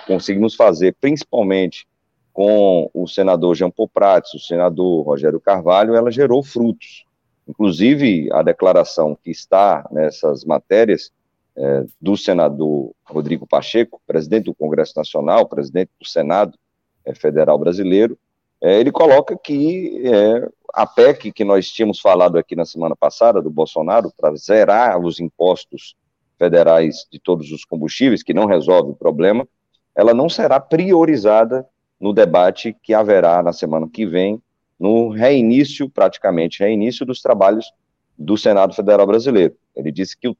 [0.06, 1.88] conseguimos fazer principalmente
[2.34, 3.90] com o senador Jean Paul
[4.36, 7.06] o senador Rogério Carvalho, ela gerou frutos.
[7.50, 11.12] Inclusive, a declaração que está nessas matérias
[11.58, 16.56] é, do senador Rodrigo Pacheco, presidente do Congresso Nacional, presidente do Senado
[17.04, 18.16] é, Federal Brasileiro,
[18.62, 23.42] é, ele coloca que é, a PEC que nós tínhamos falado aqui na semana passada,
[23.42, 25.96] do Bolsonaro, para zerar os impostos
[26.38, 29.48] federais de todos os combustíveis, que não resolve o problema,
[29.96, 31.66] ela não será priorizada
[32.00, 34.40] no debate que haverá na semana que vem
[34.80, 37.72] no reinício, praticamente reinício, dos trabalhos
[38.18, 39.56] do Senado Federal Brasileiro.
[39.76, 40.38] Ele disse que o,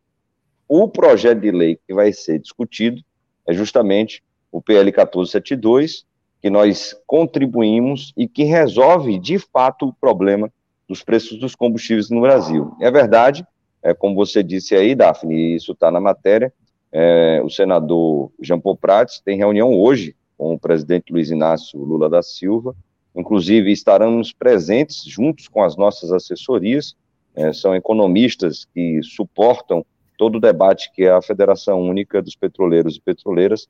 [0.68, 3.02] o projeto de lei que vai ser discutido
[3.48, 6.06] é justamente o PL 1472,
[6.42, 10.52] que nós contribuímos e que resolve, de fato, o problema
[10.88, 12.74] dos preços dos combustíveis no Brasil.
[12.80, 13.46] É verdade,
[13.84, 16.52] é, como você disse aí, Daphne, isso está na matéria,
[16.92, 22.10] é, o senador Jean Paul Prats tem reunião hoje com o presidente Luiz Inácio Lula
[22.10, 22.76] da Silva,
[23.16, 26.96] Inclusive, estaremos presentes juntos com as nossas assessorias,
[27.36, 29.86] é, são economistas que suportam
[30.18, 33.68] todo o debate que a Federação Única dos Petroleiros e Petroleiras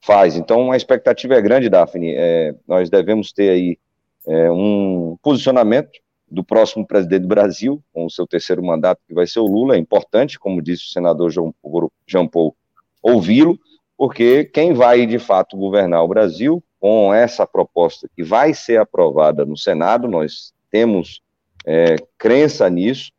[0.00, 0.36] faz.
[0.36, 2.14] Então, a expectativa é grande, Daphne.
[2.16, 3.78] É, nós devemos ter aí
[4.26, 9.26] é, um posicionamento do próximo presidente do Brasil, com o seu terceiro mandato, que vai
[9.26, 9.76] ser o Lula.
[9.76, 12.56] É importante, como disse o senador Jean Paul,
[13.02, 13.58] ouvi-lo,
[13.96, 19.46] porque quem vai, de fato, governar o Brasil com essa proposta que vai ser aprovada
[19.46, 21.22] no Senado, nós temos
[21.64, 23.12] é, crença nisso.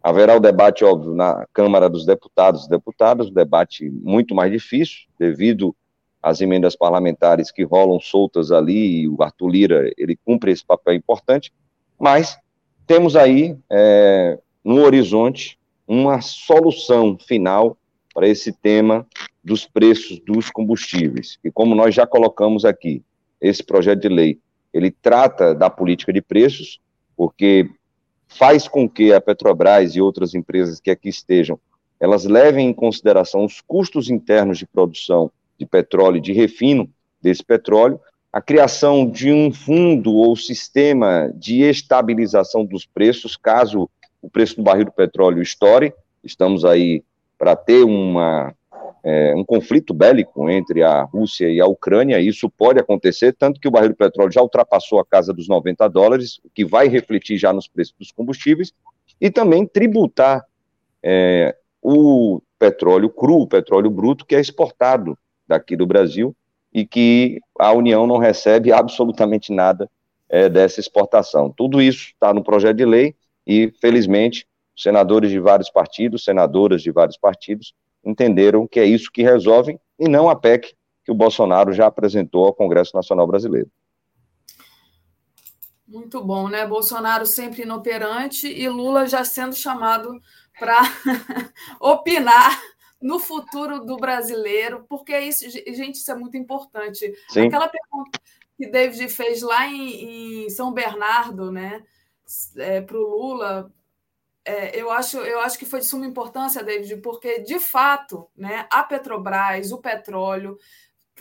[0.00, 4.98] Haverá o debate, óbvio, na Câmara dos Deputados e Deputadas, um debate muito mais difícil,
[5.18, 5.74] devido
[6.22, 10.94] às emendas parlamentares que rolam soltas ali, e o Arthur Lira, ele cumpre esse papel
[10.94, 11.52] importante,
[11.98, 12.38] mas
[12.86, 15.58] temos aí, é, no horizonte,
[15.88, 17.76] uma solução final
[18.14, 19.04] para esse tema
[19.42, 21.36] dos preços dos combustíveis.
[21.42, 23.02] E como nós já colocamos aqui,
[23.40, 24.38] esse projeto de lei,
[24.72, 26.80] ele trata da política de preços,
[27.16, 27.70] porque
[28.26, 31.58] faz com que a Petrobras e outras empresas que aqui estejam,
[31.98, 36.88] elas levem em consideração os custos internos de produção de petróleo, de refino
[37.20, 38.00] desse petróleo,
[38.32, 43.88] a criação de um fundo ou sistema de estabilização dos preços, caso
[44.20, 45.92] o preço do barril do petróleo estoure,
[46.22, 47.02] estamos aí
[47.38, 48.54] para ter uma
[49.10, 53.66] é, um conflito bélico entre a Rússia e a Ucrânia, isso pode acontecer, tanto que
[53.66, 57.38] o barril de petróleo já ultrapassou a casa dos 90 dólares, o que vai refletir
[57.38, 58.70] já nos preços dos combustíveis,
[59.18, 60.44] e também tributar
[61.02, 65.16] é, o petróleo cru, o petróleo bruto, que é exportado
[65.46, 66.36] daqui do Brasil
[66.70, 69.88] e que a União não recebe absolutamente nada
[70.28, 71.50] é, dessa exportação.
[71.56, 73.14] Tudo isso está no projeto de lei
[73.46, 77.72] e, felizmente, senadores de vários partidos, senadoras de vários partidos,
[78.04, 82.46] entenderam que é isso que resolvem e não a PEC que o Bolsonaro já apresentou
[82.46, 83.70] ao Congresso Nacional Brasileiro.
[85.86, 86.66] Muito bom, né?
[86.66, 90.20] Bolsonaro sempre inoperante e Lula já sendo chamado
[90.58, 90.78] para
[91.80, 92.60] opinar
[93.00, 97.10] no futuro do brasileiro, porque isso, gente, isso é muito importante.
[97.28, 97.46] Sim.
[97.46, 98.20] Aquela pergunta
[98.56, 101.82] que David fez lá em, em São Bernardo, né,
[102.56, 103.72] é, para o Lula,
[104.48, 108.66] é, eu, acho, eu acho que foi de suma importância, David, porque, de fato, né,
[108.70, 110.56] a Petrobras, o petróleo,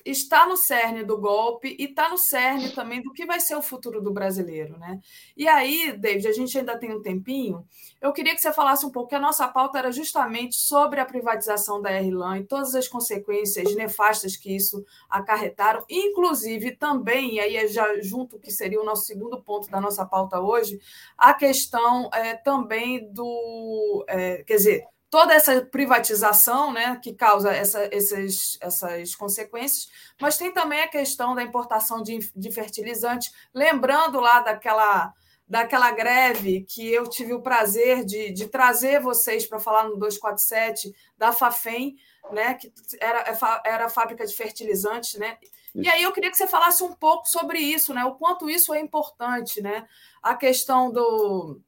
[0.05, 3.61] está no cerne do golpe e está no cerne também do que vai ser o
[3.61, 4.99] futuro do brasileiro, né?
[5.35, 7.65] E aí, David, a gente ainda tem um tempinho.
[8.01, 11.05] Eu queria que você falasse um pouco, que a nossa pauta era justamente sobre a
[11.05, 17.55] privatização da Airlan e todas as consequências nefastas que isso acarretaram, inclusive também, e aí
[17.55, 20.79] é já junto que seria o nosso segundo ponto da nossa pauta hoje,
[21.17, 24.83] a questão é, também do, é, quer dizer,
[25.17, 29.89] toda essa privatização né, que causa essa, essas, essas consequências,
[30.21, 35.11] mas tem também a questão da importação de, de fertilizantes, lembrando lá daquela,
[35.49, 40.93] daquela greve que eu tive o prazer de, de trazer vocês para falar no 247
[41.17, 41.95] da Fafem,
[42.31, 42.71] né, que
[43.01, 45.39] era, é era a fábrica de fertilizantes, né?
[45.73, 48.03] E aí eu queria que você falasse um pouco sobre isso, né?
[48.03, 49.87] O quanto isso é importante, né?
[50.23, 51.61] A questão do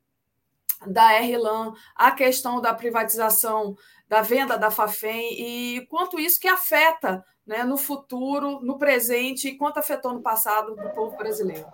[0.88, 3.76] da RLAN, a questão da privatização
[4.07, 9.57] da venda da Fafem e quanto isso que afeta né, no futuro, no presente e
[9.57, 11.65] quanto afetou no passado do povo brasileiro.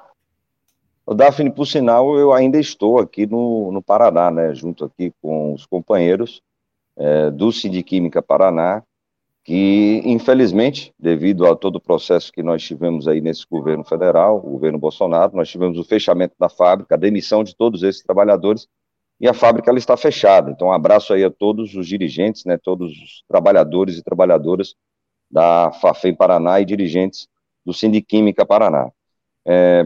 [1.06, 5.54] O Daphne, por sinal, eu ainda estou aqui no, no Paraná, né, junto aqui com
[5.54, 6.42] os companheiros
[6.98, 8.82] é, do Sindiquímica Paraná,
[9.44, 14.50] que, infelizmente, devido a todo o processo que nós tivemos aí nesse governo federal, o
[14.50, 18.68] governo Bolsonaro, nós tivemos o fechamento da fábrica, a demissão de todos esses trabalhadores,
[19.20, 20.52] e a fábrica ela está fechada.
[20.52, 24.76] Então, um abraço aí a todos os dirigentes, né, todos os trabalhadores e trabalhadoras
[25.30, 27.28] da FAFEM Paraná e dirigentes
[27.66, 28.92] do Sindiquímica Paraná.
[29.46, 29.86] É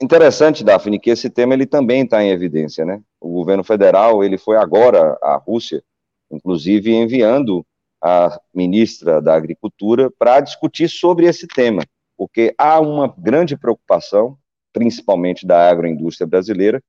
[0.00, 3.00] interessante, Daphne, que esse tema ele também está em evidência, né?
[3.20, 5.82] O governo federal ele foi agora à Rússia,
[6.30, 7.64] inclusive enviando
[8.00, 11.82] a ministra da Agricultura para discutir sobre esse tema,
[12.16, 14.36] porque há uma grande preocupação,
[14.72, 16.82] principalmente da agroindústria brasileira,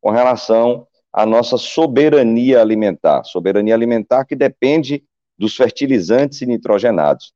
[0.00, 0.86] com relação
[1.16, 5.02] à nossa soberania alimentar, soberania alimentar que depende
[5.38, 7.32] dos fertilizantes e nitrogenados.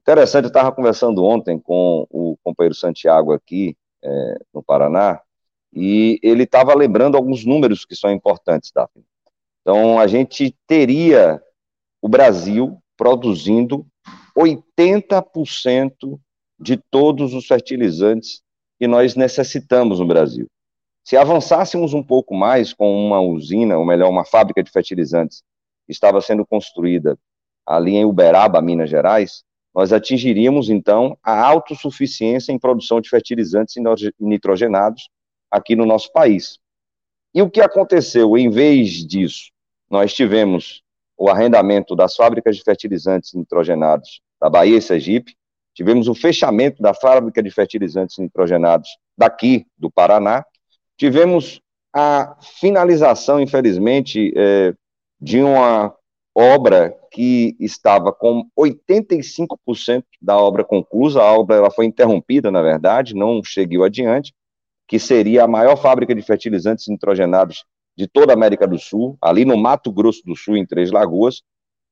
[0.00, 5.20] Interessante, eu estava conversando ontem com o companheiro Santiago aqui, é, no Paraná,
[5.74, 9.04] e ele estava lembrando alguns números que são importantes, Daphne.
[9.60, 11.38] Então, a gente teria
[12.00, 13.86] o Brasil produzindo
[14.34, 16.18] 80%
[16.58, 18.40] de todos os fertilizantes
[18.78, 20.48] que nós necessitamos no Brasil.
[21.08, 25.42] Se avançássemos um pouco mais com uma usina, ou melhor, uma fábrica de fertilizantes
[25.86, 27.18] que estava sendo construída
[27.64, 29.42] ali em Uberaba, Minas Gerais,
[29.74, 33.76] nós atingiríamos então a autossuficiência em produção de fertilizantes
[34.20, 35.08] nitrogenados
[35.50, 36.58] aqui no nosso país.
[37.34, 38.36] E o que aconteceu?
[38.36, 39.50] Em vez disso,
[39.88, 40.82] nós tivemos
[41.16, 45.34] o arrendamento das fábricas de fertilizantes nitrogenados da Bahia e Sergipe,
[45.72, 50.44] tivemos o fechamento da fábrica de fertilizantes nitrogenados daqui do Paraná,
[50.98, 51.62] tivemos
[51.94, 54.74] a finalização, infelizmente, é,
[55.20, 55.94] de uma
[56.36, 63.14] obra que estava com 85% da obra conclusa, a obra ela foi interrompida, na verdade,
[63.14, 64.34] não seguiu adiante,
[64.86, 67.64] que seria a maior fábrica de fertilizantes nitrogenados
[67.96, 71.42] de toda a América do Sul, ali no Mato Grosso do Sul, em Três Lagoas,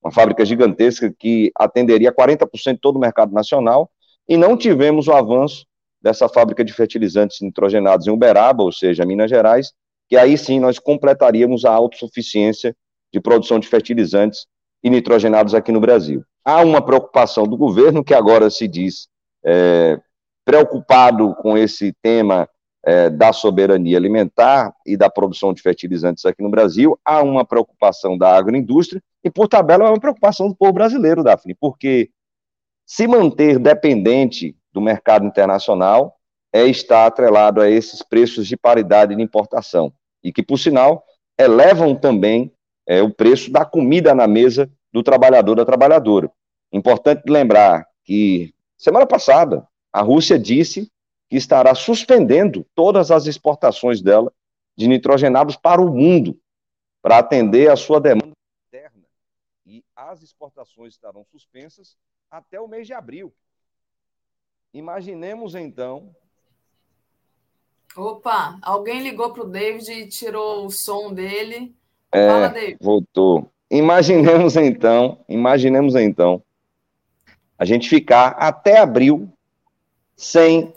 [0.03, 3.91] uma fábrica gigantesca que atenderia 40% de todo o mercado nacional,
[4.29, 5.67] e não tivemos o avanço
[6.07, 9.73] dessa fábrica de fertilizantes nitrogenados em Uberaba, ou seja, Minas Gerais,
[10.09, 12.77] que aí sim nós completaríamos a autossuficiência
[13.13, 14.47] de produção de fertilizantes
[14.85, 16.23] e nitrogenados aqui no Brasil.
[16.45, 19.09] Há uma preocupação do governo, que agora se diz
[19.45, 19.99] é,
[20.45, 22.49] preocupado com esse tema
[22.85, 28.17] é, da soberania alimentar e da produção de fertilizantes aqui no Brasil, há uma preocupação
[28.17, 32.11] da agroindústria e, por tabela, é uma preocupação do povo brasileiro, Daphne, porque
[32.87, 36.21] se manter dependente do mercado internacional
[36.53, 39.91] é estar atrelado a esses preços de paridade de importação,
[40.23, 41.03] e que, por sinal,
[41.39, 42.53] elevam também
[42.87, 46.31] é, o preço da comida na mesa do trabalhador da trabalhadora.
[46.71, 50.93] Importante lembrar que, semana passada, a Rússia disse
[51.31, 54.31] que estará suspendendo todas as exportações dela
[54.77, 56.39] de nitrogenados para o mundo,
[57.01, 58.33] para atender a sua demanda
[58.69, 59.07] interna.
[59.65, 61.97] E as exportações estarão suspensas
[62.31, 63.33] até o mês de abril.
[64.77, 66.15] Imaginemos então.
[67.97, 71.75] Opa, alguém ligou para o David e tirou o som dele.
[72.13, 72.77] É, Fala, David.
[72.79, 73.51] Voltou.
[73.71, 76.43] Imaginemos então, imaginemos então,
[77.59, 79.33] a gente ficar até abril
[80.15, 80.75] sem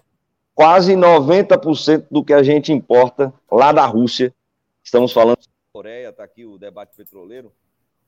[0.56, 4.34] quase 90% do que a gente importa lá da Rússia.
[4.82, 7.52] Estamos falando da Coreia, está aqui o debate petroleiro,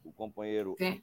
[0.06, 0.74] o companheiro.
[0.78, 1.02] Sim.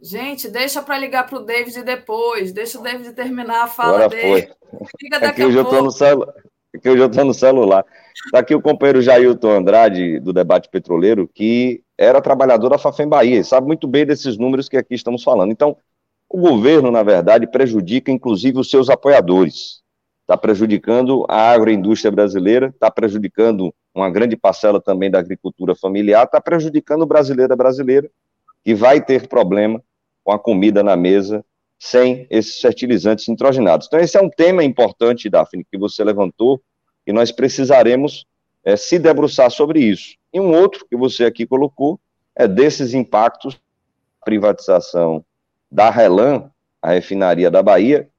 [0.00, 4.08] Gente, deixa para ligar para o David depois, deixa o David terminar a fala Agora
[4.08, 4.48] dele.
[4.70, 4.88] Foi.
[5.00, 5.90] Fica daqui aqui a eu pouco.
[5.90, 6.26] Celu...
[6.74, 7.84] Aqui eu já estou no celular.
[8.26, 13.42] Está aqui o companheiro Jailton Andrade, do debate petroleiro, que era trabalhador da Fafem Bahia,
[13.42, 15.50] sabe muito bem desses números que aqui estamos falando.
[15.50, 15.76] Então,
[16.28, 19.80] o governo, na verdade, prejudica inclusive os seus apoiadores.
[20.22, 26.40] Está prejudicando a agroindústria brasileira, está prejudicando uma grande parcela também da agricultura familiar, está
[26.40, 28.10] prejudicando o brasileiro brasileira,
[28.64, 29.80] que vai ter problema
[30.26, 31.44] com a comida na mesa
[31.78, 33.86] sem esses fertilizantes nitrogenados.
[33.86, 36.60] Então, esse é um tema importante, Daphne, que você levantou,
[37.06, 38.26] e nós precisaremos
[38.64, 40.16] é, se debruçar sobre isso.
[40.32, 42.00] E um outro que você aqui colocou
[42.34, 43.56] é desses impactos
[44.24, 45.24] privatização
[45.70, 46.50] da Relan,
[46.82, 48.10] a refinaria da Bahia,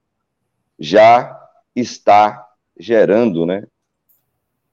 [0.78, 1.38] já
[1.76, 2.48] está
[2.80, 3.66] gerando, né,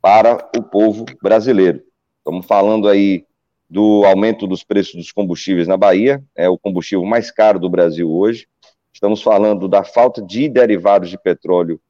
[0.01, 1.83] para o povo brasileiro.
[2.19, 3.25] Estamos falando aí
[3.69, 8.09] do aumento dos preços dos combustíveis na Bahia, é o combustível mais caro do Brasil
[8.11, 8.47] hoje.
[8.93, 11.81] Estamos falando da falta de derivados de petróleo,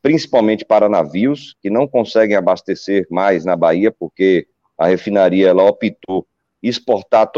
[0.00, 4.46] principalmente para navios, que não conseguem abastecer mais na Bahia, porque
[4.78, 6.26] a refinaria ela optou
[6.62, 7.30] exportar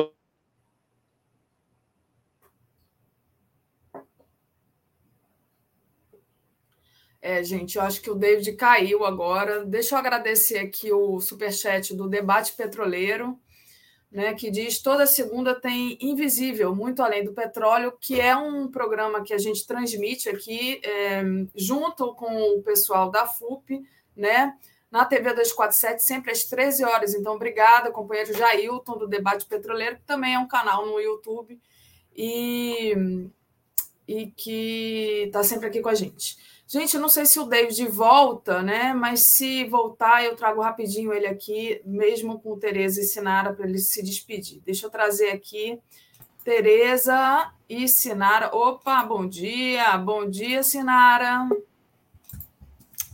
[7.25, 9.65] É, gente, eu acho que o David caiu agora.
[9.65, 13.39] Deixa eu agradecer aqui o superchat do Debate Petroleiro,
[14.13, 19.23] né, que diz toda segunda tem Invisível, muito além do petróleo, que é um programa
[19.23, 21.23] que a gente transmite aqui é,
[21.55, 23.83] junto com o pessoal da FUP,
[24.15, 24.55] né,
[24.91, 27.15] na TV 247, sempre às 13 horas.
[27.15, 31.59] Então, obrigada, companheiro Jailton, do Debate Petroleiro, que também é um canal no YouTube
[32.15, 32.95] e,
[34.07, 36.37] e que está sempre aqui com a gente.
[36.73, 38.95] Gente, eu não sei se o David volta, né?
[38.95, 43.77] Mas se voltar, eu trago rapidinho ele aqui, mesmo com Tereza e Sinara, para ele
[43.77, 44.63] se despedir.
[44.65, 45.79] Deixa eu trazer aqui
[46.43, 48.57] Tereza e Sinara.
[48.57, 51.47] Opa, bom dia, bom dia, Sinara.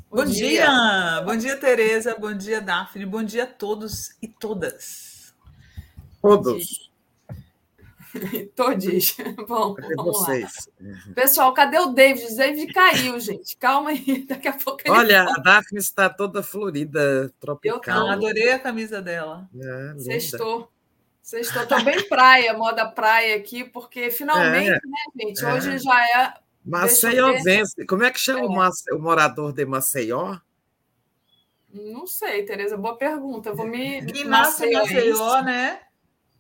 [0.09, 0.49] Bom, bom dia.
[0.51, 5.35] dia, bom dia, Tereza, bom dia, Daphne, bom dia a todos e todas.
[6.23, 6.88] Todos.
[8.55, 9.17] Todos.
[9.49, 10.69] Bom, cadê vocês?
[10.81, 11.15] Lá.
[11.15, 12.33] Pessoal, cadê o David?
[12.33, 13.57] O David caiu, gente.
[13.57, 18.07] Calma aí, daqui a pouco ele Olha, a Daphne está toda florida, tropical.
[18.07, 19.49] Eu adorei a camisa dela.
[19.61, 20.71] É, Sextou.
[21.23, 21.63] Sextou.
[21.63, 24.81] Estou bem praia, moda praia aqui, porque finalmente, é, né,
[25.21, 25.45] gente?
[25.45, 25.53] É.
[25.53, 26.35] Hoje já é.
[26.65, 27.87] Maceió vence.
[27.87, 28.95] Como é que chama é.
[28.95, 30.39] o morador de Maceió?
[31.73, 33.51] Não sei, Tereza, boa pergunta.
[33.51, 34.05] Eu vou me.
[34.07, 35.81] Que Maceió, Maceió né?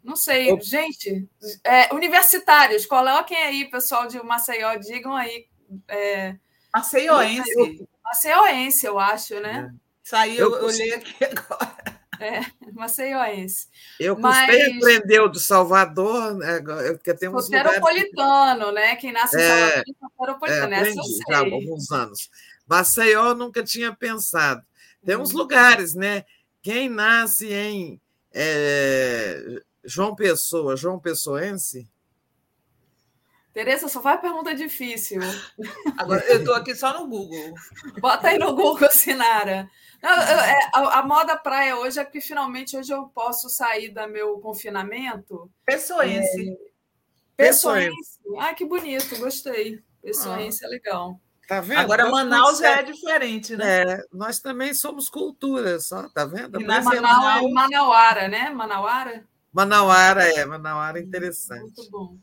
[0.08, 0.58] Não sei, Eu...
[0.58, 1.28] gente.
[1.62, 5.46] É, universitários, coloquem aí, pessoal de Maceió, digam aí.
[5.86, 6.34] É,
[6.74, 7.86] Maceioense.
[8.02, 9.70] Maceioense, eu acho, né?
[9.70, 9.78] É.
[10.02, 11.76] Saiu, eu olhei aqui agora.
[12.18, 12.40] É,
[12.72, 13.68] Maceioense.
[14.00, 14.76] Eu custei Mas...
[14.78, 16.58] aprender o do Salvador, né?
[16.94, 18.74] porque tem uns Soteropolitano, lugares...
[18.74, 18.96] né?
[18.96, 20.74] Quem nasce em é, Salvador é soteropolitano.
[20.74, 22.30] É, aprendi já há alguns anos.
[22.66, 24.64] Maceió eu nunca tinha pensado.
[25.04, 25.36] Tem uns hum.
[25.36, 26.24] lugares, né?
[26.62, 28.00] Quem nasce em
[28.32, 31.88] é, João Pessoa, João Pessoense?
[33.52, 35.20] Tereza, só faz pergunta difícil.
[35.98, 37.54] Agora, eu estou aqui só no Google.
[38.00, 39.68] Bota aí no Google, Sinara.
[40.00, 43.88] Não, eu, é, a, a, moda praia hoje é que finalmente hoje eu posso sair
[43.88, 45.50] do meu confinamento.
[45.66, 46.52] Pessoense.
[47.36, 48.20] É, Pessoense.
[48.38, 49.82] Ah, que bonito, gostei.
[50.00, 50.68] Pessoense ah.
[50.68, 51.20] é legal.
[51.48, 51.80] Tá vendo?
[51.80, 53.82] Agora, nós Manaus já é diferente, né?
[53.82, 56.60] É, nós também somos cultura, só, tá vendo?
[56.60, 58.50] E na Manaus é Manauara, né?
[58.50, 59.26] Manauara?
[59.52, 61.62] Manauara, é, Manauara é interessante.
[61.62, 62.16] Muito bom.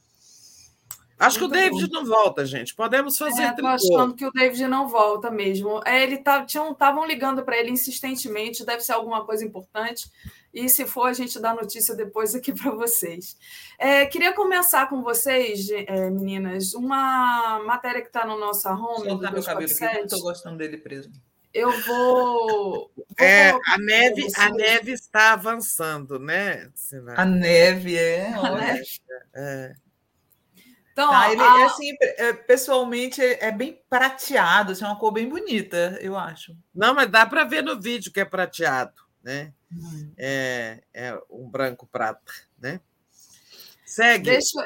[1.18, 1.94] Acho Muito que o David bom.
[1.94, 2.76] não volta, gente.
[2.76, 3.44] Podemos fazer.
[3.44, 5.82] É, tô achando que o David não volta mesmo.
[5.86, 10.12] É, ele tá, estavam ligando para ele insistentemente, deve ser alguma coisa importante.
[10.54, 13.38] E se for, a gente dá notícia depois aqui para vocês.
[13.80, 19.10] É, queria começar com vocês, é, meninas, uma matéria que está no nosso home.
[19.10, 21.10] Soltar meu cabelo aqui, não estou gostando dele preso.
[21.56, 22.92] Eu vou.
[22.94, 26.70] vou é, a neve, a neve está avançando, né?
[27.16, 28.34] A neve, é.
[28.38, 28.84] Olha.
[29.34, 29.76] É.
[30.92, 31.62] Então, tá, ele a...
[31.62, 36.54] é assim, é, pessoalmente é bem prateado, assim, é uma cor bem bonita, eu acho.
[36.74, 39.54] Não, mas dá para ver no vídeo que é prateado, né?
[39.72, 40.12] Hum.
[40.18, 42.82] É, é um branco prata, né?
[43.86, 44.30] Segue.
[44.30, 44.60] Deixa,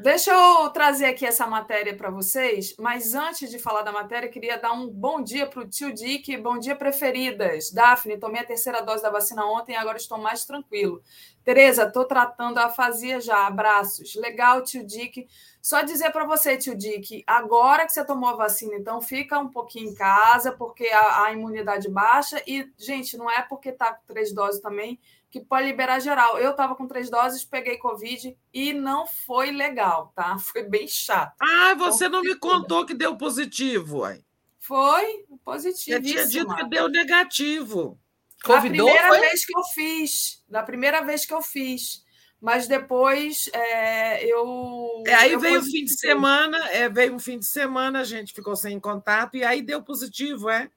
[0.00, 4.56] Deixa eu trazer aqui essa matéria para vocês, mas antes de falar da matéria, queria
[4.56, 7.72] dar um bom dia para o tio Dick, bom dia preferidas.
[7.72, 11.02] Daphne, tomei a terceira dose da vacina ontem e agora estou mais tranquilo.
[11.42, 14.14] Tereza, estou tratando a afasia já, abraços.
[14.14, 15.26] Legal, tio Dick.
[15.60, 19.48] Só dizer para você, tio Dick, agora que você tomou a vacina, então fica um
[19.48, 24.06] pouquinho em casa, porque a, a imunidade baixa e, gente, não é porque está com
[24.06, 25.00] três doses também
[25.30, 26.38] que pode liberar geral.
[26.38, 30.36] Eu estava com três doses, peguei Covid e não foi legal, tá?
[30.40, 31.34] Foi bem chato.
[31.40, 34.24] Ah, você então, não me contou que deu positivo, uai.
[34.58, 35.96] Foi positivo.
[35.96, 37.98] Eu tinha dito que deu negativo.
[38.46, 39.20] Da primeira foi?
[39.20, 40.44] vez que eu fiz.
[40.48, 42.04] Da primeira vez que eu fiz.
[42.40, 45.02] Mas depois é, eu.
[45.06, 48.04] É, aí eu veio o fim de semana, é, veio um fim de semana, a
[48.04, 50.70] gente ficou sem contato, e aí deu positivo, é?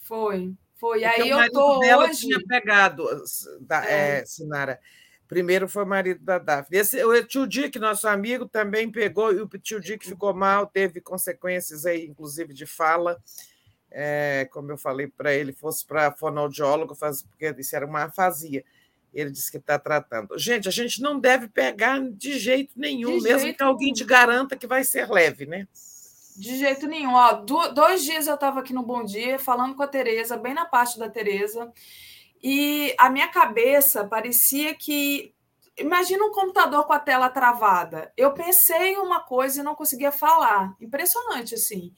[0.00, 0.52] Foi.
[0.78, 1.00] Foi.
[1.00, 2.20] Porque aí eu tô dela hoje.
[2.20, 3.04] tinha pegado,
[3.60, 4.20] da, é.
[4.20, 4.78] É, Sinara.
[5.26, 6.78] Primeiro foi o marido da Daphne.
[6.78, 11.02] Esse, o tio Dick, nosso amigo, também pegou, e o tio Dick ficou mal, teve
[11.02, 13.20] consequências aí, inclusive, de fala.
[13.90, 18.64] é, como eu falei para ele, fosse para fonoaudiólogo, porque isso era uma afasia.
[19.12, 20.38] Ele disse que está tratando.
[20.38, 24.04] Gente, a gente não deve pegar de jeito nenhum, de mesmo jeito que alguém te
[24.04, 25.66] garanta que vai ser leve, né?
[26.38, 27.14] De jeito nenhum.
[27.14, 30.64] Ó, dois dias eu estava aqui no Bom Dia falando com a Tereza, bem na
[30.64, 31.72] parte da Tereza,
[32.40, 35.34] e a minha cabeça parecia que.
[35.76, 38.12] Imagina um computador com a tela travada.
[38.16, 40.74] Eu pensei em uma coisa e não conseguia falar.
[40.80, 41.92] Impressionante, assim.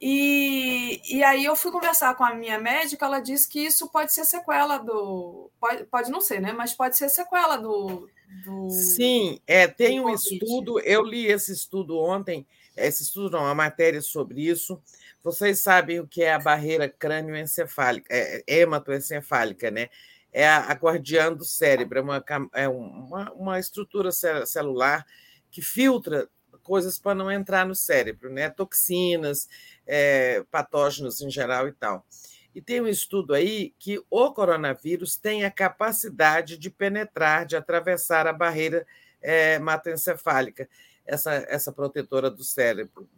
[0.00, 4.12] E, e aí eu fui conversar com a minha médica, ela disse que isso pode
[4.12, 5.48] ser sequela do.
[5.60, 6.52] Pode, pode não ser, né?
[6.52, 8.08] Mas pode ser sequela do.
[8.44, 12.44] do Sim, é, tem um estudo, eu li esse estudo ontem,
[12.76, 14.82] esse estudo não, uma matéria sobre isso.
[15.22, 19.88] Vocês sabem o que é a barreira crânioencefálica, é hematoencefálica, né?
[20.32, 22.24] É a, a guardiã do cérebro, é uma,
[22.54, 25.04] é uma, uma estrutura celular
[25.50, 26.28] que filtra
[26.62, 28.48] coisas para não entrar no cérebro, né?
[28.48, 29.48] Toxinas,
[29.86, 32.06] é, patógenos em geral e tal.
[32.54, 38.26] E tem um estudo aí que o coronavírus tem a capacidade de penetrar, de atravessar
[38.26, 38.86] a barreira
[39.20, 40.68] é, hematoencefálica,
[41.06, 43.08] essa, essa protetora do cérebro.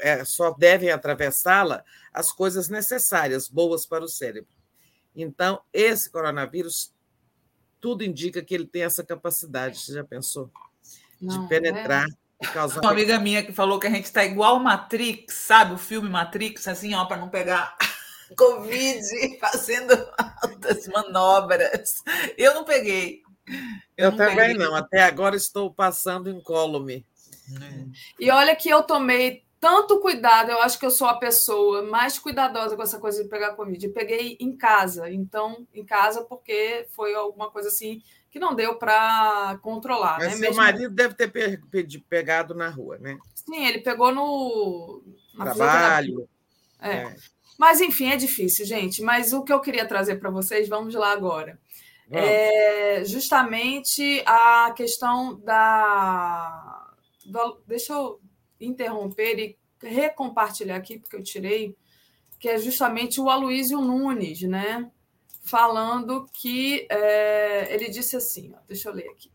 [0.00, 4.50] É, só devem atravessá-la as coisas necessárias, boas para o cérebro.
[5.14, 6.92] Então, esse coronavírus,
[7.80, 9.78] tudo indica que ele tem essa capacidade.
[9.78, 10.50] Você já pensou?
[11.20, 12.06] Não, de penetrar.
[12.42, 12.80] É Causar...
[12.80, 15.74] Uma amiga minha que falou que a gente está igual Matrix, sabe?
[15.74, 17.76] O filme Matrix, assim, ó, para não pegar
[18.36, 19.92] Covid, fazendo
[20.42, 22.02] altas manobras.
[22.36, 23.22] Eu não peguei.
[23.96, 24.58] Eu, eu não também peguei.
[24.58, 24.74] não.
[24.74, 27.06] Até agora estou passando incólume.
[27.62, 27.84] É.
[28.18, 32.18] E olha que eu tomei tanto cuidado, eu acho que eu sou a pessoa mais
[32.18, 33.86] cuidadosa com essa coisa de pegar Covid.
[33.86, 38.74] Eu peguei em casa, então, em casa, porque foi alguma coisa assim que não deu
[38.74, 40.18] para controlar.
[40.18, 40.30] Mas né?
[40.32, 40.56] seu Mesmo...
[40.56, 41.30] marido deve ter
[42.08, 43.16] pegado na rua, né?
[43.34, 45.02] Sim, ele pegou no
[45.36, 46.28] trabalho.
[46.80, 46.96] É.
[46.96, 47.16] é.
[47.58, 49.00] Mas enfim, é difícil, gente.
[49.02, 51.58] Mas o que eu queria trazer para vocês, vamos lá agora.
[52.08, 52.28] Vamos.
[52.28, 56.73] É justamente a questão da...
[57.66, 58.20] Deixa eu
[58.60, 61.76] interromper e recompartilhar aqui, porque eu tirei,
[62.38, 64.90] que é justamente o Aloysio Nunes, né?
[65.44, 69.30] falando que é, ele disse assim: ó, deixa eu ler aqui.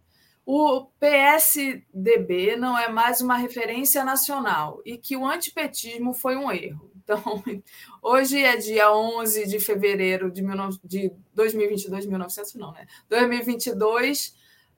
[0.46, 6.92] O PSDB não é mais uma referência nacional e que o antipetismo foi um erro.
[7.04, 7.22] Então,
[8.02, 12.88] hoje é dia 11 de fevereiro de, 19, de 2022, 1900 não, né?
[13.08, 14.36] 2022,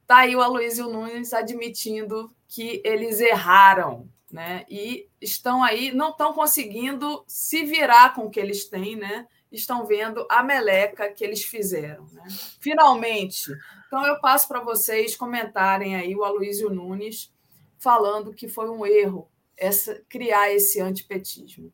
[0.08, 4.66] tá aí o Aloysio Nunes admitindo que eles erraram, né?
[4.70, 9.28] E estão aí, não estão conseguindo se virar com o que eles têm, né?
[9.52, 12.06] estão vendo a meleca que eles fizeram.
[12.14, 12.24] Né?
[12.60, 13.52] Finalmente.
[13.88, 17.32] Então, eu passo para vocês comentarem aí o Aloysio Nunes
[17.78, 21.72] falando que foi um erro essa, criar esse antipetismo.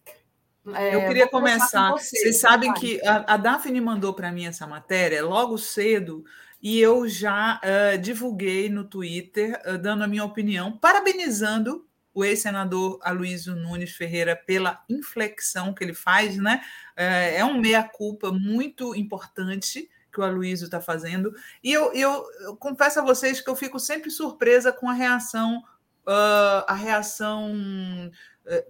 [0.73, 1.91] É, eu queria começar.
[1.91, 6.25] Vocês, vocês sabem que a, a Daphne mandou para mim essa matéria logo cedo
[6.61, 12.99] e eu já uh, divulguei no Twitter, uh, dando a minha opinião, parabenizando o ex-senador
[13.03, 16.61] Aloysio Nunes Ferreira pela inflexão que ele faz, né?
[16.95, 21.31] É, é um meia-culpa muito importante que o Aloysio está fazendo.
[21.63, 25.59] E eu, eu, eu, confesso a vocês que eu fico sempre surpresa com a reação,
[26.07, 28.11] uh, a reação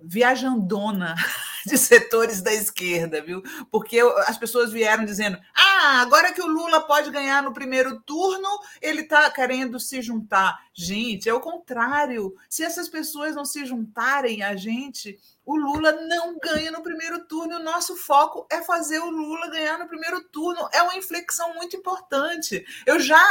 [0.02, 1.16] viajandona
[1.66, 3.44] de setores da esquerda, viu?
[3.70, 8.48] Porque as pessoas vieram dizendo: ah, agora que o Lula pode ganhar no primeiro turno,
[8.82, 10.58] ele está querendo se juntar.
[10.74, 12.36] Gente, é o contrário.
[12.50, 17.56] Se essas pessoas não se juntarem a gente, o Lula não ganha no primeiro turno.
[17.56, 20.68] O nosso foco é fazer o Lula ganhar no primeiro turno.
[20.74, 22.66] É uma inflexão muito importante.
[22.86, 23.22] Eu já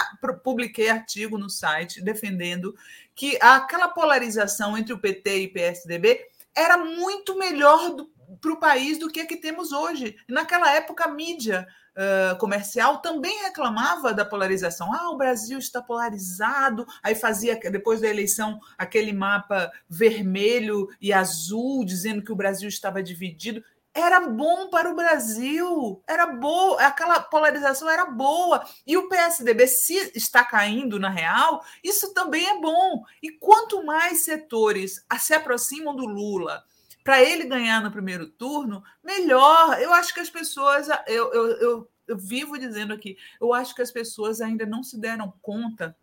[0.43, 2.74] publiquei artigo no site defendendo
[3.14, 7.94] que aquela polarização entre o PT e PSDB era muito melhor
[8.40, 10.16] para o país do que a que temos hoje.
[10.28, 11.66] Naquela época, a mídia
[11.96, 14.92] uh, comercial também reclamava da polarização.
[14.92, 16.86] Ah, o Brasil está polarizado.
[17.02, 23.02] Aí fazia, depois da eleição, aquele mapa vermelho e azul, dizendo que o Brasil estava
[23.02, 23.62] dividido
[23.97, 28.62] era bom para o Brasil, era boa, aquela polarização era boa.
[28.86, 33.02] E o PSDB, se está caindo na real, isso também é bom.
[33.23, 36.62] E quanto mais setores se aproximam do Lula
[37.02, 39.81] para ele ganhar no primeiro turno, melhor.
[39.81, 43.81] Eu acho que as pessoas, eu, eu, eu, eu vivo dizendo aqui, eu acho que
[43.81, 45.97] as pessoas ainda não se deram conta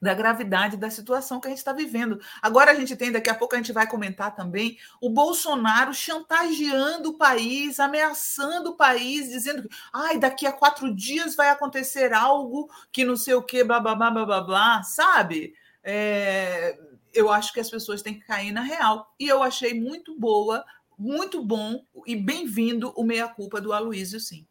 [0.00, 2.20] da gravidade da situação que a gente está vivendo.
[2.40, 7.10] Agora a gente tem, daqui a pouco a gente vai comentar também, o Bolsonaro chantageando
[7.10, 12.70] o país, ameaçando o país, dizendo que ai, daqui a quatro dias vai acontecer algo
[12.90, 15.54] que não sei o que, blá, blá, blá, blá, blá, blá sabe?
[15.82, 16.78] É,
[17.12, 19.14] eu acho que as pessoas têm que cair na real.
[19.18, 20.64] E eu achei muito boa
[21.00, 24.46] muito bom e bem-vindo o meia-culpa do Aloysio, sim.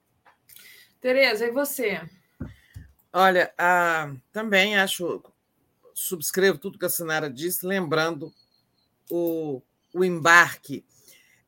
[1.00, 2.02] Tereza, e você?
[3.14, 5.22] Olha, ah, também acho,
[6.00, 8.34] subscrevo tudo que a Sinara disse, lembrando
[9.10, 9.62] o,
[9.94, 10.86] o embarque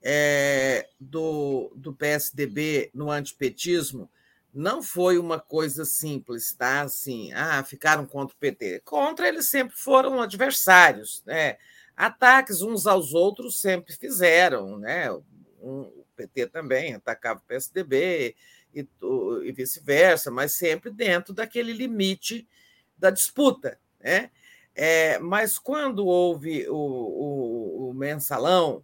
[0.02, 4.10] é, do, do PSDB no antipetismo
[4.54, 6.82] não foi uma coisa simples, tá?
[6.82, 8.82] Assim, ah, ficaram contra o PT.
[8.84, 11.58] Contra eles sempre foram adversários, né?
[11.96, 15.10] Ataques uns aos outros sempre fizeram, né?
[15.62, 18.36] O PT também atacava o PSDB
[18.76, 18.86] e,
[19.46, 22.46] e vice-versa, mas sempre dentro daquele limite
[22.98, 24.30] da disputa, né?
[24.76, 28.84] É, mas quando houve o, o, o mensalão,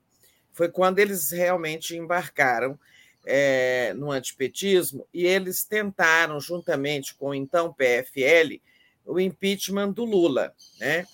[0.52, 2.78] foi quando eles realmente embarcaram
[3.26, 8.60] é, no antipetismo e eles tentaram, juntamente com o então PFL,
[9.06, 10.54] o impeachment do Lula.
[10.80, 11.06] Né?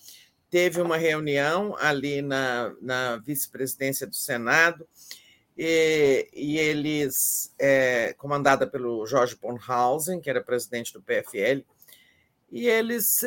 [0.50, 4.88] Teve uma reunião ali na, na vice-presidência do Senado
[5.58, 11.64] e, e eles, é, comandada pelo Jorge Bornhausen, que era presidente do PFL,
[12.52, 13.24] e eles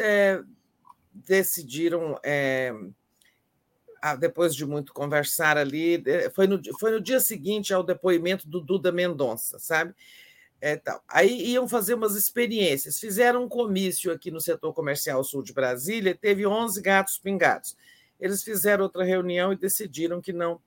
[1.26, 2.72] decidiram é,
[4.18, 6.02] depois de muito conversar ali,
[6.34, 9.94] foi no, foi no dia seguinte ao depoimento do Duda Mendonça, sabe?
[10.60, 11.02] É, tal.
[11.08, 12.98] Aí iam fazer umas experiências.
[12.98, 17.76] Fizeram um comício aqui no setor comercial sul de Brasília, teve 11 gatos pingados.
[18.18, 20.60] Eles fizeram outra reunião e decidiram que não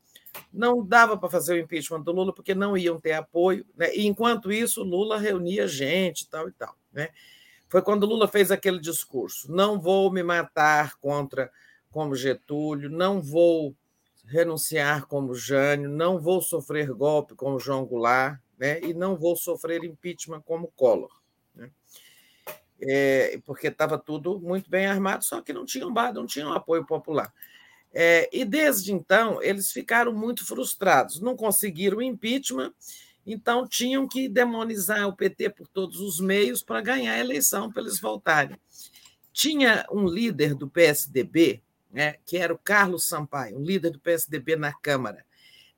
[0.53, 3.65] não dava para fazer o impeachment do Lula porque não iam ter apoio.
[3.75, 3.95] Né?
[3.95, 6.75] E enquanto isso, Lula reunia gente tal e tal.
[6.93, 7.09] Né?
[7.69, 11.51] Foi quando Lula fez aquele discurso: não vou me matar contra
[11.91, 13.75] como Getúlio, não vou
[14.25, 18.79] renunciar como Jânio, não vou sofrer golpe como João Goulart, né?
[18.81, 21.09] e não vou sofrer impeachment como Collor.
[21.55, 21.71] Né?
[22.81, 27.33] É, porque estava tudo muito bem armado, só que não tinham, não tinham apoio popular.
[27.91, 32.71] É, e desde então, eles ficaram muito frustrados, não conseguiram impeachment,
[33.31, 37.83] então tinham que demonizar o PT por todos os meios para ganhar a eleição, para
[37.83, 38.57] eles voltarem.
[39.31, 41.61] Tinha um líder do PSDB,
[41.91, 45.23] né, que era o Carlos Sampaio, um líder do PSDB na Câmara.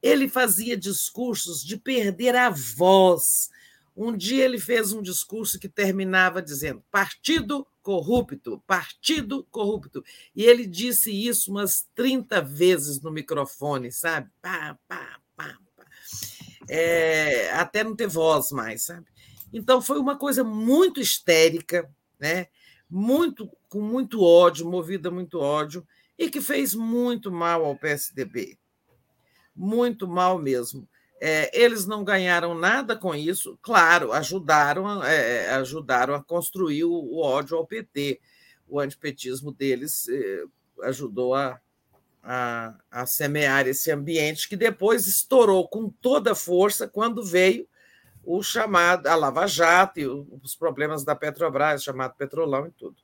[0.01, 3.49] Ele fazia discursos de perder a voz.
[3.95, 10.03] Um dia ele fez um discurso que terminava dizendo: partido corrupto, partido corrupto.
[10.33, 14.29] E ele disse isso umas 30 vezes no microfone, sabe?
[14.41, 15.85] Pá, pá, pá, pá.
[16.73, 19.05] É, até não ter voz mais, sabe?
[19.51, 22.47] Então foi uma coisa muito histérica, né?
[22.91, 25.87] muito com muito ódio, movida muito ódio
[26.19, 28.57] e que fez muito mal ao PSDB.
[29.55, 30.87] Muito mal mesmo.
[31.21, 37.21] É, eles não ganharam nada com isso, claro, ajudaram, é, ajudaram a construir o, o,
[37.21, 38.19] ódio ao PT.
[38.67, 40.43] O antipetismo deles é,
[40.83, 41.61] ajudou a,
[42.23, 47.67] a, a, semear esse ambiente que depois estourou com toda força quando veio
[48.23, 52.97] o chamado, a Lava Jato e os problemas da Petrobras, chamado Petrolão e tudo.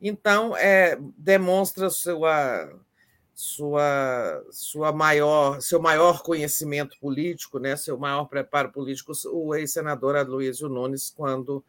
[0.00, 2.72] Então, é, demonstra sua,
[3.34, 10.70] sua, sua maior, seu maior conhecimento político, né, seu maior preparo político, o ex-senador Aloysio
[10.70, 11.62] Nunes, quando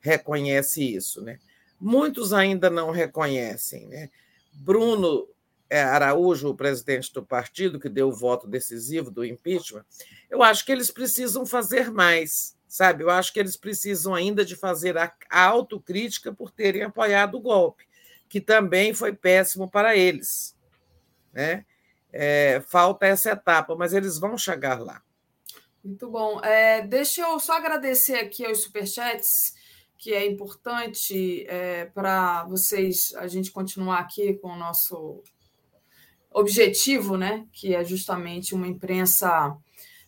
[0.00, 1.20] reconhece isso.
[1.20, 1.38] Né?
[1.78, 3.86] Muitos ainda não reconhecem.
[3.88, 4.10] Né?
[4.54, 5.28] Bruno
[5.70, 9.84] Araújo, o presidente do partido, que deu o voto decisivo do impeachment,
[10.30, 13.02] eu acho que eles precisam fazer mais sabe?
[13.02, 17.86] Eu acho que eles precisam ainda de fazer a, autocrítica por terem apoiado o golpe,
[18.28, 20.56] que também foi péssimo para eles,
[21.32, 21.64] né?
[22.12, 25.02] É, falta essa etapa, mas eles vão chegar lá.
[25.84, 26.40] Muito bom.
[26.40, 29.54] É, deixa eu só agradecer aqui aos superchats,
[29.98, 35.22] que é importante é, para vocês, a gente continuar aqui com o nosso
[36.32, 37.46] objetivo, né?
[37.52, 39.56] Que é justamente uma imprensa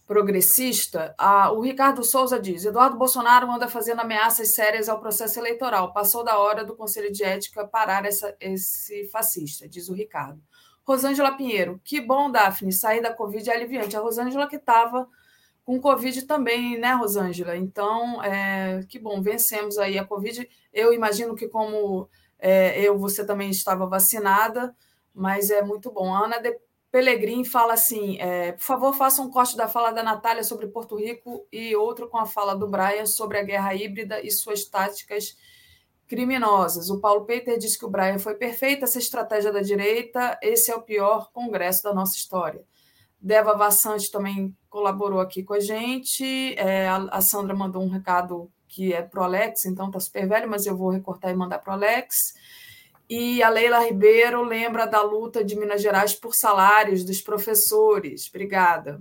[0.08, 5.92] progressista, a, o Ricardo Souza diz: Eduardo Bolsonaro anda fazendo ameaças sérias ao processo eleitoral.
[5.92, 10.40] Passou da hora do Conselho de Ética parar essa, esse fascista, diz o Ricardo.
[10.82, 13.94] Rosângela Pinheiro, que bom, Daphne, sair da Covid é aliviante.
[13.94, 15.06] A Rosângela que estava
[15.62, 17.54] com Covid também, né, Rosângela?
[17.54, 20.48] Então, é, que bom, vencemos aí a Covid.
[20.72, 24.74] Eu imagino que, como é, eu, você também estava vacinada,
[25.14, 26.14] mas é muito bom.
[26.14, 26.58] Ana, de,
[26.90, 30.96] Pelegrim fala assim: é, por favor, faça um corte da fala da Natália sobre Porto
[30.96, 35.36] Rico e outro com a fala do Brian sobre a guerra híbrida e suas táticas
[36.06, 36.88] criminosas.
[36.88, 40.74] O Paulo Peter disse que o Brian foi perfeita essa estratégia da direita, esse é
[40.74, 42.64] o pior congresso da nossa história.
[43.20, 46.54] Deva Vassante também colaborou aqui com a gente.
[46.54, 50.48] É, a Sandra mandou um recado que é para o Alex, então está super velho,
[50.48, 52.34] mas eu vou recortar e mandar para o Alex.
[53.08, 58.28] E a Leila Ribeiro lembra da luta de Minas Gerais por salários dos professores.
[58.28, 59.00] Obrigada.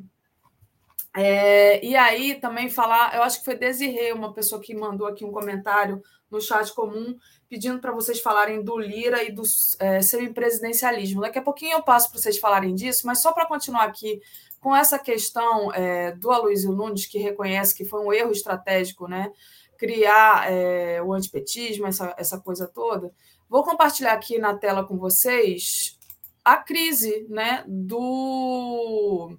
[1.14, 5.26] É, e aí também falar, eu acho que foi Desirê, uma pessoa que mandou aqui
[5.26, 7.18] um comentário no chat comum,
[7.50, 9.42] pedindo para vocês falarem do Lira e do
[9.80, 11.22] é, semipresidencialismo.
[11.22, 14.22] Daqui a pouquinho eu passo para vocês falarem disso, mas só para continuar aqui
[14.60, 19.32] com essa questão é, do Aloysio Nunes, que reconhece que foi um erro estratégico, né?
[19.78, 23.12] Criar é, o antipetismo, essa, essa coisa toda.
[23.50, 25.98] Vou compartilhar aqui na tela com vocês
[26.44, 29.38] a crise né, do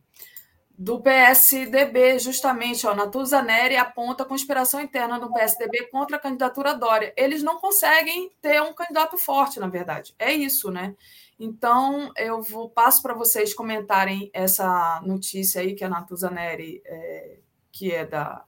[0.81, 6.73] do PSDB, justamente, ó, Natuza Neri aponta a conspiração interna do PSDB contra a candidatura
[6.73, 7.13] Dória.
[7.17, 10.15] Eles não conseguem ter um candidato forte, na verdade.
[10.17, 10.95] É isso, né?
[11.37, 17.39] Então, eu vou, passo para vocês comentarem essa notícia aí que a Natuza Neri, é,
[17.73, 18.45] que é da.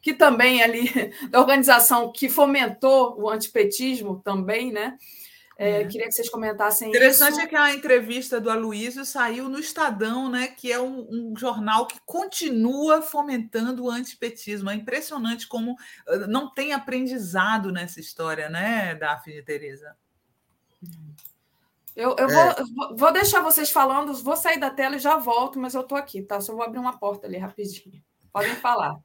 [0.00, 0.88] Que também ali,
[1.30, 4.96] da organização que fomentou o antipetismo também, né?
[5.58, 5.84] É, é.
[5.86, 7.40] Queria que vocês comentassem Interessante isso.
[7.40, 11.88] é que a entrevista do Aloysio saiu no Estadão, né, que é um, um, jornal
[11.88, 14.70] que continua fomentando o antipetismo.
[14.70, 19.96] É impressionante como ah, não tem aprendizado nessa história, né, Daphne e Tereza?
[21.96, 22.54] Eu, eu é.
[22.54, 25.98] vou, vou deixar vocês falando, vou sair da tela e já volto, mas eu estou
[25.98, 26.40] aqui, tá?
[26.40, 28.00] Só vou abrir uma porta ali rapidinho.
[28.32, 28.96] Podem falar.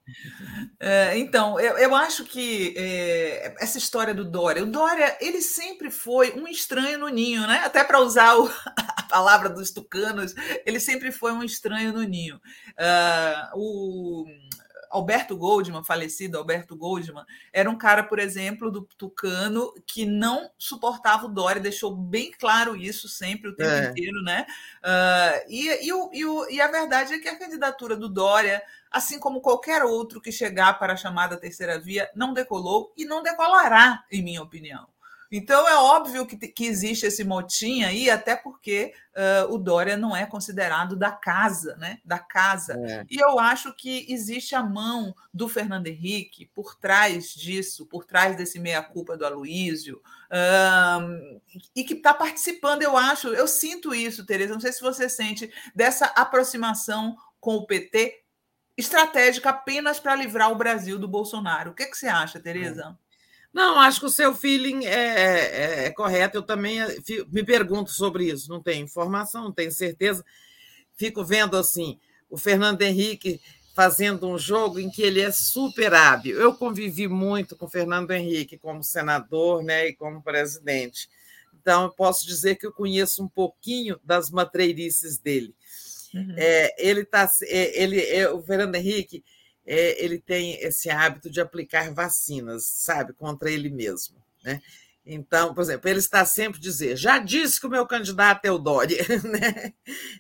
[0.80, 5.90] É, então, eu, eu acho que é, essa história do Dória, o Dória, ele sempre
[5.90, 7.62] foi um estranho no ninho, né?
[7.66, 8.48] Até para usar o,
[8.98, 10.34] a palavra dos tucanos,
[10.66, 12.36] ele sempre foi um estranho no ninho.
[12.36, 14.26] Uh, o
[14.94, 21.26] Alberto Goldman, falecido Alberto Goldman, era um cara, por exemplo, do Tucano, que não suportava
[21.26, 23.90] o Dória, deixou bem claro isso sempre, o tempo é.
[23.90, 24.46] inteiro, né?
[24.84, 28.62] Uh, e, e, o, e, o, e a verdade é que a candidatura do Dória
[28.92, 33.24] assim como qualquer outro que chegar para a chamada terceira via, não decolou e não
[33.24, 34.93] decolará, em minha opinião.
[35.36, 40.16] Então é óbvio que, que existe esse motim aí, até porque uh, o Dória não
[40.16, 41.98] é considerado da casa, né?
[42.06, 42.74] Da casa.
[42.74, 43.04] É.
[43.10, 48.38] E eu acho que existe a mão do Fernando Henrique por trás disso, por trás
[48.38, 50.00] desse meia-culpa do Aloísio,
[51.02, 51.42] um,
[51.76, 54.54] e que está participando, eu acho, eu sinto isso, Tereza.
[54.54, 58.22] Não sei se você sente dessa aproximação com o PT
[58.78, 61.72] estratégica apenas para livrar o Brasil do Bolsonaro.
[61.72, 62.96] O que, que você acha, Tereza?
[63.54, 66.38] Não, acho que o seu feeling é, é, é, correto.
[66.38, 66.98] Eu também eh,
[67.32, 68.50] me pergunto sobre isso.
[68.50, 70.26] Não tenho informação, não tenho certeza.
[70.96, 72.00] Fico vendo assim
[72.30, 73.40] o Fernando Henrique
[73.76, 76.40] fazendo um jogo em que ele é super hábil.
[76.40, 81.08] Eu convivi muito com o Fernando Henrique como senador né, e como presidente.
[81.54, 85.56] Então, eu posso dizer que eu conheço um pouquinho das matreirices dele.
[86.14, 86.36] Uhum.
[86.38, 89.24] É, ele tá, é, ele, é, o Fernando Henrique,
[89.66, 94.62] é, ele tem esse hábito de aplicar vacinas, sabe, contra ele mesmo, né?
[95.06, 98.58] Então, por exemplo, ele está sempre dizendo, já disse que o meu candidato é o
[98.58, 99.74] Dória, né?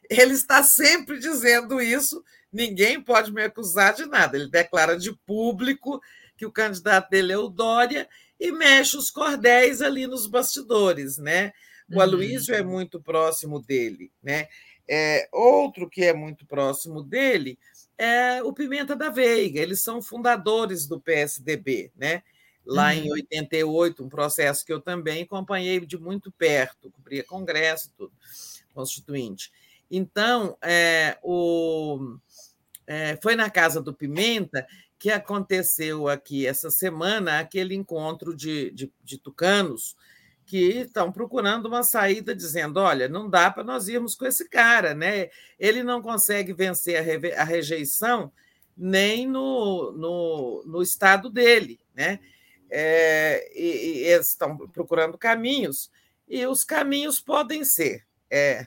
[0.09, 4.35] Ele está sempre dizendo isso, ninguém pode me acusar de nada.
[4.35, 6.01] Ele declara de público
[6.35, 11.53] que o candidato dele é o Dória e mexe os cordéis ali nos bastidores, né?
[11.89, 12.01] O uhum.
[12.01, 14.47] Aloysio é muito próximo dele, né?
[14.85, 17.57] É, outro que é muito próximo dele
[18.03, 22.21] é o Pimenta da Veiga, eles são fundadores do PSDB, né?
[22.65, 22.93] Lá uhum.
[22.93, 28.11] em 88, um processo que eu também acompanhei de muito perto, cobria congresso tudo,
[28.73, 29.51] constituinte.
[29.89, 32.17] Então, é, o,
[32.87, 34.67] é, foi na casa do Pimenta
[34.99, 39.95] que aconteceu aqui essa semana aquele encontro de, de, de tucanos
[40.45, 44.93] que estão procurando uma saída, dizendo: olha, não dá para nós irmos com esse cara,
[44.93, 45.29] né?
[45.59, 46.97] Ele não consegue vencer
[47.37, 48.31] a, rejeição
[48.75, 52.19] nem no, no, no, estado dele, né?
[52.69, 55.91] É, e, e eles estão procurando caminhos,
[56.27, 58.03] e os caminhos podem ser.
[58.29, 58.65] É,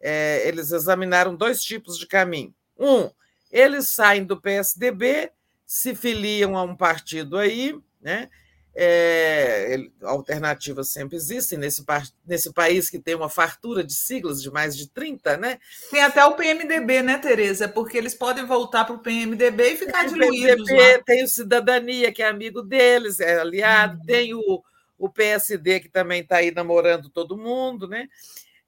[0.00, 2.54] é, eles examinaram dois tipos de caminho.
[2.78, 3.10] Um,
[3.50, 5.32] eles saem do PSDB,
[5.66, 8.30] se filiam a um partido aí, né?
[8.74, 11.84] É, alternativas sempre existem nesse,
[12.24, 15.58] nesse país que tem uma fartura de siglas de mais de 30, né?
[15.90, 17.68] Tem até o PMDB, né, Tereza?
[17.68, 20.66] Porque eles podem voltar para o PMDB e ficar tem diluídos.
[20.66, 21.02] PMDB, lá.
[21.04, 24.06] Tem o Cidadania, que é amigo deles, é aliado, uhum.
[24.06, 24.62] tem o,
[24.96, 28.08] o PSD, que também está aí namorando todo mundo, né?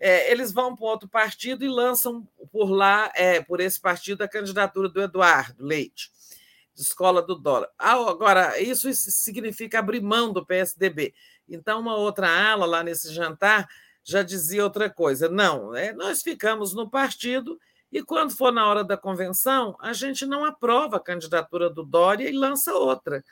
[0.00, 4.28] É, eles vão para outro partido e lançam por lá, é, por esse partido, a
[4.28, 6.10] candidatura do Eduardo Leite
[6.74, 7.68] escola do dólar.
[7.78, 11.14] Agora, isso significa abrir mão do PSDB.
[11.48, 13.68] Então, uma outra ala lá nesse jantar
[14.04, 15.28] já dizia outra coisa.
[15.28, 17.58] Não, é, nós ficamos no partido
[17.90, 22.28] e, quando for na hora da convenção, a gente não aprova a candidatura do Dória
[22.28, 23.22] e lança outra.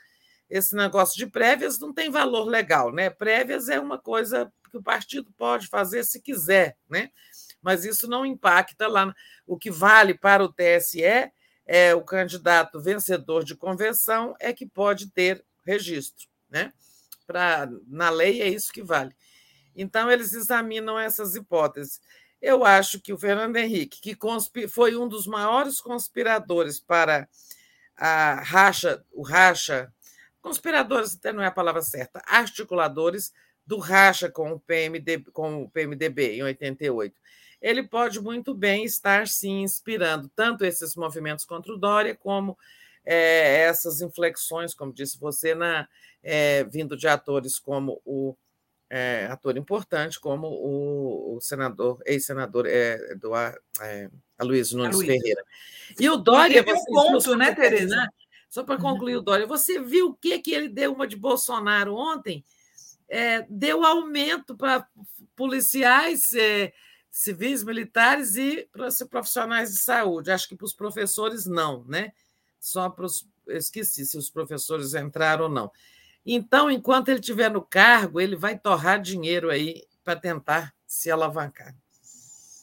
[0.49, 3.09] Esse negócio de prévias não tem valor legal, né?
[3.09, 7.09] Prévias é uma coisa que o partido pode fazer se quiser, né?
[7.61, 9.13] mas isso não impacta lá.
[9.45, 11.31] O que vale para o TSE
[11.65, 16.27] é o candidato vencedor de convenção é que pode ter registro.
[16.49, 16.73] Né?
[17.25, 19.15] Pra, na lei é isso que vale.
[19.75, 22.01] Então, eles examinam essas hipóteses.
[22.41, 27.29] Eu acho que o Fernando Henrique, que foi um dos maiores conspiradores para
[27.95, 29.93] a racha, o racha,
[30.41, 33.31] conspiradores até não é a palavra certa, articuladores
[33.65, 37.20] do racha com o PMDB, com o PMDB em 88.
[37.61, 42.57] Ele pode muito bem estar se inspirando tanto esses movimentos contra o Dória como
[43.05, 45.87] é, essas inflexões, como disse você, na,
[46.23, 48.35] é, vindo de atores como o
[48.89, 55.15] é, ator importante, como o, o senador, ex-senador é, Eduardo, é, Aloysio Nunes Aloysio.
[55.15, 55.43] Ferreira.
[55.99, 56.61] E o Dória.
[56.61, 58.07] Você um ponto, né, Tereza?
[58.49, 61.95] Só para concluir o Dória, você viu o que, que ele deu uma de Bolsonaro
[61.95, 62.43] ontem?
[63.07, 64.85] É, deu aumento para
[65.37, 66.73] policiais é,
[67.11, 68.67] civis, militares e
[69.09, 70.31] profissionais de saúde.
[70.31, 72.13] Acho que para os professores não, né?
[72.59, 73.27] Só para os.
[73.47, 75.71] Esqueci se os professores entraram ou não.
[76.25, 81.75] Então, enquanto ele estiver no cargo, ele vai torrar dinheiro aí para tentar se alavancar.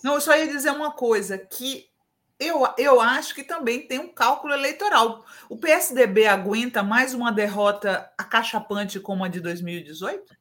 [0.03, 1.91] Não, eu só ia dizer uma coisa, que
[2.39, 5.27] eu, eu acho que também tem um cálculo eleitoral.
[5.49, 10.37] O PSDB aguenta mais uma derrota acachapante como a de 2018?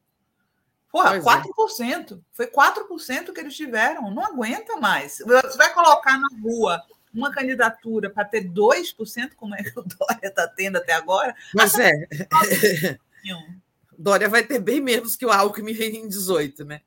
[0.92, 2.18] Porra, pois 4%.
[2.18, 2.22] É.
[2.32, 4.12] Foi 4% que eles tiveram.
[4.12, 5.18] Não aguenta mais.
[5.20, 6.84] Você vai colocar na rua
[7.14, 11.36] uma candidatura para ter 2%, como é que o Dória está tendo até agora.
[11.54, 11.92] Mas é.
[13.98, 16.82] Dória vai ter bem menos que o Alckmin em 18, né?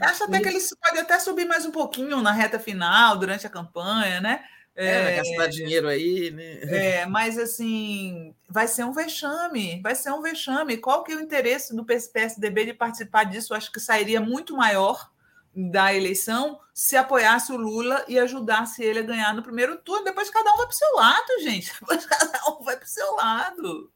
[0.00, 3.50] Acho até que eles podem até subir mais um pouquinho na reta final, durante a
[3.50, 4.44] campanha, né?
[4.74, 6.60] É, é gastar dinheiro aí, né?
[6.62, 10.78] É, mas assim, vai ser um vexame, vai ser um vexame.
[10.78, 13.54] Qual que é o interesse do PSDB de participar disso?
[13.54, 15.10] Acho que sairia muito maior
[15.54, 20.04] da eleição se apoiasse o Lula e ajudasse ele a ganhar no primeiro turno.
[20.04, 21.72] Depois cada um vai para o seu lado, gente.
[21.78, 23.92] Depois cada um vai para o seu lado.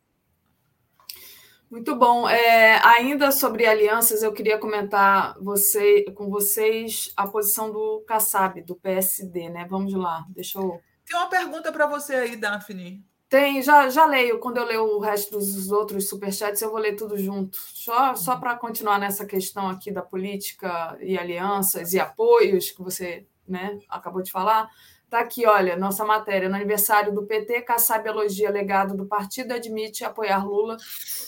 [1.71, 2.29] Muito bom.
[2.29, 8.77] É, ainda sobre alianças, eu queria comentar você, com vocês a posição do Kassab, do
[8.77, 9.67] PSD, né?
[9.69, 10.81] Vamos lá, deixa eu.
[11.05, 13.05] Tem uma pergunta para você aí, Daphne.
[13.29, 14.39] Tem, já, já leio.
[14.39, 17.59] Quando eu ler o resto dos outros superchats, eu vou ler tudo junto.
[17.59, 23.27] Só, só para continuar nessa questão aqui da política e alianças e apoios que você
[23.47, 24.71] né, acabou de falar.
[25.07, 26.49] Está aqui, olha, nossa matéria.
[26.49, 30.77] No aniversário do PT, Kassab elogia legado do partido admite apoiar Lula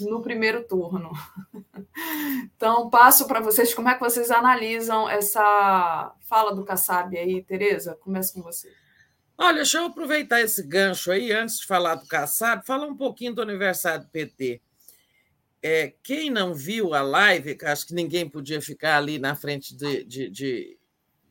[0.01, 1.11] no primeiro turno.
[2.55, 7.97] Então, passo para vocês como é que vocês analisam essa fala do Kassab aí, Tereza?
[8.01, 8.73] Começa com você.
[9.37, 13.35] Olha, deixa eu aproveitar esse gancho aí, antes de falar do Kassab, falar um pouquinho
[13.35, 14.61] do aniversário do PT.
[15.63, 20.05] É, quem não viu a live, acho que ninguém podia ficar ali na frente de,
[20.05, 20.78] de, de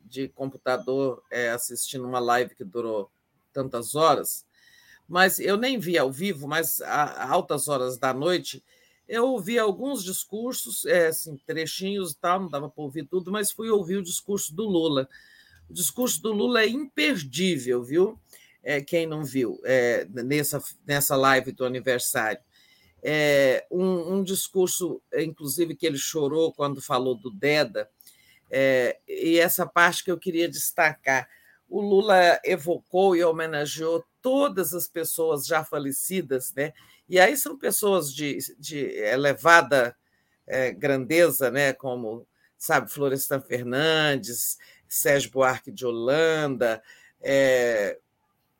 [0.08, 3.10] de computador é, assistindo uma live que durou
[3.52, 4.46] tantas horas,
[5.08, 8.62] mas eu nem vi ao vivo, mas a, altas horas da noite
[9.08, 13.50] eu ouvi alguns discursos, é, assim, trechinhos e tal, não dava para ouvir tudo, mas
[13.50, 15.08] fui ouvir o discurso do Lula.
[15.68, 18.20] O discurso do Lula é imperdível, viu?
[18.62, 22.40] É, quem não viu é, nessa, nessa live do aniversário.
[23.02, 27.88] É, um, um, discurso, inclusive, que ele chorou quando falou do Deda,
[28.50, 31.28] é, e essa parte que eu queria destacar.
[31.68, 36.72] O Lula evocou e homenageou todas as pessoas já falecidas, né?
[37.08, 39.96] e aí são pessoas de, de elevada
[40.46, 41.72] é, grandeza, né?
[41.72, 46.82] como sabe, Florestan Fernandes, Sérgio Buarque de Holanda,
[47.20, 47.98] é,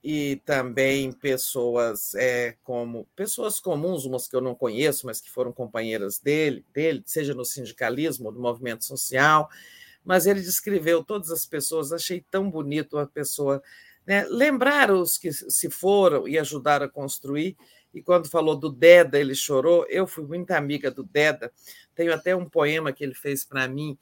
[0.02, 5.52] e também pessoas é, como pessoas comuns, umas que eu não conheço, mas que foram
[5.52, 9.50] companheiras dele, dele, seja no sindicalismo no movimento social
[10.08, 13.62] mas ele descreveu todas as pessoas, achei tão bonito a pessoa
[14.06, 14.24] né?
[14.30, 17.58] lembrar os que se foram e ajudaram a construir.
[17.92, 19.84] E quando falou do Deda, ele chorou.
[19.86, 21.52] Eu fui muito amiga do Deda.
[21.94, 23.98] Tenho até um poema que ele fez para mim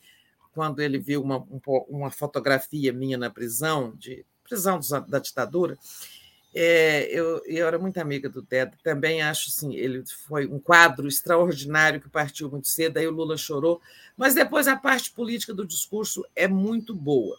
[0.53, 1.45] quando ele viu uma,
[1.89, 4.79] uma fotografia minha na prisão, de prisão
[5.09, 5.77] da ditadura.
[6.59, 11.07] É, eu, eu era muito amiga do Deda, também acho assim, ele foi um quadro
[11.07, 13.79] extraordinário que partiu muito cedo, aí o Lula chorou,
[14.17, 17.37] mas depois a parte política do discurso é muito boa.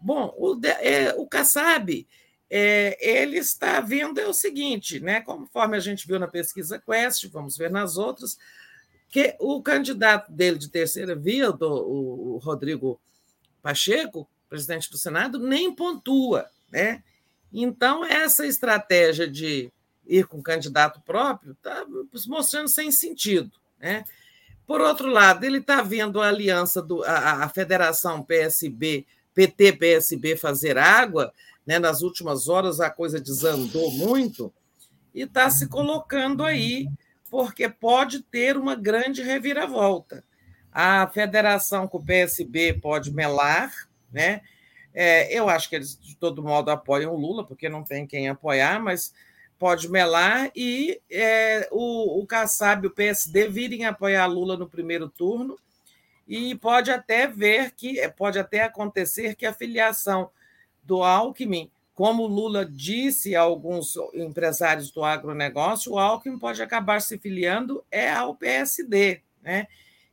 [0.00, 2.04] Bom, o, é, o Kassab,
[2.50, 7.28] é, ele está vendo é o seguinte, né, conforme a gente viu na pesquisa Quest,
[7.28, 8.36] vamos ver nas outras,
[9.08, 13.00] que o candidato dele de terceira via, do, o, o Rodrigo
[13.62, 17.04] Pacheco, presidente do Senado, nem pontua, né?
[17.52, 19.72] Então, essa estratégia de
[20.06, 21.84] ir com candidato próprio está
[22.26, 23.52] mostrando sem sentido.
[23.78, 24.04] Né?
[24.66, 30.78] Por outro lado, ele está vendo a aliança, do, a, a federação PSB, PT-PSB fazer
[30.78, 31.32] água,
[31.66, 31.78] né?
[31.78, 34.52] nas últimas horas a coisa desandou muito,
[35.14, 36.88] e está se colocando aí,
[37.30, 40.24] porque pode ter uma grande reviravolta.
[40.72, 43.72] A federação com o PSB pode melar,
[44.12, 44.42] né?
[45.00, 48.28] É, eu acho que eles, de todo modo, apoiam o Lula, porque não tem quem
[48.28, 49.14] apoiar, mas
[49.56, 55.56] pode melar e é, o, o Kassab o PSD virem apoiar Lula no primeiro turno
[56.26, 60.30] e pode até ver que pode até acontecer que a filiação
[60.82, 67.16] do Alckmin, como Lula disse a alguns empresários do agronegócio, o Alckmin pode acabar se
[67.18, 69.68] filiando é ao PSD, né?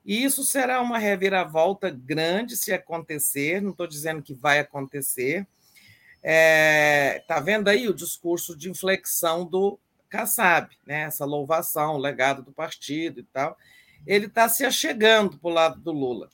[0.06, 5.48] E isso será uma reviravolta grande se acontecer, não estou dizendo que vai acontecer,
[6.26, 9.78] Está é, tá vendo aí o discurso de inflexão do
[10.10, 11.02] Kassab, né?
[11.02, 13.56] essa louvação, o legado do partido e tal.
[14.08, 16.32] Ele está se achegando para o lado do Lula.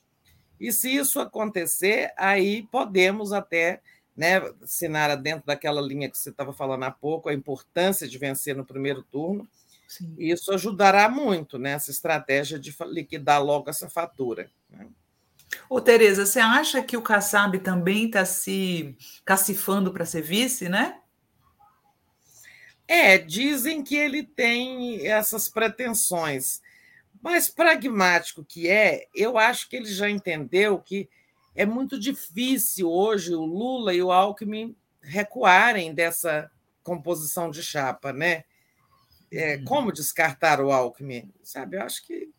[0.58, 3.82] E se isso acontecer, aí podemos até,
[4.16, 8.56] né, Sinara, dentro daquela linha que você estava falando há pouco, a importância de vencer
[8.56, 9.46] no primeiro turno,
[9.92, 10.16] Sim.
[10.18, 14.50] isso ajudará muito nessa estratégia de liquidar logo essa fatura.
[14.70, 14.88] Né?
[15.70, 18.96] Ô, Tereza, você acha que o Kassab também está se
[19.26, 20.98] cacifando para ser vice, né?
[22.88, 26.62] É, dizem que ele tem essas pretensões.
[27.22, 31.10] Mas pragmático que é, eu acho que ele já entendeu que
[31.54, 36.50] é muito difícil hoje o Lula e o Alckmin recuarem dessa
[36.82, 38.46] composição de chapa, né?
[39.32, 39.66] É, uhum.
[39.66, 41.32] como descartar o Alckmin?
[41.44, 42.30] Sabe, eu acho que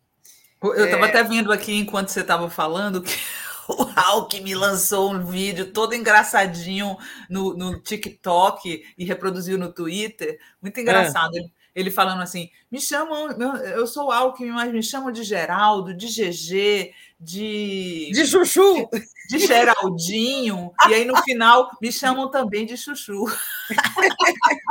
[0.61, 1.09] eu estava é...
[1.09, 3.11] até vendo aqui enquanto você estava falando que
[3.67, 6.97] o Alckmin lançou um vídeo todo engraçadinho
[7.29, 10.39] no, no TikTok e reproduziu no Twitter.
[10.61, 11.37] Muito engraçado.
[11.37, 11.63] É.
[11.75, 16.07] Ele, falando assim: me chamam, eu sou o Alckmin, mas me chamam de Geraldo, de
[16.07, 18.11] GG, de.
[18.13, 18.87] De Chuchu!
[18.91, 20.71] De, de Geraldinho.
[20.87, 23.25] e aí no final me chamam também de Chuchu.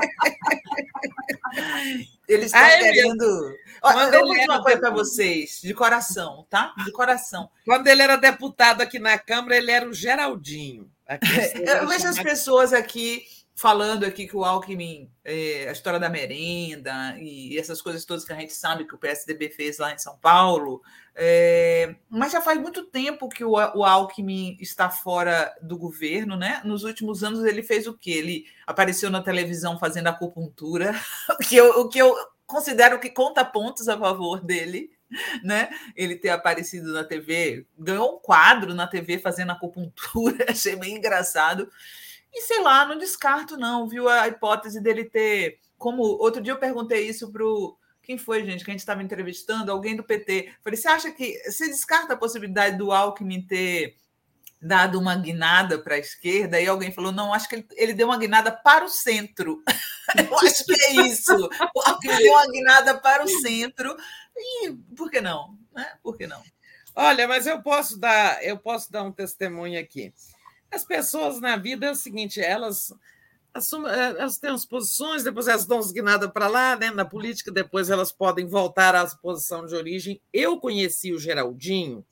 [2.28, 3.56] Ele está Ai, querendo.
[3.82, 6.72] Olha, eu vou dizer uma coisa para vocês, de coração, tá?
[6.84, 7.50] De coração.
[7.64, 10.90] Quando ele era deputado aqui na Câmara, ele era o Geraldinho.
[11.66, 13.24] eu vejo as pessoas aqui
[13.54, 18.32] falando aqui que o Alckmin, é, a história da merenda e essas coisas todas que
[18.32, 20.82] a gente sabe que o PSDB fez lá em São Paulo,
[21.14, 26.62] é, mas já faz muito tempo que o, o Alckmin está fora do governo, né?
[26.64, 28.12] Nos últimos anos ele fez o quê?
[28.12, 30.94] Ele apareceu na televisão fazendo acupuntura,
[31.48, 32.14] que eu, o que eu
[32.46, 34.90] considero que conta pontos a favor dele,
[35.42, 35.68] né?
[35.94, 41.70] Ele ter aparecido na TV, ganhou um quadro na TV fazendo acupuntura, achei bem engraçado.
[42.32, 44.08] E sei lá, não descarto, não, viu?
[44.08, 45.58] A hipótese dele ter.
[45.76, 47.44] Como outro dia eu perguntei isso para
[48.02, 49.70] quem foi, gente, que a gente estava entrevistando?
[49.70, 50.52] Alguém do PT.
[50.62, 51.38] Falei, você acha que.
[51.44, 53.96] Você descarta a possibilidade do Alckmin ter
[54.60, 56.60] dado uma guinada para a esquerda?
[56.60, 59.62] E alguém falou, não, acho que ele, ele deu uma guinada para o centro.
[60.18, 61.48] Eu acho que é isso.
[61.74, 63.96] O Alckmin deu uma guinada para o centro.
[64.36, 65.56] E por que não?
[65.72, 65.86] Né?
[66.02, 66.42] Por que não?
[66.94, 70.12] Olha, mas eu posso dar, eu posso dar um testemunho aqui.
[70.72, 72.92] As pessoas na vida é o seguinte, elas
[73.54, 76.90] eh, elas têm as posições, depois elas dão guinada para lá, né?
[76.90, 80.20] na política, depois elas podem voltar à posição de origem.
[80.32, 82.04] Eu conheci o Geraldinho,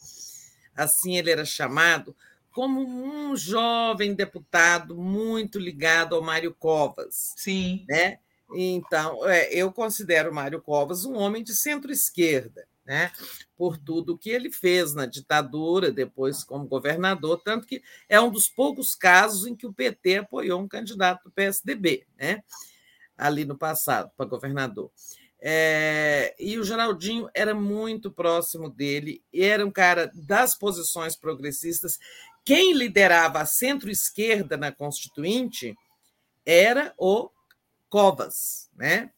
[0.77, 2.15] assim ele era chamado,
[2.53, 7.33] como um jovem deputado muito ligado ao Mário Covas.
[7.37, 7.87] Sim.
[7.89, 8.19] Né?
[8.53, 13.13] Então, é, eu considero o Mário Covas um homem de centro-esquerda né,
[13.57, 18.49] por tudo que ele fez na ditadura, depois como governador, tanto que é um dos
[18.49, 22.43] poucos casos em que o PT apoiou um candidato do PSDB, né,
[23.17, 24.91] ali no passado, para governador.
[25.41, 31.97] É, e o Geraldinho era muito próximo dele, era um cara das posições progressistas.
[32.45, 35.77] Quem liderava a centro-esquerda na Constituinte
[36.45, 37.31] era o
[37.89, 39.13] Covas, né?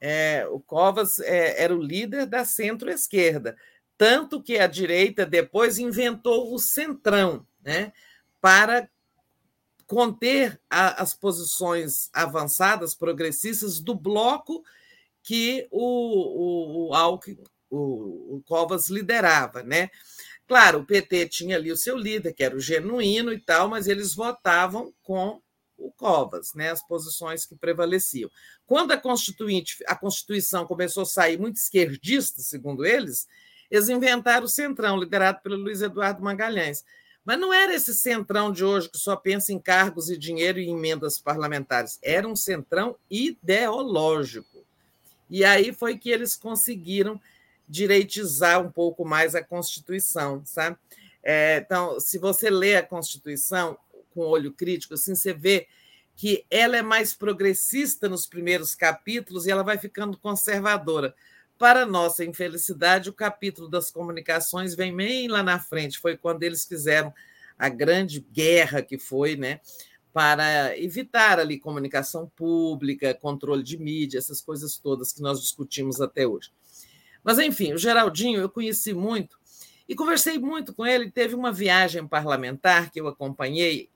[0.00, 3.56] É, o Covas é, era o líder da centro-esquerda,
[3.96, 7.92] tanto que a direita depois inventou o centrão, né,
[8.40, 8.88] para
[9.86, 14.62] conter a, as posições avançadas progressistas do bloco
[15.22, 19.90] que o, o, o, Alckmin, o, o Covas liderava, né?
[20.46, 23.88] Claro, o PT tinha ali o seu líder, que era o genuíno e tal, mas
[23.88, 25.40] eles votavam com
[25.78, 28.30] o Covas, né, as posições que prevaleciam.
[28.66, 33.26] Quando a Constituinte, a Constituição começou a sair muito esquerdista, segundo eles,
[33.70, 36.84] eles inventaram o Centrão, liderado pelo Luiz Eduardo Magalhães.
[37.26, 40.70] Mas não era esse centrão de hoje que só pensa em cargos e dinheiro e
[40.70, 41.98] emendas parlamentares.
[42.00, 44.64] Era um centrão ideológico.
[45.28, 47.20] E aí foi que eles conseguiram
[47.68, 50.76] direitizar um pouco mais a Constituição, sabe?
[51.20, 53.76] É, então, se você lê a Constituição
[54.16, 55.68] com olho crítico, assim, você vê
[56.16, 61.14] que ela é mais progressista nos primeiros capítulos e ela vai ficando conservadora.
[61.58, 66.64] Para nossa infelicidade, o capítulo das comunicações vem bem lá na frente, foi quando eles
[66.64, 67.12] fizeram
[67.58, 69.60] a grande guerra que foi, né?
[70.10, 76.26] Para evitar ali comunicação pública, controle de mídia, essas coisas todas que nós discutimos até
[76.26, 76.50] hoje.
[77.22, 79.38] Mas, enfim, o Geraldinho eu conheci muito
[79.86, 81.10] e conversei muito com ele.
[81.10, 83.90] Teve uma viagem parlamentar que eu acompanhei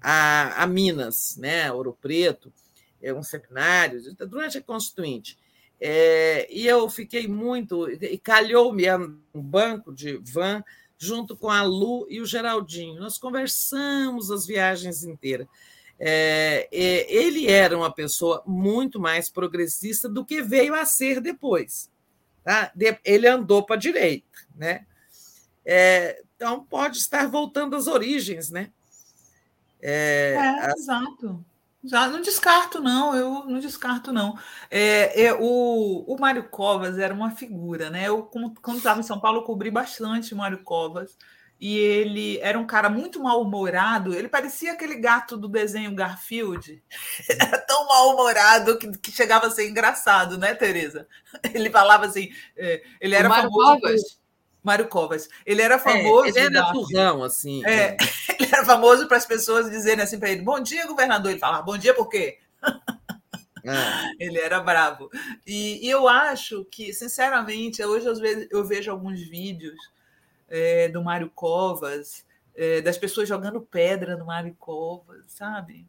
[0.00, 2.52] a, a Minas, né, Ouro Preto,
[3.02, 5.38] é um seminário, durante a Constituinte.
[5.80, 8.84] É, e eu fiquei muito, e calhou-me
[9.34, 10.64] um banco de van
[10.98, 13.00] junto com a Lu e o Geraldinho.
[13.00, 15.46] Nós conversamos as viagens inteiras.
[15.98, 21.90] É, ele era uma pessoa muito mais progressista do que veio a ser depois.
[22.42, 22.72] Tá?
[23.04, 24.26] Ele andou para a direita.
[24.54, 24.86] Né?
[25.64, 28.50] É, então, pode estar voltando às origens.
[28.50, 28.72] Né?
[29.88, 31.44] É, é Exato.
[31.84, 34.36] Já não descarto, não, eu não descarto, não.
[34.68, 38.08] É, é, o, o Mário Covas era uma figura, né?
[38.08, 41.16] Eu, quando estava em São Paulo, cobri bastante o Mário Covas.
[41.60, 44.12] E ele era um cara muito mal-humorado.
[44.12, 46.82] Ele parecia aquele gato do desenho Garfield.
[47.30, 51.08] Era tão mal-humorado que, que, chegava a ser engraçado, né, Tereza?
[51.54, 52.28] Ele falava assim.
[52.54, 53.80] É, ele era Mário famoso.
[53.80, 54.25] Covas.
[54.66, 55.28] Mário Covas.
[55.46, 56.26] Ele era famoso.
[56.26, 57.64] É, ele era turrão, assim.
[57.64, 57.96] É, é.
[58.38, 61.30] Ele era famoso para as pessoas dizerem assim para ele: Bom dia, governador.
[61.30, 62.38] Ele falava: Bom dia, por quê?
[63.64, 63.70] É.
[64.20, 65.10] Ele era bravo.
[65.46, 69.76] E, e, eu acho que, sinceramente, hoje às vezes eu vejo alguns vídeos
[70.48, 75.86] é, do Mário Covas, é, das pessoas jogando pedra no Mário Covas, sabe?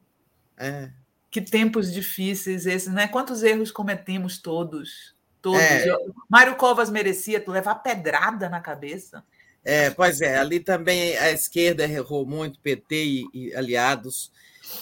[0.57, 0.89] É.
[1.29, 3.07] Que tempos difíceis esses, né?
[3.07, 5.16] Quantos erros cometemos todos?
[5.41, 5.61] Todos.
[5.61, 5.85] É.
[6.29, 9.23] Mário Covas merecia levar pedrada na cabeça.
[9.63, 14.31] É, pois é, ali também a esquerda errou muito, PT e, e aliados,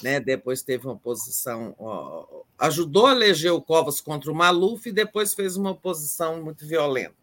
[0.01, 0.19] né?
[0.19, 5.33] Depois teve uma posição, ó, ajudou a eleger o Covas contra o Maluf e depois
[5.33, 7.15] fez uma oposição muito violenta.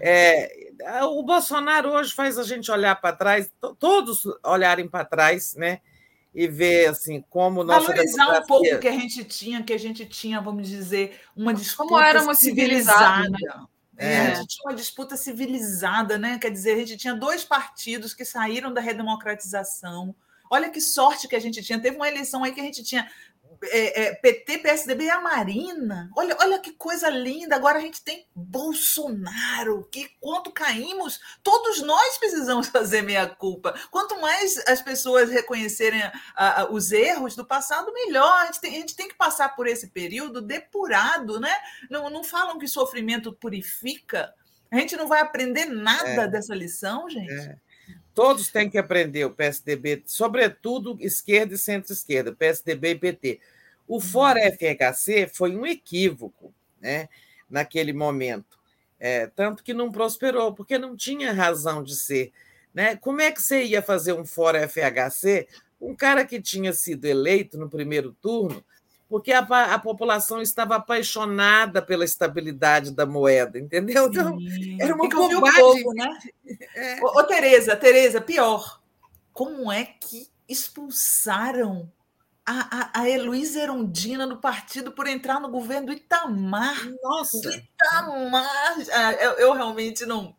[0.00, 0.70] É,
[1.04, 5.80] o Bolsonaro hoje faz a gente olhar para trás, todos olharem para trás, né?
[6.38, 8.44] E ver assim como nossa valorizar democracia...
[8.44, 11.88] um pouco o que a gente tinha, que a gente tinha, vamos dizer, uma disputa
[11.88, 13.36] como éramos civilizada.
[13.96, 14.18] É.
[14.18, 16.38] A gente tinha uma disputa civilizada, né?
[16.38, 20.14] Quer dizer, a gente tinha dois partidos que saíram da redemocratização.
[20.48, 21.82] Olha que sorte que a gente tinha.
[21.82, 23.10] Teve uma eleição aí que a gente tinha
[23.64, 26.10] é, é, PT, PSDB e a Marina.
[26.16, 27.56] Olha, olha que coisa linda.
[27.56, 29.88] Agora a gente tem Bolsonaro.
[29.90, 33.74] Que quanto caímos, todos nós precisamos fazer meia culpa.
[33.90, 36.02] Quanto mais as pessoas reconhecerem
[36.34, 38.42] a, a, os erros do passado, melhor.
[38.42, 41.54] A gente, tem, a gente tem que passar por esse período depurado, né?
[41.90, 44.32] Não, não falam que sofrimento purifica.
[44.70, 46.28] A gente não vai aprender nada é.
[46.28, 47.58] dessa lição, gente.
[48.18, 53.40] Todos têm que aprender o PSDB, sobretudo esquerda e centro-esquerda, PSDB e PT.
[53.86, 54.00] O uhum.
[54.00, 57.08] Fora FHC foi um equívoco né,
[57.48, 58.58] naquele momento,
[58.98, 62.32] é, tanto que não prosperou, porque não tinha razão de ser.
[62.74, 62.96] Né?
[62.96, 65.46] Como é que você ia fazer um Fora FHC?
[65.80, 68.64] Um cara que tinha sido eleito no primeiro turno
[69.08, 74.06] porque a, a, população estava apaixonada pela estabilidade da moeda, entendeu?
[74.06, 74.38] Então,
[74.78, 75.60] era uma bobagem.
[75.60, 76.18] Povo, né?
[76.74, 76.98] É.
[77.02, 78.80] Ô, ô, Tereza, Tereza, pior,
[79.32, 81.90] como é que expulsaram
[82.44, 86.88] a, a, a Heloísa Erundina do partido por entrar no governo do Itamar?
[87.02, 87.38] Nossa!
[87.54, 88.76] Itamar!
[88.92, 90.34] Ah, eu, eu realmente não,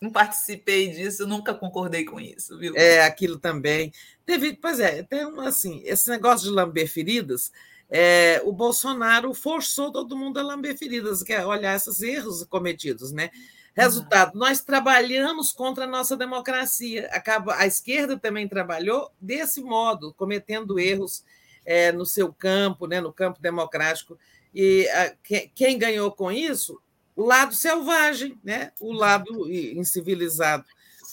[0.00, 2.74] não participei disso, nunca concordei com isso, viu?
[2.76, 3.92] É, aquilo também.
[4.24, 7.52] Teve, pois é, tem um, assim, esse negócio de lamber feridas
[7.94, 13.12] é, o Bolsonaro forçou todo mundo a lamber feridas, que é olhar esses erros cometidos,
[13.12, 13.30] né?
[13.74, 17.06] Resultado, nós trabalhamos contra a nossa democracia.
[17.12, 21.22] Acaba, a esquerda também trabalhou desse modo, cometendo erros
[21.66, 24.18] é, no seu campo, né, no campo democrático.
[24.54, 25.14] E a,
[25.54, 26.80] quem ganhou com isso?
[27.14, 30.64] O lado selvagem, né, o lado incivilizado.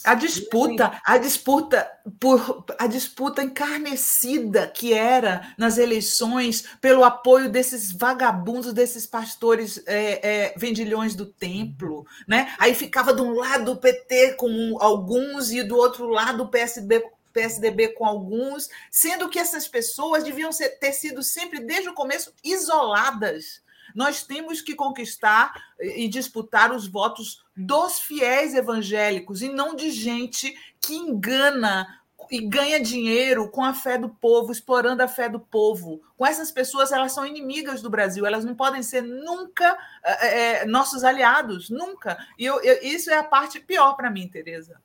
[0.02, 7.92] A disputa, a disputa por a disputa encarnecida que era nas eleições pelo apoio desses
[7.92, 12.54] vagabundos, desses pastores é, é, vendilhões do templo, né?
[12.58, 17.02] Aí ficava de um lado o PT com alguns e do outro lado o PSB
[17.32, 22.32] PSDB com alguns, sendo que essas pessoas deviam ser, ter sido sempre desde o começo
[22.42, 23.62] isoladas
[23.94, 30.54] nós temos que conquistar e disputar os votos dos fiéis evangélicos e não de gente
[30.80, 36.00] que engana e ganha dinheiro com a fé do povo, explorando a fé do povo.
[36.16, 41.02] Com essas pessoas, elas são inimigas do Brasil, elas não podem ser nunca é, nossos
[41.02, 42.16] aliados, nunca.
[42.38, 44.80] E eu, eu, isso é a parte pior para mim, Tereza.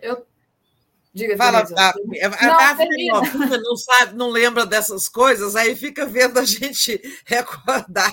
[0.00, 0.24] Eu
[1.16, 6.44] Diga, Fala, a, a, a não sabe, não lembra dessas coisas, aí fica vendo a
[6.44, 8.12] gente recordar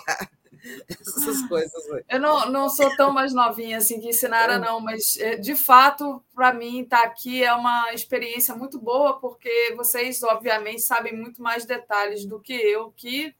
[0.87, 1.73] essas coisas.
[2.07, 4.59] Eu não, não sou tão mais novinha assim que ensinaram, é.
[4.59, 9.19] não, mas é, de fato, para mim, estar tá aqui é uma experiência muito boa,
[9.19, 13.35] porque vocês, obviamente, sabem muito mais detalhes do que eu, que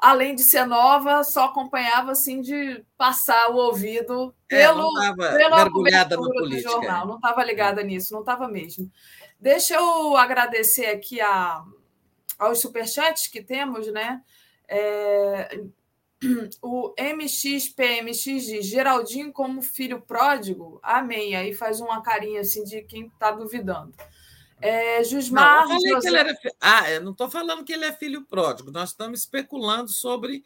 [0.00, 5.56] além de ser nova, só acompanhava assim de passar o ouvido é, pelo, é, pela
[5.58, 6.70] mergulhada no política.
[6.70, 7.06] jornal.
[7.06, 8.90] Não estava ligada nisso, não estava mesmo.
[9.38, 11.62] Deixa eu agradecer aqui a,
[12.38, 14.22] aos superchats que temos, né?
[14.66, 15.60] É,
[16.62, 21.36] o MXPMX diz Geraldinho como filho pródigo, amém.
[21.36, 23.92] Aí faz uma carinha assim de quem está duvidando.
[24.60, 25.68] É, Jusmar.
[25.68, 26.18] Não, eu José...
[26.18, 26.36] era...
[26.60, 30.42] Ah, eu não estou falando que ele é filho pródigo, nós estamos especulando sobre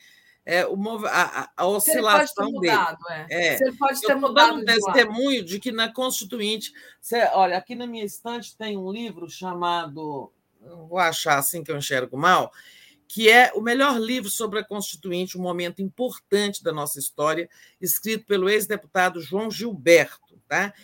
[0.47, 0.77] é, o,
[1.07, 3.27] a, a, oscilação ele mudado, dele.
[3.31, 3.47] É.
[3.47, 3.57] É.
[3.57, 4.59] Se ele pode ter eu mudado.
[4.59, 6.73] Um testemunho de, de que na Constituinte.
[7.01, 10.31] Você, olha, aqui na minha estante tem um livro chamado.
[10.61, 12.53] Vou achar assim que eu enxergo mal,
[13.09, 17.49] que é o melhor livro sobre a Constituinte, um momento importante da nossa história,
[17.81, 20.39] escrito pelo ex-deputado João Gilberto.
[20.47, 20.75] Tá?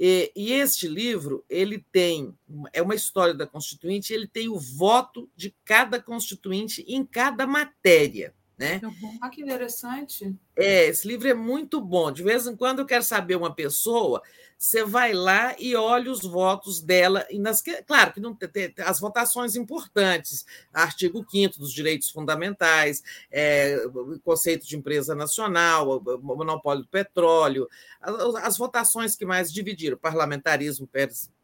[0.00, 2.32] E, e, este livro ele tem
[2.72, 8.32] é uma história da Constituinte, ele tem o voto de cada constituinte em cada matéria.
[8.58, 8.80] Né?
[9.20, 10.34] Ah, que interessante.
[10.56, 12.10] É, esse livro é muito bom.
[12.10, 14.20] De vez em quando eu quero saber uma pessoa,
[14.58, 17.24] você vai lá e olha os votos dela.
[17.30, 23.78] E nas, claro que não tem, as votações importantes, artigo 5 dos direitos fundamentais, é,
[24.24, 27.68] conceito de empresa nacional, monopólio do petróleo,
[28.00, 30.88] as, as votações que mais dividiram, parlamentarismo,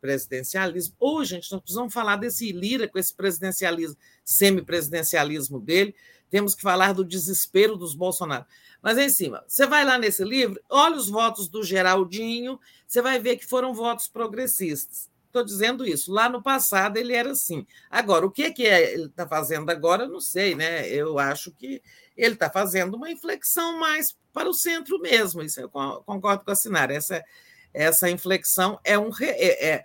[0.01, 0.97] presidencialismo.
[0.99, 5.95] Hoje, gente, nós precisamos falar desse Lira com esse presidencialismo, semipresidencialismo dele
[6.35, 8.45] temos que falar do desespero dos Bolsonaro.
[8.83, 13.21] Mas em cima, você vai lá nesse livro, olha os votos do Geraldinho, você vai
[13.21, 15.09] ver que foram votos progressistas.
[15.29, 16.11] Estou dizendo isso.
[16.11, 17.65] Lá no passado ele era assim.
[17.89, 20.89] Agora, o que, é que ele está fazendo agora, não sei, né?
[20.89, 21.81] Eu acho que
[22.17, 25.41] ele está fazendo uma inflexão mais para o centro mesmo.
[25.41, 26.93] Isso eu concordo com a Sinara.
[26.93, 27.25] Essa,
[27.73, 29.11] essa inflexão é um.
[29.21, 29.85] É, é,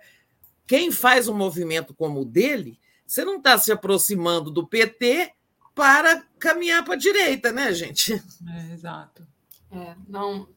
[0.66, 5.32] quem faz um movimento como o dele, você não está se aproximando do PT
[5.74, 8.12] para caminhar para a direita, né, gente?
[8.12, 9.26] É, exato.
[9.70, 10.48] É, não.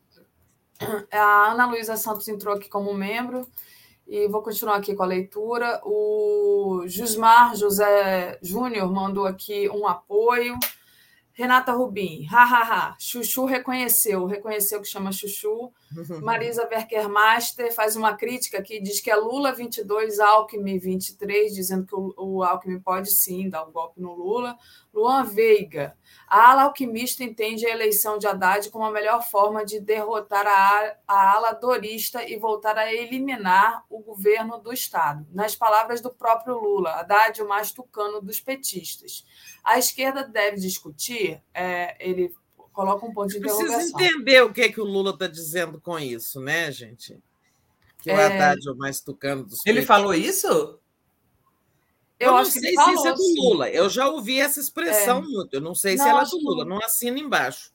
[1.11, 3.47] A Ana Luísa Santos entrou aqui como membro
[4.07, 5.81] e vou continuar aqui com a leitura.
[5.83, 10.57] O Jusmar José Júnior mandou aqui um apoio.
[11.35, 15.73] Renata Rubim, hahaha, Chuchu reconheceu, reconheceu que chama Chuchu.
[16.21, 21.95] Marisa Werkermaster faz uma crítica que diz que é Lula 22, Alckmin 23, dizendo que
[21.95, 24.55] o, o Alckmin pode sim dar um golpe no Lula.
[24.93, 25.97] Luan Veiga,
[26.27, 30.95] a ala alquimista entende a eleição de Haddad como a melhor forma de derrotar a,
[31.07, 35.25] a ala dorista e voltar a eliminar o governo do Estado.
[35.31, 39.25] Nas palavras do próprio Lula, Haddad o mais tucano dos petistas.
[39.63, 42.31] A esquerda deve discutir, é, ele
[42.71, 43.75] coloca um ponto de interrogação.
[43.75, 47.19] Precisa entender o que, é que o Lula está dizendo com isso, né, gente?
[47.99, 48.25] Que o é...
[48.25, 50.79] Haddad é o mais tucano dos Ele falou isso?
[52.23, 53.35] Eu, eu não sei se falou, isso é do sim.
[53.39, 53.69] Lula.
[53.69, 55.21] Eu já ouvi essa expressão é.
[55.21, 55.53] muito.
[55.53, 56.65] Eu não sei não, se ela é do Lula.
[56.65, 57.71] Não assina embaixo.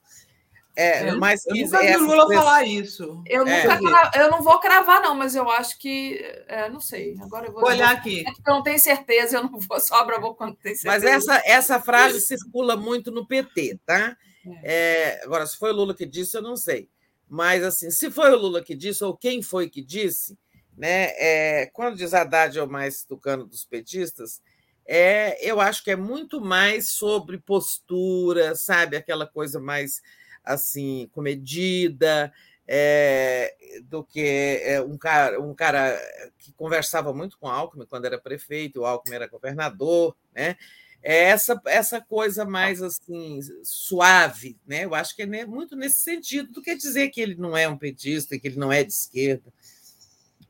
[0.77, 2.45] É, eu, mas eu nunca vi o Lula expressão...
[2.45, 3.23] falar isso.
[3.27, 3.79] Eu, é.
[3.79, 6.21] nunca, eu não vou cravar, não, mas eu acho que.
[6.47, 7.17] É, não sei.
[7.21, 7.65] Agora eu vou.
[7.65, 8.25] olhar aqui.
[8.27, 11.05] É eu não tenho certeza, eu não vou sobra vou quando tem certeza.
[11.05, 14.17] Mas essa, essa frase circula muito no PT, tá?
[14.63, 15.21] É.
[15.25, 16.89] agora, se foi o Lula que disse, eu não sei.
[17.29, 20.39] Mas, assim, se foi o Lula que disse, ou quem foi que disse,
[20.79, 21.13] né?
[21.17, 24.41] É, quando diz Haddad é o mais tucano dos petistas,
[24.87, 28.97] é, eu acho que é muito mais sobre postura, sabe?
[28.97, 30.01] Aquela coisa mais
[30.45, 32.33] assim, comedida,
[32.67, 36.01] é, do que é, um, cara, um cara
[36.39, 40.57] que conversava muito com Alckmin quando era prefeito, o Alckmin era governador, né?
[41.03, 44.85] É essa, essa coisa mais assim suave, né?
[44.85, 47.79] Eu acho que é muito nesse sentido do que dizer que ele não é um
[47.79, 49.53] petista, que ele não é de esquerda.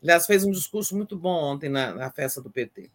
[0.02, 2.90] Aliás, fez um discurso muito bom ontem na, na festa do PT.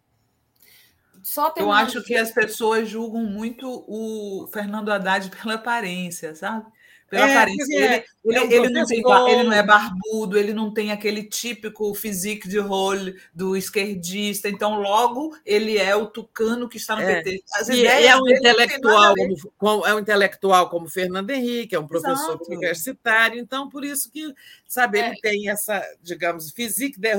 [1.62, 6.66] Eu acho que as pessoas julgam muito o Fernando Haddad pela aparência, sabe?
[7.14, 7.74] Pela é, aparência.
[7.76, 11.94] É, ele, é ele, não tem, ele, não é barbudo, ele não tem aquele típico
[11.94, 17.22] physique de role do esquerdista, então logo ele é o tucano que está no é.
[17.22, 17.44] PT.
[17.54, 19.14] As e é um intelectual
[19.58, 22.46] como, é um intelectual como Fernando Henrique, é um professor Exato.
[22.48, 24.34] universitário, então por isso que
[24.68, 25.22] sabe, ele é.
[25.22, 27.12] tem essa, digamos, physique de,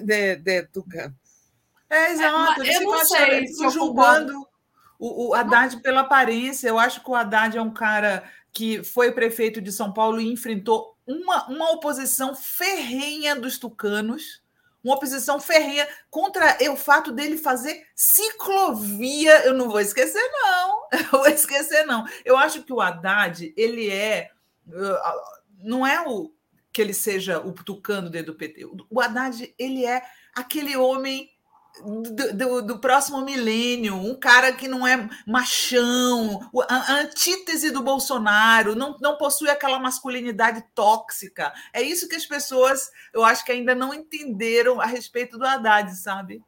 [0.00, 1.14] de, de tucano.
[1.90, 2.62] É, exato.
[2.62, 4.48] É, eu não sei se julgando
[4.98, 6.68] o, o Haddad pela aparência.
[6.68, 8.22] Eu acho que o Haddad é um cara
[8.52, 14.42] que foi prefeito de São Paulo e enfrentou uma, uma oposição ferrenha dos tucanos,
[14.84, 19.44] uma oposição ferrenha contra o fato dele fazer ciclovia.
[19.44, 20.82] Eu não vou esquecer, não.
[20.92, 22.04] Eu vou esquecer, não.
[22.24, 24.30] Eu acho que o Haddad, ele é.
[24.66, 24.96] Uh,
[25.58, 26.32] não é o
[26.72, 28.66] que ele seja o tucano dentro do PT.
[28.90, 30.02] O Haddad, ele é
[30.34, 31.30] aquele homem
[31.80, 38.74] do, do, do, próximo milênio, um cara que não é machão, a, antítese do Bolsonaro,
[38.74, 41.52] não, não possui aquela masculinidade tóxica.
[41.72, 45.94] É isso que as pessoas, eu acho que ainda não entenderam a respeito do Haddad,
[45.96, 46.42] sabe?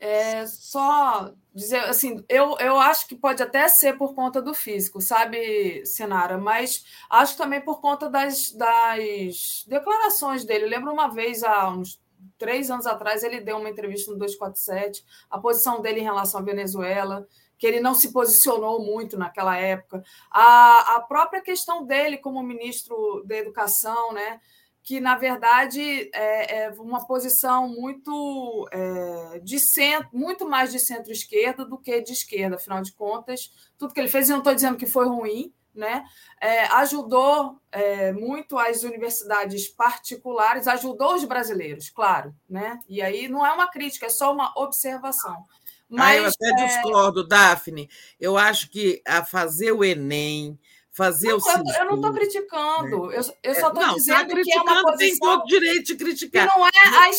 [0.00, 5.00] É, só dizer assim, eu, eu acho que pode até ser por conta do físico,
[5.00, 6.38] sabe, Sinara?
[6.38, 10.66] Mas acho também por conta das, das declarações dele.
[10.66, 12.00] lembro uma vez, há uns
[12.36, 16.42] três anos atrás, ele deu uma entrevista no 247, a posição dele em relação à
[16.42, 17.26] Venezuela,
[17.58, 20.02] que ele não se posicionou muito naquela época.
[20.30, 24.40] A, a própria questão dele como ministro da Educação, né?
[24.88, 31.62] que na verdade é, é uma posição muito é, de centro, muito mais de centro-esquerda
[31.62, 34.78] do que de esquerda, afinal de contas, tudo que ele fez, eu não estou dizendo
[34.78, 36.04] que foi ruim, né?
[36.40, 42.80] É, ajudou é, muito as universidades particulares, ajudou os brasileiros, claro, né?
[42.88, 45.44] E aí não é uma crítica, é só uma observação.
[45.88, 47.88] Mas, ah, eu até é discordo, Daphne.
[48.20, 50.58] Eu acho que a fazer o Enem,
[50.98, 53.16] fazer não, o eu, eu não estou criticando, né?
[53.16, 54.98] eu, eu só estou é, dizendo tá que é uma posição...
[54.98, 56.46] Tem todo direito de criticar.
[56.48, 57.10] Não, é a,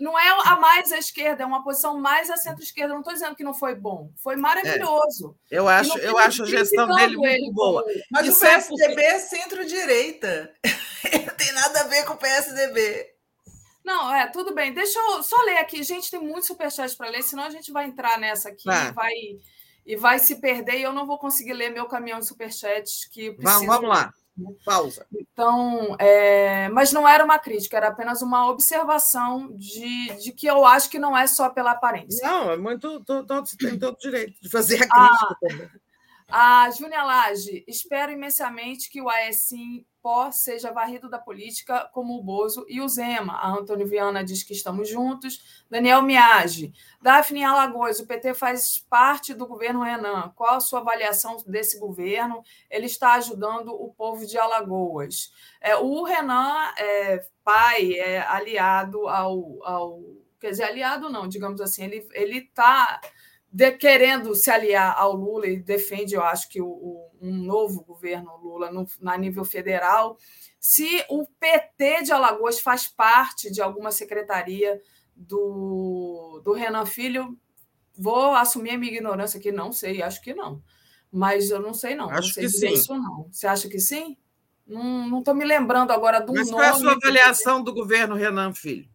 [0.00, 2.92] não é a mais à esquerda, é uma posição mais à centro-esquerda.
[2.92, 5.36] Não estou dizendo que não foi bom, foi maravilhoso.
[5.48, 7.84] É, eu acho, eu acho a gestão dele muito boa.
[8.10, 10.52] Mas Isso o PSDB é, é centro-direita.
[11.24, 13.14] não tem nada a ver com o PSDB.
[13.84, 14.74] Não, é, tudo bem.
[14.74, 15.84] Deixa eu só ler aqui.
[15.84, 19.14] Gente, tem muitos superchats para ler, senão a gente vai entrar nessa aqui vai
[19.84, 23.32] e vai se perder e eu não vou conseguir ler meu caminhão de superchats que
[23.32, 23.66] preciso...
[23.66, 24.12] Vamos lá,
[24.64, 25.06] pausa.
[25.12, 26.68] Então, é...
[26.70, 30.98] mas não era uma crítica, era apenas uma observação de, de que eu acho que
[30.98, 32.26] não é só pela aparência.
[32.26, 35.70] Não, é muito, todos têm todo direito de fazer a crítica ah, também.
[36.32, 42.22] A Júnia Lage, espero imensamente que o Aecim Pó seja varrido da política como o
[42.22, 43.34] Bozo e o Zema.
[43.34, 45.64] A Antônio Viana diz que estamos juntos.
[45.68, 46.72] Daniel Miage.
[47.02, 50.32] Daphne Alagoas, o PT faz parte do governo Renan.
[50.34, 52.42] Qual a sua avaliação desse governo?
[52.70, 55.32] Ele está ajudando o povo de Alagoas.
[55.60, 60.00] É, o Renan é pai, é aliado ao, ao.
[60.40, 63.00] Quer dizer, aliado não, digamos assim, ele está
[63.52, 67.82] de, querendo se aliar ao Lula e defende, eu acho que o, o, um novo
[67.82, 70.16] governo Lula no, na nível federal.
[70.58, 74.80] Se o PT de Alagoas faz parte de alguma secretaria
[75.16, 77.36] do, do Renan Filho,
[77.96, 80.62] vou assumir a minha ignorância aqui, não sei, acho que não.
[81.10, 82.08] Mas eu não sei, não.
[82.08, 82.72] Acho não sei que sim.
[82.72, 83.28] Isso, não.
[83.30, 84.16] Você acha que sim?
[84.66, 86.62] Não estou me lembrando agora do Mas nome.
[86.62, 88.88] Mas qual é a sua avaliação do governo Renan Filho?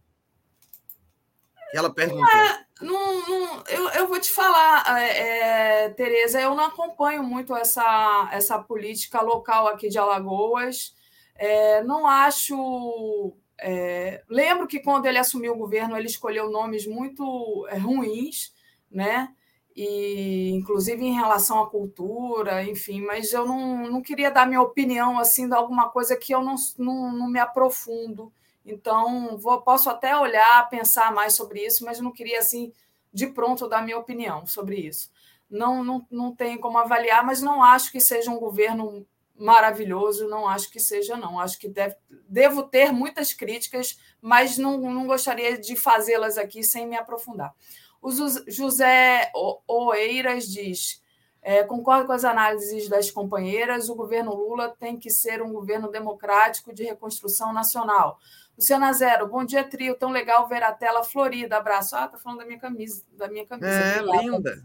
[1.70, 2.26] Que ela perguntou.
[2.26, 7.56] É, não, não, eu, eu vou te falar, é, é, Tereza, eu não acompanho muito
[7.56, 10.94] essa, essa política local aqui de Alagoas.
[11.34, 13.32] É, não acho.
[13.58, 18.52] É, lembro que quando ele assumiu o governo, ele escolheu nomes muito é, ruins,
[18.90, 19.34] né?
[19.74, 25.18] E, inclusive em relação à cultura, enfim, mas eu não, não queria dar minha opinião
[25.18, 28.32] assim de alguma coisa que eu não, não, não me aprofundo.
[28.66, 32.72] Então, vou, posso até olhar, pensar mais sobre isso, mas não queria, assim,
[33.12, 35.08] de pronto, dar minha opinião sobre isso.
[35.48, 39.06] Não, não, não tem como avaliar, mas não acho que seja um governo
[39.38, 41.38] maravilhoso, não acho que seja, não.
[41.38, 41.94] Acho que deve,
[42.28, 47.54] devo ter muitas críticas, mas não, não gostaria de fazê-las aqui sem me aprofundar.
[48.02, 48.10] O
[48.48, 49.30] José
[49.68, 51.00] Oeiras diz:
[51.40, 55.88] é, concordo com as análises das companheiras, o governo Lula tem que ser um governo
[55.88, 58.18] democrático de reconstrução nacional.
[58.56, 59.94] Luciana Zero, bom dia, trio.
[59.96, 61.58] Tão legal ver a tela florida.
[61.58, 61.94] Abraço.
[61.94, 63.68] Ah, tá falando da minha camisa, da minha camisa.
[63.68, 64.62] É, linda.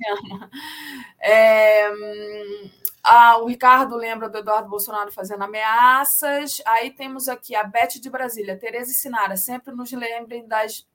[1.24, 1.92] É,
[3.04, 6.62] ah, o Ricardo lembra do Eduardo Bolsonaro fazendo ameaças.
[6.66, 10.88] Aí temos aqui a Beth de Brasília, Tereza e Sinara, sempre nos lembrem das.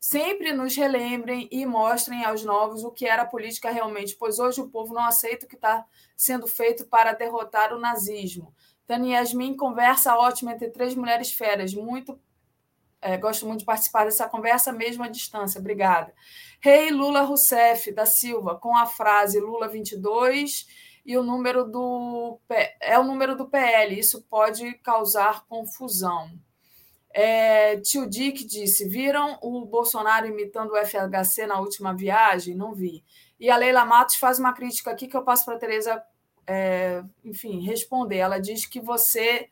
[0.00, 4.60] Sempre nos relembrem e mostrem aos novos o que era a política realmente, pois hoje
[4.60, 5.84] o povo não aceita o que está
[6.16, 8.54] sendo feito para derrotar o nazismo.
[8.86, 11.74] Tânia Yasmin, conversa ótima entre três mulheres feras.
[11.74, 12.18] Muito
[13.00, 15.60] é, gosto muito de participar dessa conversa, mesmo à distância.
[15.60, 16.12] Obrigada.
[16.60, 20.66] Rei hey, Lula Rousseff da Silva, com a frase Lula 22
[21.06, 22.38] e o número do
[22.80, 23.98] é o número do PL.
[23.98, 26.30] Isso pode causar confusão.
[27.10, 32.54] É, tio Dick disse: viram o Bolsonaro imitando o FHC na última viagem?
[32.54, 33.04] Não vi.
[33.40, 36.02] E a Leila Matos faz uma crítica aqui que eu passo para a Tereza,
[36.46, 38.18] é, enfim, responder.
[38.18, 39.48] Ela diz que você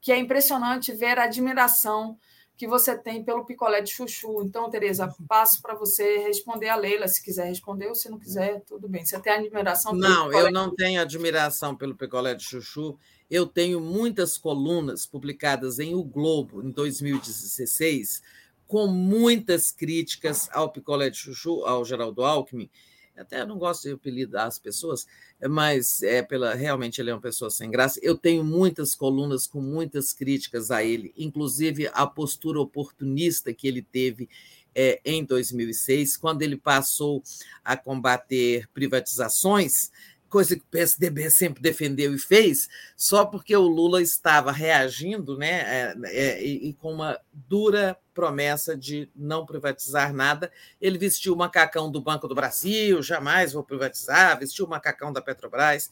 [0.00, 2.18] que é impressionante ver a admiração
[2.56, 4.42] que você tem pelo picolé de chuchu.
[4.42, 8.60] Então, Tereza, passo para você responder a Leila, se quiser responder, ou se não quiser,
[8.62, 9.04] tudo bem.
[9.04, 12.96] Você tem admiração pelo Não, eu não tenho admiração pelo picolé de chuchu.
[13.30, 18.22] Eu tenho muitas colunas publicadas em O Globo em 2016,
[18.68, 22.70] com muitas críticas ao picolé de chuchu, ao Geraldo Alckmin,
[23.16, 25.06] até não gosto de apelidar as pessoas,
[25.48, 28.00] mas é pela realmente ele é uma pessoa sem graça.
[28.02, 33.82] Eu tenho muitas colunas com muitas críticas a ele, inclusive a postura oportunista que ele
[33.82, 34.28] teve
[34.74, 37.22] é, em 2006, quando ele passou
[37.64, 39.90] a combater privatizações
[40.34, 45.60] coisa que o PSDB sempre defendeu e fez, só porque o Lula estava reagindo né,
[45.60, 50.50] é, é, e, e, com uma dura promessa de não privatizar nada.
[50.80, 55.22] Ele vestiu o macacão do Banco do Brasil, jamais vou privatizar, vestiu o macacão da
[55.22, 55.88] Petrobras.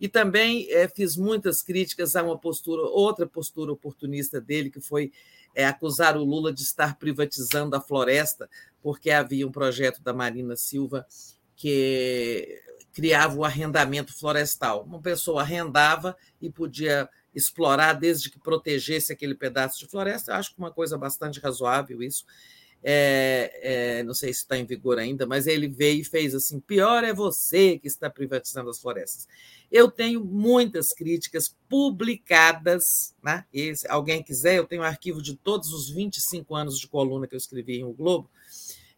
[0.00, 5.12] E também é, fiz muitas críticas a uma postura, outra postura oportunista dele, que foi
[5.54, 8.48] é, acusar o Lula de estar privatizando a floresta,
[8.82, 11.06] porque havia um projeto da Marina Silva
[11.54, 12.62] que
[12.94, 14.84] criava o arrendamento florestal.
[14.84, 20.30] Uma pessoa arrendava e podia explorar desde que protegesse aquele pedaço de floresta.
[20.30, 22.24] Eu acho que uma coisa bastante razoável isso.
[22.86, 26.60] É, é, não sei se está em vigor ainda, mas ele veio e fez assim:
[26.60, 29.26] pior é você que está privatizando as florestas.
[29.72, 33.44] Eu tenho muitas críticas publicadas, né?
[33.52, 37.26] E se alguém quiser, eu tenho um arquivo de todos os 25 anos de coluna
[37.26, 38.30] que eu escrevi em O Globo,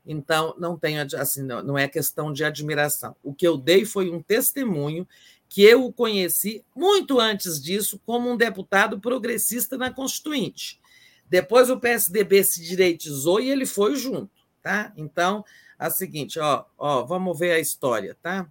[0.06, 3.16] então, não tenho assim, não é questão de admiração.
[3.22, 5.06] O que eu dei foi um testemunho
[5.48, 10.80] que eu o conheci muito antes disso como um deputado progressista na Constituinte.
[11.28, 14.30] Depois o PSDB se direitizou e ele foi junto,
[14.62, 14.92] tá?
[14.96, 15.44] Então,
[15.78, 18.46] a seguinte, ó, ó, vamos ver a história, tá?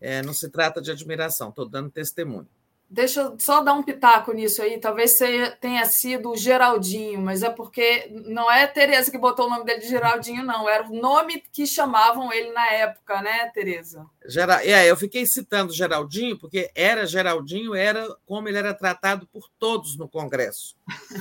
[0.00, 2.48] É, não se trata de admiração, estou dando testemunho.
[2.90, 4.80] Deixa eu só dar um pitaco nisso aí.
[4.80, 5.18] Talvez
[5.60, 9.80] tenha sido o Geraldinho, mas é porque não é Tereza que botou o nome dele
[9.80, 10.66] de Geraldinho, não.
[10.66, 14.06] Era o nome que chamavam ele na época, né, Tereza?
[14.28, 14.58] Geral...
[14.58, 19.96] É, eu fiquei citando Geraldinho, porque era Geraldinho, era como ele era tratado por todos
[19.96, 20.76] no Congresso.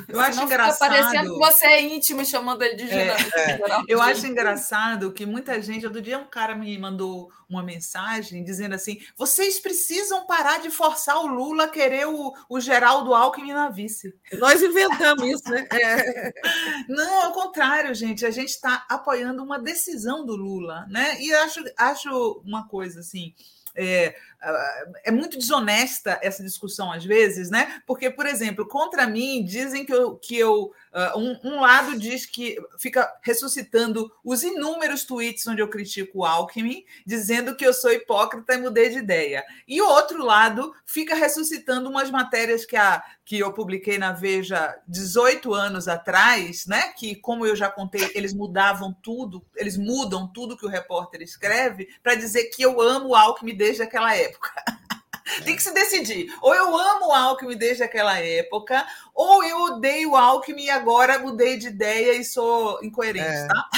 [0.08, 0.90] Eu acho engraçado.
[0.90, 3.32] parecendo que você é íntimo chamando ele de é, Geraldinho.
[3.34, 3.84] É.
[3.88, 5.86] Eu acho engraçado que muita gente.
[5.86, 11.18] Outro dia, um cara me mandou uma mensagem dizendo assim: vocês precisam parar de forçar
[11.18, 14.14] o Lula a querer o, o Geraldo Alckmin na vice.
[14.34, 15.68] Nós inventamos isso, né?
[15.72, 16.34] É.
[16.88, 21.18] Não, ao contrário, gente, a gente está apoiando uma decisão do Lula, né?
[21.22, 23.34] E acho, acho uma coisa assim.
[23.76, 24.16] É,
[25.04, 27.82] é muito desonesta essa discussão às vezes, né?
[27.86, 32.26] Porque, por exemplo, contra mim dizem que eu, que eu ah, um, um, lado diz
[32.26, 37.92] que fica ressuscitando os inúmeros tweets onde eu critico o Alckmin, dizendo que eu sou
[37.92, 39.46] hipócrita e mudei de ideia.
[39.68, 44.76] E o outro lado fica ressuscitando umas matérias que, a, que eu publiquei na Veja
[44.88, 46.94] 18 anos atrás, né?
[46.98, 51.90] Que, como eu já contei, eles mudavam tudo, eles mudam tudo que o repórter escreve
[52.02, 54.27] para dizer que eu amo o Alckmin desde aquela época.
[55.44, 56.34] Tem que se decidir.
[56.42, 61.20] Ou eu amo o Alckmin desde aquela época, ou eu odeio o Alckmin e agora
[61.20, 63.48] mudei de ideia e sou incoerente, é.
[63.48, 63.70] tá?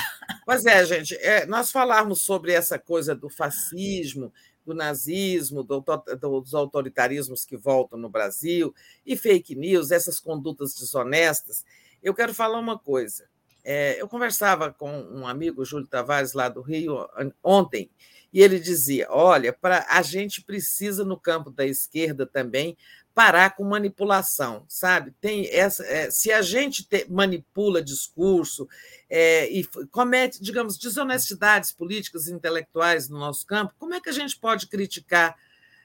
[0.46, 1.16] Pois é, gente.
[1.16, 4.32] É, nós falarmos sobre essa coisa do fascismo,
[4.66, 8.74] do nazismo, do, do, dos autoritarismos que voltam no Brasil,
[9.06, 11.66] e fake news, essas condutas desonestas.
[12.02, 13.28] Eu quero falar uma coisa.
[13.64, 17.08] É, eu conversava com um amigo, Júlio Tavares, lá do Rio,
[17.44, 17.90] ontem,
[18.32, 22.78] e ele dizia: olha, para a gente precisa no campo da esquerda também
[23.14, 25.12] parar com manipulação, sabe?
[25.20, 28.68] Tem essa, é, se a gente te, manipula discurso
[29.10, 34.14] é, e comete, digamos, desonestidades políticas e intelectuais no nosso campo, como é que a
[34.14, 35.36] gente pode criticar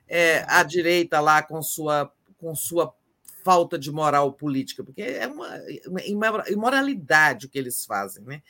[0.06, 2.94] é, a direita lá com sua com sua
[3.42, 4.84] falta de moral política?
[4.84, 5.48] Porque é uma,
[5.88, 6.00] uma
[6.48, 8.42] imoralidade o que eles fazem, né?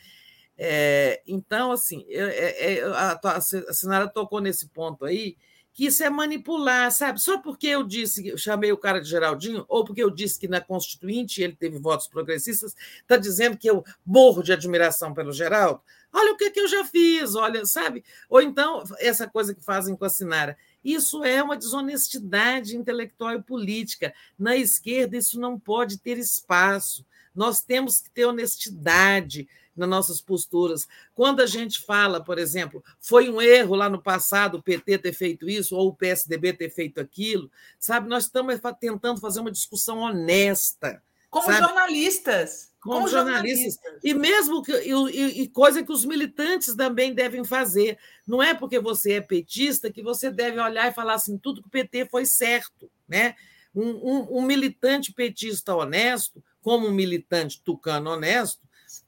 [0.56, 5.36] É, então, assim, eu, é, a, a senhora tocou nesse ponto aí,
[5.74, 7.20] que isso é manipular, sabe?
[7.20, 10.46] Só porque eu disse, eu chamei o cara de Geraldinho, ou porque eu disse que
[10.46, 15.82] na Constituinte ele teve votos progressistas, está dizendo que eu morro de admiração pelo Geraldo?
[16.12, 18.04] Olha o que, que eu já fiz, olha, sabe?
[18.30, 20.56] Ou então, essa coisa que fazem com a Sinara.
[20.84, 24.14] Isso é uma desonestidade intelectual e política.
[24.38, 27.04] Na esquerda, isso não pode ter espaço.
[27.34, 30.86] Nós temos que ter honestidade nas nossas posturas.
[31.14, 35.12] Quando a gente fala, por exemplo, foi um erro lá no passado o PT ter
[35.12, 38.08] feito isso ou o PSDB ter feito aquilo, sabe?
[38.08, 41.02] Nós estamos tentando fazer uma discussão honesta.
[41.34, 41.66] Como sabe?
[41.66, 42.70] jornalistas.
[42.80, 43.74] como, como jornalistas.
[43.74, 44.04] jornalistas.
[44.04, 47.98] E mesmo que, e, e, coisa que os militantes também devem fazer.
[48.24, 51.66] Não é porque você é petista que você deve olhar e falar assim, tudo que
[51.66, 52.88] o PT foi certo.
[53.08, 53.34] Né?
[53.74, 58.63] Um, um, um militante petista honesto, como um militante tucano honesto,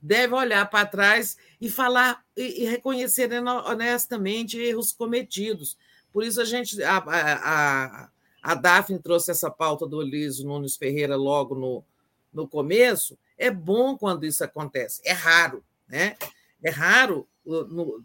[0.06, 3.30] deve olhar para trás e falar e, reconhecer
[3.66, 5.76] honestamente erros cometidos.
[6.12, 8.10] Por isso a gente a, a,
[8.40, 11.84] a Daphne trouxe essa pauta do Eliso Nunes Ferreira logo no,
[12.32, 13.18] no começo.
[13.36, 16.16] É bom quando isso acontece, é raro, né?
[16.62, 18.02] É raro no,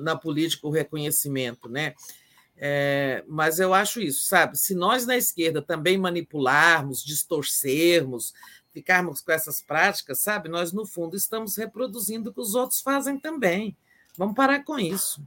[0.00, 1.94] na política o reconhecimento, né?
[2.56, 4.58] É, mas eu acho isso, sabe?
[4.58, 8.32] Se nós na esquerda também manipularmos, distorcermos,
[8.74, 10.48] ficarmos com essas práticas, sabe?
[10.48, 13.76] Nós, no fundo, estamos reproduzindo o que os outros fazem também.
[14.18, 15.22] Vamos parar com isso.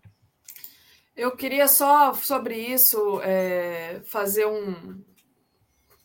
[1.15, 5.01] Eu queria só, sobre isso, é, fazer um.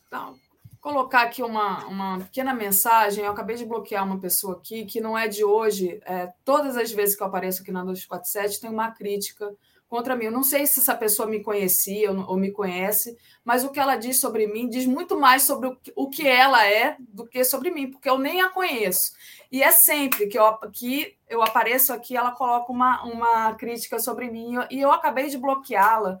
[0.09, 0.39] Não,
[0.79, 3.23] colocar aqui uma, uma pequena mensagem.
[3.23, 6.01] Eu acabei de bloquear uma pessoa aqui que não é de hoje.
[6.05, 9.53] É, todas as vezes que eu apareço aqui na 247 tem uma crítica
[9.87, 10.25] contra mim.
[10.25, 13.95] Eu não sei se essa pessoa me conhecia ou, me conhece, mas o que ela
[13.95, 17.91] diz sobre mim diz muito mais sobre o, que ela é do que sobre mim,
[17.91, 19.13] porque eu nem a conheço.
[19.51, 24.29] E é sempre que eu, que eu apareço aqui, ela coloca uma, uma crítica sobre
[24.31, 26.19] mim e eu acabei de bloqueá-la.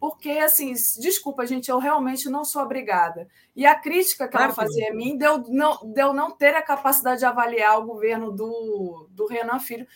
[0.00, 3.26] Porque, assim, desculpa, gente, eu realmente não sou obrigada.
[3.56, 6.62] E a crítica que claro ela fazia a mim deu não, deu não ter a
[6.62, 9.88] capacidade de avaliar o governo do, do Renan Filho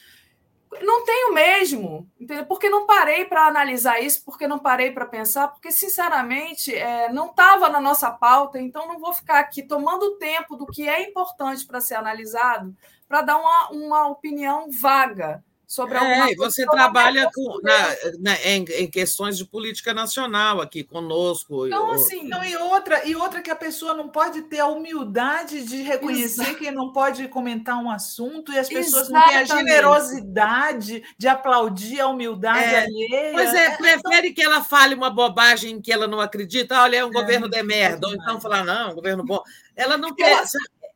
[0.80, 2.46] não tenho mesmo, entendeu?
[2.46, 7.26] porque não parei para analisar isso, porque não parei para pensar, porque, sinceramente, é, não
[7.26, 11.66] estava na nossa pauta, então não vou ficar aqui tomando tempo do que é importante
[11.66, 12.74] para ser analisado
[13.12, 18.62] para dar uma, uma opinião vaga sobre alguma é, Você trabalha com, na, na, em,
[18.76, 21.66] em, questões de política nacional aqui conosco.
[21.66, 22.28] Então, assim.
[22.28, 26.42] Não, e, outra, e outra que a pessoa não pode ter a humildade de reconhecer
[26.42, 26.58] Exato.
[26.58, 29.14] que não pode comentar um assunto, e as pessoas Exatamente.
[29.14, 32.82] não têm a generosidade de aplaudir a humildade é.
[32.82, 33.32] alheia.
[33.32, 34.34] Pois é, prefere então...
[34.34, 37.62] que ela fale uma bobagem que ela não acredita, olha, é um é, governo de
[37.62, 39.42] merda, ou então falar, não, um governo bom.
[39.74, 40.44] Ela não quer.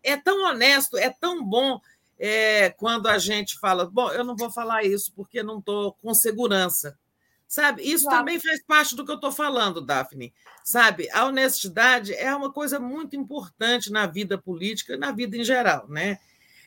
[0.03, 1.81] É tão honesto, é tão bom
[2.19, 6.15] é, quando a gente fala, bom, eu não vou falar isso porque não estou com
[6.15, 6.99] segurança.
[7.47, 7.83] Sabe?
[7.83, 8.19] Isso claro.
[8.19, 10.35] também faz parte do que eu estou falando, Daphne.
[10.65, 11.09] Sabe?
[11.12, 16.19] A honestidade é uma coisa muito importante na vida política, na vida em geral, né?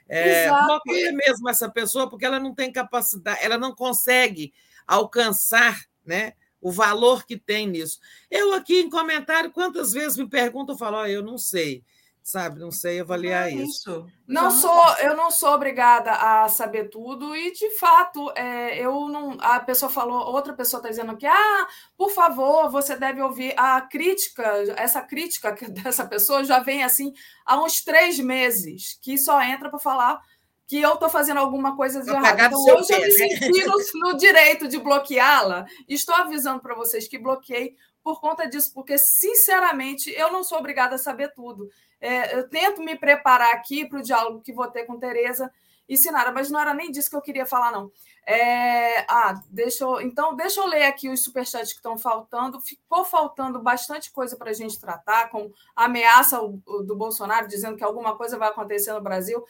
[0.08, 4.52] É, bloqueia mesmo essa pessoa porque ela não tem capacidade, ela não consegue
[4.88, 8.00] alcançar né, o valor que tem nisso.
[8.32, 11.84] Eu aqui em comentário, quantas vezes me perguntam, eu falo, oh, eu não sei
[12.30, 12.60] sabe?
[12.60, 13.90] Não sei avaliar é isso.
[13.90, 14.08] isso.
[14.28, 19.36] Não sou, eu não sou obrigada a saber tudo e de fato, é, eu não.
[19.40, 21.68] A pessoa falou, outra pessoa está dizendo que, ah,
[21.98, 24.44] por favor, você deve ouvir a crítica.
[24.78, 27.14] Essa crítica dessa pessoa já vem assim
[27.46, 30.22] há uns três meses, que só entra para falar
[30.68, 32.40] que eu estou fazendo alguma coisa de errado.
[32.40, 35.66] Então, hoje eu me senti no, no direito de bloqueá-la.
[35.88, 40.94] Estou avisando para vocês que bloqueei por conta disso, porque, sinceramente, eu não sou obrigada
[40.94, 41.72] a saber tudo.
[42.02, 45.52] É, eu tento me preparar aqui para o diálogo que vou ter com Tereza
[45.88, 47.92] e Sinara, mas não era nem disso que eu queria falar, não.
[48.26, 52.62] É, ah, deixa eu, então, deixa eu ler aqui os superchats que estão faltando.
[52.62, 57.84] Ficou faltando bastante coisa para a gente tratar, com a ameaça do Bolsonaro dizendo que
[57.84, 59.44] alguma coisa vai acontecer no Brasil.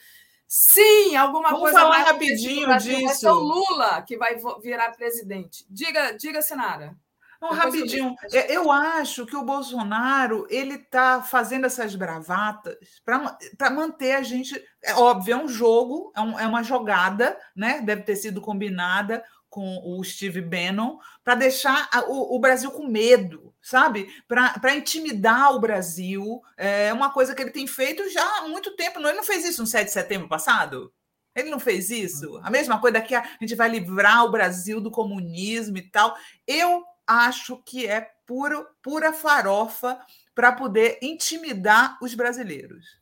[0.48, 3.04] Sim, alguma Vamos coisa falar vai rapidinho disso.
[3.04, 5.64] Vai ser o Lula que vai virar presidente.
[5.68, 6.96] Diga, diga, Sinara.
[7.40, 8.14] Não, rapidinho.
[8.30, 14.62] Eu, eu acho que o Bolsonaro ele está fazendo essas bravatas para manter a gente.
[14.82, 17.80] É óbvio, é um jogo, é, um, é uma jogada, né?
[17.80, 23.52] Deve ter sido combinada com o Steve Bannon para deixar o, o, Brasil com medo,
[23.60, 24.08] sabe?
[24.28, 26.40] Para intimidar o Brasil.
[26.56, 29.00] É uma coisa que ele tem feito já há muito tempo.
[29.00, 30.92] Ele não fez isso no 7 de setembro passado?
[31.34, 32.38] Ele não fez isso?
[32.42, 36.16] A mesma coisa a, a gente vai livrar o Brasil do comunismo e tal.
[36.46, 40.00] Eu acho que é puro, pura farofa
[40.34, 43.00] para poder intimidar os brasileiros.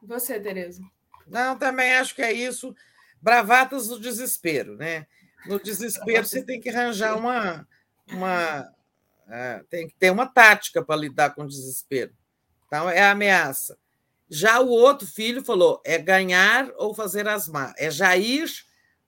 [0.00, 0.80] Você, Tereza?
[1.26, 2.74] Não, também acho que é isso.
[3.20, 5.06] Bravatas do desespero, né?
[5.46, 7.66] No desespero, você tem que arranjar uma.
[8.08, 8.72] uma
[9.28, 12.14] é, tem que ter uma tática para lidar com o desespero.
[12.66, 13.76] Então, é a ameaça.
[14.30, 17.74] Já o outro filho falou: é ganhar ou fazer as malas.
[17.76, 18.48] É Jair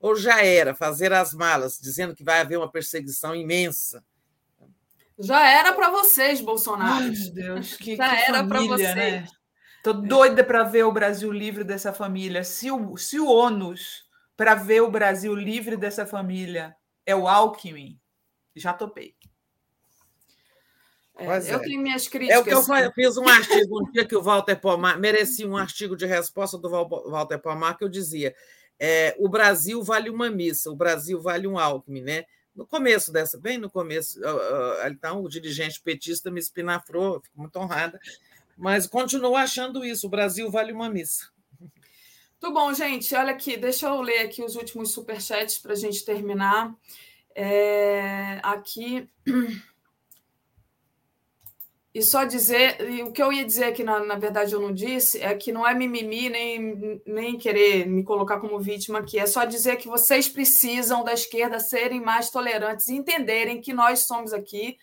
[0.01, 4.03] ou já era fazer as malas, dizendo que vai haver uma perseguição imensa?
[5.19, 7.03] Já era para vocês, Bolsonaro.
[7.03, 8.95] Ai, meu Deus, que, já que era para vocês.
[8.95, 9.27] Né?
[9.83, 12.43] Tô doida para ver o Brasil livre dessa família.
[12.43, 17.99] Se o, se o ônus para ver o Brasil livre dessa família é o Alckmin,
[18.55, 19.15] já topei.
[21.17, 21.59] É, eu é.
[21.59, 22.37] tenho minhas críticas.
[22.37, 22.91] É o que eu sim.
[22.95, 26.69] fiz um artigo um dia que o Walter Pomar merecia um artigo de resposta do
[26.69, 28.33] Walter Pomar que eu dizia:
[28.83, 32.25] é, o Brasil vale uma missa, o Brasil vale um Alckmin, né?
[32.55, 34.19] No começo dessa, bem no começo,
[34.89, 37.99] então o dirigente petista me espinafrou, fico muito honrada,
[38.57, 41.29] mas continuo achando isso: o Brasil vale uma missa.
[41.59, 43.13] Muito bom, gente.
[43.13, 46.75] Olha aqui, deixa eu ler aqui os últimos superchats para a gente terminar.
[47.35, 49.07] É, aqui.
[51.93, 54.71] E só dizer, e o que eu ia dizer aqui, na, na verdade, eu não
[54.71, 59.25] disse, é que não é mimimi, nem, nem querer me colocar como vítima aqui, é
[59.25, 64.31] só dizer que vocês precisam da esquerda serem mais tolerantes e entenderem que nós somos
[64.31, 64.77] aqui.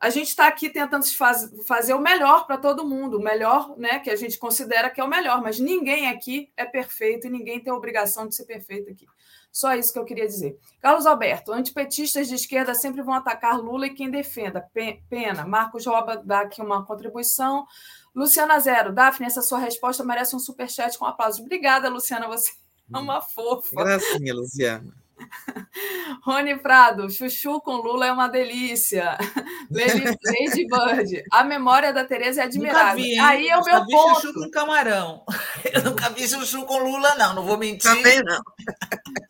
[0.00, 4.00] A gente está aqui tentando faz, fazer o melhor para todo mundo, o melhor né,
[4.00, 7.60] que a gente considera que é o melhor, mas ninguém aqui é perfeito e ninguém
[7.60, 9.06] tem a obrigação de ser perfeito aqui.
[9.52, 10.58] Só isso que eu queria dizer.
[10.80, 14.66] Carlos Alberto, antipetistas de esquerda sempre vão atacar Lula e quem defenda.
[15.08, 15.46] Pena.
[15.46, 17.66] Marcos Roba dá aqui uma contribuição.
[18.14, 21.40] Luciana Zero, Daphne, essa sua resposta merece um superchat com aplausos.
[21.40, 22.50] Obrigada, Luciana, você
[22.92, 23.76] é uma fofa.
[23.76, 25.01] Gracinha, Luciana.
[26.24, 29.16] Rony Prado, chuchu com Lula é uma delícia.
[29.70, 33.02] Lady, Bird, a memória da Tereza é admirável.
[33.02, 34.20] Vi, Aí é o meu vi ponto.
[34.20, 35.24] chuchu com camarão.
[35.72, 37.90] Eu nunca vi chuchu com Lula, não, não vou mentir.
[37.90, 38.42] Também não.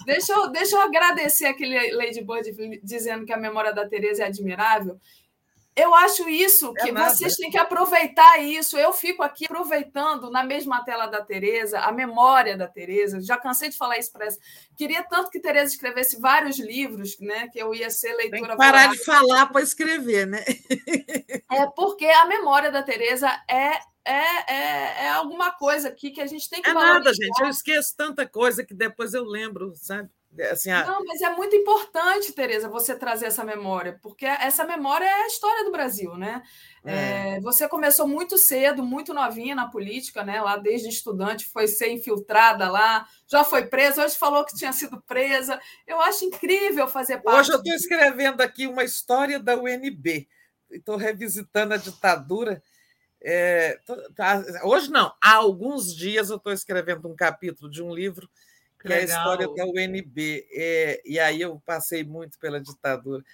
[0.05, 4.27] Deixa eu, deixa eu agradecer aquele Lady Bird dizendo que a memória da Tereza é
[4.27, 4.99] admirável.
[5.75, 8.76] Eu acho isso é que é vocês têm que aproveitar isso.
[8.76, 13.23] Eu fico aqui aproveitando na mesma tela da Tereza, a memória da Tereza.
[13.23, 14.39] Já cansei de falar isso para essa.
[14.76, 17.49] Queria tanto que Tereza escrevesse vários livros, né?
[17.49, 18.41] Que eu ia ser leitura.
[18.41, 20.44] Tem que parar de falar para escrever, né?
[21.51, 26.26] É porque a memória da Tereza é é, é, é, alguma coisa aqui que a
[26.26, 27.41] gente tem que É nada, gente.
[27.41, 30.10] Eu esqueço tanta coisa que depois eu lembro, sabe?
[30.51, 30.86] Assim, a...
[30.86, 35.27] Não, mas é muito importante, Tereza, você trazer essa memória, porque essa memória é a
[35.27, 36.43] história do Brasil, né?
[36.85, 37.36] É.
[37.36, 40.41] É, você começou muito cedo, muito novinha na política, né?
[40.41, 45.02] Lá desde estudante, foi ser infiltrada lá, já foi presa, hoje falou que tinha sido
[45.02, 45.61] presa.
[45.86, 47.39] Eu acho incrível fazer parte.
[47.39, 50.27] Hoje eu estou escrevendo aqui uma história da UNB,
[50.70, 52.62] estou revisitando a ditadura.
[53.20, 57.94] É, tô, tá, hoje não, há alguns dias eu estou escrevendo um capítulo de um
[57.94, 58.28] livro
[58.83, 60.47] que é a história da UNB.
[60.52, 63.25] É, e aí eu passei muito pela ditadura.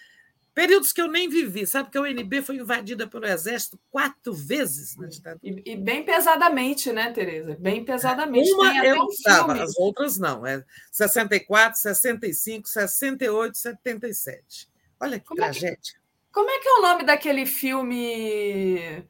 [0.59, 4.97] Períodos que eu nem vivi, sabe que a UNB foi invadida pelo Exército quatro vezes
[4.97, 5.41] na ditadura.
[5.45, 7.57] E, e bem pesadamente, né, Tereza?
[7.61, 8.51] Bem pesadamente.
[8.51, 10.45] Uma eu estava, um as outras não.
[10.45, 14.69] É 64, 65, 68, 77.
[15.01, 15.71] Olha que como tragédia.
[15.71, 15.93] É que,
[16.33, 19.07] como é que é o nome daquele filme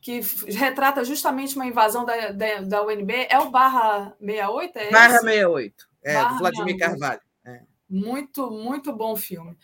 [0.00, 4.78] que retrata justamente uma invasão da, da, da UNB, é o Barra 68?
[4.78, 5.24] É Barra esse?
[5.24, 7.00] 68, é, Barra do Vladimir 68.
[7.00, 7.20] Carvalho.
[7.44, 7.60] É.
[7.88, 9.56] Muito, muito bom filme.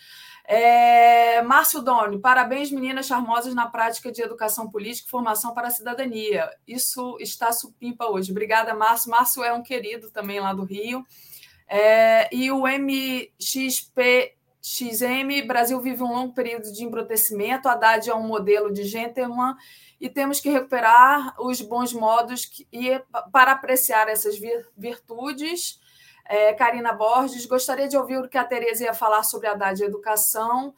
[0.48, 5.72] É, Márcio Doni, parabéns, meninas charmosas na prática de educação política e formação para a
[5.72, 6.48] cidadania.
[6.66, 8.30] Isso está supimpa hoje.
[8.30, 9.10] Obrigada, Márcio.
[9.10, 11.04] Márcio é um querido também lá do Rio.
[11.68, 12.64] É, e o
[14.66, 17.68] MXPXM, Brasil vive um longo período de embrutecimento.
[17.68, 19.56] Haddad é um modelo de gentleman
[20.00, 24.36] e temos que recuperar os bons modos que, e, para apreciar essas
[24.76, 25.80] virtudes.
[26.28, 29.80] É, Karina Borges, gostaria de ouvir o que a Tereza ia falar sobre a Haddad
[29.80, 30.74] e educação.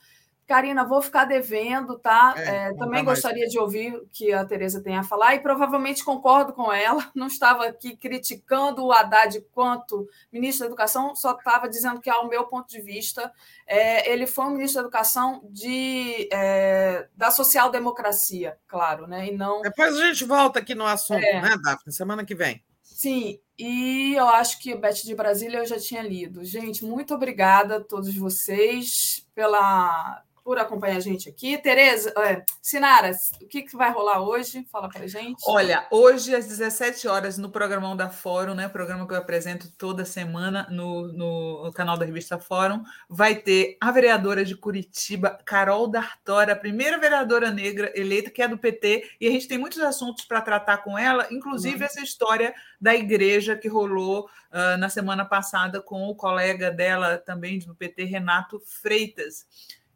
[0.49, 2.33] Karina, vou ficar devendo, tá?
[2.35, 3.53] É, é, também gostaria mais.
[3.53, 7.07] de ouvir o que a Tereza tem a falar e provavelmente concordo com ela.
[7.15, 12.27] Não estava aqui criticando o Haddad quanto ministro da Educação, só estava dizendo que, ao
[12.27, 13.31] meu ponto de vista,
[13.67, 19.27] é, ele foi um ministro da Educação de, é, da social-democracia, claro, né?
[19.27, 19.61] E não.
[19.61, 21.43] Depois a gente volta aqui no assunto, é.
[21.43, 21.93] né, Daphne?
[21.93, 22.65] Semana que vem.
[22.83, 26.43] Sim, e eu acho que o Beth de Brasília eu já tinha lido.
[26.43, 31.59] Gente, muito obrigada a todos vocês pela por acompanhar a gente aqui.
[31.59, 33.11] Tereza, é, Sinara,
[33.43, 34.67] o que, que vai rolar hoje?
[34.73, 35.43] Fala para gente.
[35.47, 40.07] Olha, hoje às 17 horas no programão da Fórum, né, programa que eu apresento toda
[40.07, 45.87] semana no, no, no canal da revista Fórum, vai ter a vereadora de Curitiba, Carol
[45.87, 49.81] D'Artora, a primeira vereadora negra eleita, que é do PT, e a gente tem muitos
[49.81, 51.85] assuntos para tratar com ela, inclusive uhum.
[51.85, 57.59] essa história da igreja que rolou uh, na semana passada com o colega dela também
[57.59, 59.47] do PT, Renato Freitas.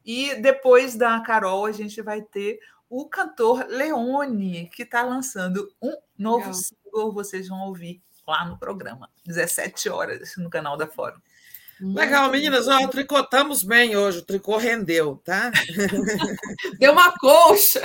[0.04, 2.58] E depois da Carol, a gente vai ter
[2.88, 6.54] o cantor Leone, que está lançando um novo Legal.
[6.54, 11.20] single, vocês vão ouvir lá no programa, 17 horas, no canal da Fórum.
[11.84, 15.50] Legal, meninas, ó, tricotamos bem hoje, o tricô rendeu, tá?
[16.78, 17.80] Deu uma colcha.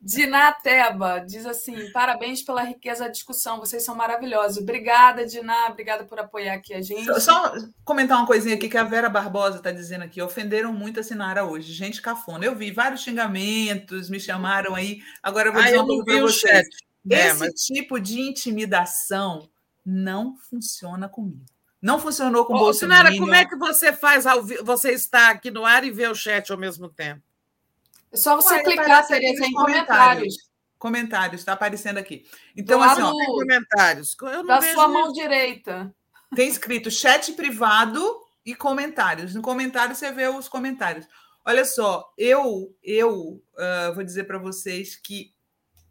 [0.00, 4.58] Diná Teba diz assim: parabéns pela riqueza da discussão, vocês são maravilhosos.
[4.58, 7.06] Obrigada, Diná, obrigada por apoiar aqui a gente.
[7.06, 7.54] Só, só
[7.84, 11.44] comentar uma coisinha aqui que a Vera Barbosa está dizendo aqui: ofenderam muito a Sinara
[11.44, 12.44] hoje, gente cafona.
[12.44, 15.00] Eu vi vários xingamentos, me chamaram aí.
[15.20, 16.68] Agora eu vou dizer ah, uma coisa para vocês.
[17.10, 17.52] É, Esse mas...
[17.64, 19.50] tipo de intimidação
[19.84, 21.53] não funciona comigo.
[21.84, 23.08] Não funcionou com o Bolsonaro.
[23.08, 24.24] Sinara, como é que você faz?
[24.64, 27.20] Você está aqui no ar e vê o chat ao mesmo tempo?
[28.10, 30.34] É só você Ué, clicar, Tereza, em comentários.
[30.78, 32.24] Comentários, está aparecendo aqui.
[32.56, 34.16] Então, assim, ó, tem comentários.
[34.18, 35.94] Eu da sua mão direita.
[36.34, 38.02] Tem escrito chat privado
[38.46, 39.34] e comentários.
[39.34, 41.06] No comentário você vê os comentários.
[41.44, 45.34] Olha só, eu eu uh, vou dizer para vocês que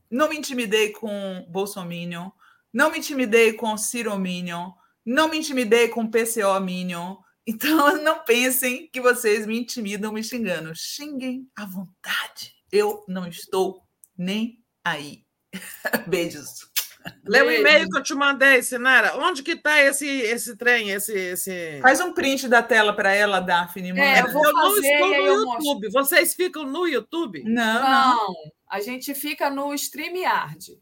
[0.10, 2.32] não me intimidei com Bolsominion,
[2.74, 4.72] não me intimidei com Ciro Minion,
[5.06, 7.18] não me intimidei com PCO Minion.
[7.46, 10.74] Então, não pensem que vocês me intimidam me xingando.
[10.74, 12.54] Xinguem à vontade.
[12.72, 13.84] Eu não estou
[14.18, 15.26] nem aí.
[16.08, 16.72] Beijos.
[17.26, 19.18] Lê o e-mail que eu te mandei, Sinara.
[19.18, 20.92] Onde que está esse, esse trem?
[20.92, 21.80] Esse, esse...
[21.82, 23.92] Faz um print da tela para ela, Daphne.
[24.00, 25.92] É, eu, vou eu não estou no YouTube.
[25.92, 27.44] Vocês ficam no YouTube?
[27.44, 28.16] Não, não.
[28.16, 28.34] não.
[28.70, 30.82] A gente fica no StreamYard.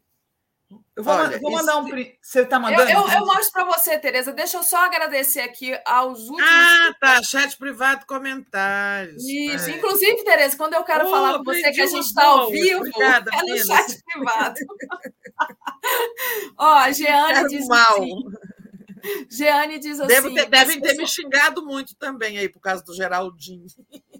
[0.94, 2.18] Eu vou, Olha, vou mandar um print.
[2.20, 2.82] Você está mandando?
[2.82, 4.30] Eu, eu, eu mostro para você, Tereza.
[4.30, 6.42] Deixa eu só agradecer aqui aos últimos.
[6.44, 7.22] Ah, tá.
[7.22, 9.24] Chat privado, comentários.
[9.24, 9.70] Isso.
[9.70, 9.76] É.
[9.76, 12.80] Inclusive, Tereza, quando eu quero oh, falar com você que a gente está ao vivo,
[12.80, 14.54] Obrigada, é no chat privado.
[16.58, 17.96] Ó, a Jeane diz mal.
[17.96, 18.14] assim.
[19.28, 20.08] Jeane diz assim.
[20.08, 23.66] Deve ter, devem ter me xingado muito também aí por causa do Geraldinho.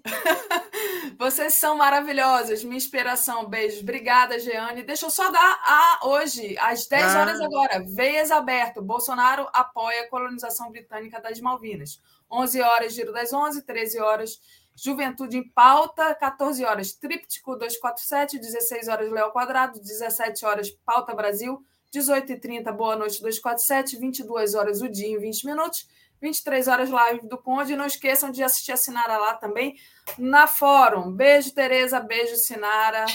[1.17, 3.47] Vocês são maravilhosas, minha inspiração.
[3.47, 3.81] Beijos.
[3.81, 4.83] Obrigada, Jeane.
[4.83, 7.19] Deixa eu só dar a hoje, às 10 ah.
[7.19, 7.85] horas agora.
[7.95, 8.81] Veias aberto.
[8.81, 12.01] Bolsonaro apoia a colonização britânica das Malvinas.
[12.31, 14.39] 11 horas, Giro das 11, 13 horas,
[14.75, 21.63] Juventude em Pauta, 14 horas, Tríptico 247, 16 horas, Léo Quadrado, 17 horas, Pauta Brasil,
[21.93, 25.87] 18h30, Boa Noite 247, 22 horas, o dia em 20 minutos.
[26.21, 27.75] 23 horas live do Conde.
[27.75, 29.75] Não esqueçam de assistir a Sinara lá também
[30.17, 31.11] na Fórum.
[31.11, 31.99] Beijo, Tereza.
[31.99, 33.05] Beijo, Sinara.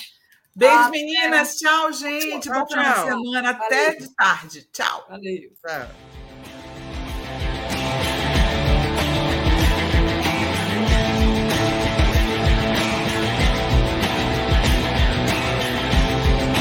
[0.54, 0.90] Beijo, Até...
[0.90, 1.56] meninas.
[1.56, 2.40] Tchau, gente.
[2.40, 3.06] Tchau, Boa tchau.
[3.06, 3.50] semana.
[3.50, 3.98] Até Valeu.
[4.00, 4.68] de tarde.
[4.70, 5.06] Tchau.
[5.08, 5.50] Valeu.
[5.66, 6.27] Tchau.